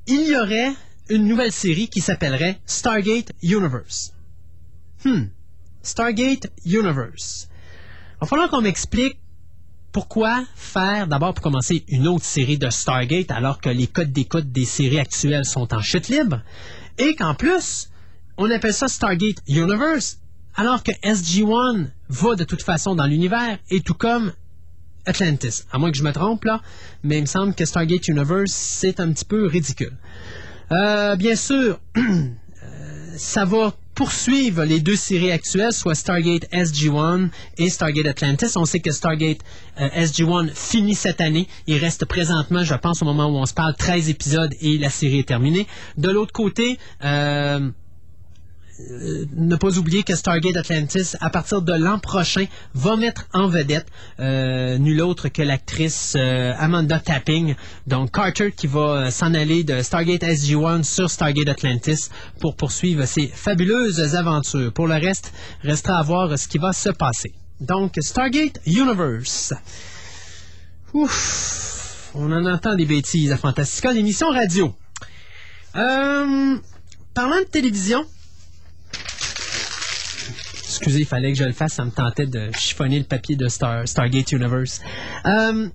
il 0.07 0.27
y 0.29 0.37
aurait 0.37 0.73
une 1.09 1.27
nouvelle 1.27 1.53
série 1.53 1.89
qui 1.89 2.01
s'appellerait 2.01 2.61
Stargate 2.67 3.33
Universe. 3.43 4.13
Hmm. 5.05 5.27
Stargate 5.83 6.49
Universe. 6.65 7.49
Il 8.15 8.21
va 8.21 8.27
falloir 8.27 8.51
qu'on 8.51 8.61
m'explique 8.61 9.20
pourquoi 9.93 10.45
faire, 10.55 11.07
d'abord 11.07 11.35
pour 11.35 11.43
commencer, 11.43 11.85
une 11.89 12.07
autre 12.07 12.25
série 12.25 12.59
de 12.59 12.71
Stargate 12.71 13.31
alors 13.31 13.61
que 13.61 13.69
les 13.69 13.87
codes 13.87 14.13
d'écoute 14.13 14.53
des 14.53 14.65
séries 14.65 15.01
actuelles 15.01 15.45
sont 15.45 15.75
en 15.75 15.81
chute 15.81 16.09
libre? 16.09 16.43
Et 16.99 17.15
qu'en 17.15 17.35
plus, 17.35 17.91
on 18.37 18.51
appelle 18.51 18.75
ça 18.75 18.89
Stargate 18.89 19.39
Universe 19.49 20.19
alors 20.55 20.83
que 20.83 20.93
SG-1 21.03 21.87
va 22.09 22.35
de 22.35 22.45
toute 22.45 22.63
façon 22.63 22.95
dans 22.95 23.07
l'univers 23.07 23.59
et 23.71 23.81
tout 23.81 23.95
comme 23.95 24.33
Atlantis. 25.07 25.65
À 25.73 25.79
moins 25.79 25.91
que 25.91 25.97
je 25.97 26.03
me 26.03 26.13
trompe 26.13 26.45
là, 26.45 26.61
mais 27.03 27.19
il 27.19 27.23
me 27.23 27.27
semble 27.27 27.55
que 27.55 27.65
Stargate 27.65 28.09
Universe, 28.09 28.53
c'est 28.53 29.01
un 29.01 29.13
petit 29.13 29.25
peu 29.25 29.47
ridicule. 29.47 29.97
Euh, 30.73 31.17
bien 31.17 31.37
sûr, 31.37 31.81
ça 33.17 33.45
va 33.45 33.75
poursuivre 33.95 34.65
les 34.65 34.81
deux 34.81 34.97
séries 34.97 35.33
actuelles, 35.33 35.73
soit 35.73 35.95
Stargate 35.95 36.45
SG-1 36.53 37.29
et 37.59 37.69
Stargate 37.69 38.07
Atlantis. 38.07 38.57
On 38.57 38.65
sait 38.65 38.81
que 38.81 38.91
Stargate 38.91 39.41
euh, 39.81 39.89
SG-1 39.89 40.51
finit 40.55 40.95
cette 40.95 41.21
année. 41.21 41.47
Il 41.67 41.77
reste 41.77 42.05
présentement, 42.05 42.65
je 42.65 42.75
pense, 42.75 43.03
au 43.03 43.05
moment 43.05 43.27
où 43.27 43.37
on 43.37 43.47
se 43.47 43.55
parle, 43.55 43.75
13 43.77 44.09
épisodes 44.09 44.55
et 44.61 44.79
la 44.79 44.91
série 44.91 45.19
est 45.19 45.29
terminée. 45.29 45.67
De 45.99 46.11
l'autre 46.11 46.33
côté, 46.33 46.79
euh, 47.05 47.71
euh, 48.91 49.25
ne 49.37 49.57
pas 49.57 49.79
oublier 49.79 50.03
que 50.03 50.15
Stargate 50.15 50.57
Atlantis, 50.57 51.17
à 51.21 51.31
partir 51.31 51.63
de 51.63 51.73
l'an 51.73 51.99
prochain, 51.99 52.47
va 52.75 52.97
mettre 52.97 53.27
en 53.33 53.47
vedette 53.49 53.87
euh, 54.19 54.79
nul 54.79 55.01
autre 55.03 55.29
que 55.29 55.43
l'actrice 55.43 56.15
euh, 56.17 56.53
Amanda 56.59 56.99
Tapping, 56.99 57.55
donc 57.87 58.13
Carter, 58.13 58.53
qui 58.53 58.67
va 58.67 59.11
s'en 59.11 59.35
aller 59.35 59.65
de 59.65 59.83
Stargate 59.83 60.23
SG-1 60.23 60.83
sur 60.83 61.11
Stargate 61.11 61.49
Atlantis 61.49 62.09
pour 62.41 62.57
poursuivre 62.57 63.05
ses 63.07 63.27
fabuleuses 63.27 64.15
aventures. 64.15 64.73
Pour 64.73 64.87
le 64.87 64.95
reste, 64.95 65.33
restera 65.63 65.99
à 65.99 66.03
voir 66.03 66.39
ce 66.39 66.49
qui 66.49 66.59
va 66.59 66.73
se 66.73 66.91
passer. 66.91 67.33
Donc, 67.61 67.95
Stargate 68.01 68.61
Universe. 68.67 69.53
Ouf, 70.95 72.11
on 72.15 72.33
en 72.33 72.47
entend 72.47 72.75
des 72.75 72.87
bêtises 72.87 73.33
à 73.33 73.37
Fantastica, 73.37 73.93
l'émission 73.93 74.31
radio. 74.31 74.75
Parlant 77.13 77.41
de 77.41 77.45
télévision, 77.51 78.07
Excusez, 80.81 81.01
il 81.01 81.07
fallait 81.07 81.33
que 81.33 81.39
je 81.39 81.45
le 81.45 81.53
fasse, 81.53 81.75
ça 81.75 81.85
me 81.85 81.91
tentait 81.91 82.25
de 82.25 82.51
chiffonner 82.59 82.99
le 82.99 83.05
papier 83.05 83.37
de 83.37 83.49
Star, 83.49 83.87
Stargate 83.87 84.33
Universe. 84.33 84.81
Euh, 85.27 85.69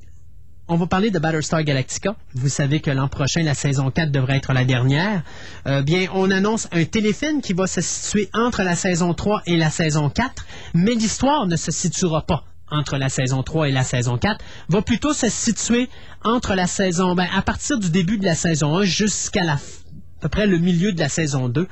on 0.67 0.77
va 0.77 0.87
parler 0.87 1.11
de 1.11 1.19
Battlestar 1.19 1.63
Galactica. 1.63 2.15
Vous 2.33 2.49
savez 2.49 2.79
que 2.79 2.89
l'an 2.89 3.07
prochain, 3.07 3.43
la 3.43 3.53
saison 3.53 3.91
4 3.91 4.11
devrait 4.11 4.37
être 4.37 4.51
la 4.51 4.65
dernière. 4.65 5.21
Euh, 5.67 5.83
bien, 5.83 6.07
on 6.15 6.31
annonce 6.31 6.67
un 6.71 6.85
téléfilm 6.85 7.43
qui 7.43 7.53
va 7.53 7.67
se 7.67 7.81
situer 7.81 8.31
entre 8.33 8.63
la 8.63 8.75
saison 8.75 9.13
3 9.13 9.43
et 9.45 9.57
la 9.57 9.69
saison 9.69 10.09
4, 10.09 10.43
mais 10.73 10.95
l'histoire 10.95 11.45
ne 11.45 11.55
se 11.55 11.69
situera 11.69 12.25
pas 12.25 12.43
entre 12.71 12.97
la 12.97 13.09
saison 13.09 13.43
3 13.43 13.69
et 13.69 13.71
la 13.71 13.83
saison 13.83 14.17
4, 14.17 14.43
va 14.69 14.81
plutôt 14.81 15.13
se 15.13 15.29
situer 15.29 15.87
entre 16.23 16.55
la 16.55 16.65
saison, 16.65 17.13
ben, 17.13 17.27
à 17.31 17.43
partir 17.43 17.77
du 17.77 17.91
début 17.91 18.17
de 18.17 18.25
la 18.25 18.33
saison 18.33 18.75
1 18.77 18.85
jusqu'à 18.85 19.43
à 19.53 19.59
peu 20.19 20.29
près 20.29 20.47
le 20.47 20.57
milieu 20.57 20.93
de 20.93 20.99
la 20.99 21.09
saison 21.09 21.47
2. 21.47 21.67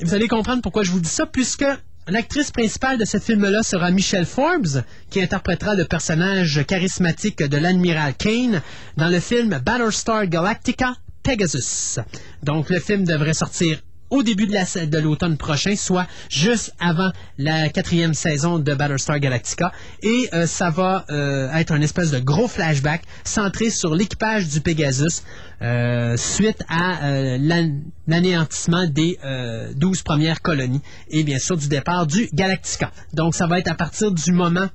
Vous 0.00 0.14
allez 0.14 0.28
comprendre 0.28 0.60
pourquoi 0.60 0.82
je 0.82 0.90
vous 0.90 1.00
dis 1.00 1.08
ça, 1.08 1.24
puisque 1.24 1.64
l'actrice 2.06 2.50
principale 2.50 2.98
de 2.98 3.06
ce 3.06 3.18
film-là 3.18 3.62
sera 3.62 3.90
Michelle 3.90 4.26
Forbes, 4.26 4.82
qui 5.08 5.22
interprétera 5.22 5.74
le 5.74 5.86
personnage 5.86 6.64
charismatique 6.66 7.42
de 7.42 7.56
l'admiral 7.56 8.14
Kane 8.14 8.60
dans 8.98 9.08
le 9.08 9.20
film 9.20 9.58
Battlestar 9.64 10.26
Galactica 10.26 10.96
Pegasus. 11.22 11.98
Donc, 12.42 12.68
le 12.68 12.78
film 12.78 13.04
devrait 13.04 13.32
sortir 13.32 13.78
au 14.10 14.22
début 14.22 14.46
de 14.46 14.52
la- 14.52 14.86
de 14.86 14.98
l'automne 14.98 15.36
prochain, 15.36 15.74
soit 15.76 16.06
juste 16.30 16.72
avant 16.78 17.10
la 17.38 17.68
quatrième 17.68 18.14
saison 18.14 18.58
de 18.58 18.74
Battlestar 18.74 19.18
Galactica. 19.18 19.72
Et 20.02 20.28
euh, 20.32 20.46
ça 20.46 20.70
va 20.70 21.04
euh, 21.10 21.52
être 21.54 21.72
un 21.72 21.80
espèce 21.80 22.10
de 22.10 22.18
gros 22.18 22.48
flashback 22.48 23.02
centré 23.24 23.70
sur 23.70 23.94
l'équipage 23.94 24.48
du 24.48 24.60
Pegasus 24.60 25.22
euh, 25.62 26.16
suite 26.16 26.62
à 26.68 27.10
l'an- 27.38 27.80
l'anéantissement 28.06 28.86
des 28.86 29.18
euh, 29.24 29.72
12 29.74 30.02
premières 30.02 30.40
colonies 30.42 30.82
et 31.10 31.24
bien 31.24 31.38
sûr 31.38 31.56
du 31.56 31.68
départ 31.68 32.06
du 32.06 32.28
Galactica. 32.32 32.92
Donc 33.14 33.34
ça 33.34 33.46
va 33.46 33.58
être 33.58 33.68
à 33.70 33.74
partir 33.74 34.12
du 34.12 34.32
moment 34.32 34.68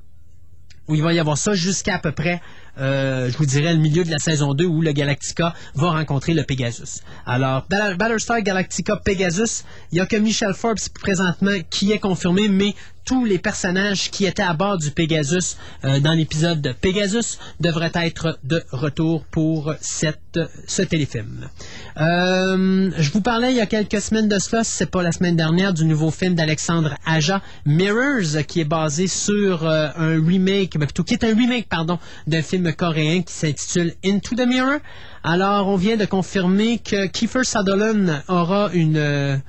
où 0.88 0.96
il 0.96 1.04
va 1.04 1.14
y 1.14 1.20
avoir 1.20 1.38
ça 1.38 1.54
jusqu'à 1.54 1.96
à 1.96 2.00
peu 2.00 2.12
près, 2.12 2.42
euh, 2.80 3.30
je 3.32 3.38
vous 3.38 3.46
dirais, 3.46 3.74
le 3.74 3.80
milieu 3.80 4.04
de 4.04 4.10
la 4.12 4.18
saison 4.20 4.54
2 4.54 4.66
où 4.66 4.82
le 4.82 4.92
Galactica 4.92 5.54
va 5.76 5.92
rencontrer 5.92 6.34
le 6.34 6.44
Pegasus. 6.44 7.02
Alors, 7.26 7.66
Battle- 7.70 7.98
Battlestar 7.98 8.42
Galactica 8.42 8.98
Pegasus, 8.98 9.64
il 9.92 9.96
n'y 9.96 10.00
a 10.02 10.06
que 10.06 10.16
Michelle 10.18 10.54
Forbes 10.54 10.80
présentement 11.02 11.58
qui 11.70 11.92
est 11.92 12.00
confirmé, 12.00 12.48
mais 12.48 12.74
tous 13.06 13.26
les 13.26 13.40
personnages 13.40 14.12
qui 14.12 14.26
étaient 14.26 14.44
à 14.44 14.54
bord 14.54 14.78
du 14.78 14.92
Pegasus 14.92 15.58
euh, 15.84 16.00
dans 16.00 16.14
l'épisode 16.14 16.62
de 16.62 16.72
Pegasus 16.72 17.40
devraient 17.60 17.92
être 17.96 18.40
de 18.44 18.64
retour 18.72 19.24
pour 19.26 19.74
ce 19.82 20.82
téléfilm. 20.84 21.50
Euh, 21.98 22.92
je 22.98 23.12
vous 23.12 23.22
parlais 23.22 23.52
il 23.52 23.58
y 23.58 23.62
a 23.62 23.66
quelques 23.66 24.02
semaines 24.02 24.28
de 24.28 24.40
cela, 24.40 24.64
c'est 24.64 24.90
pas 24.90 25.04
la 25.04 25.12
semaine 25.12 25.36
dernière, 25.36 25.74
du 25.74 25.86
nouveau 25.86 26.12
film 26.12 26.36
d'Alexandre 26.36 26.96
Aja, 27.06 27.42
Mirrors, 27.66 28.46
qui 28.48 28.62
est 28.62 28.66
basé 28.66 29.08
sur 29.08 29.66
euh, 29.66 29.88
un 29.96 30.26
remake, 30.26 30.78
ben, 30.78 30.86
plutôt 30.86 31.04
qui 31.04 31.14
est 31.14 31.24
un 31.24 31.36
remake, 31.36 31.68
pardon, 31.70 32.00
d'un 32.28 32.42
film 32.42 32.72
coréen 32.74 33.22
qui 33.24 33.34
s'intitule 33.34 33.94
Into 34.06 34.36
the 34.36 34.48
Mirror. 34.48 34.80
Alors, 35.24 35.68
on 35.68 35.76
vient 35.76 35.98
de 35.98 36.06
confirmer 36.06 36.80
que 36.80 37.08
Kiefer 37.08 37.44
Sutherland 37.44 38.24
aura 38.28 38.70
une 38.74 39.42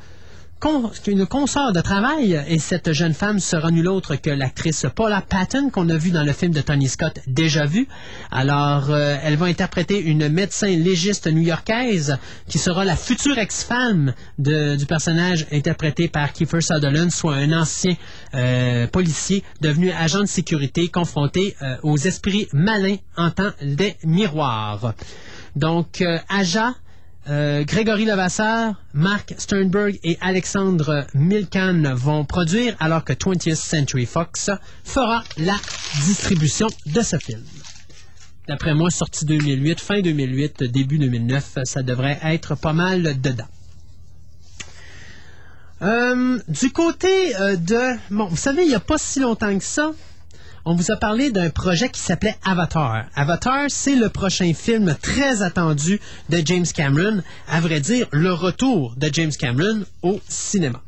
une 1.06 1.26
consort 1.26 1.72
de 1.72 1.80
travail 1.80 2.40
et 2.46 2.58
cette 2.58 2.92
jeune 2.92 3.14
femme 3.14 3.40
sera 3.40 3.70
nulle 3.70 3.88
autre 3.88 4.14
que 4.14 4.30
l'actrice 4.30 4.86
Paula 4.94 5.20
Patton 5.20 5.70
qu'on 5.70 5.88
a 5.88 5.96
vue 5.96 6.10
dans 6.12 6.22
le 6.22 6.32
film 6.32 6.52
de 6.52 6.60
Tony 6.60 6.88
Scott 6.88 7.18
déjà 7.26 7.66
vu. 7.66 7.88
Alors, 8.30 8.90
euh, 8.90 9.16
elle 9.22 9.36
va 9.36 9.46
interpréter 9.46 10.00
une 10.00 10.28
médecin 10.28 10.68
légiste 10.68 11.26
new-yorkaise 11.26 12.16
qui 12.48 12.58
sera 12.58 12.84
la 12.84 12.96
future 12.96 13.38
ex-femme 13.38 14.14
du 14.38 14.86
personnage 14.86 15.46
interprété 15.52 16.08
par 16.08 16.32
Kiefer 16.32 16.60
Sutherland, 16.60 17.10
soit 17.10 17.34
un 17.34 17.52
ancien 17.52 17.94
euh, 18.34 18.86
policier 18.86 19.42
devenu 19.60 19.90
agent 19.90 20.20
de 20.20 20.26
sécurité 20.26 20.88
confronté 20.88 21.56
euh, 21.62 21.76
aux 21.82 21.96
esprits 21.96 22.48
malins 22.52 22.96
en 23.16 23.30
temps 23.30 23.50
des 23.62 23.96
miroirs. 24.04 24.94
Donc, 25.56 26.00
euh, 26.00 26.18
Aja, 26.28 26.74
euh, 27.28 27.64
Grégory 27.64 28.04
Levasseur, 28.04 28.74
Mark 28.94 29.34
Sternberg 29.38 29.98
et 30.02 30.18
Alexandre 30.20 31.06
Milcan 31.14 31.94
vont 31.94 32.24
produire, 32.24 32.74
alors 32.80 33.04
que 33.04 33.12
20th 33.12 33.54
Century 33.54 34.06
Fox 34.06 34.50
fera 34.84 35.22
la 35.38 35.56
distribution 36.04 36.66
de 36.86 37.00
ce 37.00 37.16
film. 37.18 37.42
D'après 38.48 38.74
moi, 38.74 38.90
sorti 38.90 39.24
2008, 39.24 39.80
fin 39.80 40.00
2008, 40.00 40.64
début 40.64 40.98
2009, 40.98 41.58
ça 41.62 41.82
devrait 41.82 42.18
être 42.24 42.56
pas 42.56 42.72
mal 42.72 43.20
dedans. 43.20 43.46
Euh, 45.82 46.38
du 46.48 46.70
côté 46.70 47.36
euh, 47.36 47.56
de... 47.56 47.96
Bon, 48.10 48.26
vous 48.26 48.36
savez, 48.36 48.62
il 48.62 48.68
n'y 48.68 48.74
a 48.74 48.80
pas 48.80 48.98
si 48.98 49.20
longtemps 49.20 49.56
que 49.56 49.64
ça, 49.64 49.92
on 50.64 50.74
vous 50.74 50.90
a 50.92 50.96
parlé 50.96 51.30
d'un 51.30 51.50
projet 51.50 51.88
qui 51.88 52.00
s'appelait 52.00 52.36
Avatar. 52.44 53.06
Avatar, 53.14 53.66
c'est 53.68 53.96
le 53.96 54.08
prochain 54.08 54.52
film 54.54 54.94
très 55.00 55.42
attendu 55.42 56.00
de 56.28 56.42
James 56.44 56.66
Cameron. 56.72 57.22
À 57.48 57.60
vrai 57.60 57.80
dire, 57.80 58.06
le 58.12 58.32
retour 58.32 58.94
de 58.96 59.08
James 59.12 59.32
Cameron 59.36 59.84
au 60.02 60.20
cinéma. 60.28 60.80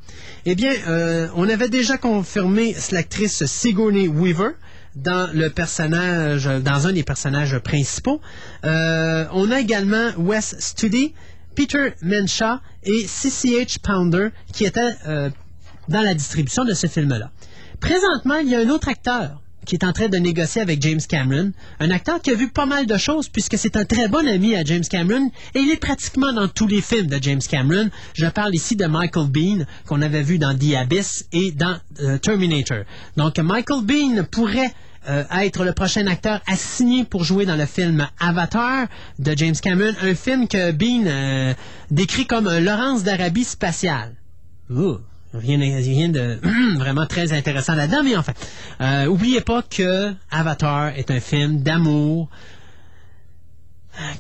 Eh 0.47 0.55
bien, 0.55 0.73
euh, 0.87 1.29
on 1.35 1.49
avait 1.49 1.69
déjà 1.69 1.99
confirmé 1.99 2.77
l'actrice 2.93 3.45
Sigourney 3.47 4.09
Weaver 4.09 4.51
dans 4.95 5.29
le 5.35 5.49
personnage, 5.49 6.45
dans 6.45 6.87
un 6.87 6.93
des 6.93 7.03
personnages 7.03 7.59
principaux. 7.59 8.21
Euh, 8.65 9.27
on 9.33 9.51
a 9.51 9.59
également 9.59 10.11
Wes 10.19 10.55
Studi, 10.59 11.15
Peter 11.57 11.95
Mensah 12.03 12.61
et 12.85 13.07
CCH 13.07 13.79
Pounder 13.83 14.29
qui 14.53 14.65
étaient 14.65 14.95
euh, 15.09 15.31
dans 15.89 16.03
la 16.03 16.15
distribution 16.15 16.65
de 16.65 16.75
ce 16.75 16.87
film-là. 16.87 17.31
Présentement, 17.81 18.37
il 18.37 18.49
y 18.49 18.55
a 18.55 18.61
un 18.61 18.69
autre 18.69 18.89
acteur 18.89 19.41
qui 19.65 19.75
est 19.75 19.85
en 19.85 19.93
train 19.93 20.09
de 20.09 20.17
négocier 20.17 20.63
avec 20.63 20.81
James 20.83 21.01
Cameron, 21.09 21.53
un 21.81 21.91
acteur 21.91 22.21
qui 22.21 22.31
a 22.31 22.35
vu 22.35 22.49
pas 22.49 22.67
mal 22.67 22.87
de 22.87 22.97
choses 22.97 23.29
puisque 23.29 23.59
c'est 23.59 23.77
un 23.77 23.85
très 23.85 24.09
bon 24.09 24.27
ami 24.27 24.55
à 24.55 24.65
James 24.65 24.85
Cameron 24.89 25.31
et 25.55 25.61
il 25.61 25.71
est 25.71 25.81
pratiquement 25.81 26.33
dans 26.33 26.49
tous 26.49 26.67
les 26.67 26.81
films 26.81 27.07
de 27.07 27.19
James 27.21 27.41
Cameron. 27.41 27.91
Je 28.15 28.27
parle 28.27 28.55
ici 28.55 28.77
de 28.77 28.87
Michael 28.87 29.29
Bean 29.29 29.65
qu'on 29.87 30.03
avait 30.03 30.23
vu 30.23 30.39
dans 30.39 30.57
The 30.57 30.75
Abyss 30.77 31.27
et 31.33 31.53
dans 31.53 31.77
euh, 32.01 32.19
Terminator. 32.19 32.85
Donc 33.17 33.39
Michael 33.39 33.85
Bean 33.85 34.25
pourrait 34.31 34.73
euh, 35.09 35.25
être 35.41 35.65
le 35.65 35.73
prochain 35.73 36.07
acteur 36.07 36.41
signer 36.55 37.05
pour 37.05 37.25
jouer 37.25 37.45
dans 37.45 37.57
le 37.57 37.67
film 37.67 38.07
Avatar 38.19 38.87
de 39.19 39.35
James 39.37 39.57
Cameron, 39.61 39.95
un 40.03 40.15
film 40.15 40.49
que 40.49 40.73
Bean 40.73 41.07
euh, 41.07 41.55
décrit 41.91 42.27
comme 42.27 42.49
Laurence 42.59 43.05
d'Arabie 43.05 43.45
spatiale. 43.45 44.15
Ouh. 44.71 44.99
Rien, 45.35 46.09
de 46.09 46.39
vraiment 46.79 47.07
très 47.07 47.33
intéressant 47.33 47.75
là-dedans, 47.75 48.03
mais 48.05 48.17
enfin, 48.17 48.33
euh, 48.81 49.07
oubliez 49.07 49.41
pas 49.41 49.63
que 49.63 50.13
Avatar 50.31 50.89
est 50.97 51.11
un 51.11 51.21
film 51.21 51.63
d'amour 51.63 52.29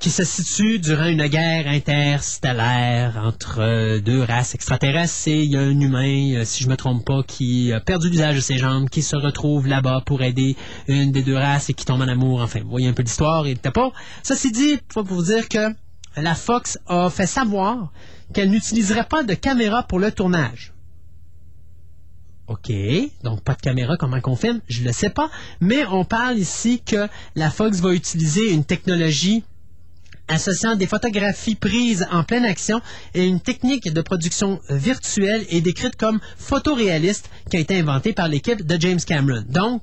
qui 0.00 0.10
se 0.10 0.24
situe 0.24 0.78
durant 0.78 1.06
une 1.06 1.26
guerre 1.26 1.66
interstellaire 1.66 3.20
entre 3.24 3.60
euh, 3.60 4.00
deux 4.00 4.22
races 4.22 4.54
extraterrestres 4.54 5.28
et 5.28 5.42
il 5.42 5.50
y 5.50 5.56
a 5.56 5.60
un 5.60 5.80
humain, 5.80 6.34
euh, 6.36 6.44
si 6.44 6.62
je 6.62 6.68
me 6.68 6.76
trompe 6.76 7.04
pas, 7.04 7.22
qui 7.22 7.72
a 7.72 7.80
perdu 7.80 8.08
l'usage 8.08 8.36
de 8.36 8.40
ses 8.40 8.58
jambes, 8.58 8.88
qui 8.88 9.02
se 9.02 9.16
retrouve 9.16 9.66
là-bas 9.66 10.02
pour 10.06 10.22
aider 10.22 10.56
une 10.88 11.12
des 11.12 11.22
deux 11.22 11.36
races 11.36 11.70
et 11.70 11.74
qui 11.74 11.84
tombe 11.84 12.00
en 12.00 12.08
amour. 12.08 12.40
Enfin, 12.40 12.60
vous 12.60 12.70
voyez 12.70 12.88
un 12.88 12.92
peu 12.92 13.02
l'histoire 13.02 13.46
et 13.46 13.54
pas. 13.56 13.92
Ceci 14.22 14.52
dit, 14.52 14.78
pour 14.88 15.04
vous 15.04 15.22
dire 15.22 15.48
que 15.48 15.74
la 16.16 16.34
Fox 16.34 16.78
a 16.86 17.10
fait 17.10 17.26
savoir 17.26 17.90
qu'elle 18.32 18.50
n'utiliserait 18.50 19.06
pas 19.08 19.22
de 19.22 19.34
caméra 19.34 19.82
pour 19.82 19.98
le 19.98 20.12
tournage. 20.12 20.73
OK, 22.46 22.70
donc 23.22 23.42
pas 23.42 23.54
de 23.54 23.60
caméra, 23.62 23.96
comment 23.96 24.20
qu'on 24.20 24.36
filme, 24.36 24.60
je 24.68 24.82
ne 24.82 24.88
le 24.88 24.92
sais 24.92 25.08
pas, 25.08 25.30
mais 25.60 25.86
on 25.86 26.04
parle 26.04 26.38
ici 26.38 26.82
que 26.84 27.08
la 27.36 27.50
Fox 27.50 27.80
va 27.80 27.94
utiliser 27.94 28.52
une 28.52 28.64
technologie 28.64 29.44
associant 30.28 30.76
des 30.76 30.86
photographies 30.86 31.54
prises 31.54 32.06
en 32.10 32.22
pleine 32.22 32.44
action 32.44 32.80
et 33.14 33.26
une 33.26 33.40
technique 33.40 33.92
de 33.92 34.00
production 34.02 34.60
virtuelle 34.68 35.44
et 35.48 35.60
décrite 35.60 35.96
comme 35.96 36.20
photoréaliste 36.36 37.30
qui 37.50 37.56
a 37.56 37.60
été 37.60 37.78
inventée 37.78 38.12
par 38.12 38.28
l'équipe 38.28 38.64
de 38.64 38.80
James 38.80 39.00
Cameron. 39.00 39.44
Donc, 39.48 39.82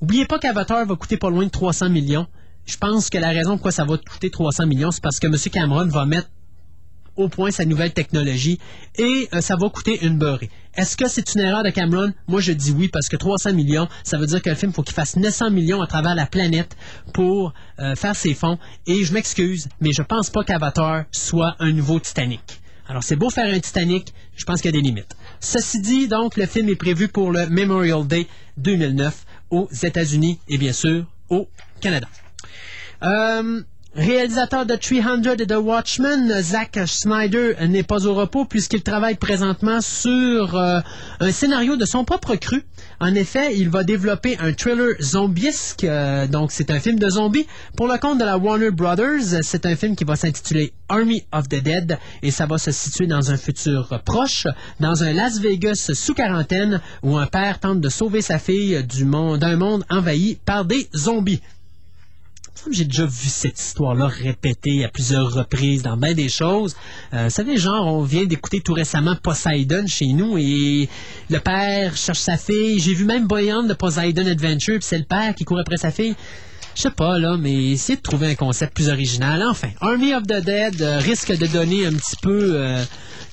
oubliez 0.00 0.26
pas 0.26 0.38
qu'Avatar 0.38 0.86
va 0.86 0.96
coûter 0.96 1.16
pas 1.16 1.30
loin 1.30 1.44
de 1.44 1.50
300 1.50 1.90
millions. 1.90 2.26
Je 2.66 2.76
pense 2.78 3.10
que 3.10 3.18
la 3.18 3.28
raison 3.28 3.52
pourquoi 3.52 3.72
ça 3.72 3.84
va 3.84 3.98
coûter 3.98 4.30
300 4.30 4.66
millions, 4.66 4.90
c'est 4.90 5.02
parce 5.02 5.18
que 5.18 5.26
M. 5.26 5.36
Cameron 5.52 5.86
va 5.88 6.06
mettre 6.06 6.28
au 7.16 7.28
point 7.28 7.50
sa 7.50 7.64
nouvelle 7.64 7.92
technologie 7.92 8.58
et 8.96 9.28
euh, 9.32 9.40
ça 9.40 9.56
va 9.56 9.68
coûter 9.68 10.04
une 10.04 10.18
beurrée. 10.18 10.50
Est-ce 10.76 10.96
que 10.96 11.08
c'est 11.08 11.34
une 11.34 11.42
erreur 11.42 11.62
de 11.62 11.70
Cameron? 11.70 12.12
Moi, 12.26 12.40
je 12.40 12.52
dis 12.52 12.72
oui 12.72 12.88
parce 12.88 13.08
que 13.08 13.16
300 13.16 13.52
millions, 13.52 13.88
ça 14.02 14.18
veut 14.18 14.26
dire 14.26 14.42
que 14.42 14.50
le 14.50 14.56
film 14.56 14.72
faut 14.72 14.82
qu'il 14.82 14.94
fasse 14.94 15.16
900 15.16 15.50
millions 15.50 15.80
à 15.80 15.86
travers 15.86 16.16
la 16.16 16.26
planète 16.26 16.76
pour 17.12 17.54
euh, 17.78 17.94
faire 17.94 18.16
ses 18.16 18.34
fonds. 18.34 18.58
Et 18.86 19.04
je 19.04 19.12
m'excuse, 19.12 19.68
mais 19.80 19.92
je 19.92 20.02
pense 20.02 20.30
pas 20.30 20.42
qu'Avatar 20.42 21.04
soit 21.12 21.54
un 21.60 21.70
nouveau 21.70 22.00
Titanic. 22.00 22.60
Alors, 22.88 23.02
c'est 23.02 23.16
beau 23.16 23.30
faire 23.30 23.52
un 23.52 23.60
Titanic, 23.60 24.12
je 24.36 24.44
pense 24.44 24.60
qu'il 24.60 24.74
y 24.74 24.76
a 24.76 24.80
des 24.80 24.86
limites. 24.86 25.16
Ceci 25.40 25.80
dit, 25.80 26.08
donc, 26.08 26.36
le 26.36 26.46
film 26.46 26.68
est 26.68 26.76
prévu 26.76 27.08
pour 27.08 27.30
le 27.30 27.46
Memorial 27.48 28.06
Day 28.06 28.26
2009 28.58 29.24
aux 29.50 29.68
États-Unis 29.82 30.40
et 30.48 30.58
bien 30.58 30.72
sûr 30.72 31.06
au 31.30 31.48
Canada. 31.80 32.08
Euh, 33.02 33.62
Réalisateur 33.96 34.66
de 34.66 34.74
300 34.74 35.22
et 35.38 35.46
de 35.46 35.54
Watchmen, 35.54 36.42
Zack 36.42 36.80
Snyder 36.84 37.54
n'est 37.68 37.84
pas 37.84 38.06
au 38.06 38.14
repos 38.14 38.44
puisqu'il 38.44 38.82
travaille 38.82 39.14
présentement 39.14 39.80
sur 39.80 40.56
euh, 40.56 40.80
un 41.20 41.30
scénario 41.30 41.76
de 41.76 41.84
son 41.84 42.04
propre 42.04 42.34
cru. 42.34 42.64
En 42.98 43.14
effet, 43.14 43.56
il 43.56 43.68
va 43.68 43.84
développer 43.84 44.36
un 44.40 44.52
thriller 44.52 44.96
zombiesque, 45.00 45.84
euh, 45.84 46.26
donc 46.26 46.50
c'est 46.50 46.72
un 46.72 46.80
film 46.80 46.98
de 46.98 47.08
zombies, 47.08 47.46
pour 47.76 47.86
le 47.86 47.96
compte 47.98 48.18
de 48.18 48.24
la 48.24 48.36
Warner 48.36 48.72
Brothers. 48.72 49.42
C'est 49.42 49.64
un 49.64 49.76
film 49.76 49.94
qui 49.94 50.02
va 50.02 50.16
s'intituler 50.16 50.72
Army 50.88 51.22
of 51.30 51.48
the 51.48 51.62
Dead 51.62 51.96
et 52.22 52.32
ça 52.32 52.46
va 52.46 52.58
se 52.58 52.72
situer 52.72 53.06
dans 53.06 53.30
un 53.30 53.36
futur 53.36 54.00
proche, 54.04 54.48
dans 54.80 55.04
un 55.04 55.12
Las 55.12 55.38
Vegas 55.38 55.92
sous 55.94 56.14
quarantaine 56.14 56.80
où 57.04 57.16
un 57.16 57.26
père 57.26 57.60
tente 57.60 57.80
de 57.80 57.88
sauver 57.88 58.22
sa 58.22 58.40
fille 58.40 58.84
d'un 59.38 59.56
monde 59.56 59.84
envahi 59.88 60.36
par 60.44 60.64
des 60.64 60.88
zombies. 60.96 61.40
Il 62.43 62.43
me 62.43 62.43
semble 62.43 62.43
que 62.43 62.43
J'ai 62.70 62.84
déjà 62.84 63.04
vu 63.04 63.28
cette 63.28 63.60
histoire-là 63.60 64.06
répétée 64.06 64.84
à 64.84 64.88
plusieurs 64.88 65.32
reprises 65.32 65.82
dans 65.82 65.96
bien 65.96 66.14
des 66.14 66.28
choses. 66.28 66.74
Euh, 67.12 67.28
savez, 67.28 67.58
genre, 67.58 67.86
on 67.86 68.02
vient 68.02 68.24
d'écouter 68.24 68.60
tout 68.60 68.72
récemment 68.72 69.16
Poseidon 69.22 69.86
chez 69.86 70.06
nous 70.06 70.38
et 70.38 70.88
le 71.28 71.38
père 71.40 71.96
cherche 71.96 72.20
sa 72.20 72.36
fille. 72.38 72.80
J'ai 72.80 72.94
vu 72.94 73.04
même 73.04 73.26
Beyond 73.26 73.64
de 73.64 73.74
Poseidon 73.74 74.26
Adventure, 74.26 74.78
puis 74.78 74.86
c'est 74.86 74.98
le 74.98 75.04
père 75.04 75.34
qui 75.34 75.44
court 75.44 75.58
après 75.58 75.76
sa 75.76 75.90
fille. 75.90 76.16
Je 76.74 76.82
sais 76.82 76.90
pas, 76.90 77.18
là, 77.18 77.36
mais 77.36 77.72
essayez 77.72 77.96
de 77.96 78.02
trouver 78.02 78.28
un 78.28 78.34
concept 78.34 78.74
plus 78.74 78.88
original. 78.88 79.42
Enfin, 79.48 79.68
Army 79.80 80.14
of 80.14 80.24
the 80.24 80.42
Dead 80.42 80.82
euh, 80.82 80.98
risque 80.98 81.36
de 81.36 81.46
donner 81.46 81.86
un 81.86 81.92
petit 81.92 82.16
peu 82.20 82.56
euh, 82.56 82.82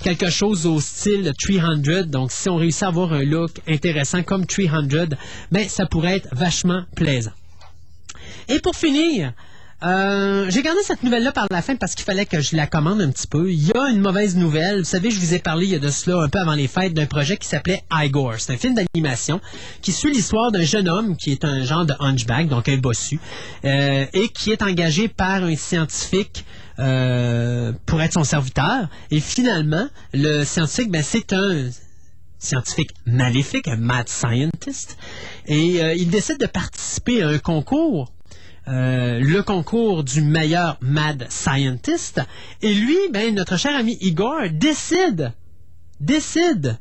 quelque 0.04 0.30
chose 0.30 0.66
au 0.68 0.80
style 0.80 1.24
de 1.24 1.32
300. 1.32 2.08
Donc, 2.08 2.32
si 2.32 2.50
on 2.50 2.58
réussit 2.58 2.84
à 2.84 2.88
avoir 2.88 3.14
un 3.14 3.24
look 3.24 3.52
intéressant 3.68 4.22
comme 4.24 4.46
300, 4.46 4.88
ben, 5.52 5.68
ça 5.70 5.86
pourrait 5.86 6.18
être 6.18 6.28
vachement 6.34 6.84
plaisant. 6.96 7.32
Et 8.48 8.60
pour 8.60 8.76
finir, 8.76 9.34
euh, 9.84 10.46
j'ai 10.50 10.62
gardé 10.62 10.80
cette 10.84 11.02
nouvelle-là 11.02 11.32
par 11.32 11.48
la 11.50 11.64
fin 11.64 11.76
parce 11.76 11.96
qu'il 11.96 12.06
fallait 12.06 12.28
que 12.28 12.40
je 12.40 12.56
la 12.56 12.68
commande 12.68 13.02
un 13.02 13.10
petit 13.10 13.26
peu. 13.26 13.52
Il 13.52 13.68
y 13.68 13.72
a 13.72 13.90
une 13.90 14.00
mauvaise 14.00 14.36
nouvelle. 14.36 14.80
Vous 14.80 14.86
savez, 14.86 15.10
je 15.10 15.20
vous 15.20 15.34
ai 15.34 15.40
parlé 15.40 15.66
il 15.66 15.72
y 15.72 15.76
a 15.76 15.80
de 15.80 15.90
cela 15.90 16.22
un 16.22 16.30
peu 16.30 16.40
avant 16.40 16.54
les 16.54 16.68
fêtes 16.68 16.94
d'un 16.94 17.08
projet 17.08 17.38
qui 17.38 17.48
s'appelait 17.48 17.84
Igor. 17.92 18.36
C'est 18.38 18.54
un 18.54 18.58
film 18.58 18.76
d'animation 18.76 19.42
qui 19.82 19.92
suit 19.92 20.12
l'histoire 20.12 20.52
d'un 20.52 20.62
jeune 20.62 20.88
homme 20.88 21.18
qui 21.18 21.32
est 21.32 21.44
un 21.46 21.64
genre 21.64 21.86
de 21.86 21.96
hunchback, 22.00 22.48
donc 22.48 22.70
un 22.70 22.78
bossu, 22.78 23.20
euh, 23.66 24.06
et 24.14 24.30
qui 24.30 24.52
est 24.52 24.62
engagé 24.62 25.08
par 25.08 25.44
un 25.44 25.56
scientifique 25.56 26.46
euh, 26.78 27.74
pour 27.88 28.02
être 28.02 28.14
son 28.14 28.24
serviteur. 28.24 28.88
Et 29.10 29.20
finalement, 29.20 29.88
le 30.14 30.44
scientifique, 30.44 30.92
ben, 30.92 31.02
c'est 31.02 31.34
un 31.34 31.70
scientifique 32.38 32.92
maléfique, 33.08 33.68
un 33.68 33.78
mad 33.78 34.10
scientist, 34.10 34.98
et 35.46 35.80
il 35.96 36.10
décide 36.10 36.40
de 36.40 36.48
participer 36.48 37.22
à 37.22 37.28
un 37.28 37.38
concours 37.38 38.12
euh, 38.68 39.20
le 39.20 39.42
concours 39.44 40.04
du 40.04 40.22
meilleur 40.22 40.78
mad 40.82 41.26
scientist. 41.30 42.22
Et 42.62 42.74
lui, 42.74 42.98
ben, 43.12 43.34
notre 43.34 43.58
cher 43.58 43.76
ami 43.76 43.98
Igor 44.02 44.42
décide, 44.52 45.34
décide 46.00 46.78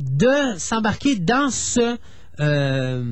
de 0.00 0.58
s'embarquer 0.58 1.16
dans 1.16 1.50
ce, 1.50 1.96
euh, 2.40 3.04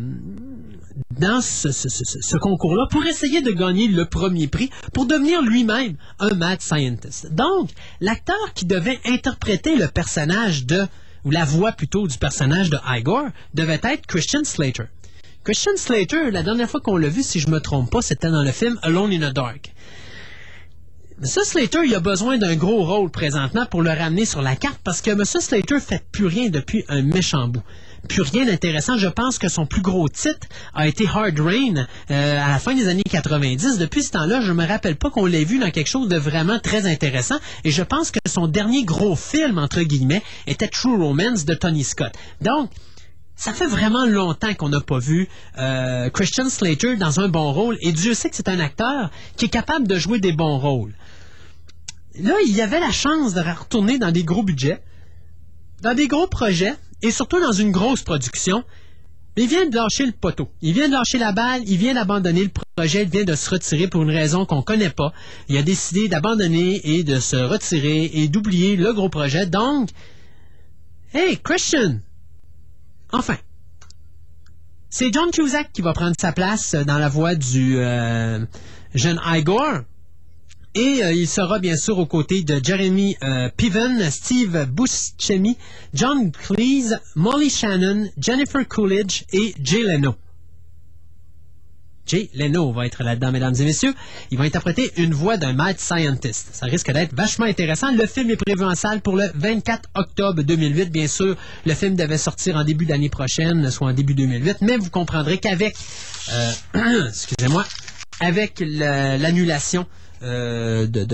ce- 1.69 2.21
ce 2.21 2.37
concours-là 2.37 2.87
pour 2.91 3.05
essayer 3.07 3.43
de 3.43 3.51
gagner 3.53 3.87
le 3.89 4.05
premier 4.07 4.49
prix, 4.49 4.71
pour 4.93 5.07
devenir 5.07 5.43
lui-même 5.43 5.97
un 6.19 6.35
mad 6.35 6.61
scientist. 6.61 7.33
Donc, 7.33 7.71
l'acteur 8.01 8.53
qui 8.55 8.65
devait 8.65 8.99
interpréter 9.07 9.77
le 9.77 9.87
personnage 9.89 10.67
de, 10.67 10.87
ou 11.25 11.31
la 11.31 11.45
voix 11.45 11.73
plutôt 11.73 12.09
du 12.09 12.19
personnage 12.19 12.71
de 12.71 12.79
Igor, 12.89 13.25
devait 13.55 13.81
être 13.83 14.07
Christian 14.07 14.43
Slater. 14.45 14.85
Christian 15.43 15.73
Slater, 15.77 16.31
la 16.31 16.43
dernière 16.43 16.69
fois 16.69 16.81
qu'on 16.81 16.99
l'a 16.99 17.09
vu, 17.09 17.23
si 17.23 17.41
je 17.41 17.49
me 17.49 17.61
trompe 17.61 17.91
pas, 17.91 18.03
c'était 18.03 18.31
dans 18.31 18.43
le 18.43 18.53
film 18.53 18.79
Alone 18.83 19.11
in 19.11 19.31
the 19.31 19.33
Dark. 19.33 19.73
M. 21.19 21.27
Slater, 21.27 21.79
il 21.87 21.95
a 21.95 22.01
besoin 22.01 22.37
d'un 22.37 22.57
gros 22.57 22.85
rôle 22.85 23.11
présentement 23.11 23.65
pour 23.65 23.81
le 23.81 23.89
ramener 23.91 24.27
sur 24.27 24.43
la 24.43 24.55
carte 24.55 24.79
parce 24.85 25.01
que 25.01 25.11
M. 25.11 25.25
Slater 25.25 25.81
fait 25.81 26.05
plus 26.13 26.27
rien 26.27 26.51
depuis 26.51 26.85
un 26.89 27.01
méchant 27.01 27.49
bout. 27.49 27.63
Plus 28.07 28.21
rien 28.21 28.45
d'intéressant. 28.45 28.99
Je 28.99 29.09
pense 29.09 29.39
que 29.39 29.49
son 29.49 29.65
plus 29.65 29.81
gros 29.81 30.09
titre 30.11 30.47
a 30.75 30.87
été 30.87 31.07
Hard 31.07 31.39
Rain 31.41 31.87
euh, 32.11 32.45
à 32.45 32.49
la 32.49 32.59
fin 32.59 32.75
des 32.75 32.89
années 32.89 33.03
90. 33.03 33.79
Depuis 33.79 34.03
ce 34.03 34.13
temps-là, 34.13 34.43
je 34.43 34.53
me 34.53 34.67
rappelle 34.67 34.97
pas 34.97 35.11
qu'on 35.11 35.25
l'ait 35.25 35.45
vu 35.45 35.59
dans 35.59 35.71
quelque 35.71 35.89
chose 35.89 36.09
de 36.09 36.17
vraiment 36.17 36.59
très 36.59 36.87
intéressant. 36.87 37.37
Et 37.65 37.71
je 37.71 37.83
pense 37.83 38.11
que 38.11 38.19
son 38.27 38.47
dernier 38.47 38.85
gros 38.85 39.17
film, 39.17 39.57
entre 39.57 39.81
guillemets, 39.83 40.23
était 40.47 40.69
True 40.69 40.97
Romance 40.97 41.47
de 41.47 41.55
Tony 41.55 41.85
Scott. 41.85 42.13
Donc, 42.43 42.71
ça 43.41 43.55
fait 43.55 43.67
vraiment 43.67 44.05
longtemps 44.05 44.53
qu'on 44.53 44.69
n'a 44.69 44.83
pas 44.83 44.99
vu 44.99 45.27
euh, 45.57 46.11
Christian 46.11 46.51
Slater 46.51 46.97
dans 46.97 47.21
un 47.21 47.29
bon 47.29 47.53
rôle, 47.53 47.79
et 47.81 47.91
Dieu 47.91 48.13
sait 48.13 48.29
que 48.29 48.37
c'est 48.37 48.51
un 48.51 48.61
acteur 48.61 49.11
qui 49.37 49.47
est 49.47 49.49
capable 49.49 49.89
de 49.89 49.97
jouer 49.97 50.21
des 50.21 50.33
bons 50.33 50.59
rôles. 50.59 50.93
Là, 52.21 52.35
il 52.47 52.55
y 52.55 52.61
avait 52.61 52.81
la 52.81 52.93
chance 52.93 53.33
de 53.33 53.41
retourner 53.41 53.99
dans 53.99 54.11
des 54.11 54.25
gros 54.25 54.43
budgets, 54.43 54.83
dans 55.81 55.95
des 55.95 56.07
gros 56.07 56.27
projets, 56.27 56.75
et 57.01 57.11
surtout 57.11 57.41
dans 57.41 57.53
une 57.53 57.71
grosse 57.71 58.03
production. 58.03 58.63
Mais 59.39 59.45
il 59.45 59.49
vient 59.49 59.67
de 59.67 59.75
lâcher 59.75 60.05
le 60.05 60.13
poteau. 60.13 60.51
Il 60.61 60.75
vient 60.75 60.89
de 60.89 60.93
lâcher 60.93 61.17
la 61.17 61.33
balle, 61.33 61.63
il 61.65 61.79
vient 61.79 61.95
d'abandonner 61.95 62.43
le 62.43 62.51
projet, 62.77 63.05
il 63.05 63.09
vient 63.09 63.25
de 63.25 63.35
se 63.35 63.49
retirer 63.49 63.89
pour 63.89 64.03
une 64.03 64.11
raison 64.11 64.45
qu'on 64.45 64.61
connaît 64.61 64.91
pas. 64.91 65.15
Il 65.49 65.57
a 65.57 65.63
décidé 65.63 66.09
d'abandonner 66.09 66.83
et 66.85 67.05
de 67.05 67.19
se 67.19 67.37
retirer 67.37 68.11
et 68.13 68.29
d'oublier 68.29 68.77
le 68.77 68.93
gros 68.93 69.09
projet. 69.09 69.47
Donc, 69.47 69.89
hey, 71.15 71.39
Christian, 71.39 72.01
Enfin, 73.13 73.37
c'est 74.89 75.13
John 75.13 75.31
Cusack 75.31 75.73
qui 75.73 75.83
va 75.83 75.93
prendre 75.93 76.15
sa 76.19 76.33
place 76.33 76.75
dans 76.75 76.99
la 76.99 77.09
voix 77.09 77.35
du 77.35 77.79
euh, 77.79 78.45
jeune 78.95 79.21
Igor. 79.25 79.81
Et 80.75 81.03
euh, 81.03 81.13
il 81.13 81.27
sera 81.27 81.59
bien 81.59 81.77
sûr 81.77 81.99
aux 81.99 82.07
côtés 82.07 82.43
de 82.43 82.61
Jeremy 82.63 83.17
euh, 83.25 83.49
Piven, 83.57 84.09
Steve 84.11 84.67
Buscemi, 84.67 85.57
John 85.95 86.31
Cleese, 86.31 86.97
Molly 87.17 87.51
Shannon, 87.51 88.09
Jennifer 88.19 88.67
Coolidge 88.69 89.25
et 89.33 89.55
Jay 89.61 89.83
Leno. 89.83 90.15
Jay 92.11 92.29
Leno 92.35 92.73
va 92.73 92.87
être 92.87 93.05
là-dedans, 93.05 93.31
mesdames 93.31 93.55
et 93.61 93.65
messieurs. 93.65 93.95
Il 94.33 94.39
va 94.39 94.45
interpréter 94.45 94.91
une 94.97 95.15
voix 95.15 95.37
d'un 95.37 95.53
mad 95.53 95.79
scientist. 95.79 96.49
Ça 96.53 96.67
risque 96.67 96.91
d'être 96.93 97.15
vachement 97.15 97.47
intéressant. 97.47 97.93
Le 97.93 98.05
film 98.07 98.31
est 98.31 98.37
prévu 98.37 98.65
en 98.65 98.75
salle 98.75 99.01
pour 99.01 99.15
le 99.17 99.27
24 99.35 99.89
octobre 99.95 100.43
2008. 100.43 100.91
Bien 100.91 101.07
sûr, 101.07 101.37
le 101.65 101.75
film 101.75 101.95
devait 101.95 102.19
sortir 102.19 102.57
en 102.57 102.65
début 102.65 102.87
d'année 102.87 103.11
prochaine, 103.11 103.71
soit 103.71 103.89
en 103.89 103.93
début 103.93 104.15
2008. 104.15 104.57
Mais 104.63 104.77
vous 104.77 104.91
comprendrez 104.91 105.39
qu'avec, 105.39 105.77
euh, 106.33 106.53
excusez-moi, 107.09 107.65
avec 108.21 108.61
la- 108.67 109.17
l'annulation 109.17 109.87
euh, 110.23 110.87
de, 110.87 111.07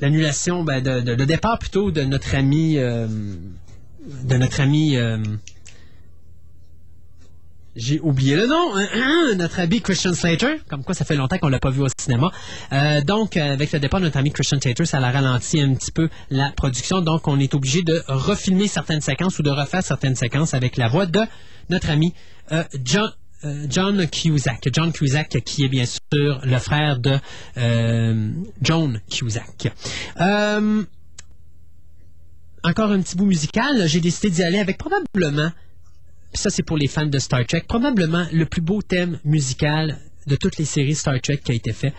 l'annulation, 0.00 0.62
ben, 0.64 0.82
de, 0.82 1.00
de- 1.00 1.24
départ 1.24 1.58
plutôt 1.58 1.90
de 1.90 2.02
notre 2.02 2.34
ami, 2.34 2.78
euh, 2.78 3.06
de 4.24 4.36
notre 4.36 4.60
ami. 4.60 4.96
J'ai 7.76 8.00
oublié 8.00 8.36
le 8.36 8.46
nom, 8.46 8.76
hein, 8.76 8.86
hein, 8.94 9.34
notre 9.36 9.58
ami 9.60 9.80
Christian 9.80 10.14
Slater, 10.14 10.60
comme 10.68 10.84
quoi 10.84 10.94
ça 10.94 11.04
fait 11.04 11.16
longtemps 11.16 11.38
qu'on 11.38 11.48
l'a 11.48 11.58
pas 11.58 11.70
vu 11.70 11.82
au 11.82 11.88
cinéma. 11.98 12.30
Euh, 12.72 13.00
donc, 13.00 13.36
euh, 13.36 13.52
avec 13.52 13.72
le 13.72 13.80
départ 13.80 14.00
de 14.00 14.06
notre 14.06 14.18
ami 14.18 14.30
Christian 14.30 14.60
Slater, 14.60 14.84
ça 14.84 14.98
a 14.98 15.10
ralenti 15.10 15.60
un 15.60 15.74
petit 15.74 15.90
peu 15.90 16.08
la 16.30 16.50
production. 16.50 17.00
Donc, 17.00 17.26
on 17.26 17.38
est 17.40 17.54
obligé 17.54 17.82
de 17.82 18.02
refilmer 18.08 18.68
certaines 18.68 19.00
séquences 19.00 19.38
ou 19.38 19.42
de 19.42 19.50
refaire 19.50 19.82
certaines 19.82 20.14
séquences 20.16 20.54
avec 20.54 20.76
la 20.76 20.88
voix 20.88 21.06
de 21.06 21.20
notre 21.68 21.90
ami 21.90 22.14
euh, 22.52 22.62
John. 22.84 23.10
euh, 23.44 23.66
John 23.68 24.06
Cusack. 24.08 24.68
John 24.72 24.92
Cusack 24.92 25.42
qui 25.44 25.64
est 25.64 25.68
bien 25.68 25.84
sûr 25.86 26.40
le 26.44 26.58
frère 26.58 26.98
de 26.98 27.18
euh, 27.58 28.30
John 28.62 29.00
Cusack. 29.10 29.72
Euh, 30.20 30.82
encore 32.62 32.90
un 32.90 33.00
petit 33.02 33.16
bout 33.16 33.26
musical. 33.26 33.86
J'ai 33.86 34.00
décidé 34.00 34.30
d'y 34.30 34.42
aller 34.42 34.58
avec 34.58 34.78
probablement 34.78 35.50
ça, 36.34 36.50
c'est 36.50 36.62
pour 36.62 36.76
les 36.76 36.88
fans 36.88 37.06
de 37.06 37.18
Star 37.18 37.46
Trek. 37.46 37.64
Probablement 37.66 38.26
le 38.32 38.46
plus 38.46 38.60
beau 38.60 38.82
thème 38.82 39.18
musical 39.24 39.98
de 40.26 40.36
toutes 40.36 40.56
les 40.56 40.64
séries 40.64 40.94
Star 40.94 41.20
Trek 41.20 41.38
qui 41.44 41.52
a 41.52 41.54
été 41.54 41.72
fait. 41.72 41.92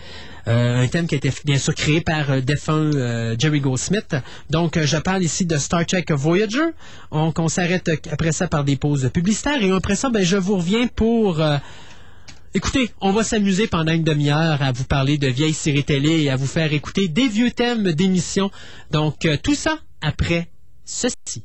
Euh, 0.47 0.81
un 0.81 0.87
thème 0.87 1.07
qui 1.07 1.15
a 1.15 1.17
été 1.17 1.31
bien 1.43 1.57
sûr 1.57 1.73
créé 1.73 2.01
par 2.01 2.31
euh, 2.31 2.41
défunt 2.41 2.91
euh, 2.93 3.35
Jerry 3.37 3.59
Goldsmith. 3.59 4.15
Donc, 4.49 4.77
euh, 4.77 4.85
je 4.85 4.97
parle 4.97 5.23
ici 5.23 5.45
de 5.45 5.57
Star 5.57 5.85
Trek 5.85 6.05
Voyager. 6.09 6.69
On, 7.11 7.33
on 7.37 7.47
s'arrête 7.47 7.89
après 8.11 8.31
ça 8.31 8.47
par 8.47 8.63
des 8.63 8.75
pauses 8.75 9.09
publicitaires. 9.13 9.61
Et 9.61 9.71
après 9.71 9.95
ça, 9.95 10.09
ben, 10.09 10.23
je 10.23 10.37
vous 10.37 10.57
reviens 10.57 10.87
pour... 10.87 11.43
Écoutez, 12.53 12.89
on 13.01 13.11
va 13.11 13.23
s'amuser 13.23 13.67
pendant 13.67 13.91
une 13.91 14.03
demi-heure 14.03 14.61
à 14.61 14.71
vous 14.71 14.85
parler 14.85 15.17
de 15.17 15.27
vieilles 15.27 15.53
séries 15.53 15.83
télé 15.83 16.23
et 16.23 16.29
à 16.29 16.37
vous 16.37 16.47
faire 16.47 16.71
écouter 16.71 17.09
des 17.09 17.27
vieux 17.27 17.51
thèmes 17.51 17.91
d'émissions. 17.91 18.49
Donc, 18.91 19.27
tout 19.43 19.55
ça 19.55 19.77
après 20.01 20.47
ceci. 20.85 21.43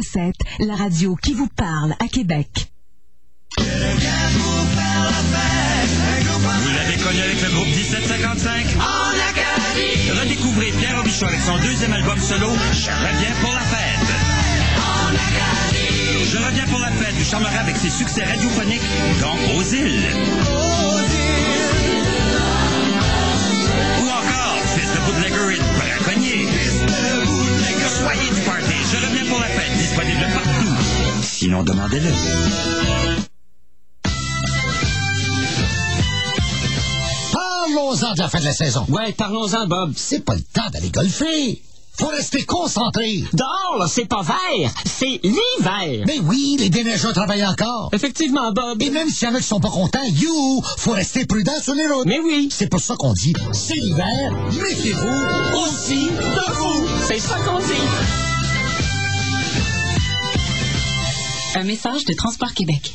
1037, 0.00 0.34
la 0.60 0.76
radio 0.76 1.14
qui 1.16 1.34
vous 1.34 1.48
parle 1.48 1.94
à 2.00 2.08
Québec. 2.08 2.72
Vous 3.58 3.64
l'avez 6.74 6.96
connu 7.02 7.20
avec 7.20 7.42
le 7.42 7.50
groupe 7.50 7.66
1755? 7.66 8.66
En 8.76 9.10
Acadie! 9.28 10.10
Redécouvrez 10.10 10.72
Pierre 10.78 10.96
Robichaud 10.96 11.26
avec 11.26 11.40
son 11.40 11.58
deuxième 11.58 11.92
album 11.92 12.18
solo, 12.18 12.48
Je 12.72 12.90
reviens 12.90 13.34
pour 13.42 13.52
la 13.52 13.60
fête. 13.60 14.08
En 14.78 15.10
Acadie! 15.10 16.30
Je 16.30 16.38
reviens 16.38 16.66
pour 16.66 16.80
la 16.80 16.92
fête, 16.92 17.14
vous 17.16 17.24
charmerez 17.30 17.58
avec 17.58 17.76
ses 17.76 17.90
succès 17.90 18.24
radiophoniques, 18.24 18.80
dont 19.20 19.36
Aux 19.58 19.62
îles. 19.62 20.08
Ou 24.00 24.06
encore, 24.08 24.56
Fils 24.74 24.92
de 24.94 25.00
Bootlegger 25.00 25.56
et. 25.56 25.99
Soyez 27.98 28.30
du 28.30 28.40
party, 28.42 28.74
Je 28.92 28.96
reviens 29.06 29.30
pour 29.30 29.40
la 29.40 29.46
fête, 29.46 29.76
disponible 29.78 30.26
partout. 30.32 31.22
Sinon, 31.22 31.62
demandez-le. 31.62 32.10
Parlons-en 37.32 38.14
de 38.14 38.18
la 38.18 38.28
fin 38.28 38.40
de 38.40 38.44
la 38.44 38.52
saison. 38.52 38.84
Ouais, 38.88 39.12
parlons-en, 39.12 39.66
Bob. 39.66 39.92
C'est 39.96 40.24
pas 40.24 40.34
le 40.34 40.42
temps 40.42 40.68
d'aller 40.72 40.90
golfer. 40.90 41.60
Faut 42.00 42.06
rester 42.06 42.44
concentré. 42.44 43.24
Dehors, 43.34 43.76
là, 43.78 43.86
c'est 43.86 44.06
pas 44.06 44.22
vert, 44.22 44.72
c'est 44.86 45.20
l'hiver. 45.22 46.04
Mais 46.06 46.18
oui, 46.20 46.56
les 46.58 46.70
déneigeurs 46.70 47.12
travaillent 47.12 47.44
encore. 47.44 47.90
Effectivement, 47.92 48.52
Bob. 48.52 48.80
Et 48.80 48.88
même 48.88 49.10
s'il 49.10 49.28
y 49.28 49.30
en 49.30 49.34
a 49.34 49.38
qui 49.38 49.46
sont 49.46 49.60
pas 49.60 49.68
contents, 49.68 50.02
you, 50.14 50.62
faut 50.78 50.92
rester 50.92 51.26
prudent 51.26 51.60
sur 51.62 51.74
les 51.74 51.86
routes. 51.86 52.06
Mais 52.06 52.18
oui. 52.18 52.48
C'est 52.50 52.68
pour 52.70 52.80
ça 52.80 52.94
qu'on 52.96 53.12
dit, 53.12 53.34
c'est 53.52 53.74
l'hiver, 53.74 54.32
méfiez-vous 54.50 55.58
aussi 55.62 56.06
de 56.06 56.54
vous. 56.54 56.88
C'est 57.06 57.18
ça 57.18 57.36
qu'on 57.46 57.58
dit. 57.58 57.86
Un 61.56 61.64
message 61.64 62.06
de 62.06 62.14
Transport 62.14 62.54
Québec. 62.54 62.94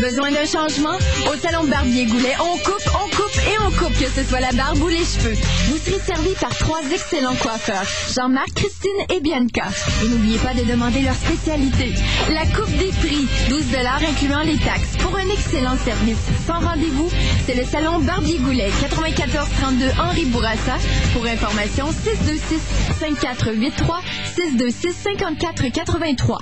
Besoin 0.00 0.30
d'un 0.30 0.44
changement? 0.46 0.96
Au 1.30 1.36
Salon 1.36 1.64
Barbier 1.64 2.06
Goulet, 2.06 2.34
on 2.40 2.56
coupe, 2.58 2.88
on 2.94 3.08
coupe 3.16 3.36
et 3.36 3.58
on 3.66 3.70
coupe, 3.72 3.98
que 3.98 4.08
ce 4.08 4.24
soit 4.24 4.40
la 4.40 4.52
barbe 4.52 4.80
ou 4.80 4.88
les 4.88 4.98
cheveux. 4.98 5.34
Vous 5.68 5.78
serez 5.78 6.00
servi 6.00 6.30
par 6.40 6.56
trois 6.56 6.80
excellents 6.92 7.34
coiffeurs, 7.34 7.84
Jean-Marc, 8.14 8.48
Christine 8.54 8.90
et 9.14 9.20
Bianca. 9.20 9.64
Et 10.04 10.08
n'oubliez 10.08 10.38
pas 10.38 10.54
de 10.54 10.62
demander 10.64 11.02
leur 11.02 11.14
spécialité. 11.14 11.94
La 12.32 12.46
coupe 12.46 12.70
des 12.76 12.90
prix, 13.00 13.26
12 13.48 13.64
incluant 14.08 14.42
les 14.42 14.58
taxes, 14.58 14.96
pour 15.00 15.16
un 15.16 15.28
excellent 15.28 15.76
service. 15.84 16.18
Sans 16.46 16.60
rendez-vous, 16.60 17.10
c'est 17.46 17.54
le 17.54 17.64
Salon 17.64 17.98
Barbier 18.00 18.38
Goulet, 18.38 18.70
9432 18.82 19.90
Henri 20.00 20.24
Bourassa. 20.26 20.76
Pour 21.12 21.26
information, 21.26 21.86
626 21.92 22.60
5483 23.00 24.00
626 24.36 24.92
5483. 24.92 26.38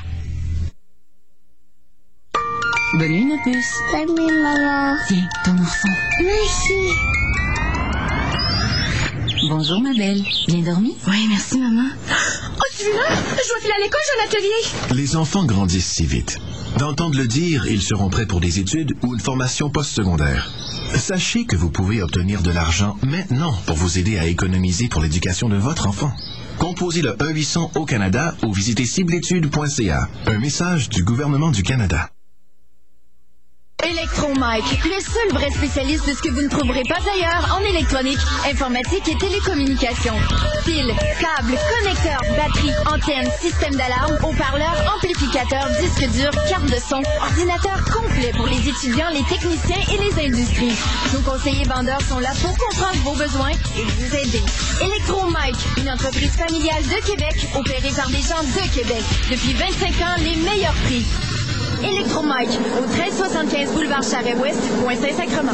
Bonne 2.94 3.10
nuit, 3.10 3.26
ma 3.26 3.36
puce. 3.42 3.74
Bonne 3.92 4.14
nuit, 4.16 4.32
maman. 4.40 4.96
Tiens, 5.08 5.28
ton 5.44 5.58
ourson. 5.58 5.88
Merci. 6.20 6.72
Bonjour, 9.48 9.80
ma 9.80 9.92
belle. 9.92 10.22
Bien 10.46 10.62
dormi? 10.62 10.96
Oui, 11.08 11.26
merci, 11.28 11.58
maman. 11.58 11.88
Oh, 12.08 12.62
tu 12.78 12.84
là? 12.84 13.08
Je 13.10 13.48
dois 13.48 13.60
filer 13.60 13.72
à 13.76 13.82
l'école, 13.82 14.00
j'ai 14.06 14.22
un 14.22 14.26
atelier. 14.28 14.98
Les 15.02 15.16
enfants 15.16 15.44
grandissent 15.44 15.92
si 15.92 16.06
vite. 16.06 16.38
D'entendre 16.78 17.18
le 17.18 17.26
dire, 17.26 17.66
ils 17.66 17.82
seront 17.82 18.08
prêts 18.08 18.26
pour 18.26 18.40
des 18.40 18.60
études 18.60 18.94
ou 19.02 19.14
une 19.14 19.20
formation 19.20 19.68
postsecondaire. 19.68 20.50
Sachez 20.94 21.44
que 21.44 21.56
vous 21.56 21.70
pouvez 21.70 22.02
obtenir 22.02 22.42
de 22.42 22.50
l'argent 22.50 22.96
maintenant 23.02 23.52
pour 23.66 23.76
vous 23.76 23.98
aider 23.98 24.18
à 24.18 24.26
économiser 24.26 24.88
pour 24.88 25.02
l'éducation 25.02 25.48
de 25.48 25.56
votre 25.56 25.86
enfant. 25.88 26.12
Composez 26.58 27.02
le 27.02 27.12
1-800 27.12 27.72
au 27.78 27.84
Canada 27.84 28.34
ou 28.44 28.52
visitez 28.52 28.86
cibleétudes.ca. 28.86 30.08
Un 30.26 30.38
message 30.38 30.88
du 30.88 31.04
gouvernement 31.04 31.50
du 31.50 31.62
Canada. 31.62 32.10
Electromike, 33.86 34.82
le 34.84 34.98
seul 34.98 35.30
vrai 35.30 35.48
spécialiste 35.50 36.08
de 36.08 36.12
ce 36.12 36.20
que 36.20 36.30
vous 36.30 36.42
ne 36.42 36.48
trouverez 36.48 36.82
pas 36.88 36.98
ailleurs 37.08 37.56
en 37.56 37.62
électronique, 37.64 38.18
informatique 38.50 39.06
et 39.06 39.16
télécommunications. 39.16 40.16
Fils, 40.64 40.90
câbles, 41.20 41.54
connecteurs, 41.78 42.20
batteries, 42.34 42.74
antennes, 42.90 43.30
système 43.40 43.76
d'alarme, 43.76 44.18
haut-parleurs, 44.24 44.92
amplificateurs, 44.96 45.68
disques 45.80 46.10
durs, 46.10 46.34
carte 46.48 46.66
de 46.66 46.80
son, 46.82 47.00
ordinateur 47.22 47.78
complet 47.94 48.32
pour 48.36 48.48
les 48.48 48.68
étudiants, 48.68 49.10
les 49.12 49.22
techniciens 49.22 49.82
et 49.94 49.98
les 50.02 50.26
industries. 50.26 50.76
Nos 51.14 51.20
conseillers 51.20 51.68
vendeurs 51.70 52.02
sont 52.02 52.18
là 52.18 52.30
pour 52.42 52.58
comprendre 52.58 52.98
vos 53.04 53.14
besoins 53.14 53.52
et 53.78 53.84
vous 53.84 54.16
aider. 54.16 54.42
Electromike, 54.82 55.62
une 55.78 55.90
entreprise 55.90 56.32
familiale 56.32 56.82
de 56.82 57.06
Québec, 57.06 57.34
opérée 57.54 57.94
par 57.94 58.08
des 58.08 58.22
gens 58.22 58.42
de 58.42 58.74
Québec. 58.74 59.04
Depuis 59.30 59.52
25 59.54 59.88
ans, 60.02 60.16
les 60.18 60.34
meilleurs 60.42 60.74
prix. 60.86 61.06
Electromike, 61.86 62.58
au 62.78 62.86
1375 62.86 63.72
boulevard 63.72 64.02
Charret-Ouest, 64.02 64.60
coin 64.82 64.94
Saint-Sacrement. 64.94 65.52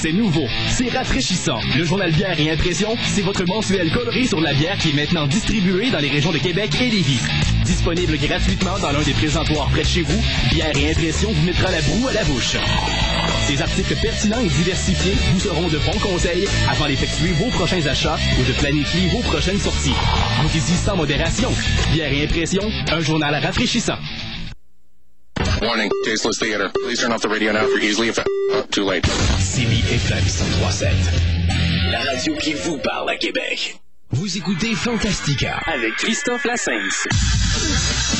C'est 0.00 0.12
nouveau, 0.12 0.46
c'est 0.68 0.88
rafraîchissant. 0.88 1.60
Le 1.76 1.84
journal 1.84 2.10
Bière 2.10 2.40
et 2.40 2.50
Impression, 2.50 2.96
c'est 3.04 3.22
votre 3.22 3.44
mensuel 3.46 3.92
coloré 3.92 4.24
sur 4.24 4.40
la 4.40 4.52
bière 4.52 4.76
qui 4.78 4.90
est 4.90 4.94
maintenant 4.94 5.26
distribué 5.26 5.90
dans 5.90 6.00
les 6.00 6.08
régions 6.08 6.32
de 6.32 6.38
Québec 6.38 6.72
et 6.80 6.90
Lévis. 6.90 7.20
Disponible 7.64 8.16
gratuitement 8.18 8.78
dans 8.80 8.90
l'un 8.90 9.02
des 9.02 9.12
présentoirs 9.12 9.68
près 9.70 9.82
de 9.82 9.86
chez 9.86 10.02
vous, 10.02 10.20
Bière 10.50 10.76
et 10.76 10.90
Impression 10.90 11.30
vous 11.32 11.42
mettra 11.42 11.70
la 11.70 11.80
broue 11.82 12.08
à 12.08 12.12
la 12.12 12.24
bouche. 12.24 12.56
Ces 13.46 13.62
articles 13.62 13.94
pertinents 13.96 14.40
et 14.40 14.48
diversifiés 14.48 15.14
vous 15.32 15.40
seront 15.40 15.68
de 15.68 15.78
bons 15.78 15.98
conseils 16.00 16.46
afin 16.68 16.88
d'effectuer 16.88 17.32
vos 17.32 17.50
prochains 17.50 17.86
achats 17.86 18.18
ou 18.38 18.44
de 18.44 18.52
planifier 18.58 19.08
vos 19.08 19.20
prochaines 19.20 19.58
sorties. 19.58 19.94
Goûtez-y 20.42 20.76
sans 20.76 20.96
modération. 20.96 21.50
Bière 21.92 22.12
et 22.12 22.24
Impression, 22.24 22.62
un 22.90 23.00
journal 23.00 23.34
rafraîchissant. 23.34 23.98
Warning, 25.60 25.90
tasteless 26.04 26.38
theater. 26.38 26.70
Please 26.84 27.00
turn 27.00 27.12
off 27.12 27.22
the 27.22 27.28
radio 27.28 27.52
now 27.52 27.66
for 27.66 27.78
easily 27.78 28.08
effect. 28.08 28.28
Oh, 28.50 28.62
too 28.70 28.84
late. 28.84 29.04
CBFM 29.04 30.22
1037. 30.24 30.92
La 31.90 32.00
radio 32.00 32.34
qui 32.36 32.54
vous 32.54 32.78
parle 32.78 33.10
à 33.10 33.16
Québec. 33.16 33.76
Vous 34.14 34.36
écoutez 34.36 34.74
Fantastica. 34.74 35.58
Avec 35.66 35.94
Christophe 35.94 36.44
Lassens. 36.44 38.11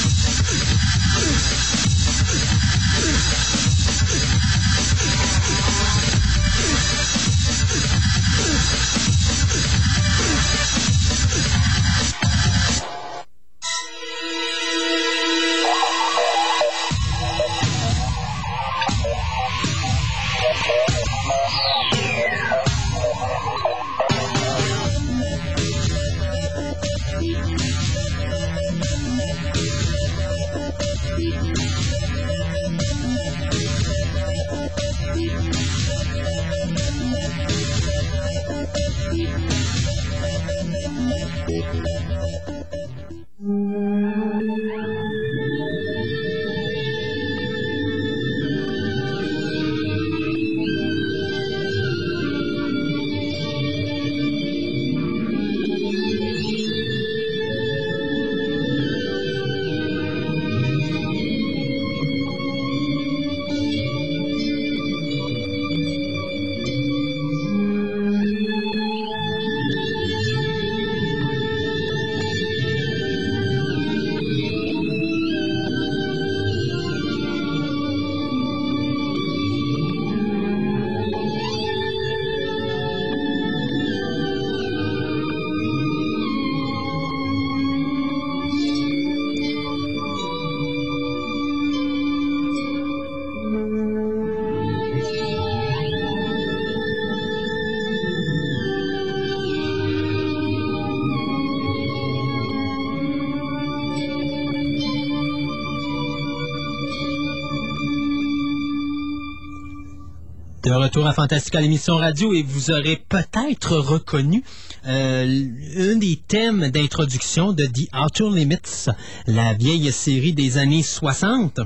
Retour 110.77 111.07
à 111.07 111.13
Fantastica, 111.13 111.61
l'émission 111.61 111.97
radio, 111.97 112.33
et 112.33 112.43
vous 112.43 112.71
aurez 112.71 112.97
peut-être 113.09 113.77
reconnu 113.77 114.43
euh, 114.87 115.47
un 115.77 115.97
des 115.97 116.21
thèmes 116.27 116.71
d'introduction 116.71 117.53
de 117.53 117.67
The 117.67 117.89
Outer 117.95 118.31
Limits, 118.31 118.89
la 119.27 119.53
vieille 119.55 119.93
série 119.93 120.33
des 120.33 120.59
années 120.59 120.83
60. 120.83 121.61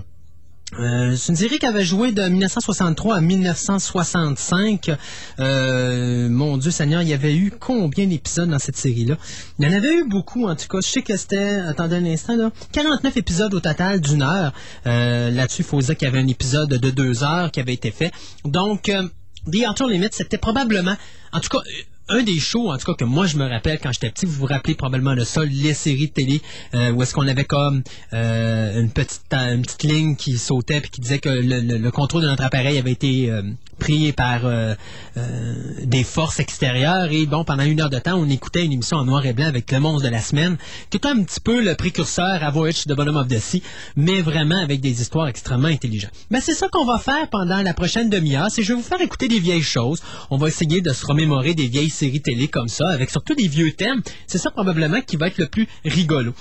Euh, 0.79 1.15
c'est 1.15 1.31
une 1.31 1.37
série 1.37 1.59
qui 1.59 1.67
avait 1.67 1.85
joué 1.85 2.11
de 2.11 2.23
1963 2.23 3.17
à 3.17 3.21
1965. 3.21 4.91
Euh, 5.39 6.29
mon 6.29 6.57
Dieu 6.59 6.71
Seigneur, 6.71 7.03
il 7.03 7.09
y 7.09 7.15
avait 7.15 7.37
eu 7.37 7.53
combien 7.53 8.07
d'épisodes 8.07 8.51
dans 8.51 8.59
cette 8.59 8.77
série-là? 8.77 9.17
Il 9.59 9.69
y 9.69 9.73
en 9.73 9.77
avait 9.77 9.95
eu 9.95 10.09
beaucoup, 10.09 10.49
en 10.49 10.57
tout 10.57 10.67
cas. 10.69 10.79
Je 10.83 10.89
sais 10.89 11.03
que 11.03 11.17
c'était, 11.17 11.61
attendez 11.69 11.97
un 11.97 12.05
instant, 12.07 12.37
là, 12.37 12.51
49 12.73 13.17
épisodes 13.17 13.55
au 13.55 13.61
total 13.61 14.01
d'une 14.01 14.23
heure. 14.23 14.53
Euh, 14.87 15.31
là-dessus, 15.31 15.63
il 15.63 15.67
faut 15.67 15.81
dire 15.81 15.97
qu'il 15.97 16.09
y 16.09 16.11
avait 16.11 16.21
un 16.21 16.29
épisode 16.29 16.71
de 16.71 16.91
deux 16.91 17.23
heures 17.23 17.51
qui 17.53 17.61
avait 17.61 17.75
été 17.75 17.93
fait. 17.93 18.11
Donc, 18.45 18.89
euh, 18.89 19.09
The 19.51 19.69
Outer 19.71 19.85
Limits, 19.89 20.09
c'était 20.11 20.39
probablement, 20.39 20.97
en 21.33 21.41
tout 21.41 21.49
cas, 21.49 21.63
un 22.09 22.23
des 22.23 22.39
shows, 22.39 22.71
en 22.71 22.77
tout 22.79 22.87
cas, 22.87 22.95
que 22.95 23.05
moi 23.05 23.27
je 23.27 23.37
me 23.37 23.45
rappelle 23.49 23.79
quand 23.81 23.93
j'étais 23.93 24.11
petit, 24.11 24.27
vous 24.27 24.33
vous 24.33 24.47
rappelez 24.47 24.75
probablement 24.75 25.15
de 25.17 25.25
ça, 25.25 25.45
les 25.45 25.75
séries 25.75 26.09
de 26.09 26.13
télé, 26.13 26.41
euh, 26.75 26.91
où 26.93 27.03
est-ce 27.03 27.13
qu'on 27.15 27.27
avait 27.27 27.45
comme 27.45 27.83
euh, 28.13 28.81
une 28.81 28.91
petite 28.91 29.23
une 29.33 29.63
petite 29.63 29.83
ligne 29.83 30.17
qui 30.17 30.39
sautait 30.39 30.81
puis 30.81 30.91
qui 30.91 31.01
disait 31.01 31.19
que 31.19 31.29
le, 31.29 31.61
le- 31.61 31.79
le 31.79 31.91
contrôle 31.91 32.23
de 32.23 32.29
notre 32.29 32.45
appareil 32.45 32.79
avait 32.79 32.93
été 32.93 33.31
euh, 33.31 33.43
pris 33.79 34.13
par 34.13 34.45
euh, 34.45 34.75
euh, 35.17 35.55
des 35.85 36.05
forces 36.05 36.41
extérieures 36.41 37.11
et 37.11 37.27
bon, 37.27 37.45
pendant 37.45 37.65
une 37.65 37.81
heure 37.81 37.91
de 37.91 37.99
temps, 37.99 38.17
on 38.17 38.29
écoutait 38.29 38.65
une 38.65 38.73
émission 38.73 38.97
en 38.97 39.05
noir 39.05 39.25
et 39.27 39.33
blanc 39.33 39.47
avec 39.47 39.71
le 39.71 39.81
monstre 39.81 40.07
de 40.07 40.13
la 40.13 40.21
semaine, 40.21 40.57
qui 40.91 40.97
était 40.97 41.09
un 41.09 41.23
petit 41.23 41.41
peu 41.41 41.63
le 41.63 41.75
précurseur 41.75 42.43
à 42.43 42.51
Voyage 42.51 42.85
the 42.85 42.95
Bottom 42.95 43.17
of 43.17 43.29
the 43.29 43.39
Sea, 43.39 43.63
mais 43.97 44.23
vraiment 44.23 44.59
avec 44.59 44.81
des 44.81 45.01
histoires 45.01 45.29
extrêmement 45.29 45.69
intelligentes. 45.69 46.13
Ben, 46.31 46.41
c'est 46.41 46.55
ça 46.55 46.69
qu'on 46.69 46.85
va 46.85 46.99
faire 46.99 47.29
pendant 47.31 47.63
la 47.63 47.75
prochaine 47.75 48.11
demi-heure, 48.11 48.49
c'est 48.51 48.63
je 48.63 48.69
vais 48.73 48.81
vous 48.81 48.87
faire 48.87 49.01
écouter 49.01 49.29
des 49.29 49.41
vieilles 49.41 49.63
choses. 49.63 50.03
On 50.31 50.37
va 50.37 50.49
essayer 50.49 50.81
de 50.81 50.93
se 50.93 51.07
remémorer 51.07 51.55
des 51.55 51.69
vieilles 51.69 51.91
séries 51.91 52.23
télé 52.23 52.49
comme 52.49 52.69
ça, 52.69 52.89
avec 52.89 53.11
surtout 53.11 53.35
des 53.35 53.49
vieux 53.49 53.73
thèmes. 53.73 54.03
C'est 54.27 54.39
ça 54.39 54.51
probablement 54.51 55.01
qui 55.01 55.17
va 55.17 55.29
être 55.29 55.39
le 55.39 55.47
plus 55.47 55.69
rigolo. 55.85 56.33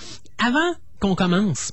Avant 0.46 0.76
qu'on 1.00 1.16
commence, 1.16 1.72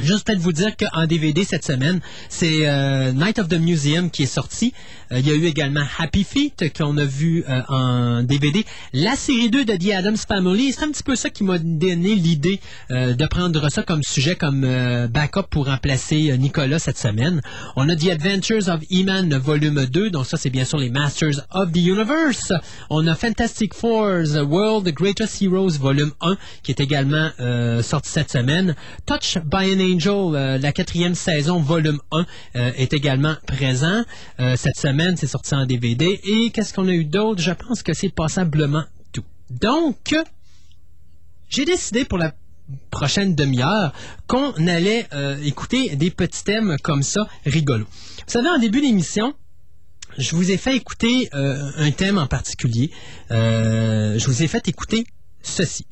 Juste 0.00 0.26
peut-être 0.26 0.38
vous 0.38 0.52
dire 0.52 0.76
qu'en 0.76 1.06
DVD 1.06 1.44
cette 1.44 1.64
semaine, 1.64 2.00
c'est 2.28 2.68
euh, 2.68 3.12
Night 3.12 3.38
of 3.38 3.48
the 3.48 3.58
Museum 3.58 4.10
qui 4.10 4.24
est 4.24 4.26
sorti. 4.26 4.72
Euh, 5.12 5.20
il 5.20 5.26
y 5.26 5.30
a 5.30 5.34
eu 5.34 5.46
également 5.46 5.84
Happy 5.98 6.24
Feet 6.24 6.72
qu'on 6.76 6.96
a 6.98 7.04
vu 7.04 7.44
euh, 7.48 7.62
en 7.68 8.22
DVD. 8.22 8.64
La 8.92 9.16
série 9.16 9.50
2 9.50 9.64
de 9.64 9.76
The 9.76 9.94
Addams 9.94 10.16
Family, 10.16 10.72
c'est 10.72 10.84
un 10.84 10.90
petit 10.90 11.02
peu 11.02 11.16
ça 11.16 11.30
qui 11.30 11.44
m'a 11.44 11.58
donné 11.58 12.14
l'idée 12.14 12.60
euh, 12.90 13.14
de 13.14 13.26
prendre 13.26 13.68
ça 13.70 13.82
comme 13.82 14.02
sujet, 14.02 14.34
comme 14.36 14.64
euh, 14.64 15.08
backup 15.08 15.44
pour 15.50 15.66
remplacer 15.66 16.30
euh, 16.30 16.36
Nicolas 16.36 16.78
cette 16.78 16.98
semaine. 16.98 17.40
On 17.76 17.88
a 17.88 17.96
The 17.96 18.08
Adventures 18.10 18.68
of 18.68 18.80
He-Man 18.90 19.36
volume 19.38 19.86
2, 19.86 20.10
donc 20.10 20.26
ça 20.26 20.36
c'est 20.36 20.50
bien 20.50 20.64
sûr 20.64 20.78
les 20.78 20.90
Masters 20.90 21.40
of 21.52 21.72
the 21.72 21.78
Universe. 21.78 22.52
On 22.90 23.06
a 23.06 23.14
Fantastic 23.14 23.74
Four, 23.74 24.24
The 24.24 24.42
World, 24.46 24.88
Greatest 24.92 25.42
Heroes 25.42 25.78
volume 25.78 26.12
1 26.20 26.36
qui 26.62 26.72
est 26.72 26.80
également 26.80 27.30
euh, 27.40 27.82
sorti 27.82 28.10
cette 28.10 28.30
semaine. 28.30 28.74
Touch 29.06 29.38
by 29.44 29.72
an 29.72 29.80
Angel, 29.94 30.34
euh, 30.34 30.58
la 30.58 30.72
quatrième 30.72 31.14
saison, 31.14 31.60
volume 31.60 32.00
1, 32.10 32.26
euh, 32.56 32.72
est 32.76 32.92
également 32.92 33.36
présent. 33.46 34.04
Euh, 34.40 34.56
cette 34.56 34.76
semaine, 34.76 35.16
c'est 35.16 35.26
sorti 35.26 35.54
en 35.54 35.66
DVD. 35.66 36.20
Et 36.24 36.50
qu'est-ce 36.50 36.74
qu'on 36.74 36.88
a 36.88 36.92
eu 36.92 37.04
d'autre? 37.04 37.40
Je 37.40 37.52
pense 37.52 37.82
que 37.82 37.94
c'est 37.94 38.08
passablement 38.08 38.84
tout. 39.12 39.24
Donc, 39.50 40.14
j'ai 41.48 41.64
décidé 41.64 42.04
pour 42.04 42.18
la 42.18 42.34
prochaine 42.90 43.34
demi-heure 43.34 43.92
qu'on 44.26 44.52
allait 44.66 45.08
écouter 45.42 45.96
des 45.96 46.10
petits 46.10 46.44
thèmes 46.44 46.76
comme 46.82 47.02
ça, 47.02 47.26
rigolos. 47.46 47.86
Vous 47.86 48.32
savez, 48.32 48.48
en 48.48 48.58
début 48.58 48.82
d'émission, 48.82 49.32
je 50.18 50.36
vous 50.36 50.50
ai 50.50 50.58
fait 50.58 50.76
écouter 50.76 51.30
un 51.32 51.90
thème 51.92 52.18
en 52.18 52.26
particulier. 52.26 52.90
Je 53.30 54.26
vous 54.26 54.42
ai 54.42 54.48
fait 54.48 54.68
écouter 54.68 55.06
ceci. 55.42 55.86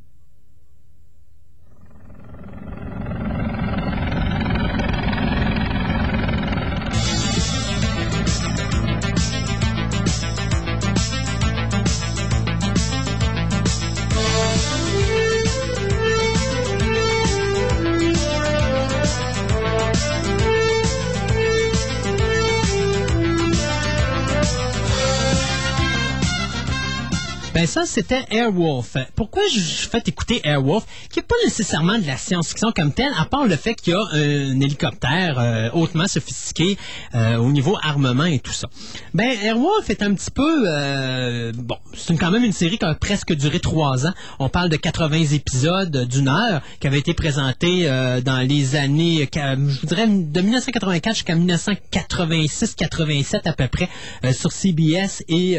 Ben 27.57 27.67
ça, 27.67 27.87
c'était 27.87 28.23
Airwolf. 28.31 28.99
Pourquoi 29.15 29.41
je 29.51 29.89
fais 29.89 30.03
écouter 30.05 30.43
Airwolf, 30.45 30.85
qui 31.11 31.21
n'est 31.21 31.25
pas 31.25 31.37
nécessairement 31.43 31.97
de 31.97 32.07
la 32.07 32.19
science-fiction 32.19 32.71
comme 32.77 32.93
telle, 32.93 33.13
à 33.19 33.25
part 33.25 33.47
le 33.47 33.57
fait 33.57 33.75
qu'il 33.77 33.95
y 33.95 33.97
a 33.97 34.05
un 34.13 34.61
hélicoptère 34.61 35.39
euh, 35.39 35.71
hautement 35.73 36.07
sophistiqué 36.07 36.77
euh, 37.15 37.39
au 37.39 37.51
niveau 37.53 37.79
armement 37.83 38.27
et 38.27 38.41
tout 38.41 38.53
ça. 38.53 38.69
Ben 39.15 39.31
Airwolf 39.43 39.89
est 39.89 40.03
un 40.03 40.13
petit 40.13 40.31
peu... 40.31 40.65
euh, 40.67 41.51
bon, 41.55 41.79
c'est 41.95 42.15
quand 42.19 42.31
même 42.31 42.45
une 42.45 42.53
série 42.53 42.77
qui 42.77 42.85
a 42.85 42.95
presque 42.95 43.33
duré 43.33 43.59
trois 43.59 44.07
ans. 44.07 44.13
On 44.39 44.51
parle 44.51 44.69
de 44.69 44.77
80 44.77 45.17
épisodes 45.33 46.07
d'une 46.11 46.29
heure 46.29 46.61
qui 46.79 46.89
avait 46.89 46.99
été 46.99 47.15
présenté 47.15 47.87
dans 48.23 48.47
les 48.47 48.77
années, 48.77 49.27
je 49.35 49.81
vous 49.81 49.87
dirais, 49.87 50.07
de 50.07 50.41
1984 50.43 51.15
jusqu'à 51.15 51.35
1986-87 51.35 53.49
à 53.49 53.55
peu 53.55 53.67
près 53.69 53.89
sur 54.35 54.53
CBS 54.53 55.23
et 55.29 55.59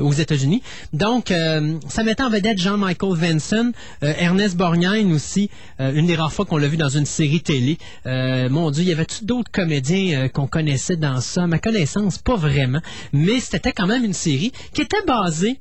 aux 0.00 0.12
États-Unis. 0.12 0.60
Euh, 1.04 1.78
ça 1.88 2.02
mettait 2.02 2.22
en 2.22 2.30
vedette 2.30 2.58
Jean-Michael 2.58 3.14
Vinson, 3.16 3.72
euh, 4.02 4.14
Ernest 4.18 4.56
Borgnine 4.56 5.12
aussi, 5.12 5.50
euh, 5.80 5.92
une 5.94 6.06
des 6.06 6.14
rares 6.16 6.32
fois 6.32 6.44
qu'on 6.44 6.56
l'a 6.56 6.68
vu 6.68 6.76
dans 6.76 6.88
une 6.88 7.06
série 7.06 7.40
télé. 7.40 7.78
Mon 8.04 8.70
Dieu, 8.70 8.82
il 8.82 8.88
y 8.88 8.92
avait-tu 8.92 9.24
d'autres 9.24 9.50
comédiens 9.50 10.28
qu'on 10.28 10.46
connaissait 10.46 10.96
dans 10.96 11.20
ça? 11.20 11.46
Ma 11.46 11.58
connaissance, 11.58 12.18
pas 12.18 12.36
vraiment. 12.36 12.80
Mais 13.12 13.40
c'était 13.40 13.72
quand 13.72 13.86
même 13.86 14.04
une 14.04 14.12
série 14.12 14.52
qui 14.72 14.82
était 14.82 15.04
basée 15.06 15.60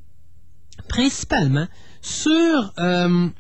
principalement 0.88 1.68
sur 2.02 2.74
un 2.78 3.32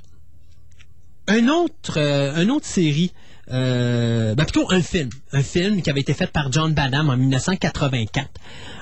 autre, 1.28 1.98
une 1.98 2.52
autre 2.52 2.66
série, 2.66 3.12
euh, 3.52 4.36
ben 4.36 4.46
plutôt 4.46 4.72
un 4.72 4.82
film, 4.82 5.10
un 5.32 5.44
film 5.44 5.82
qui 5.82 5.90
avait 5.90 6.00
été 6.02 6.14
fait 6.14 6.28
par 6.28 6.52
John 6.52 6.74
Badham 6.74 7.10
en 7.10 7.18
1984. 7.18 8.30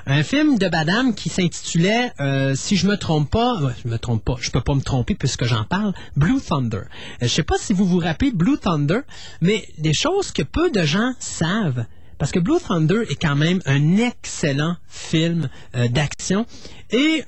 Un 0.05 0.23
film 0.23 0.57
de 0.57 0.67
Badham 0.67 1.15
qui 1.15 1.29
s'intitulait, 1.29 2.11
euh, 2.19 2.53
si 2.55 2.75
je 2.75 2.87
me 2.87 2.95
trompe 2.95 3.29
pas, 3.29 3.61
ouais, 3.61 3.73
je 3.83 3.89
me 3.89 3.97
trompe 3.97 4.23
pas, 4.23 4.35
je 4.39 4.51
peux 4.51 4.61
pas 4.61 4.75
me 4.75 4.81
tromper 4.81 5.15
puisque 5.15 5.45
j'en 5.45 5.63
parle, 5.63 5.93
Blue 6.15 6.39
Thunder. 6.39 6.77
Euh, 6.77 6.81
je 7.21 7.27
sais 7.27 7.43
pas 7.43 7.57
si 7.57 7.73
vous 7.73 7.85
vous 7.85 7.99
rappelez 7.99 8.31
Blue 8.31 8.57
Thunder, 8.57 9.01
mais 9.41 9.67
des 9.77 9.93
choses 9.93 10.31
que 10.31 10.43
peu 10.43 10.69
de 10.69 10.83
gens 10.83 11.13
savent. 11.19 11.85
Parce 12.17 12.31
que 12.31 12.39
Blue 12.39 12.59
Thunder 12.59 13.01
est 13.09 13.19
quand 13.19 13.35
même 13.35 13.61
un 13.65 13.97
excellent 13.97 14.75
film 14.87 15.49
euh, 15.75 15.87
d'action 15.87 16.45
et 16.91 17.23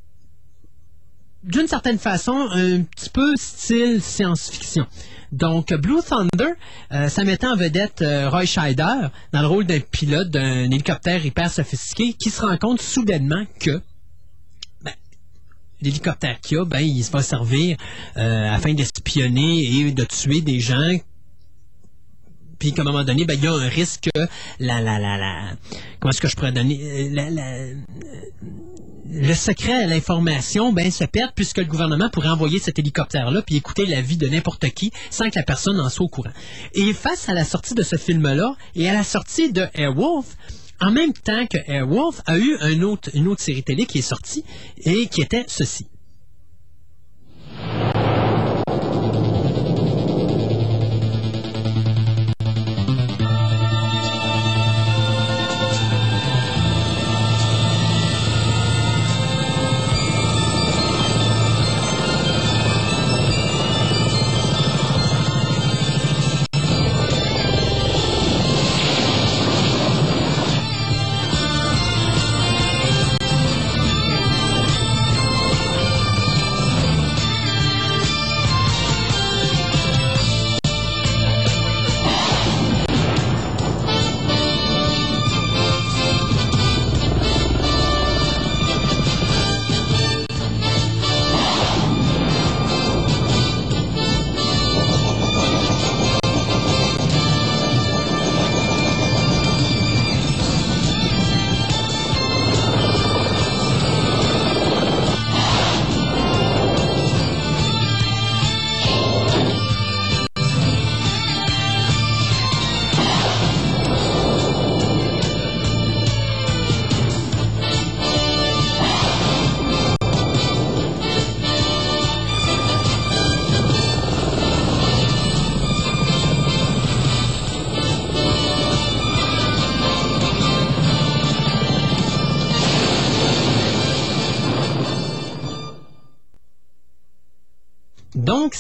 d'une 1.44 1.68
certaine 1.68 2.00
façon, 2.00 2.48
un 2.52 2.84
petit 2.84 3.10
peu 3.10 3.36
style 3.36 4.02
science-fiction. 4.02 4.86
Donc, 5.34 5.74
Blue 5.74 6.02
Thunder, 6.08 6.54
euh, 6.92 7.10
ça 7.10 7.24
mettait 7.24 7.48
en 7.48 7.56
vedette 7.56 8.04
euh, 8.04 8.30
Roy 8.30 8.46
Scheider 8.46 9.08
dans 9.32 9.42
le 9.42 9.48
rôle 9.48 9.66
d'un 9.66 9.80
pilote 9.80 10.30
d'un 10.30 10.70
hélicoptère 10.70 11.26
hyper 11.26 11.50
sophistiqué 11.50 12.14
qui 12.14 12.30
se 12.30 12.40
rend 12.40 12.56
compte 12.58 12.80
soudainement 12.80 13.44
que 13.60 13.82
ben, 14.84 14.94
l'hélicoptère 15.82 16.40
qu'il 16.40 16.60
a, 16.60 16.66
ben, 16.66 16.82
il 16.82 17.04
se 17.04 17.10
va 17.10 17.24
servir 17.24 17.78
euh, 18.18 18.54
afin 18.54 18.76
d'espionner 18.76 19.64
et 19.64 19.92
de 19.92 20.04
tuer 20.04 20.42
des 20.42 20.60
gens. 20.60 21.00
Puis 22.60 22.72
qu'à 22.72 22.84
un 22.84 22.86
moment 22.86 23.04
donné, 23.04 23.26
ben, 23.26 23.34
il 23.36 23.44
y 23.44 23.48
a 23.48 23.54
un 23.54 23.70
risque 23.70 24.10
que 24.14 24.20
la, 24.60 24.82
la, 24.82 25.00
la, 25.00 25.18
la, 25.18 25.54
comment 26.00 26.12
est-ce 26.12 26.22
que 26.22 26.28
je 26.28 26.36
pourrais 26.36 26.52
donner, 26.52 26.80
euh, 26.80 27.10
la, 27.12 27.32
la, 27.32 27.70
le 29.16 29.34
secret 29.36 29.84
à 29.84 29.86
l'information 29.86 30.74
ben, 30.74 30.90
se 30.90 31.04
perd 31.04 31.32
puisque 31.36 31.60
le 31.60 31.66
gouvernement 31.66 32.10
pourrait 32.10 32.30
envoyer 32.30 32.58
cet 32.58 32.80
hélicoptère-là 32.80 33.44
puis 33.44 33.56
écouter 33.56 33.86
la 33.86 34.02
vie 34.02 34.18
de 34.18 34.28
n'importe 34.28 34.68
qui 34.72 34.92
sans 35.12 35.30
que 35.30 35.38
la 35.38 35.44
personne 35.44 35.80
en 35.80 35.90
soit 35.90 36.06
au 36.06 36.10
courant. 36.10 36.32
Et 36.74 36.94
face 36.94 37.30
à 37.30 37.34
la 37.34 37.46
sortie 37.46 37.76
de 37.76 37.84
ce 37.84 37.96
film-là 37.96 38.56
et 38.76 38.90
à 38.90 38.94
la 38.94 39.04
sortie 39.04 39.52
de 39.52 39.68
Airwolf, 39.76 40.36
en 40.82 40.92
même 40.92 41.14
temps 41.14 41.46
que 41.46 41.58
Airwolf 41.68 42.22
a 42.26 42.40
eu 42.40 42.58
une 42.64 42.84
autre 42.84 43.42
série 43.42 43.64
télé 43.64 43.86
qui 43.86 44.00
est 44.00 44.02
sortie 44.02 44.44
et 44.84 45.08
qui 45.08 45.22
était 45.22 45.46
ceci. 45.48 45.86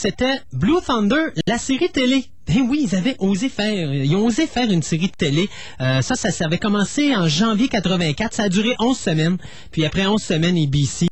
C'était 0.03 0.41
Blue 0.51 0.81
Thunder, 0.85 1.27
la 1.47 1.57
série 1.57 1.89
télé. 1.89 2.25
Ben 2.45 2.67
oui, 2.69 2.89
ils 2.89 2.93
avaient 2.93 3.15
osé 3.19 3.47
faire, 3.47 3.93
ils 3.93 4.13
ont 4.17 4.25
osé 4.25 4.47
faire 4.47 4.69
une 4.69 4.83
série 4.83 5.07
de 5.07 5.15
télé. 5.17 5.49
Euh, 5.79 6.01
ça, 6.01 6.15
ça, 6.15 6.27
avait 6.43 6.57
commencé 6.57 7.15
en 7.15 7.29
janvier 7.29 7.69
84. 7.69 8.33
Ça 8.33 8.43
a 8.43 8.49
duré 8.49 8.75
11 8.79 8.97
semaines. 8.97 9.37
Puis 9.71 9.85
après 9.85 10.05
11 10.05 10.21
semaines, 10.21 10.57
ABC, 10.57 11.07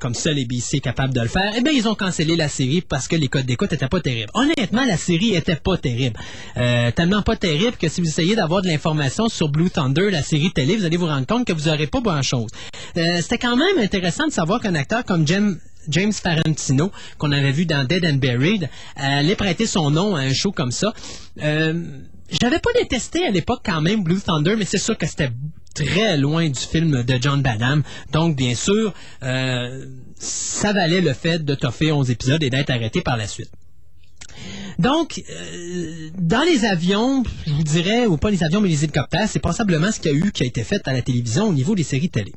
comme 0.00 0.14
seul 0.14 0.38
ABC 0.38 0.78
est 0.78 0.80
capable 0.80 1.12
de 1.12 1.20
le 1.20 1.28
faire, 1.28 1.52
eh 1.54 1.60
bien, 1.60 1.72
ils 1.72 1.86
ont 1.90 1.94
cancellé 1.94 2.36
la 2.36 2.48
série 2.48 2.80
parce 2.80 3.06
que 3.06 3.16
les 3.16 3.28
codes 3.28 3.44
d'écoute 3.44 3.70
n'étaient 3.70 3.86
pas 3.86 4.00
terribles. 4.00 4.30
Honnêtement, 4.32 4.86
la 4.86 4.96
série 4.96 5.34
était 5.34 5.56
pas 5.56 5.76
terrible. 5.76 6.18
Euh, 6.56 6.90
tellement 6.92 7.20
pas 7.20 7.36
terrible 7.36 7.76
que 7.76 7.88
si 7.88 8.00
vous 8.00 8.08
essayez 8.08 8.34
d'avoir 8.34 8.62
de 8.62 8.68
l'information 8.68 9.28
sur 9.28 9.50
Blue 9.50 9.68
Thunder, 9.68 10.10
la 10.10 10.22
série 10.22 10.52
télé, 10.54 10.78
vous 10.78 10.86
allez 10.86 10.96
vous 10.96 11.04
rendre 11.04 11.26
compte 11.26 11.46
que 11.46 11.52
vous 11.52 11.68
n'aurez 11.68 11.86
pas 11.86 12.00
grand-chose. 12.00 12.48
Euh, 12.96 13.20
C'était 13.20 13.36
quand 13.36 13.56
même 13.58 13.78
intéressant 13.78 14.26
de 14.26 14.32
savoir 14.32 14.62
qu'un 14.62 14.74
acteur 14.74 15.04
comme 15.04 15.26
James 15.28 15.58
James 15.88 16.12
Farentino, 16.12 16.90
qu'on 17.18 17.32
avait 17.32 17.52
vu 17.52 17.66
dans 17.66 17.84
Dead 17.84 18.04
and 18.04 18.16
Buried, 18.16 18.68
allait 18.96 19.36
prêter 19.36 19.66
son 19.66 19.90
nom 19.90 20.14
à 20.16 20.20
un 20.20 20.32
show 20.32 20.52
comme 20.52 20.72
ça. 20.72 20.92
Euh, 21.42 21.82
J'avais 22.40 22.58
pas 22.60 22.70
détesté 22.74 23.26
à 23.26 23.30
l'époque 23.30 23.62
quand 23.64 23.80
même 23.80 24.02
Blue 24.02 24.20
Thunder, 24.20 24.54
mais 24.56 24.64
c'est 24.64 24.78
sûr 24.78 24.96
que 24.96 25.06
c'était 25.06 25.30
très 25.74 26.16
loin 26.16 26.48
du 26.48 26.60
film 26.60 27.02
de 27.02 27.18
John 27.20 27.42
Badham. 27.42 27.82
Donc, 28.12 28.36
bien 28.36 28.54
sûr, 28.54 28.92
euh, 29.22 29.86
ça 30.18 30.72
valait 30.72 31.00
le 31.00 31.12
fait 31.12 31.44
de 31.44 31.54
toffer 31.54 31.92
11 31.92 32.10
épisodes 32.10 32.42
et 32.42 32.50
d'être 32.50 32.70
arrêté 32.70 33.00
par 33.00 33.16
la 33.16 33.26
suite. 33.26 33.50
Donc, 34.78 35.22
euh, 35.30 36.10
dans 36.18 36.42
les 36.42 36.64
avions, 36.64 37.22
je 37.46 37.52
vous 37.52 37.62
dirais, 37.62 38.06
ou 38.06 38.16
pas 38.16 38.30
les 38.30 38.42
avions, 38.42 38.60
mais 38.60 38.68
les 38.68 38.84
hélicoptères, 38.84 39.28
c'est 39.28 39.38
passablement 39.38 39.92
ce 39.92 40.00
qu'il 40.00 40.12
y 40.12 40.14
a 40.14 40.18
eu 40.18 40.32
qui 40.32 40.42
a 40.42 40.46
été 40.46 40.64
fait 40.64 40.86
à 40.86 40.92
la 40.92 41.02
télévision 41.02 41.48
au 41.48 41.52
niveau 41.52 41.74
des 41.74 41.82
séries 41.82 42.08
télé. 42.08 42.32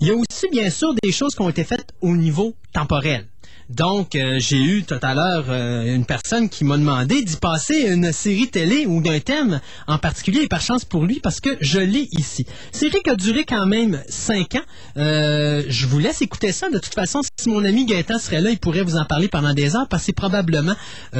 Il 0.00 0.08
y 0.08 0.10
a 0.10 0.14
aussi, 0.14 0.48
bien 0.50 0.70
sûr, 0.70 0.94
des 1.02 1.12
choses 1.12 1.34
qui 1.34 1.42
ont 1.42 1.48
été 1.48 1.64
faites 1.64 1.92
au 2.00 2.16
niveau 2.16 2.54
temporel. 2.72 3.26
Donc, 3.72 4.16
euh, 4.16 4.38
j'ai 4.38 4.62
eu 4.62 4.84
tout 4.84 4.98
à 5.00 5.14
l'heure 5.14 5.46
euh, 5.48 5.94
une 5.94 6.04
personne 6.04 6.50
qui 6.50 6.62
m'a 6.62 6.76
demandé 6.76 7.22
d'y 7.22 7.36
passer 7.36 7.88
une 7.88 8.12
série 8.12 8.50
télé 8.50 8.84
ou 8.84 9.00
d'un 9.00 9.18
thème 9.18 9.60
en 9.86 9.96
particulier, 9.96 10.42
et 10.42 10.48
par 10.48 10.60
chance 10.60 10.84
pour 10.84 11.04
lui, 11.04 11.20
parce 11.20 11.40
que 11.40 11.56
je 11.60 11.78
l'ai 11.78 12.08
ici. 12.12 12.44
Série 12.70 13.00
qui 13.02 13.08
a 13.08 13.16
duré 13.16 13.44
quand 13.44 13.64
même 13.64 14.02
cinq 14.08 14.56
ans. 14.56 14.64
Euh, 14.98 15.62
je 15.68 15.86
vous 15.86 15.98
laisse 15.98 16.20
écouter 16.20 16.52
ça. 16.52 16.68
De 16.68 16.78
toute 16.78 16.94
façon, 16.94 17.20
si 17.22 17.48
mon 17.48 17.64
ami 17.64 17.86
Gaëtan 17.86 18.18
serait 18.18 18.42
là, 18.42 18.50
il 18.50 18.58
pourrait 18.58 18.82
vous 18.82 18.96
en 18.96 19.06
parler 19.06 19.28
pendant 19.28 19.54
des 19.54 19.74
heures, 19.74 19.88
parce 19.88 20.02
que 20.02 20.06
c'est 20.06 20.12
probablement 20.12 20.74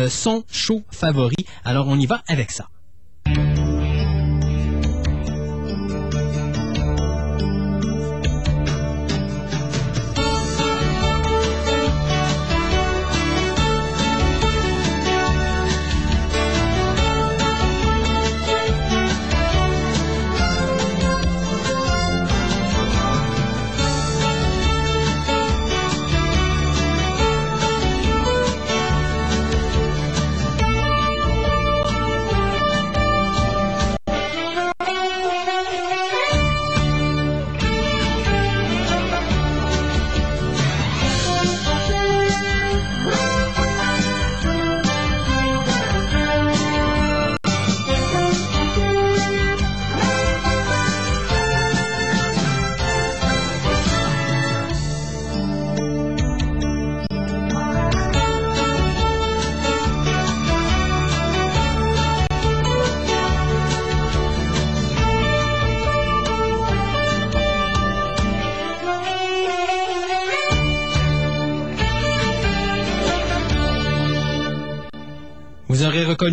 son 0.08 0.44
show 0.52 0.82
favori. 0.90 1.46
Alors, 1.64 1.88
on 1.88 1.98
y 1.98 2.06
va 2.06 2.22
avec 2.28 2.50
ça. 2.50 2.66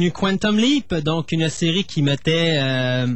Quantum 0.08 0.58
Leap, 0.58 0.94
donc 0.96 1.32
une 1.32 1.50
série 1.50 1.84
qui 1.84 2.02
mettait... 2.02 2.60
Euh, 2.62 3.08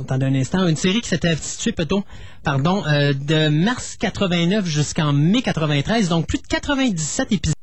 attendez 0.00 0.26
un 0.26 0.34
instant, 0.34 0.66
une 0.66 0.76
série 0.76 1.00
qui 1.00 1.08
s'était 1.08 1.36
située 1.36 1.72
plutôt, 1.72 2.04
pardon, 2.42 2.84
euh, 2.86 3.12
de 3.12 3.48
mars 3.48 3.96
89 3.98 4.64
jusqu'en 4.64 5.12
mai 5.12 5.42
93, 5.42 6.08
donc 6.08 6.26
plus 6.26 6.38
de 6.38 6.46
97 6.46 7.32
épisodes. 7.32 7.55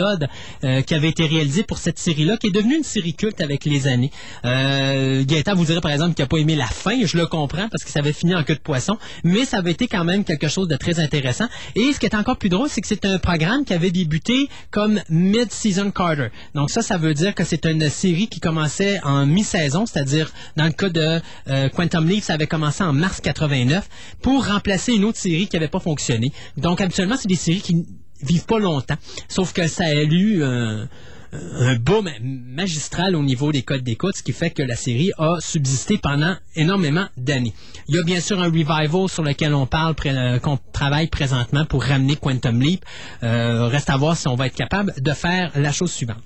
Euh, 0.00 0.82
qui 0.82 0.94
avait 0.94 1.08
été 1.08 1.26
réalisé 1.26 1.62
pour 1.62 1.78
cette 1.78 1.98
série-là, 1.98 2.36
qui 2.36 2.48
est 2.48 2.50
devenue 2.50 2.76
une 2.76 2.84
série 2.84 3.14
culte 3.14 3.40
avec 3.40 3.64
les 3.64 3.86
années. 3.86 4.10
Euh, 4.44 5.24
Gaëtan 5.24 5.54
vous 5.54 5.64
dirait 5.64 5.80
par 5.80 5.90
exemple 5.90 6.14
qu'il 6.14 6.22
n'a 6.22 6.28
pas 6.28 6.38
aimé 6.38 6.56
la 6.56 6.66
fin, 6.66 7.04
je 7.04 7.16
le 7.16 7.26
comprends 7.26 7.68
parce 7.68 7.84
que 7.84 7.90
ça 7.90 8.00
avait 8.00 8.12
fini 8.12 8.34
en 8.34 8.44
queue 8.44 8.54
de 8.54 8.60
poisson, 8.60 8.98
mais 9.24 9.44
ça 9.44 9.58
avait 9.58 9.72
été 9.72 9.88
quand 9.88 10.04
même 10.04 10.24
quelque 10.24 10.48
chose 10.48 10.68
de 10.68 10.76
très 10.76 11.00
intéressant. 11.00 11.46
Et 11.74 11.92
ce 11.92 12.00
qui 12.00 12.06
est 12.06 12.14
encore 12.14 12.36
plus 12.36 12.48
drôle, 12.48 12.68
c'est 12.68 12.80
que 12.80 12.86
c'est 12.86 13.04
un 13.04 13.18
programme 13.18 13.64
qui 13.64 13.74
avait 13.74 13.90
débuté 13.90 14.48
comme 14.70 15.00
Mid-Season 15.08 15.90
Carter. 15.90 16.28
Donc 16.54 16.70
ça, 16.70 16.82
ça 16.82 16.98
veut 16.98 17.14
dire 17.14 17.34
que 17.34 17.44
c'est 17.44 17.66
une 17.66 17.88
série 17.88 18.28
qui 18.28 18.40
commençait 18.40 19.00
en 19.02 19.26
mi-saison, 19.26 19.86
c'est-à-dire 19.86 20.32
dans 20.56 20.64
le 20.64 20.72
cas 20.72 20.88
de 20.88 21.20
euh, 21.48 21.68
Quantum 21.68 22.08
Leaf, 22.08 22.24
ça 22.24 22.34
avait 22.34 22.46
commencé 22.46 22.82
en 22.82 22.92
mars 22.92 23.20
89 23.20 23.88
pour 24.20 24.46
remplacer 24.46 24.94
une 24.94 25.04
autre 25.04 25.18
série 25.18 25.48
qui 25.48 25.56
n'avait 25.56 25.68
pas 25.68 25.80
fonctionné. 25.80 26.32
Donc 26.56 26.80
habituellement, 26.80 27.16
c'est 27.18 27.28
des 27.28 27.34
séries 27.34 27.60
qui 27.60 27.86
vivent 28.22 28.46
pas 28.46 28.58
longtemps. 28.58 28.96
Sauf 29.28 29.52
que 29.52 29.66
ça 29.66 29.84
a 29.84 30.02
eu 30.02 30.42
un, 30.42 30.88
un 31.32 31.76
boom 31.76 32.10
magistral 32.20 33.16
au 33.16 33.22
niveau 33.22 33.52
des 33.52 33.62
codes 33.62 33.82
d'écoute, 33.82 34.16
ce 34.16 34.22
qui 34.22 34.32
fait 34.32 34.50
que 34.50 34.62
la 34.62 34.76
série 34.76 35.10
a 35.18 35.36
subsisté 35.40 35.98
pendant 35.98 36.36
énormément 36.54 37.06
d'années. 37.16 37.54
Il 37.88 37.94
y 37.94 37.98
a 37.98 38.02
bien 38.02 38.20
sûr 38.20 38.40
un 38.40 38.46
revival 38.46 39.08
sur 39.08 39.22
lequel 39.22 39.54
on 39.54 39.66
parle, 39.66 39.94
euh, 40.06 40.38
qu'on 40.38 40.58
travaille 40.72 41.06
présentement 41.06 41.64
pour 41.64 41.84
ramener 41.84 42.16
Quantum 42.16 42.60
Leap. 42.60 42.84
Euh, 43.22 43.68
reste 43.68 43.90
à 43.90 43.96
voir 43.96 44.16
si 44.16 44.28
on 44.28 44.34
va 44.34 44.46
être 44.46 44.56
capable 44.56 44.92
de 44.98 45.12
faire 45.12 45.52
la 45.54 45.72
chose 45.72 45.90
suivante. 45.90 46.22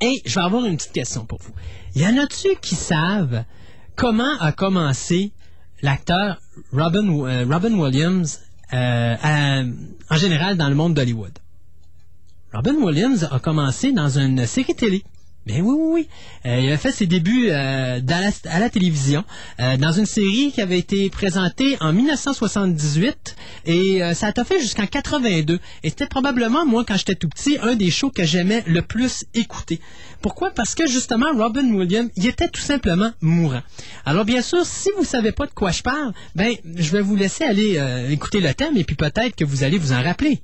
Et 0.00 0.20
je 0.26 0.34
vais 0.34 0.44
avoir 0.44 0.64
une 0.64 0.76
petite 0.76 0.92
question 0.92 1.24
pour 1.24 1.38
vous. 1.40 1.52
Y 1.94 2.06
en 2.06 2.18
a-tu 2.18 2.48
qui 2.60 2.74
savent 2.74 3.44
comment 3.94 4.38
a 4.40 4.52
commencé 4.52 5.32
l'acteur 5.82 6.38
Robin, 6.72 7.08
euh, 7.08 7.46
Robin 7.48 7.74
Williams 7.74 8.40
à, 8.72 9.62
en 10.10 10.16
général 10.16 10.56
dans 10.56 10.68
le 10.68 10.74
monde 10.74 10.94
d'Hollywood. 10.94 11.38
Robin 12.52 12.76
Williams 12.82 13.28
a 13.30 13.38
commencé 13.38 13.92
dans 13.92 14.18
une 14.18 14.46
série 14.46 14.74
télé. 14.74 15.04
Ben 15.46 15.62
oui, 15.62 15.76
oui, 15.78 15.88
oui. 15.92 16.08
Euh, 16.44 16.58
il 16.58 16.72
a 16.72 16.76
fait 16.76 16.90
ses 16.90 17.06
débuts 17.06 17.50
euh, 17.50 18.00
à 18.50 18.58
la 18.58 18.68
télévision 18.68 19.24
euh, 19.60 19.76
dans 19.76 19.92
une 19.92 20.04
série 20.04 20.50
qui 20.52 20.60
avait 20.60 20.78
été 20.78 21.08
présentée 21.08 21.76
en 21.80 21.92
1978 21.92 23.36
et 23.66 24.02
euh, 24.02 24.12
ça 24.12 24.32
a 24.36 24.44
fait 24.44 24.58
jusqu'en 24.58 24.86
82. 24.86 25.60
Et 25.84 25.90
c'était 25.90 26.08
probablement, 26.08 26.66
moi, 26.66 26.84
quand 26.84 26.96
j'étais 26.96 27.14
tout 27.14 27.28
petit, 27.28 27.58
un 27.62 27.76
des 27.76 27.92
shows 27.92 28.10
que 28.10 28.24
j'aimais 28.24 28.64
le 28.66 28.82
plus 28.82 29.24
écouter. 29.34 29.80
Pourquoi? 30.20 30.50
Parce 30.50 30.74
que 30.74 30.88
justement, 30.88 31.26
Robin 31.36 31.72
Williams, 31.72 32.10
il 32.16 32.26
était 32.26 32.48
tout 32.48 32.60
simplement 32.60 33.12
mourant. 33.20 33.62
Alors 34.04 34.24
bien 34.24 34.42
sûr, 34.42 34.66
si 34.66 34.88
vous 34.98 35.04
savez 35.04 35.30
pas 35.30 35.46
de 35.46 35.52
quoi 35.52 35.70
je 35.70 35.82
parle, 35.82 36.12
ben 36.34 36.56
je 36.74 36.90
vais 36.90 37.02
vous 37.02 37.14
laisser 37.14 37.44
aller 37.44 37.80
écouter 38.10 38.40
le 38.40 38.52
thème 38.52 38.76
et 38.76 38.82
puis 38.82 38.96
peut-être 38.96 39.36
que 39.36 39.44
vous 39.44 39.62
allez 39.62 39.78
vous 39.78 39.92
en 39.92 40.02
rappeler. 40.02 40.40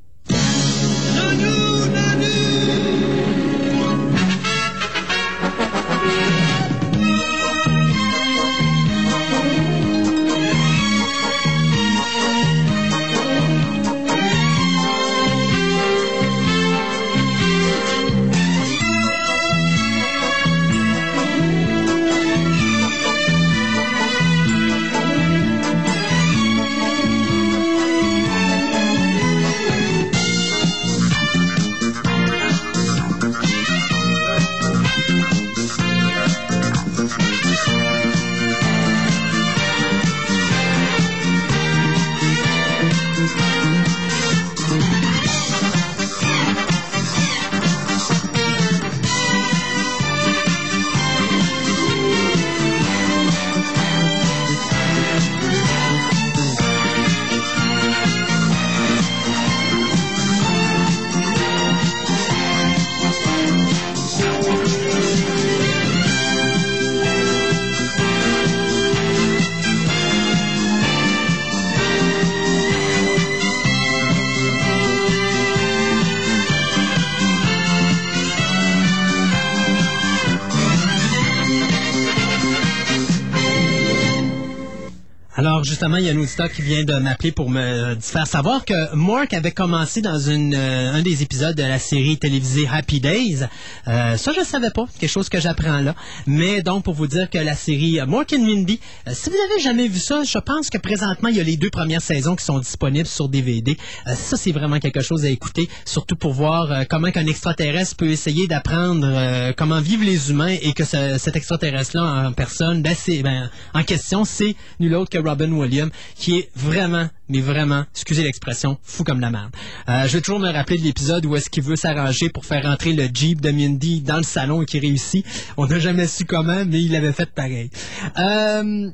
Justement, 85.83 85.97
il 85.97 86.05
y 86.05 86.11
a 86.11 86.13
un 86.13 86.17
auditeur 86.19 86.49
qui 86.49 86.63
vient 86.63 86.85
de 86.85 86.93
m'appeler 86.95 87.33
pour 87.33 87.51
me 87.51 87.97
faire 88.01 88.29
savoir 88.29 88.65
que 88.65 88.95
Mark 88.95 89.35
avait 89.35 89.51
commencé 89.51 90.01
dans 90.01 90.17
euh, 90.29 90.93
un 90.95 91.03
des 91.03 91.25
épisodes 91.25 91.57
de 91.57 91.63
la 91.65 91.81
série 91.81 92.19
télévisée 92.19 92.69
Happy 92.73 93.01
Days. 93.01 93.41
Euh, 93.89 94.17
ça, 94.17 94.31
je 94.33 94.39
ne 94.39 94.45
savais 94.45 94.71
pas, 94.71 94.85
quelque 95.01 95.11
chose 95.11 95.29
que 95.29 95.41
j'apprends 95.41 95.81
là. 95.81 95.97
Mais 96.29 96.63
donc, 96.63 96.85
pour 96.85 96.95
vous 96.95 97.09
dire 97.09 97.29
que 97.29 97.39
la 97.39 97.57
série 97.57 97.99
Mark 98.07 98.33
and 98.33 98.45
Mindy, 98.47 98.79
euh, 99.09 99.11
si 99.13 99.29
vous 99.29 99.35
n'avez 99.37 99.61
jamais 99.61 99.89
vu 99.89 99.99
ça, 99.99 100.23
je 100.23 100.39
pense 100.39 100.71
que 100.71 100.79
présentement, 100.79 101.31
il 101.31 101.37
y 101.37 101.41
a 101.41 101.43
les 101.43 101.57
deux 101.57 101.71
premières 101.71 102.01
saisons 102.01 102.37
qui 102.37 102.45
sont 102.45 102.61
disponibles 102.61 103.09
sur 103.09 103.29
DVD. 103.29 103.77
Ça, 104.15 104.37
c'est 104.37 104.53
vraiment 104.53 104.79
quelque 104.79 105.01
chose 105.01 105.25
à 105.25 105.31
écouter, 105.31 105.69
surtout 105.85 106.15
pour 106.15 106.33
voir 106.33 106.85
comment 106.89 107.11
qu'un 107.11 107.27
extraterrestre 107.27 107.97
peut 107.97 108.09
essayer 108.11 108.47
d'apprendre 108.47 109.53
comment 109.57 109.81
vivent 109.81 110.05
les 110.05 110.31
humains 110.31 110.55
et 110.63 110.75
que 110.75 110.85
ce- 110.85 111.17
cet 111.19 111.35
extraterrestre-là 111.35 112.29
en 112.29 112.33
personne, 112.33 112.83
ben, 112.83 112.95
ben, 113.25 113.51
en 113.75 113.83
question, 113.83 114.25
c'est 114.25 114.55
nul 114.79 114.95
autre 114.95 115.11
que 115.11 115.19
Robin 115.19 115.51
Williams, 115.51 115.72
qui 116.15 116.39
est 116.39 116.51
vraiment, 116.55 117.09
mais 117.29 117.41
vraiment, 117.41 117.85
excusez 117.93 118.23
l'expression, 118.23 118.79
fou 118.83 119.05
comme 119.05 119.21
la 119.21 119.31
merde. 119.31 119.51
Euh, 119.89 120.07
je 120.07 120.15
vais 120.15 120.21
toujours 120.21 120.41
me 120.41 120.51
rappeler 120.51 120.79
de 120.79 120.83
l'épisode 120.83 121.25
où 121.27 121.37
est-ce 121.37 121.51
qu'il 121.51 121.63
veut 121.63 121.77
s'arranger 121.77 122.29
pour 122.29 122.45
faire 122.45 122.63
rentrer 122.63 122.93
le 122.93 123.09
Jeep 123.13 123.41
de 123.41 123.51
Mindy 123.51 124.01
dans 124.01 124.19
le 124.19 124.23
salon 124.23 124.63
et 124.63 124.67
qui 124.67 124.79
réussit. 124.79 125.25
On 125.57 125.67
n'a 125.67 125.79
jamais 125.79 126.07
su 126.07 126.25
comment, 126.25 126.65
mais 126.67 126.83
il 126.83 126.95
avait 126.95 127.13
fait 127.13 127.31
pareil. 127.31 127.71
Euh, 128.19 128.91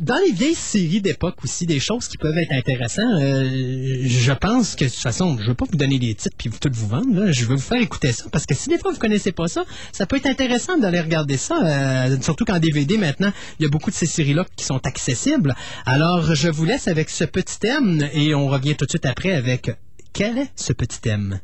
dans 0.00 0.18
les 0.24 0.32
vieilles 0.32 0.54
séries 0.54 1.02
d'époque 1.02 1.36
aussi, 1.44 1.66
des 1.66 1.78
choses 1.78 2.08
qui 2.08 2.16
peuvent 2.16 2.36
être 2.38 2.52
intéressantes, 2.52 3.20
euh, 3.20 4.00
je 4.06 4.32
pense 4.32 4.74
que 4.74 4.86
de 4.86 4.90
toute 4.90 4.98
façon, 4.98 5.36
je 5.38 5.48
vais 5.48 5.54
pas 5.54 5.66
vous 5.70 5.76
donner 5.76 5.98
des 5.98 6.14
titres 6.14 6.34
puis 6.38 6.48
vous 6.48 6.58
tout 6.58 6.70
vous 6.72 6.86
vendre, 6.86 7.30
je 7.30 7.44
vais 7.44 7.54
vous 7.54 7.60
faire 7.60 7.80
écouter 7.80 8.10
ça 8.10 8.24
parce 8.32 8.46
que 8.46 8.54
si 8.54 8.70
des 8.70 8.78
fois 8.78 8.92
vous 8.92 8.98
connaissez 8.98 9.30
pas 9.30 9.46
ça, 9.46 9.64
ça 9.92 10.06
peut 10.06 10.16
être 10.16 10.26
intéressant 10.26 10.78
d'aller 10.78 11.00
regarder 11.00 11.36
ça, 11.36 11.62
euh, 11.62 12.16
surtout 12.22 12.46
qu'en 12.46 12.58
DVD 12.58 12.96
maintenant, 12.96 13.32
il 13.58 13.64
y 13.64 13.66
a 13.66 13.68
beaucoup 13.68 13.90
de 13.90 13.94
ces 13.94 14.06
séries-là 14.06 14.46
qui 14.56 14.64
sont 14.64 14.80
accessibles. 14.86 15.54
Alors, 15.84 16.34
je 16.34 16.48
vous 16.48 16.64
laisse 16.64 16.88
avec 16.88 17.10
ce 17.10 17.24
petit 17.24 17.58
thème 17.58 18.08
et 18.14 18.34
on 18.34 18.48
revient 18.48 18.76
tout 18.76 18.86
de 18.86 18.90
suite 18.90 19.06
après 19.06 19.32
avec 19.32 19.70
quel 20.14 20.38
est 20.38 20.50
ce 20.56 20.72
petit 20.72 21.00
thème? 21.00 21.40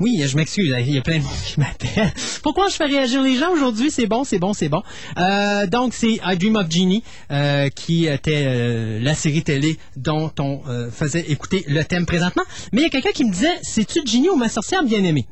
Oui, 0.00 0.22
je 0.24 0.36
m'excuse, 0.36 0.72
il 0.78 0.94
y 0.94 0.98
a 0.98 1.02
plein 1.02 1.18
de 1.18 1.24
monde 1.24 1.32
qui 1.44 1.58
m'appellent. 1.58 2.12
Pourquoi 2.44 2.68
je 2.68 2.74
fais 2.74 2.84
réagir 2.84 3.20
les 3.20 3.36
gens 3.36 3.50
aujourd'hui? 3.50 3.90
C'est 3.90 4.06
bon, 4.06 4.22
c'est 4.22 4.38
bon, 4.38 4.52
c'est 4.52 4.68
bon. 4.68 4.80
Euh, 5.18 5.66
donc, 5.66 5.92
c'est 5.92 6.20
I 6.24 6.36
Dream 6.38 6.54
of 6.54 6.70
Genie, 6.70 7.02
euh, 7.32 7.68
qui 7.68 8.06
était 8.06 8.44
euh, 8.46 9.00
la 9.00 9.14
série 9.14 9.42
télé 9.42 9.76
dont 9.96 10.30
on 10.38 10.62
euh, 10.68 10.88
faisait 10.92 11.24
écouter 11.28 11.64
le 11.66 11.82
thème 11.82 12.06
présentement. 12.06 12.44
Mais 12.72 12.82
il 12.82 12.84
y 12.84 12.86
a 12.86 12.90
quelqu'un 12.90 13.10
qui 13.10 13.24
me 13.24 13.32
disait, 13.32 13.58
c'est-tu 13.62 14.06
Genie 14.06 14.28
ou 14.30 14.36
ma 14.36 14.48
sorcière 14.48 14.84
bien-aimée? 14.84 15.26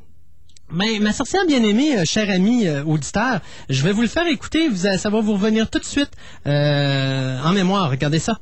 Ben, 0.73 1.01
ma 1.01 1.13
sorcière 1.13 1.47
bien-aimée, 1.47 2.05
cher 2.05 2.29
ami 2.29 2.69
auditeur, 2.69 3.41
je 3.69 3.85
vais 3.85 3.93
vous 3.93 4.03
le 4.03 4.09
faire 4.09 4.27
écouter, 4.27 4.69
vous, 4.69 4.89
ça 4.99 5.11
va 5.11 5.21
vous 5.21 5.35
revenir 5.35 5.71
tout 5.71 5.79
de 5.79 5.85
suite 5.85 6.11
en 6.45 7.53
mémoire. 7.53 7.89
Regardez 7.89 8.19
ça. 8.19 8.41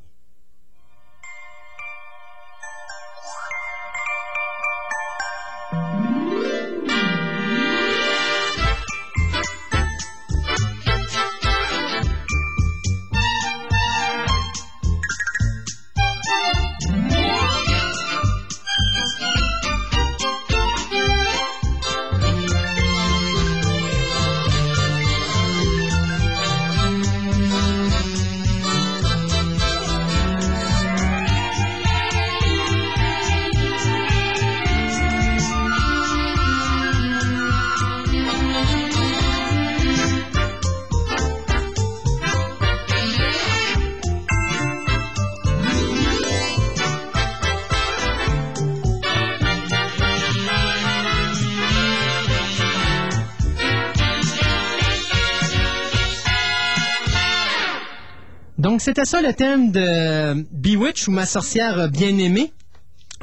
Donc, 58.75 58.83
c'était 58.83 59.05
ça 59.05 59.23
le 59.23 59.33
thème 59.33 59.71
de 59.71 60.45
Bewitched 60.51 61.07
ou 61.07 61.13
ma 61.13 61.27
sorcière 61.27 61.89
bien-aimée. 61.89 62.53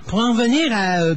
Pour 0.07 0.19
en 0.19 0.33
venir 0.33 0.71
à 0.71 1.01
euh, 1.01 1.15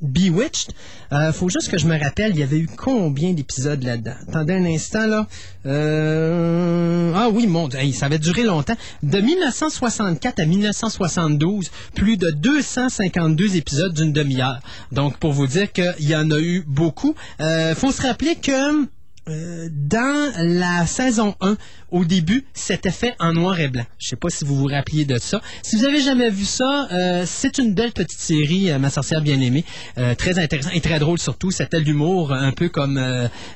Bewitched, 0.00 0.72
euh, 1.12 1.30
faut 1.30 1.50
juste 1.50 1.70
que 1.70 1.76
je 1.76 1.86
me 1.86 2.02
rappelle, 2.02 2.30
il 2.30 2.38
y 2.38 2.42
avait 2.42 2.56
eu 2.56 2.70
combien 2.74 3.34
d'épisodes 3.34 3.82
là-dedans? 3.82 4.14
Attendez 4.26 4.54
un 4.54 4.64
instant, 4.64 5.04
là. 5.04 5.26
Euh, 5.66 7.12
Ah 7.14 7.28
oui, 7.28 7.46
mon 7.46 7.68
Dieu, 7.68 7.80
ça 7.92 8.06
avait 8.06 8.18
duré 8.18 8.44
longtemps. 8.44 8.76
De 9.02 9.20
1964 9.20 10.40
à 10.40 10.46
1972, 10.46 11.70
plus 11.94 12.16
de 12.16 12.30
252 12.30 13.56
épisodes 13.56 13.92
d'une 13.92 14.14
demi-heure. 14.14 14.60
Donc, 14.90 15.18
pour 15.18 15.32
vous 15.32 15.46
dire 15.46 15.70
qu'il 15.70 16.08
y 16.08 16.16
en 16.16 16.30
a 16.30 16.38
eu 16.40 16.64
beaucoup. 16.66 17.14
Euh, 17.42 17.74
faut 17.74 17.92
se 17.92 18.00
rappeler 18.00 18.36
que... 18.36 18.88
euh, 19.28 19.68
dans 19.70 20.32
la 20.38 20.86
saison 20.86 21.34
1, 21.40 21.56
au 21.90 22.04
début, 22.04 22.44
c'était 22.54 22.90
fait 22.90 23.14
en 23.18 23.32
noir 23.32 23.58
et 23.58 23.68
blanc. 23.68 23.84
Je 23.98 24.08
sais 24.08 24.16
pas 24.16 24.30
si 24.30 24.44
vous 24.44 24.56
vous 24.56 24.66
rappeliez 24.66 25.04
de 25.04 25.18
ça. 25.18 25.40
Si 25.62 25.76
vous 25.76 25.84
avez 25.84 26.00
jamais 26.00 26.30
vu 26.30 26.44
ça, 26.44 26.88
euh, 26.92 27.24
c'est 27.26 27.58
une 27.58 27.74
belle 27.74 27.92
petite 27.92 28.18
série, 28.18 28.70
euh, 28.70 28.78
Ma 28.78 28.90
sorcière 28.90 29.20
bien-aimée. 29.20 29.64
Euh, 29.98 30.14
très 30.14 30.38
intéressant 30.38 30.70
et 30.70 30.80
très 30.80 30.98
drôle 30.98 31.18
surtout. 31.18 31.50
C'était 31.50 31.80
l'humour, 31.80 32.32
un 32.32 32.52
peu 32.52 32.68
comme 32.68 33.00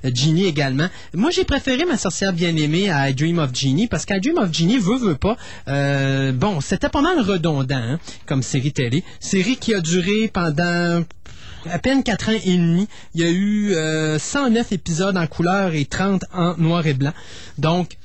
Genie 0.03 0.47
également. 0.47 0.89
Moi, 1.15 1.31
j'ai 1.31 1.45
préféré 1.45 1.85
Ma 1.85 1.97
sorcière 1.97 2.32
bien-aimée 2.32 2.91
à 2.91 3.09
I 3.09 3.15
Dream 3.15 3.39
of 3.39 3.55
Genie 3.55 3.86
parce 3.86 4.05
qu'I 4.05 4.20
Dream 4.20 4.39
of 4.39 4.53
Genie 4.53 4.78
veut, 4.78 4.99
veut 4.99 5.16
pas. 5.16 5.36
bon, 6.32 6.61
c'était 6.61 6.89
pas 6.89 7.03
mal 7.03 7.20
redondant 7.20 7.77
hein, 7.77 7.99
comme 8.27 8.43
série 8.43 8.73
télé. 8.73 9.05
Série 9.20 9.57
qui 9.57 9.74
a 9.74 9.81
duré 9.81 10.28
pendant 10.32 11.05
à 11.70 11.78
peine 11.78 12.03
4 12.03 12.28
ans 12.28 12.39
et 12.45 12.57
demi. 12.57 12.89
Il 13.15 13.20
y 13.20 13.24
a 13.24 13.31
eu 13.31 13.74
euh, 13.74 14.19
109 14.19 14.73
épisodes 14.73 15.16
en 15.16 15.27
couleur 15.27 15.74
et 15.74 15.85
30 15.85 16.24
en 16.32 16.57
noir 16.57 16.86
et 16.86 16.95
blanc. 16.95 17.12
Donc, 17.59 17.97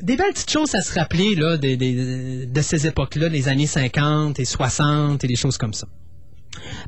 des 0.00 0.16
belles 0.16 0.32
petites 0.32 0.50
choses 0.50 0.74
à 0.74 0.82
se 0.82 0.98
rappeler 0.98 1.34
de 1.36 2.60
ces 2.60 2.86
époques-là, 2.86 3.28
des 3.28 3.48
années 3.48 3.66
50 3.66 4.38
et 4.38 4.44
60 4.44 5.24
et 5.24 5.26
des 5.26 5.36
choses 5.36 5.56
comme 5.56 5.72
ça. 5.72 5.86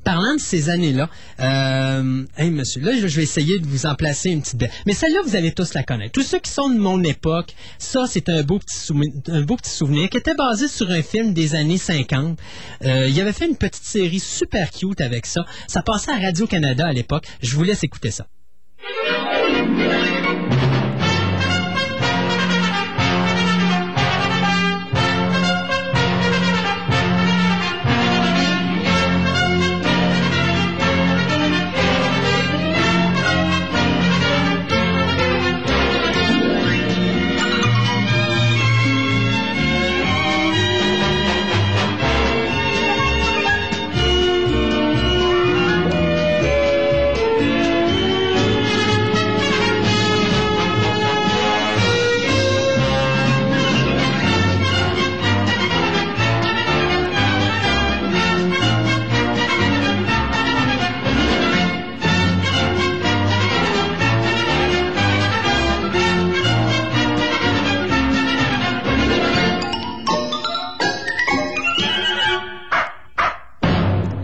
Parlant 0.04 0.34
de 0.34 0.40
ces 0.40 0.70
années-là, 0.70 1.08
euh, 1.40 2.24
monsieur, 2.38 2.80
là, 2.80 2.92
je 2.96 3.06
vais 3.06 3.22
essayer 3.22 3.58
de 3.58 3.66
vous 3.66 3.86
en 3.86 3.94
placer 3.94 4.30
une 4.30 4.42
petite. 4.42 4.64
Mais 4.86 4.92
celle-là, 4.92 5.20
vous 5.24 5.36
allez 5.36 5.52
tous 5.52 5.74
la 5.74 5.82
connaître. 5.82 6.12
Tous 6.12 6.22
ceux 6.22 6.38
qui 6.38 6.50
sont 6.50 6.68
de 6.68 6.78
mon 6.78 7.02
époque, 7.02 7.54
ça, 7.78 8.06
c'est 8.08 8.28
un 8.28 8.42
beau 8.42 8.58
petit 8.58 8.76
souvenir, 8.76 9.12
un 9.28 9.42
beau 9.42 9.56
petit 9.56 9.70
souvenir 9.70 10.08
qui 10.08 10.18
était 10.18 10.34
basé 10.34 10.68
sur 10.68 10.90
un 10.90 11.02
film 11.02 11.32
des 11.32 11.54
années 11.54 11.78
50. 11.78 12.38
Euh, 12.84 13.08
il 13.08 13.20
avait 13.20 13.32
fait 13.32 13.46
une 13.46 13.56
petite 13.56 13.84
série 13.84 14.20
super 14.20 14.70
cute 14.70 15.00
avec 15.00 15.26
ça. 15.26 15.44
Ça 15.66 15.82
passait 15.82 16.10
à 16.10 16.18
Radio-Canada 16.18 16.86
à 16.86 16.92
l'époque. 16.92 17.26
Je 17.42 17.54
vous 17.56 17.64
laisse 17.64 17.82
écouter 17.84 18.10
ça. 18.10 18.26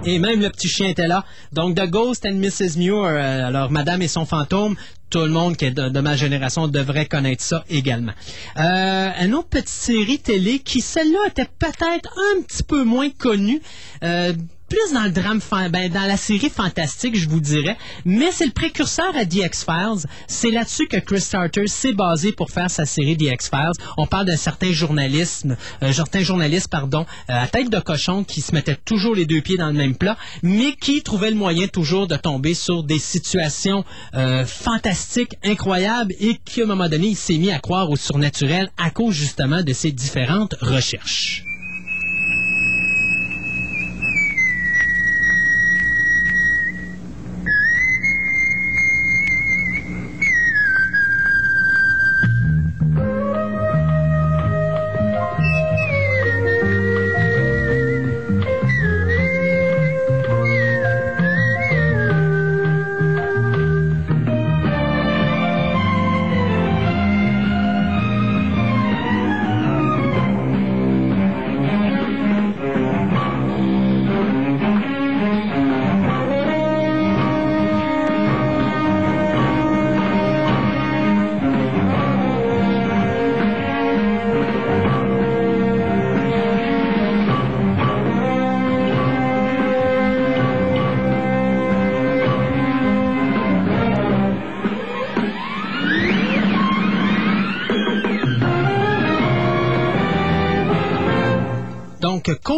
Et 0.06 0.18
même 0.18 0.40
le 0.40 0.50
petit 0.50 0.68
chien 0.68 0.88
était 0.88 1.08
là. 1.08 1.24
Donc, 1.52 1.76
The 1.76 1.88
Ghost 1.88 2.26
and 2.26 2.34
Mrs. 2.34 2.76
Muir, 2.76 3.04
euh, 3.04 3.46
alors 3.46 3.70
Madame 3.70 4.02
et 4.02 4.08
son 4.08 4.26
fantôme, 4.26 4.76
tout 5.08 5.20
le 5.20 5.30
monde 5.30 5.56
qui 5.56 5.66
est 5.66 5.70
de, 5.70 6.00
ma 6.00 6.16
génération 6.16 6.68
devrait 6.68 7.06
connaître 7.06 7.42
ça 7.42 7.64
également. 7.70 8.12
Euh, 8.58 9.10
une 9.20 9.34
autre 9.34 9.48
petite 9.48 9.68
série 9.68 10.18
télé 10.18 10.58
qui, 10.58 10.80
celle-là, 10.80 11.20
était 11.28 11.48
peut-être 11.58 12.14
un 12.36 12.42
petit 12.42 12.62
peu 12.62 12.84
moins 12.84 13.08
connue. 13.10 13.62
Euh, 14.02 14.34
plus 14.68 14.92
dans 14.92 15.04
le 15.04 15.10
drame, 15.10 15.40
ben, 15.70 15.90
dans 15.90 16.06
la 16.06 16.16
série 16.16 16.50
fantastique, 16.50 17.16
je 17.16 17.28
vous 17.28 17.40
dirais. 17.40 17.76
Mais 18.04 18.30
c'est 18.30 18.46
le 18.46 18.52
précurseur 18.52 19.14
à 19.16 19.24
The 19.24 19.36
X-Files. 19.36 20.08
C'est 20.26 20.50
là-dessus 20.50 20.86
que 20.86 20.98
Chris 20.98 21.20
Starter 21.20 21.66
s'est 21.66 21.92
basé 21.92 22.32
pour 22.32 22.50
faire 22.50 22.70
sa 22.70 22.84
série 22.84 23.16
The 23.16 23.32
X-Files. 23.32 23.72
On 23.96 24.06
parle 24.06 24.26
d'un 24.26 24.36
certain 24.36 24.72
journalisme, 24.72 25.56
euh, 25.82 25.92
certain 25.92 26.20
journaliste, 26.20 26.68
pardon, 26.68 27.06
euh, 27.30 27.42
à 27.42 27.46
tête 27.46 27.70
de 27.70 27.78
cochon 27.78 28.24
qui 28.24 28.40
se 28.40 28.54
mettait 28.54 28.76
toujours 28.84 29.14
les 29.14 29.26
deux 29.26 29.40
pieds 29.40 29.56
dans 29.56 29.68
le 29.68 29.74
même 29.74 29.96
plat, 29.96 30.16
mais 30.42 30.74
qui 30.74 31.02
trouvait 31.02 31.30
le 31.30 31.36
moyen 31.36 31.68
toujours 31.68 32.06
de 32.06 32.16
tomber 32.16 32.54
sur 32.54 32.82
des 32.82 32.98
situations 32.98 33.84
euh, 34.14 34.44
fantastiques, 34.44 35.36
incroyables, 35.44 36.14
et 36.20 36.38
qui, 36.44 36.60
à 36.60 36.64
un 36.64 36.68
moment 36.68 36.88
donné, 36.88 37.08
il 37.08 37.16
s'est 37.16 37.38
mis 37.38 37.52
à 37.52 37.58
croire 37.58 37.90
au 37.90 37.96
surnaturel 37.96 38.70
à 38.76 38.90
cause 38.90 39.14
justement 39.14 39.62
de 39.62 39.72
ses 39.72 39.92
différentes 39.92 40.54
recherches. 40.60 41.44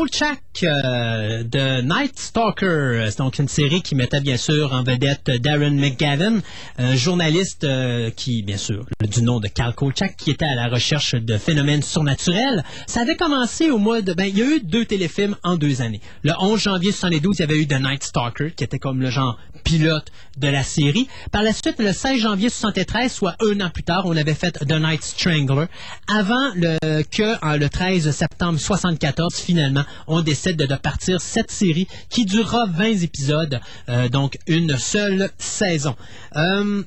Donc, 0.07 0.13
Kolchak 0.13 0.46
euh, 0.63 1.43
de 1.45 1.81
Night 1.83 2.19
Stalker, 2.19 3.07
c'est 3.11 3.19
donc 3.19 3.39
une 3.39 3.49
série 3.49 3.83
qui 3.83 3.95
mettait 3.95 4.21
bien 4.21 4.37
sûr 4.37 4.73
en 4.73 4.83
vedette 4.83 5.31
Darren 5.43 5.71
McGavin, 5.75 6.41
un 6.79 6.95
journaliste 6.97 7.65
euh, 7.65 8.11
qui, 8.11 8.43
bien 8.43 8.57
sûr, 8.57 8.85
du 9.01 9.23
nom 9.23 9.41
de 9.41 9.49
Carl 9.49 9.75
Kolchak, 9.75 10.17
qui 10.17 10.31
était 10.31 10.45
à 10.45 10.55
la 10.55 10.69
recherche 10.69 11.15
de 11.15 11.37
phénomènes 11.37 11.83
surnaturels. 11.83 12.65
Ça 12.87 13.01
avait 13.03 13.17
commencé 13.17 13.71
au 13.71 13.79
mois 13.79 14.03
de... 14.03 14.15
Ben, 14.15 14.25
il 14.29 14.39
y 14.39 14.43
a 14.43 14.47
eu 14.47 14.61
deux 14.61 14.85
téléfilms 14.85 15.37
en 15.43 15.57
deux 15.57 15.83
années. 15.83 16.01
Le 16.23 16.33
11 16.39 16.61
janvier 16.61 16.93
72, 16.93 17.37
il 17.39 17.41
y 17.41 17.45
avait 17.45 17.59
eu 17.59 17.67
The 17.67 17.81
Night 17.81 18.03
Stalker, 18.05 18.53
qui 18.57 18.65
était 18.65 18.79
comme 18.79 19.01
le 19.01 19.11
genre 19.11 19.39
pilote 19.65 20.07
de 20.39 20.47
la 20.49 20.63
série. 20.63 21.09
Par 21.33 21.43
la 21.43 21.53
suite, 21.53 21.77
le 21.79 21.93
16 21.93 22.21
janvier 22.21 22.51
73, 22.51 23.13
soit 23.13 23.35
un 23.41 23.61
an 23.61 23.71
plus 23.71 23.83
tard, 23.83 24.03
on 24.07 24.17
avait 24.17 24.35
fait 24.35 24.53
The 24.53 24.79
Night 24.81 25.03
Strangler, 25.03 25.67
avant 26.09 26.53
le, 26.55 27.03
que 27.03 27.45
en- 27.45 27.57
le 27.57 27.69
13 27.69 28.11
septembre 28.13 28.59
74, 28.61 29.35
finalement, 29.41 29.83
on 30.07 30.21
décide 30.21 30.46
de, 30.53 30.67
partir 30.77 31.21
cette 31.21 31.51
série 31.51 31.89
qui 32.09 32.25
durera 32.25 32.67
20 32.67 33.03
épisodes, 33.03 33.61
euh, 33.89 34.09
donc 34.09 34.39
une 34.47 34.77
seule 34.77 35.31
saison. 35.39 35.97
Euh, 36.37 36.83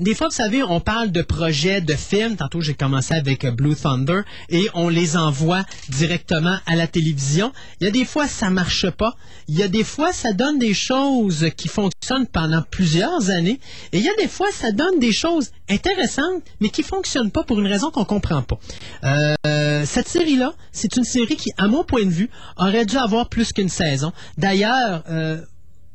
des 0.00 0.14
fois, 0.14 0.28
vous 0.28 0.34
savez, 0.34 0.62
on 0.62 0.80
parle 0.80 1.12
de 1.12 1.22
projets 1.22 1.80
de 1.80 1.94
films. 1.94 2.36
Tantôt, 2.36 2.60
j'ai 2.60 2.74
commencé 2.74 3.14
avec 3.14 3.44
euh, 3.44 3.50
Blue 3.50 3.76
Thunder 3.76 4.22
et 4.48 4.66
on 4.74 4.88
les 4.88 5.16
envoie 5.16 5.64
directement 5.88 6.56
à 6.66 6.76
la 6.76 6.86
télévision. 6.86 7.52
Il 7.80 7.84
y 7.84 7.88
a 7.88 7.90
des 7.90 8.04
fois, 8.04 8.26
ça 8.26 8.50
marche 8.50 8.90
pas. 8.90 9.14
Il 9.48 9.58
y 9.58 9.62
a 9.62 9.68
des 9.68 9.84
fois, 9.84 10.12
ça 10.12 10.32
donne 10.32 10.58
des 10.58 10.74
choses 10.74 11.46
qui 11.56 11.68
fonctionnent 11.68 12.26
pendant 12.26 12.62
plusieurs 12.62 13.30
années. 13.30 13.60
Et 13.92 13.98
il 13.98 14.04
y 14.04 14.08
a 14.08 14.16
des 14.18 14.28
fois, 14.28 14.48
ça 14.52 14.72
donne 14.72 14.98
des 14.98 15.12
choses 15.12 15.50
intéressantes, 15.68 16.42
mais 16.60 16.70
qui 16.70 16.82
fonctionnent 16.82 17.30
pas 17.30 17.44
pour 17.44 17.60
une 17.60 17.66
raison 17.66 17.90
qu'on 17.90 18.04
comprend 18.04 18.42
pas. 18.42 18.58
Euh, 19.04 19.84
cette 19.84 20.08
série-là, 20.08 20.54
c'est 20.72 20.96
une 20.96 21.04
série 21.04 21.36
qui, 21.36 21.50
à 21.58 21.68
mon 21.68 21.84
point 21.84 22.04
de 22.04 22.10
vue, 22.10 22.30
aurait 22.56 22.86
dû 22.86 22.96
avoir 22.96 23.28
plus 23.28 23.52
qu'une 23.52 23.68
saison. 23.68 24.12
D'ailleurs, 24.38 25.04
euh, 25.10 25.38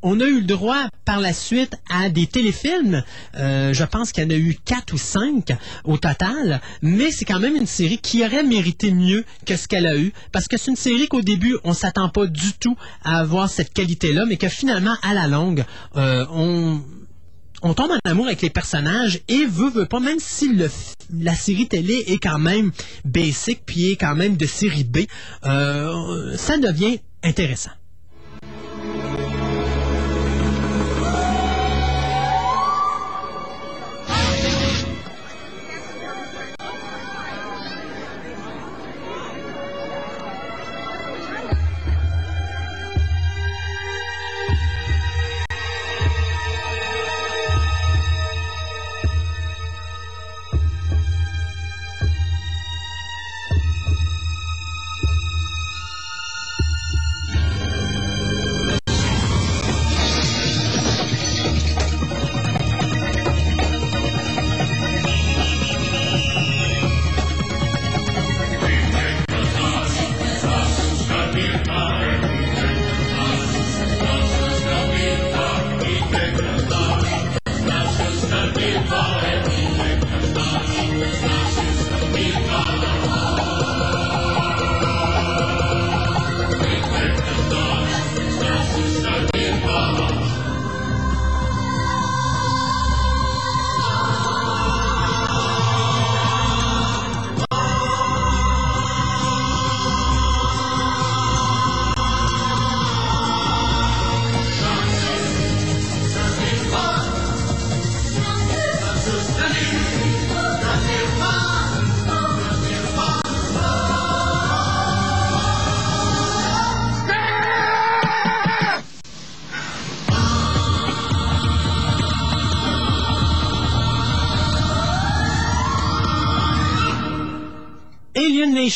on 0.02 0.20
a 0.20 0.24
eu 0.24 0.40
le 0.40 0.46
droit 0.46 0.88
par 1.04 1.20
la 1.20 1.32
suite 1.32 1.74
à 1.90 2.08
des 2.08 2.26
téléfilms. 2.26 3.02
Euh, 3.36 3.72
je 3.72 3.84
pense 3.84 4.12
qu'il 4.12 4.24
y 4.24 4.26
en 4.26 4.30
a 4.30 4.38
eu 4.38 4.56
quatre 4.64 4.92
ou 4.92 4.98
cinq 4.98 5.56
au 5.84 5.96
total, 5.96 6.60
mais 6.82 7.10
c'est 7.10 7.24
quand 7.24 7.40
même 7.40 7.56
une 7.56 7.66
série 7.66 7.98
qui 7.98 8.24
aurait 8.24 8.42
mérité 8.42 8.90
mieux 8.92 9.24
que 9.46 9.56
ce 9.56 9.66
qu'elle 9.68 9.86
a 9.86 9.96
eu, 9.96 10.12
parce 10.32 10.46
que 10.46 10.56
c'est 10.56 10.70
une 10.70 10.76
série 10.76 11.08
qu'au 11.08 11.22
début 11.22 11.56
on 11.64 11.72
s'attend 11.72 12.08
pas 12.08 12.26
du 12.26 12.52
tout 12.54 12.76
à 13.04 13.18
avoir 13.18 13.48
cette 13.48 13.72
qualité-là, 13.72 14.24
mais 14.26 14.36
que 14.36 14.48
finalement 14.48 14.96
à 15.02 15.14
la 15.14 15.26
longue 15.26 15.64
euh, 15.96 16.24
on 17.62 17.74
tombe 17.74 17.90
en 17.90 18.10
amour 18.10 18.26
avec 18.26 18.42
les 18.42 18.50
personnages 18.50 19.20
et 19.28 19.44
veut, 19.44 19.70
veut 19.70 19.86
pas, 19.86 20.00
même 20.00 20.20
si 20.20 20.50
la 21.12 21.34
série 21.34 21.66
télé 21.66 22.04
est 22.06 22.18
quand 22.18 22.38
même 22.38 22.70
basic 23.04 23.62
puis 23.66 23.92
est 23.92 23.96
quand 23.96 24.14
même 24.14 24.36
de 24.36 24.46
série 24.46 24.84
B, 24.84 24.98
euh, 25.44 26.36
ça 26.36 26.58
devient 26.58 27.00
intéressant. 27.24 27.70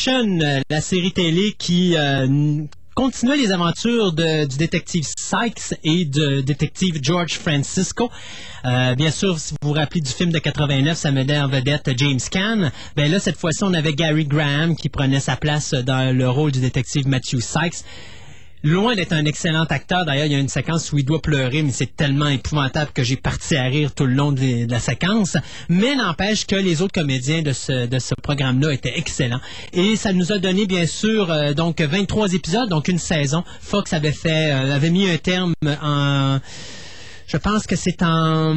Euh, 0.07 0.61
la 0.71 0.81
série 0.81 1.11
télé 1.11 1.53
qui, 1.55 1.95
euh, 1.95 2.63
continuait 2.95 3.37
les 3.37 3.51
aventures 3.51 4.11
du 4.11 4.57
détective 4.57 5.05
Sykes 5.17 5.75
et 5.83 6.05
du 6.05 6.41
détective 6.41 6.97
George 7.01 7.33
Francisco. 7.33 8.09
Euh, 8.65 8.95
bien 8.95 9.11
sûr, 9.11 9.37
si 9.37 9.53
vous 9.61 9.69
vous 9.69 9.73
rappelez 9.73 10.01
du 10.01 10.09
film 10.09 10.31
de 10.31 10.39
89, 10.39 10.97
ça 10.97 11.11
mettait 11.11 11.37
en 11.37 11.47
vedette 11.47 11.91
James 11.97 12.19
Caan. 12.31 12.71
Ben 12.95 13.11
là, 13.11 13.19
cette 13.19 13.37
fois-ci, 13.37 13.63
on 13.63 13.73
avait 13.73 13.93
Gary 13.93 14.25
Graham 14.25 14.75
qui 14.75 14.89
prenait 14.89 15.19
sa 15.19 15.35
place 15.35 15.73
dans 15.75 16.15
le 16.15 16.27
rôle 16.27 16.51
du 16.51 16.59
détective 16.59 17.07
Matthew 17.07 17.39
Sykes. 17.39 17.83
Loin 18.65 18.95
d'être 18.95 19.11
un 19.11 19.25
excellent 19.25 19.65
acteur, 19.65 20.05
d'ailleurs, 20.05 20.25
il 20.25 20.31
y 20.31 20.35
a 20.35 20.39
une 20.39 20.47
séquence 20.47 20.93
où 20.93 20.97
il 20.97 21.03
doit 21.03 21.21
pleurer, 21.21 21.63
mais 21.63 21.73
c'est 21.73 21.97
tellement 21.97 22.29
épouvantable 22.29 22.91
que 22.93 23.03
j'ai 23.03 23.17
parti 23.17 23.57
à 23.57 23.63
rire 23.63 23.93
tout 23.93 24.05
le 24.05 24.13
long 24.13 24.31
de, 24.31 24.71
la 24.71 24.79
séquence. 24.79 25.35
Mais 25.67 25.95
n'empêche 25.95 26.47
que 26.47 26.55
les 26.55 26.81
autres 26.81 26.93
comédiens 26.93 27.41
de 27.41 27.51
ce, 27.51 27.87
de 27.87 27.99
ce 27.99 28.15
programme-là 28.15 28.71
étaient 28.71 28.97
excellents. 28.97 29.41
Et 29.73 29.97
ça 29.97 30.13
nous 30.13 30.31
a 30.31 30.37
donné, 30.37 30.65
bien 30.65 30.87
sûr, 30.87 31.29
euh, 31.29 31.53
donc 31.53 31.81
23 31.81 32.31
épisodes, 32.35 32.69
donc 32.69 32.87
une 32.87 32.99
saison. 32.99 33.43
Fox 33.59 33.91
avait 33.91 34.13
fait, 34.13 34.53
euh, 34.53 34.75
avait 34.75 34.91
mis 34.91 35.09
un 35.09 35.17
terme 35.17 35.53
en... 35.81 36.39
Je 37.27 37.35
pense 37.35 37.67
que 37.67 37.75
c'est 37.75 38.01
en... 38.01 38.55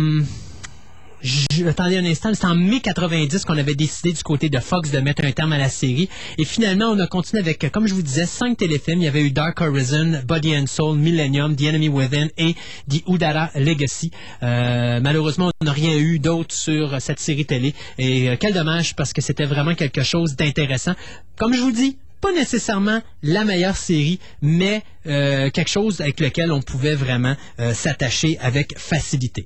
Je- 1.23 1.67
attendez 1.67 1.97
un 1.97 2.05
instant, 2.05 2.33
c'est 2.35 2.45
en 2.47 2.55
mai 2.55 2.81
90 2.81 3.45
qu'on 3.45 3.57
avait 3.57 3.75
décidé 3.75 4.13
du 4.13 4.23
côté 4.23 4.49
de 4.49 4.59
Fox 4.61 4.91
de 4.91 4.99
mettre 5.01 5.25
un 5.25 5.33
terme 5.33 5.53
à 5.53 5.59
la 5.59 5.69
série. 5.69 6.09
Et 6.39 6.45
finalement, 6.45 6.87
on 6.87 6.99
a 6.99 7.07
continué 7.07 7.41
avec, 7.43 7.71
comme 7.73 7.87
je 7.87 7.95
vous 7.95 8.03
disais, 8.03 8.27
cinq 8.27 8.59
téléfilms. 8.59 9.01
Il 9.01 9.05
y 9.05 9.09
avait 9.09 9.23
eu 9.23 9.31
Dark 9.31 9.61
Horizon, 9.61 10.21
Body 10.27 10.57
and 10.57 10.67
Soul, 10.67 10.99
Millennium, 10.99 11.57
The 11.57 11.63
Enemy 11.63 11.89
Within 11.89 12.29
et 12.37 12.55
The 12.89 13.03
Udara 13.09 13.51
Legacy. 13.55 14.11
Euh, 14.43 15.01
malheureusement, 15.01 15.51
on 15.61 15.65
n'a 15.65 15.73
rien 15.73 15.97
eu 15.97 16.19
d'autre 16.19 16.55
sur 16.55 17.01
cette 17.01 17.19
série 17.21 17.47
télé. 17.47 17.75
Et 17.99 18.29
euh, 18.29 18.37
quel 18.39 18.53
dommage 18.55 18.95
parce 18.95 19.13
que 19.13 19.23
c'était 19.23 19.47
vraiment 19.47 19.75
quelque 19.75 20.03
chose 20.03 20.37
d'intéressant. 20.37 20.93
Comme 21.37 21.55
je 21.55 21.61
vous 21.61 21.73
dis, 21.73 21.97
pas 22.21 22.33
nécessairement 22.33 23.01
la 23.23 23.45
meilleure 23.45 23.77
série, 23.77 24.19
mais 24.43 24.83
euh, 25.07 25.51
quelque 25.51 25.69
chose 25.71 26.01
avec 26.01 26.21
lequel 26.21 26.53
on 26.53 26.61
pouvait 26.63 26.95
vraiment 26.95 27.37
euh, 27.61 27.73
s'attacher 27.75 28.39
avec 28.41 28.79
facilité. 28.79 29.45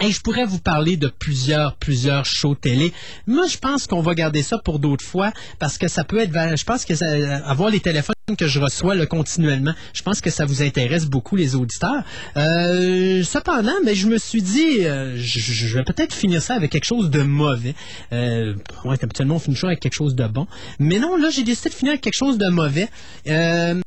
Et 0.00 0.12
je 0.12 0.20
pourrais 0.20 0.44
vous 0.44 0.60
parler 0.60 0.96
de 0.96 1.08
plusieurs, 1.08 1.74
plusieurs 1.76 2.24
shows 2.24 2.54
télé. 2.54 2.92
Moi, 3.26 3.46
je 3.48 3.58
pense 3.58 3.86
qu'on 3.86 4.00
va 4.00 4.14
garder 4.14 4.42
ça 4.42 4.58
pour 4.58 4.78
d'autres 4.78 5.04
fois 5.04 5.32
parce 5.58 5.76
que 5.76 5.88
ça 5.88 6.04
peut 6.04 6.18
être, 6.18 6.32
je 6.32 6.64
pense 6.64 6.84
que 6.84 6.94
ça, 6.94 7.06
avoir 7.44 7.70
les 7.70 7.80
téléphones 7.80 8.14
que 8.36 8.46
je 8.46 8.60
reçois 8.60 8.94
là, 8.94 9.06
continuellement, 9.06 9.74
je 9.94 10.02
pense 10.02 10.20
que 10.20 10.30
ça 10.30 10.44
vous 10.44 10.62
intéresse 10.62 11.06
beaucoup 11.06 11.34
les 11.34 11.54
auditeurs. 11.54 12.04
Euh, 12.36 13.22
cependant, 13.24 13.74
mais 13.84 13.94
je 13.94 14.06
me 14.06 14.18
suis 14.18 14.42
dit, 14.42 14.84
euh, 14.84 15.16
je, 15.16 15.40
je 15.40 15.78
vais 15.78 15.84
peut-être 15.84 16.14
finir 16.14 16.42
ça 16.42 16.54
avec 16.54 16.70
quelque 16.70 16.84
chose 16.84 17.10
de 17.10 17.22
mauvais. 17.22 17.74
Euh, 18.12 18.54
ouais, 18.84 18.96
habituellement 19.02 19.36
on 19.36 19.38
finit 19.38 19.54
toujours 19.54 19.70
avec 19.70 19.80
quelque 19.80 19.94
chose 19.94 20.14
de 20.14 20.26
bon, 20.26 20.46
mais 20.78 20.98
non, 20.98 21.16
là 21.16 21.30
j'ai 21.30 21.42
décidé 21.42 21.70
de 21.70 21.74
finir 21.74 21.92
avec 21.92 22.02
quelque 22.02 22.14
chose 22.14 22.38
de 22.38 22.48
mauvais. 22.48 22.88
Euh, 23.26 23.80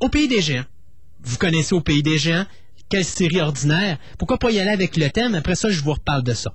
au 0.00 0.08
pays 0.08 0.28
des 0.28 0.42
géants. 0.42 0.64
Vous 1.22 1.38
connaissez 1.38 1.74
Au 1.74 1.80
pays 1.80 2.02
des 2.02 2.18
géants? 2.18 2.46
Quelle 2.88 3.04
série 3.04 3.40
ordinaire? 3.40 3.98
Pourquoi 4.18 4.38
pas 4.38 4.50
y 4.50 4.60
aller 4.60 4.70
avec 4.70 4.96
le 4.96 5.10
thème? 5.10 5.34
Après 5.34 5.56
ça, 5.56 5.68
je 5.68 5.80
vous 5.82 5.92
reparle 5.92 6.22
de 6.22 6.34
ça. 6.34 6.52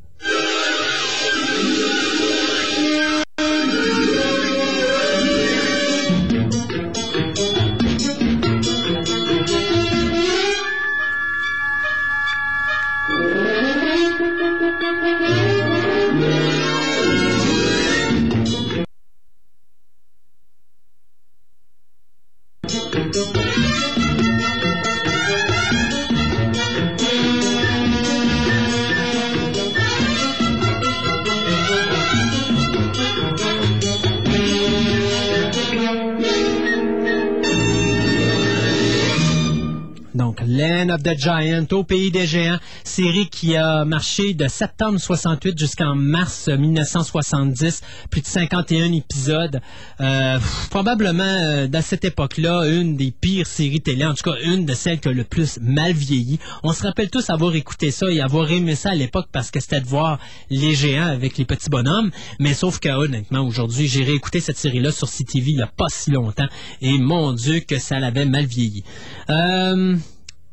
Land 40.62 40.90
of 40.90 41.02
the 41.02 41.18
Giant, 41.18 41.66
au 41.72 41.84
pays 41.84 42.12
des 42.12 42.28
géants, 42.28 42.60
série 42.84 43.28
qui 43.30 43.56
a 43.56 43.84
marché 43.84 44.36
de 44.36 44.48
septembre 44.48 45.00
68 45.00 45.58
jusqu'en 45.58 45.96
mars 45.96 46.50
1970, 46.50 47.82
plus 48.12 48.22
de 48.22 48.28
51 48.28 48.92
épisodes. 48.92 49.60
Euh, 50.00 50.38
probablement, 50.70 51.24
euh, 51.24 51.66
dans 51.66 51.82
cette 51.82 52.06
époque-là, 52.06 52.68
une 52.68 52.96
des 52.96 53.10
pires 53.10 53.48
séries 53.48 53.82
télé, 53.82 54.06
en 54.06 54.14
tout 54.14 54.30
cas 54.30 54.38
une 54.44 54.66
de 54.66 54.74
celles 54.76 55.00
qui 55.00 55.08
a 55.08 55.14
le 55.14 55.24
plus 55.24 55.58
mal 55.62 55.94
vieilli. 55.94 56.38
On 56.62 56.74
se 56.74 56.84
rappelle 56.84 57.10
tous 57.10 57.32
avoir 57.32 57.56
écouté 57.56 57.90
ça 57.90 58.12
et 58.12 58.22
avoir 58.22 58.52
aimé 58.52 58.76
ça 58.76 58.92
à 58.92 58.96
l'époque 58.96 59.30
parce 59.32 59.50
que 59.50 59.60
c'était 59.60 59.82
de 59.82 59.88
voir 59.88 60.20
les 60.52 60.76
géants 60.76 61.08
avec 61.08 61.40
les 61.40 61.46
petits 61.46 61.72
bonhommes. 61.72 62.12
Mais 62.40 62.54
sauf 62.54 62.80
que, 62.80 62.90
honnêtement, 62.90 63.42
aujourd'hui, 63.42 63.88
j'ai 63.88 64.04
réécouté 64.04 64.40
cette 64.40 64.58
série-là 64.58 64.92
sur 64.92 65.10
CTV 65.10 65.52
il 65.52 65.56
n'y 65.56 65.64
a 65.64 65.68
pas 65.68 65.88
si 65.90 66.12
longtemps 66.12 66.48
et 66.82 67.00
mon 67.00 67.34
Dieu 67.34 67.62
que 67.62 67.80
ça 67.80 68.00
l'avait 68.00 68.26
mal 68.26 68.46
vieilli. 68.46 68.84
Euh, 69.32 69.98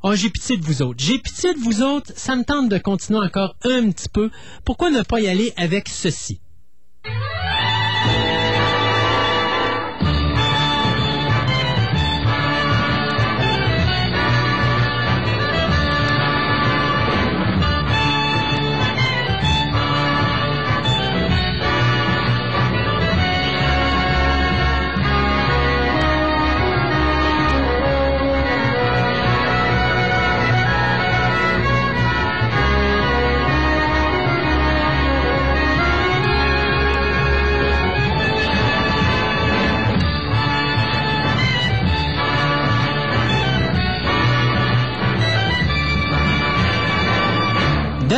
Oh, 0.02 0.14
j'ai 0.14 0.30
pitié 0.30 0.56
de 0.56 0.64
vous 0.64 0.82
autres. 0.82 1.02
J'ai 1.04 1.18
pitié 1.18 1.54
de 1.54 1.58
vous 1.58 1.82
autres. 1.82 2.12
Ça 2.14 2.36
me 2.36 2.44
tente 2.44 2.68
de 2.68 2.78
continuer 2.78 3.18
encore 3.18 3.56
un 3.64 3.90
petit 3.90 4.08
peu. 4.08 4.30
Pourquoi 4.64 4.90
ne 4.90 5.02
pas 5.02 5.20
y 5.20 5.28
aller 5.28 5.52
avec 5.56 5.88
ceci? 5.88 6.40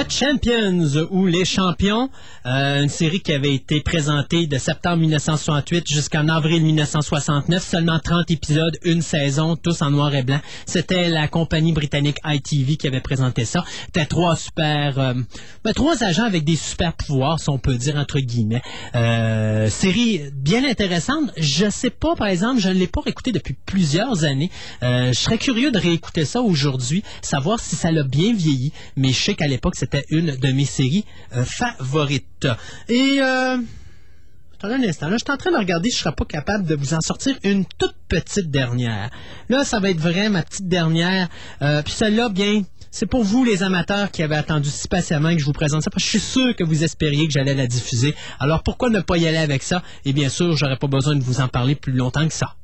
The 0.00 0.10
Champions 0.10 1.08
ou 1.10 1.26
Les 1.26 1.44
Champions, 1.44 2.08
euh, 2.46 2.82
une 2.82 2.88
série 2.88 3.20
qui 3.20 3.32
avait 3.32 3.54
été 3.54 3.80
présentée 3.82 4.46
de 4.46 4.56
septembre 4.56 4.96
1968 4.96 5.86
jusqu'en 5.86 6.26
avril 6.28 6.62
1969, 6.62 7.62
seulement 7.62 7.98
30 7.98 8.30
épisodes, 8.30 8.78
une 8.82 9.02
saison, 9.02 9.56
tous 9.56 9.82
en 9.82 9.90
noir 9.90 10.14
et 10.14 10.22
blanc. 10.22 10.40
C'était 10.64 11.10
la 11.10 11.28
compagnie 11.28 11.72
britannique 11.72 12.16
ITV 12.24 12.76
qui 12.76 12.86
avait 12.86 13.02
présenté 13.02 13.44
ça. 13.44 13.62
C'était 13.86 14.06
trois 14.06 14.36
super, 14.36 14.98
euh, 14.98 15.14
ben, 15.64 15.72
trois 15.74 16.02
agents 16.02 16.24
avec 16.24 16.44
des 16.44 16.56
super 16.56 16.94
pouvoirs, 16.94 17.38
si 17.38 17.50
on 17.50 17.58
peut 17.58 17.74
dire 17.74 17.96
entre 17.96 18.20
guillemets. 18.20 18.62
Euh, 18.94 19.68
série 19.68 20.22
bien 20.32 20.64
intéressante. 20.64 21.30
Je 21.36 21.68
sais 21.68 21.90
pas, 21.90 22.16
par 22.16 22.28
exemple, 22.28 22.58
je 22.58 22.70
ne 22.70 22.74
l'ai 22.74 22.86
pas 22.86 23.02
réécouté 23.02 23.32
depuis 23.32 23.54
plusieurs 23.66 24.24
années. 24.24 24.50
Je 24.80 25.12
serais 25.12 25.38
curieux 25.38 25.70
de 25.70 25.78
réécouter 25.78 26.24
ça 26.24 26.40
aujourd'hui, 26.40 27.02
savoir 27.20 27.60
si 27.60 27.76
ça 27.76 27.92
l'a 27.92 28.02
bien 28.02 28.32
vieilli. 28.32 28.72
Mais 28.96 29.08
je 29.08 29.22
sais 29.22 29.34
qu'à 29.34 29.46
l'époque, 29.46 29.74
c'était 29.76 29.89
une 30.10 30.36
de 30.36 30.52
mes 30.52 30.64
séries 30.64 31.04
euh, 31.34 31.44
favorites. 31.44 32.48
Et 32.88 33.18
euh, 33.20 33.56
attendez 34.54 34.74
un 34.74 34.88
instant, 34.88 35.08
là, 35.08 35.16
je 35.16 35.24
suis 35.24 35.32
en 35.32 35.36
train 35.36 35.52
de 35.52 35.56
regarder, 35.56 35.90
je 35.90 35.96
ne 35.96 36.00
serais 36.00 36.14
pas 36.14 36.24
capable 36.24 36.66
de 36.66 36.74
vous 36.74 36.94
en 36.94 37.00
sortir 37.00 37.36
une 37.44 37.64
toute 37.78 37.94
petite 38.08 38.50
dernière. 38.50 39.10
Là, 39.48 39.64
ça 39.64 39.80
va 39.80 39.90
être 39.90 40.00
vrai, 40.00 40.28
ma 40.28 40.42
petite 40.42 40.68
dernière. 40.68 41.28
Euh, 41.62 41.82
puis 41.82 41.92
celle-là, 41.92 42.28
bien, 42.28 42.62
c'est 42.90 43.06
pour 43.06 43.22
vous, 43.22 43.44
les 43.44 43.62
amateurs 43.62 44.10
qui 44.10 44.22
avaient 44.22 44.36
attendu 44.36 44.68
si 44.68 44.88
patiemment 44.88 45.32
que 45.32 45.38
je 45.38 45.44
vous 45.44 45.52
présente 45.52 45.82
ça, 45.82 45.90
parce 45.90 46.04
que 46.04 46.10
je 46.10 46.18
suis 46.18 46.26
sûr 46.26 46.56
que 46.56 46.64
vous 46.64 46.82
espériez 46.82 47.26
que 47.26 47.32
j'allais 47.32 47.54
la 47.54 47.66
diffuser. 47.66 48.14
Alors 48.38 48.62
pourquoi 48.62 48.90
ne 48.90 49.00
pas 49.00 49.16
y 49.16 49.26
aller 49.26 49.38
avec 49.38 49.62
ça? 49.62 49.82
Et 50.04 50.12
bien 50.12 50.28
sûr, 50.28 50.56
j'aurais 50.56 50.76
pas 50.76 50.88
besoin 50.88 51.14
de 51.14 51.22
vous 51.22 51.40
en 51.40 51.48
parler 51.48 51.74
plus 51.74 51.92
longtemps 51.92 52.26
que 52.26 52.34
ça. 52.34 52.56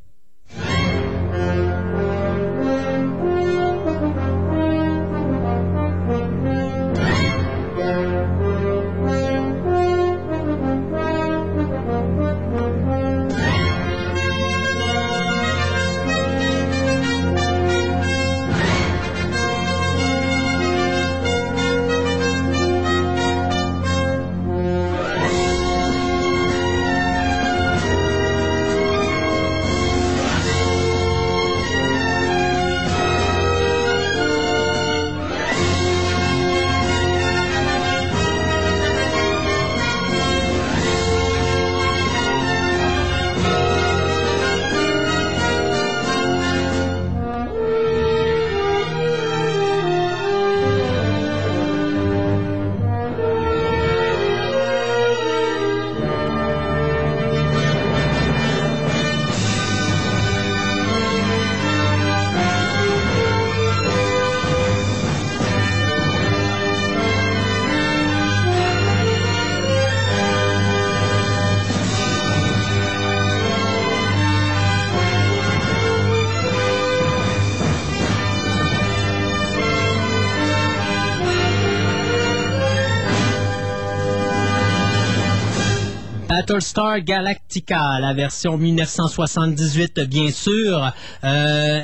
Battlestar 86.56 87.00
Galactica, 87.02 88.00
la 88.00 88.14
version 88.14 88.56
1978, 88.56 90.00
bien 90.08 90.30
sûr. 90.30 90.90
Euh, 91.22 91.82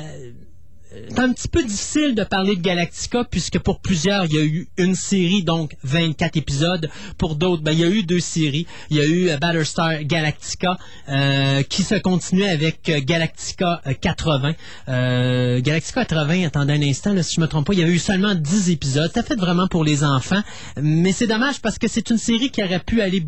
c'est 1.09 1.19
un 1.19 1.31
petit 1.31 1.47
peu 1.47 1.63
difficile 1.63 2.15
de 2.15 2.23
parler 2.23 2.55
de 2.55 2.61
Galactica 2.61 3.23
puisque 3.23 3.59
pour 3.59 3.81
plusieurs, 3.81 4.25
il 4.25 4.33
y 4.33 4.39
a 4.39 4.43
eu 4.43 4.67
une 4.77 4.95
série, 4.95 5.43
donc 5.43 5.75
24 5.83 6.37
épisodes. 6.37 6.89
Pour 7.19 7.35
d'autres, 7.35 7.61
ben, 7.61 7.71
il 7.73 7.79
y 7.81 7.83
a 7.83 7.87
eu 7.87 8.01
deux 8.01 8.19
séries. 8.19 8.65
Il 8.89 8.97
y 8.97 8.99
a 8.99 9.05
eu 9.05 9.29
euh, 9.29 9.37
Battlestar 9.37 10.03
Galactica 10.05 10.75
euh, 11.09 11.61
qui 11.61 11.83
se 11.83 11.95
continuait 11.95 12.49
avec 12.49 12.91
Galactica 13.05 13.79
euh, 13.85 13.93
80. 13.93 14.53
Euh, 14.89 15.61
Galactica 15.61 16.05
80, 16.05 16.47
attendez 16.47 16.73
un 16.73 16.81
instant, 16.81 17.13
là, 17.13 17.21
si 17.21 17.35
je 17.35 17.41
me 17.41 17.47
trompe 17.47 17.67
pas, 17.67 17.73
il 17.73 17.79
y 17.79 17.83
avait 17.83 17.93
eu 17.93 17.99
seulement 17.99 18.33
10 18.33 18.71
épisodes. 18.71 19.11
C'était 19.13 19.27
fait 19.35 19.39
vraiment 19.39 19.67
pour 19.67 19.83
les 19.83 20.03
enfants. 20.03 20.41
Mais 20.81 21.11
c'est 21.11 21.27
dommage 21.27 21.61
parce 21.61 21.77
que 21.77 21.87
c'est 21.87 22.09
une 22.09 22.17
série 22.17 22.49
qui 22.49 22.63
aurait 22.63 22.79
pu 22.79 23.01
aller 23.01 23.23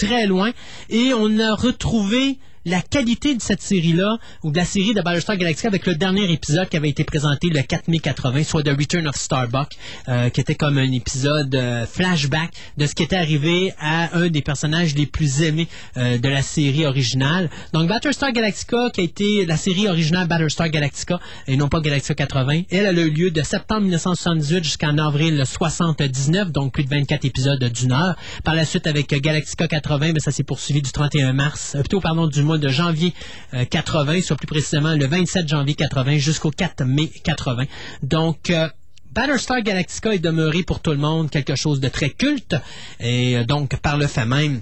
très 0.00 0.26
loin. 0.26 0.52
Et 0.88 1.12
on 1.14 1.38
a 1.38 1.54
retrouvé 1.54 2.38
la 2.66 2.82
qualité 2.82 3.34
de 3.34 3.40
cette 3.40 3.62
série-là, 3.62 4.18
ou 4.42 4.50
de 4.50 4.56
la 4.56 4.64
série 4.64 4.92
de 4.92 5.00
Battlestar 5.00 5.36
Galactica 5.36 5.68
avec 5.68 5.86
le 5.86 5.94
dernier 5.94 6.30
épisode 6.30 6.68
qui 6.68 6.76
avait 6.76 6.90
été 6.90 7.04
présenté 7.04 7.48
le 7.48 7.62
4 7.62 7.88
mai 7.88 7.98
80, 8.00 8.44
soit 8.44 8.62
The 8.62 8.76
Return 8.78 9.08
of 9.08 9.16
Starbuck, 9.16 9.68
euh, 10.08 10.28
qui 10.28 10.40
était 10.40 10.54
comme 10.54 10.76
un 10.76 10.92
épisode 10.92 11.54
euh, 11.54 11.86
flashback 11.86 12.50
de 12.76 12.86
ce 12.86 12.94
qui 12.94 13.02
était 13.02 13.16
arrivé 13.16 13.72
à 13.78 14.16
un 14.16 14.28
des 14.28 14.42
personnages 14.42 14.94
les 14.94 15.06
plus 15.06 15.42
aimés 15.42 15.68
euh, 15.96 16.18
de 16.18 16.28
la 16.28 16.42
série 16.42 16.84
originale. 16.84 17.48
Donc 17.72 17.88
Battlestar 17.88 18.32
Galactica, 18.32 18.90
qui 18.90 19.00
a 19.00 19.04
été 19.04 19.46
la 19.46 19.56
série 19.56 19.88
originale 19.88 20.28
Battlestar 20.28 20.68
Galactica, 20.68 21.18
et 21.46 21.56
non 21.56 21.68
pas 21.68 21.80
Galactica 21.80 22.14
80, 22.14 22.62
elle, 22.70 22.86
a 22.86 22.92
eu 22.92 23.10
lieu 23.10 23.30
de 23.30 23.42
septembre 23.42 23.82
1978 23.82 24.64
jusqu'en 24.64 24.98
avril 24.98 25.42
79, 25.46 26.52
donc 26.52 26.72
plus 26.72 26.84
de 26.84 26.90
24 26.90 27.24
épisodes 27.24 27.64
d'une 27.64 27.92
heure. 27.92 28.16
Par 28.44 28.54
la 28.54 28.66
suite, 28.66 28.86
avec 28.86 29.08
Galactica 29.08 29.66
80, 29.66 30.12
mais 30.12 30.20
ça 30.20 30.30
s'est 30.30 30.44
poursuivi 30.44 30.82
du 30.82 30.92
31 30.92 31.32
mars, 31.32 31.76
plutôt 31.80 32.00
pardon, 32.00 32.26
du 32.26 32.42
mois 32.42 32.49
de 32.58 32.68
janvier 32.68 33.14
euh, 33.54 33.64
80, 33.64 34.20
soit 34.22 34.36
plus 34.36 34.46
précisément 34.46 34.94
le 34.94 35.06
27 35.06 35.48
janvier 35.48 35.74
80 35.74 36.18
jusqu'au 36.18 36.50
4 36.50 36.84
mai 36.84 37.10
80. 37.24 37.64
Donc, 38.02 38.50
euh, 38.50 38.68
Battlestar 39.12 39.62
Galactica 39.62 40.14
est 40.14 40.20
demeuré 40.20 40.62
pour 40.62 40.80
tout 40.80 40.92
le 40.92 40.96
monde 40.96 41.30
quelque 41.30 41.56
chose 41.56 41.80
de 41.80 41.88
très 41.88 42.10
culte 42.10 42.54
et 43.00 43.36
euh, 43.36 43.44
donc 43.44 43.76
par 43.80 43.96
le 43.96 44.06
fait 44.06 44.24
même, 44.24 44.60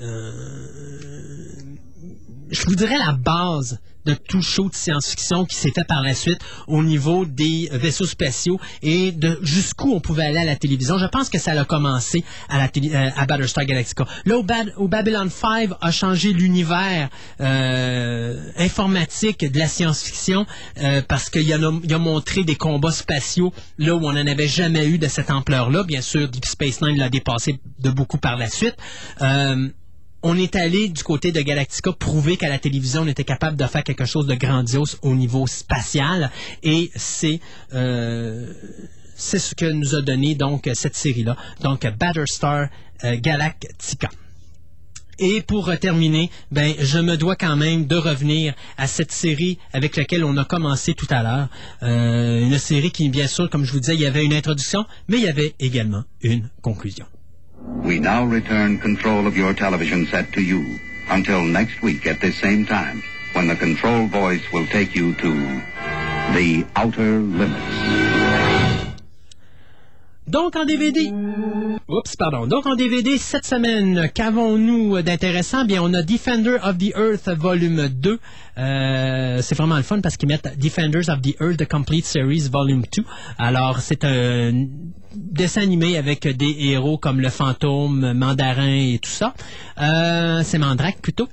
euh, 0.00 1.54
je 2.50 2.64
vous 2.66 2.74
dirais 2.76 2.98
la 2.98 3.12
base 3.12 3.78
de 4.04 4.12
tout 4.12 4.42
show 4.42 4.68
de 4.68 4.74
science-fiction 4.74 5.46
qui 5.46 5.56
s'est 5.56 5.70
fait 5.74 5.84
par 5.84 6.02
la 6.02 6.12
suite 6.12 6.38
au 6.66 6.82
niveau 6.82 7.24
des 7.24 7.70
vaisseaux 7.72 8.04
spatiaux 8.04 8.60
et 8.82 9.12
de 9.12 9.38
jusqu'où 9.42 9.92
on 9.94 10.00
pouvait 10.00 10.26
aller 10.26 10.40
à 10.40 10.44
la 10.44 10.56
télévision. 10.56 10.98
Je 10.98 11.06
pense 11.06 11.30
que 11.30 11.38
ça 11.38 11.52
a 11.52 11.64
commencé 11.64 12.22
à, 12.50 12.58
la 12.58 12.68
télé- 12.68 12.94
euh, 12.94 13.08
à 13.16 13.24
Battlestar 13.24 13.64
Galactica. 13.64 14.04
Là, 14.26 14.36
au, 14.76 14.88
Babylon 14.88 15.30
5 15.30 15.70
a 15.80 15.90
changé 15.90 16.34
l'univers 16.34 17.08
euh, 17.40 18.50
informatique 18.58 19.50
de 19.50 19.58
la 19.58 19.66
science-fiction 19.68 20.44
euh, 20.82 21.00
parce 21.08 21.30
qu'il 21.30 21.50
a, 21.50 21.56
il 21.82 21.94
a 21.94 21.98
montré 21.98 22.44
des 22.44 22.56
combats 22.56 22.92
spatiaux 22.92 23.54
là 23.78 23.94
où 23.94 24.04
on 24.06 24.12
n'en 24.12 24.26
avait 24.26 24.48
jamais 24.48 24.86
eu 24.86 24.98
de 24.98 25.08
cette 25.08 25.30
ampleur-là. 25.30 25.82
Bien 25.84 26.02
sûr, 26.02 26.28
Deep 26.28 26.44
Space 26.44 26.82
Nine 26.82 26.98
l'a 26.98 27.08
dépassé 27.08 27.58
de 27.80 27.90
beaucoup 27.90 28.18
par 28.18 28.36
la 28.36 28.50
suite. 28.50 28.76
Euh, 29.22 29.68
on 30.24 30.38
est 30.38 30.56
allé 30.56 30.88
du 30.88 31.04
côté 31.04 31.32
de 31.32 31.40
Galactica 31.42 31.92
prouver 31.92 32.38
qu'à 32.38 32.48
la 32.48 32.58
télévision, 32.58 33.02
on 33.02 33.06
était 33.06 33.24
capable 33.24 33.58
de 33.58 33.66
faire 33.66 33.84
quelque 33.84 34.06
chose 34.06 34.26
de 34.26 34.34
grandiose 34.34 34.98
au 35.02 35.14
niveau 35.14 35.46
spatial. 35.46 36.30
Et 36.62 36.90
c'est 36.96 37.40
euh, 37.74 38.50
c'est 39.14 39.38
ce 39.38 39.54
que 39.54 39.66
nous 39.66 39.94
a 39.94 40.00
donné 40.00 40.34
donc 40.34 40.68
cette 40.72 40.96
série-là. 40.96 41.36
Donc 41.60 41.86
Battlestar 41.98 42.68
euh, 43.04 43.16
Galactica. 43.20 44.08
Et 45.18 45.42
pour 45.42 45.70
terminer, 45.78 46.30
ben, 46.50 46.74
je 46.80 46.98
me 46.98 47.16
dois 47.16 47.36
quand 47.36 47.54
même 47.54 47.86
de 47.86 47.94
revenir 47.94 48.54
à 48.78 48.86
cette 48.86 49.12
série 49.12 49.58
avec 49.74 49.94
laquelle 49.94 50.24
on 50.24 50.36
a 50.38 50.44
commencé 50.44 50.94
tout 50.94 51.06
à 51.10 51.22
l'heure. 51.22 51.48
Euh, 51.82 52.40
une 52.40 52.58
série 52.58 52.90
qui, 52.90 53.10
bien 53.10 53.28
sûr, 53.28 53.48
comme 53.50 53.64
je 53.64 53.72
vous 53.72 53.80
disais, 53.80 53.94
il 53.94 54.00
y 54.00 54.06
avait 54.06 54.24
une 54.24 54.34
introduction, 54.34 54.86
mais 55.06 55.18
il 55.18 55.22
y 55.24 55.28
avait 55.28 55.54
également 55.60 56.02
une 56.22 56.48
conclusion. 56.62 57.06
We 57.84 57.98
now 57.98 58.24
return 58.24 58.78
control 58.78 59.26
of 59.26 59.36
your 59.36 59.52
television 59.54 60.06
set 60.06 60.32
to 60.32 60.42
you 60.42 60.80
until 61.08 61.42
next 61.42 61.82
week 61.82 62.06
at 62.06 62.20
this 62.20 62.36
same 62.36 62.64
time 62.64 63.02
when 63.32 63.48
the 63.48 63.56
control 63.56 64.06
voice 64.06 64.50
will 64.52 64.66
take 64.66 64.94
you 64.94 65.14
to 65.14 65.32
the 66.34 66.66
outer 66.76 67.20
limits. 67.20 68.23
Donc 70.26 70.56
en 70.56 70.64
DVD. 70.64 71.12
Oups, 71.86 72.16
pardon. 72.16 72.46
Donc 72.46 72.66
en 72.66 72.74
DVD, 72.76 73.18
cette 73.18 73.44
semaine, 73.44 74.08
qu'avons-nous 74.12 75.02
d'intéressant? 75.02 75.64
Bien, 75.66 75.82
on 75.82 75.92
a 75.92 76.02
Defender 76.02 76.56
of 76.62 76.78
the 76.78 76.92
Earth 76.96 77.28
Volume 77.28 77.88
2. 77.88 78.18
Euh, 78.56 79.42
c'est 79.42 79.54
vraiment 79.54 79.76
le 79.76 79.82
fun 79.82 80.00
parce 80.00 80.16
qu'ils 80.16 80.28
mettent 80.28 80.58
Defenders 80.58 81.10
of 81.10 81.20
the 81.20 81.34
Earth 81.40 81.58
The 81.58 81.68
Complete 81.68 82.06
Series 82.06 82.48
Volume 82.50 82.84
2. 82.96 83.04
Alors, 83.38 83.80
c'est 83.80 84.04
un 84.04 84.52
dessin 85.14 85.60
animé 85.60 85.98
avec 85.98 86.26
des 86.26 86.56
héros 86.58 86.96
comme 86.96 87.20
le 87.20 87.28
fantôme, 87.28 88.14
Mandarin 88.14 88.92
et 88.94 88.98
tout 88.98 89.10
ça. 89.10 89.34
Euh, 89.80 90.40
c'est 90.42 90.58
Mandrake 90.58 91.00
plutôt. 91.02 91.28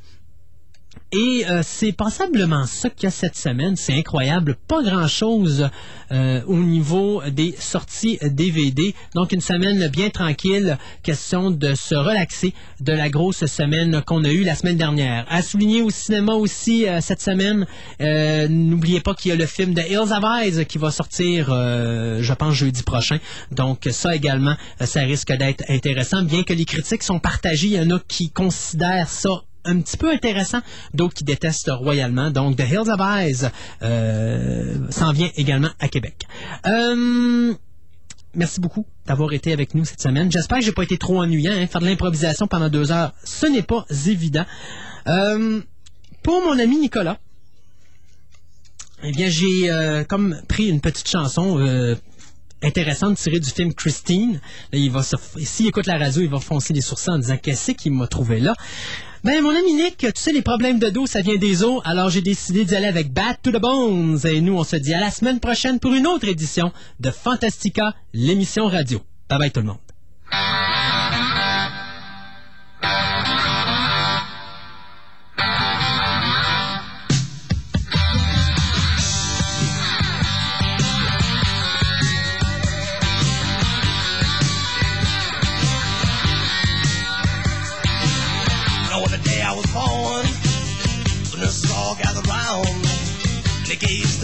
Et 1.13 1.45
euh, 1.49 1.61
c'est 1.61 1.91
passablement 1.91 2.65
ça 2.65 2.89
qu'il 2.89 3.03
y 3.03 3.07
a 3.07 3.11
cette 3.11 3.35
semaine. 3.35 3.75
C'est 3.75 3.93
incroyable. 3.93 4.55
Pas 4.67 4.81
grand-chose 4.81 5.69
euh, 6.11 6.41
au 6.47 6.55
niveau 6.55 7.21
des 7.29 7.53
sorties 7.59 8.17
DVD. 8.21 8.95
Donc 9.13 9.33
une 9.33 9.41
semaine 9.41 9.89
bien 9.89 10.09
tranquille. 10.09 10.77
Question 11.03 11.51
de 11.51 11.75
se 11.75 11.95
relaxer 11.95 12.53
de 12.79 12.93
la 12.93 13.09
grosse 13.09 13.45
semaine 13.45 14.01
qu'on 14.05 14.23
a 14.23 14.29
eue 14.29 14.43
la 14.43 14.55
semaine 14.55 14.77
dernière. 14.77 15.25
À 15.29 15.41
souligner 15.41 15.81
au 15.81 15.89
cinéma 15.89 16.33
aussi 16.33 16.87
euh, 16.87 17.01
cette 17.01 17.21
semaine, 17.21 17.65
euh, 18.01 18.47
n'oubliez 18.47 19.01
pas 19.01 19.13
qu'il 19.13 19.29
y 19.29 19.31
a 19.33 19.35
le 19.35 19.45
film 19.45 19.73
de 19.73 19.81
Hills 19.81 20.13
of 20.13 20.23
Eyes 20.23 20.65
qui 20.65 20.77
va 20.77 20.91
sortir, 20.91 21.49
euh, 21.51 22.19
je 22.21 22.33
pense, 22.33 22.53
jeudi 22.53 22.83
prochain. 22.83 23.19
Donc 23.51 23.87
ça 23.91 24.15
également, 24.15 24.55
euh, 24.81 24.85
ça 24.85 25.01
risque 25.01 25.33
d'être 25.33 25.63
intéressant. 25.69 26.23
Bien 26.23 26.43
que 26.43 26.53
les 26.53 26.65
critiques 26.65 27.03
sont 27.03 27.19
partagées, 27.19 27.67
il 27.67 27.73
y 27.73 27.79
en 27.79 27.89
a 27.95 27.99
qui 28.07 28.29
considèrent 28.29 29.09
ça 29.09 29.43
un 29.65 29.79
petit 29.81 29.97
peu 29.97 30.11
intéressant, 30.11 30.59
d'autres 30.93 31.13
qui 31.13 31.23
détestent 31.23 31.71
royalement. 31.71 32.31
Donc, 32.31 32.57
The 32.57 32.63
Hills 32.69 32.89
of 32.89 32.99
Eyes 32.99 33.49
euh, 33.81 34.77
s'en 34.89 35.11
vient 35.11 35.29
également 35.35 35.69
à 35.79 35.87
Québec. 35.87 36.25
Euh, 36.65 37.53
merci 38.35 38.59
beaucoup 38.59 38.85
d'avoir 39.05 39.33
été 39.33 39.53
avec 39.53 39.75
nous 39.75 39.85
cette 39.85 40.01
semaine. 40.01 40.31
J'espère 40.31 40.59
que 40.59 40.65
j'ai 40.65 40.71
pas 40.71 40.83
été 40.83 40.97
trop 40.97 41.21
ennuyant. 41.21 41.53
hein. 41.53 41.67
Faire 41.67 41.81
de 41.81 41.85
l'improvisation 41.85 42.47
pendant 42.47 42.69
deux 42.69 42.91
heures, 42.91 43.13
ce 43.23 43.45
n'est 43.45 43.63
pas 43.63 43.85
évident. 44.07 44.45
Euh, 45.07 45.61
pour 46.23 46.41
mon 46.43 46.57
ami 46.57 46.77
Nicolas, 46.77 47.17
eh 49.03 49.11
bien, 49.11 49.29
j'ai 49.29 50.05
comme 50.07 50.39
pris 50.47 50.67
une 50.67 50.79
petite 50.79 51.09
chanson 51.09 51.57
intéressante 52.61 53.17
tirée 53.17 53.39
du 53.39 53.49
film 53.49 53.73
Christine. 53.73 54.39
Il 54.71 54.91
va 54.91 55.01
s'il 55.03 55.67
écoute 55.67 55.87
la 55.87 55.97
radio, 55.97 56.21
il 56.21 56.29
va 56.29 56.39
foncer 56.39 56.73
les 56.73 56.81
sourcils 56.81 57.09
en 57.09 57.17
disant 57.17 57.37
qu'est-ce 57.37 57.71
qu'il 57.71 57.93
m'a 57.93 58.05
trouvé 58.05 58.39
là? 58.39 58.53
Ben, 59.23 59.43
mon 59.43 59.51
ami 59.51 59.75
Nick, 59.75 59.97
tu 59.97 60.11
sais, 60.15 60.31
les 60.31 60.41
problèmes 60.41 60.79
de 60.79 60.89
dos, 60.89 61.05
ça 61.05 61.21
vient 61.21 61.35
des 61.35 61.63
os, 61.63 61.79
alors 61.85 62.09
j'ai 62.09 62.21
décidé 62.21 62.65
d'y 62.65 62.75
aller 62.75 62.87
avec 62.87 63.13
Bad 63.13 63.37
to 63.43 63.51
the 63.51 63.61
Bones. 63.61 64.17
Et 64.25 64.41
nous, 64.41 64.57
on 64.57 64.63
se 64.63 64.77
dit 64.77 64.95
à 64.95 64.99
la 64.99 65.11
semaine 65.11 65.39
prochaine 65.39 65.79
pour 65.79 65.93
une 65.93 66.07
autre 66.07 66.27
édition 66.27 66.71
de 66.99 67.11
Fantastica, 67.11 67.93
l'émission 68.13 68.65
radio. 68.65 68.99
Bye 69.29 69.37
bye 69.37 69.51
tout 69.51 69.59
le 69.59 69.67
monde. 69.67 69.77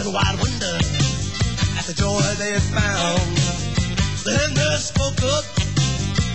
In 0.08 0.14
wide 0.14 0.38
wonder 0.40 0.76
at 1.78 1.84
the 1.84 1.94
joy 1.94 2.20
they 2.38 2.58
found. 2.60 3.36
The 4.24 4.32
head 4.36 4.56
nurse 4.56 4.86
spoke 4.88 5.20
up, 5.22 5.44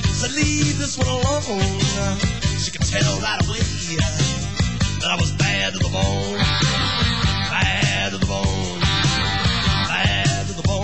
said, 0.09 0.31
leave 0.31 0.77
this 0.77 0.97
one 0.97 1.07
alone. 1.07 2.19
She 2.59 2.71
could 2.71 2.85
tell 2.85 3.19
right 3.19 3.41
away 3.45 3.59
that 4.99 5.09
I 5.09 5.15
was 5.15 5.31
bad 5.33 5.73
to 5.73 5.79
the 5.79 5.89
bone. 5.89 6.37
Bad 7.49 8.11
to 8.11 8.17
the 8.17 8.25
bone. 8.25 8.79
Bad 9.87 10.47
to 10.47 10.53
the 10.53 10.63
bone. 10.63 10.83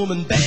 woman 0.00 0.24
back. 0.24 0.39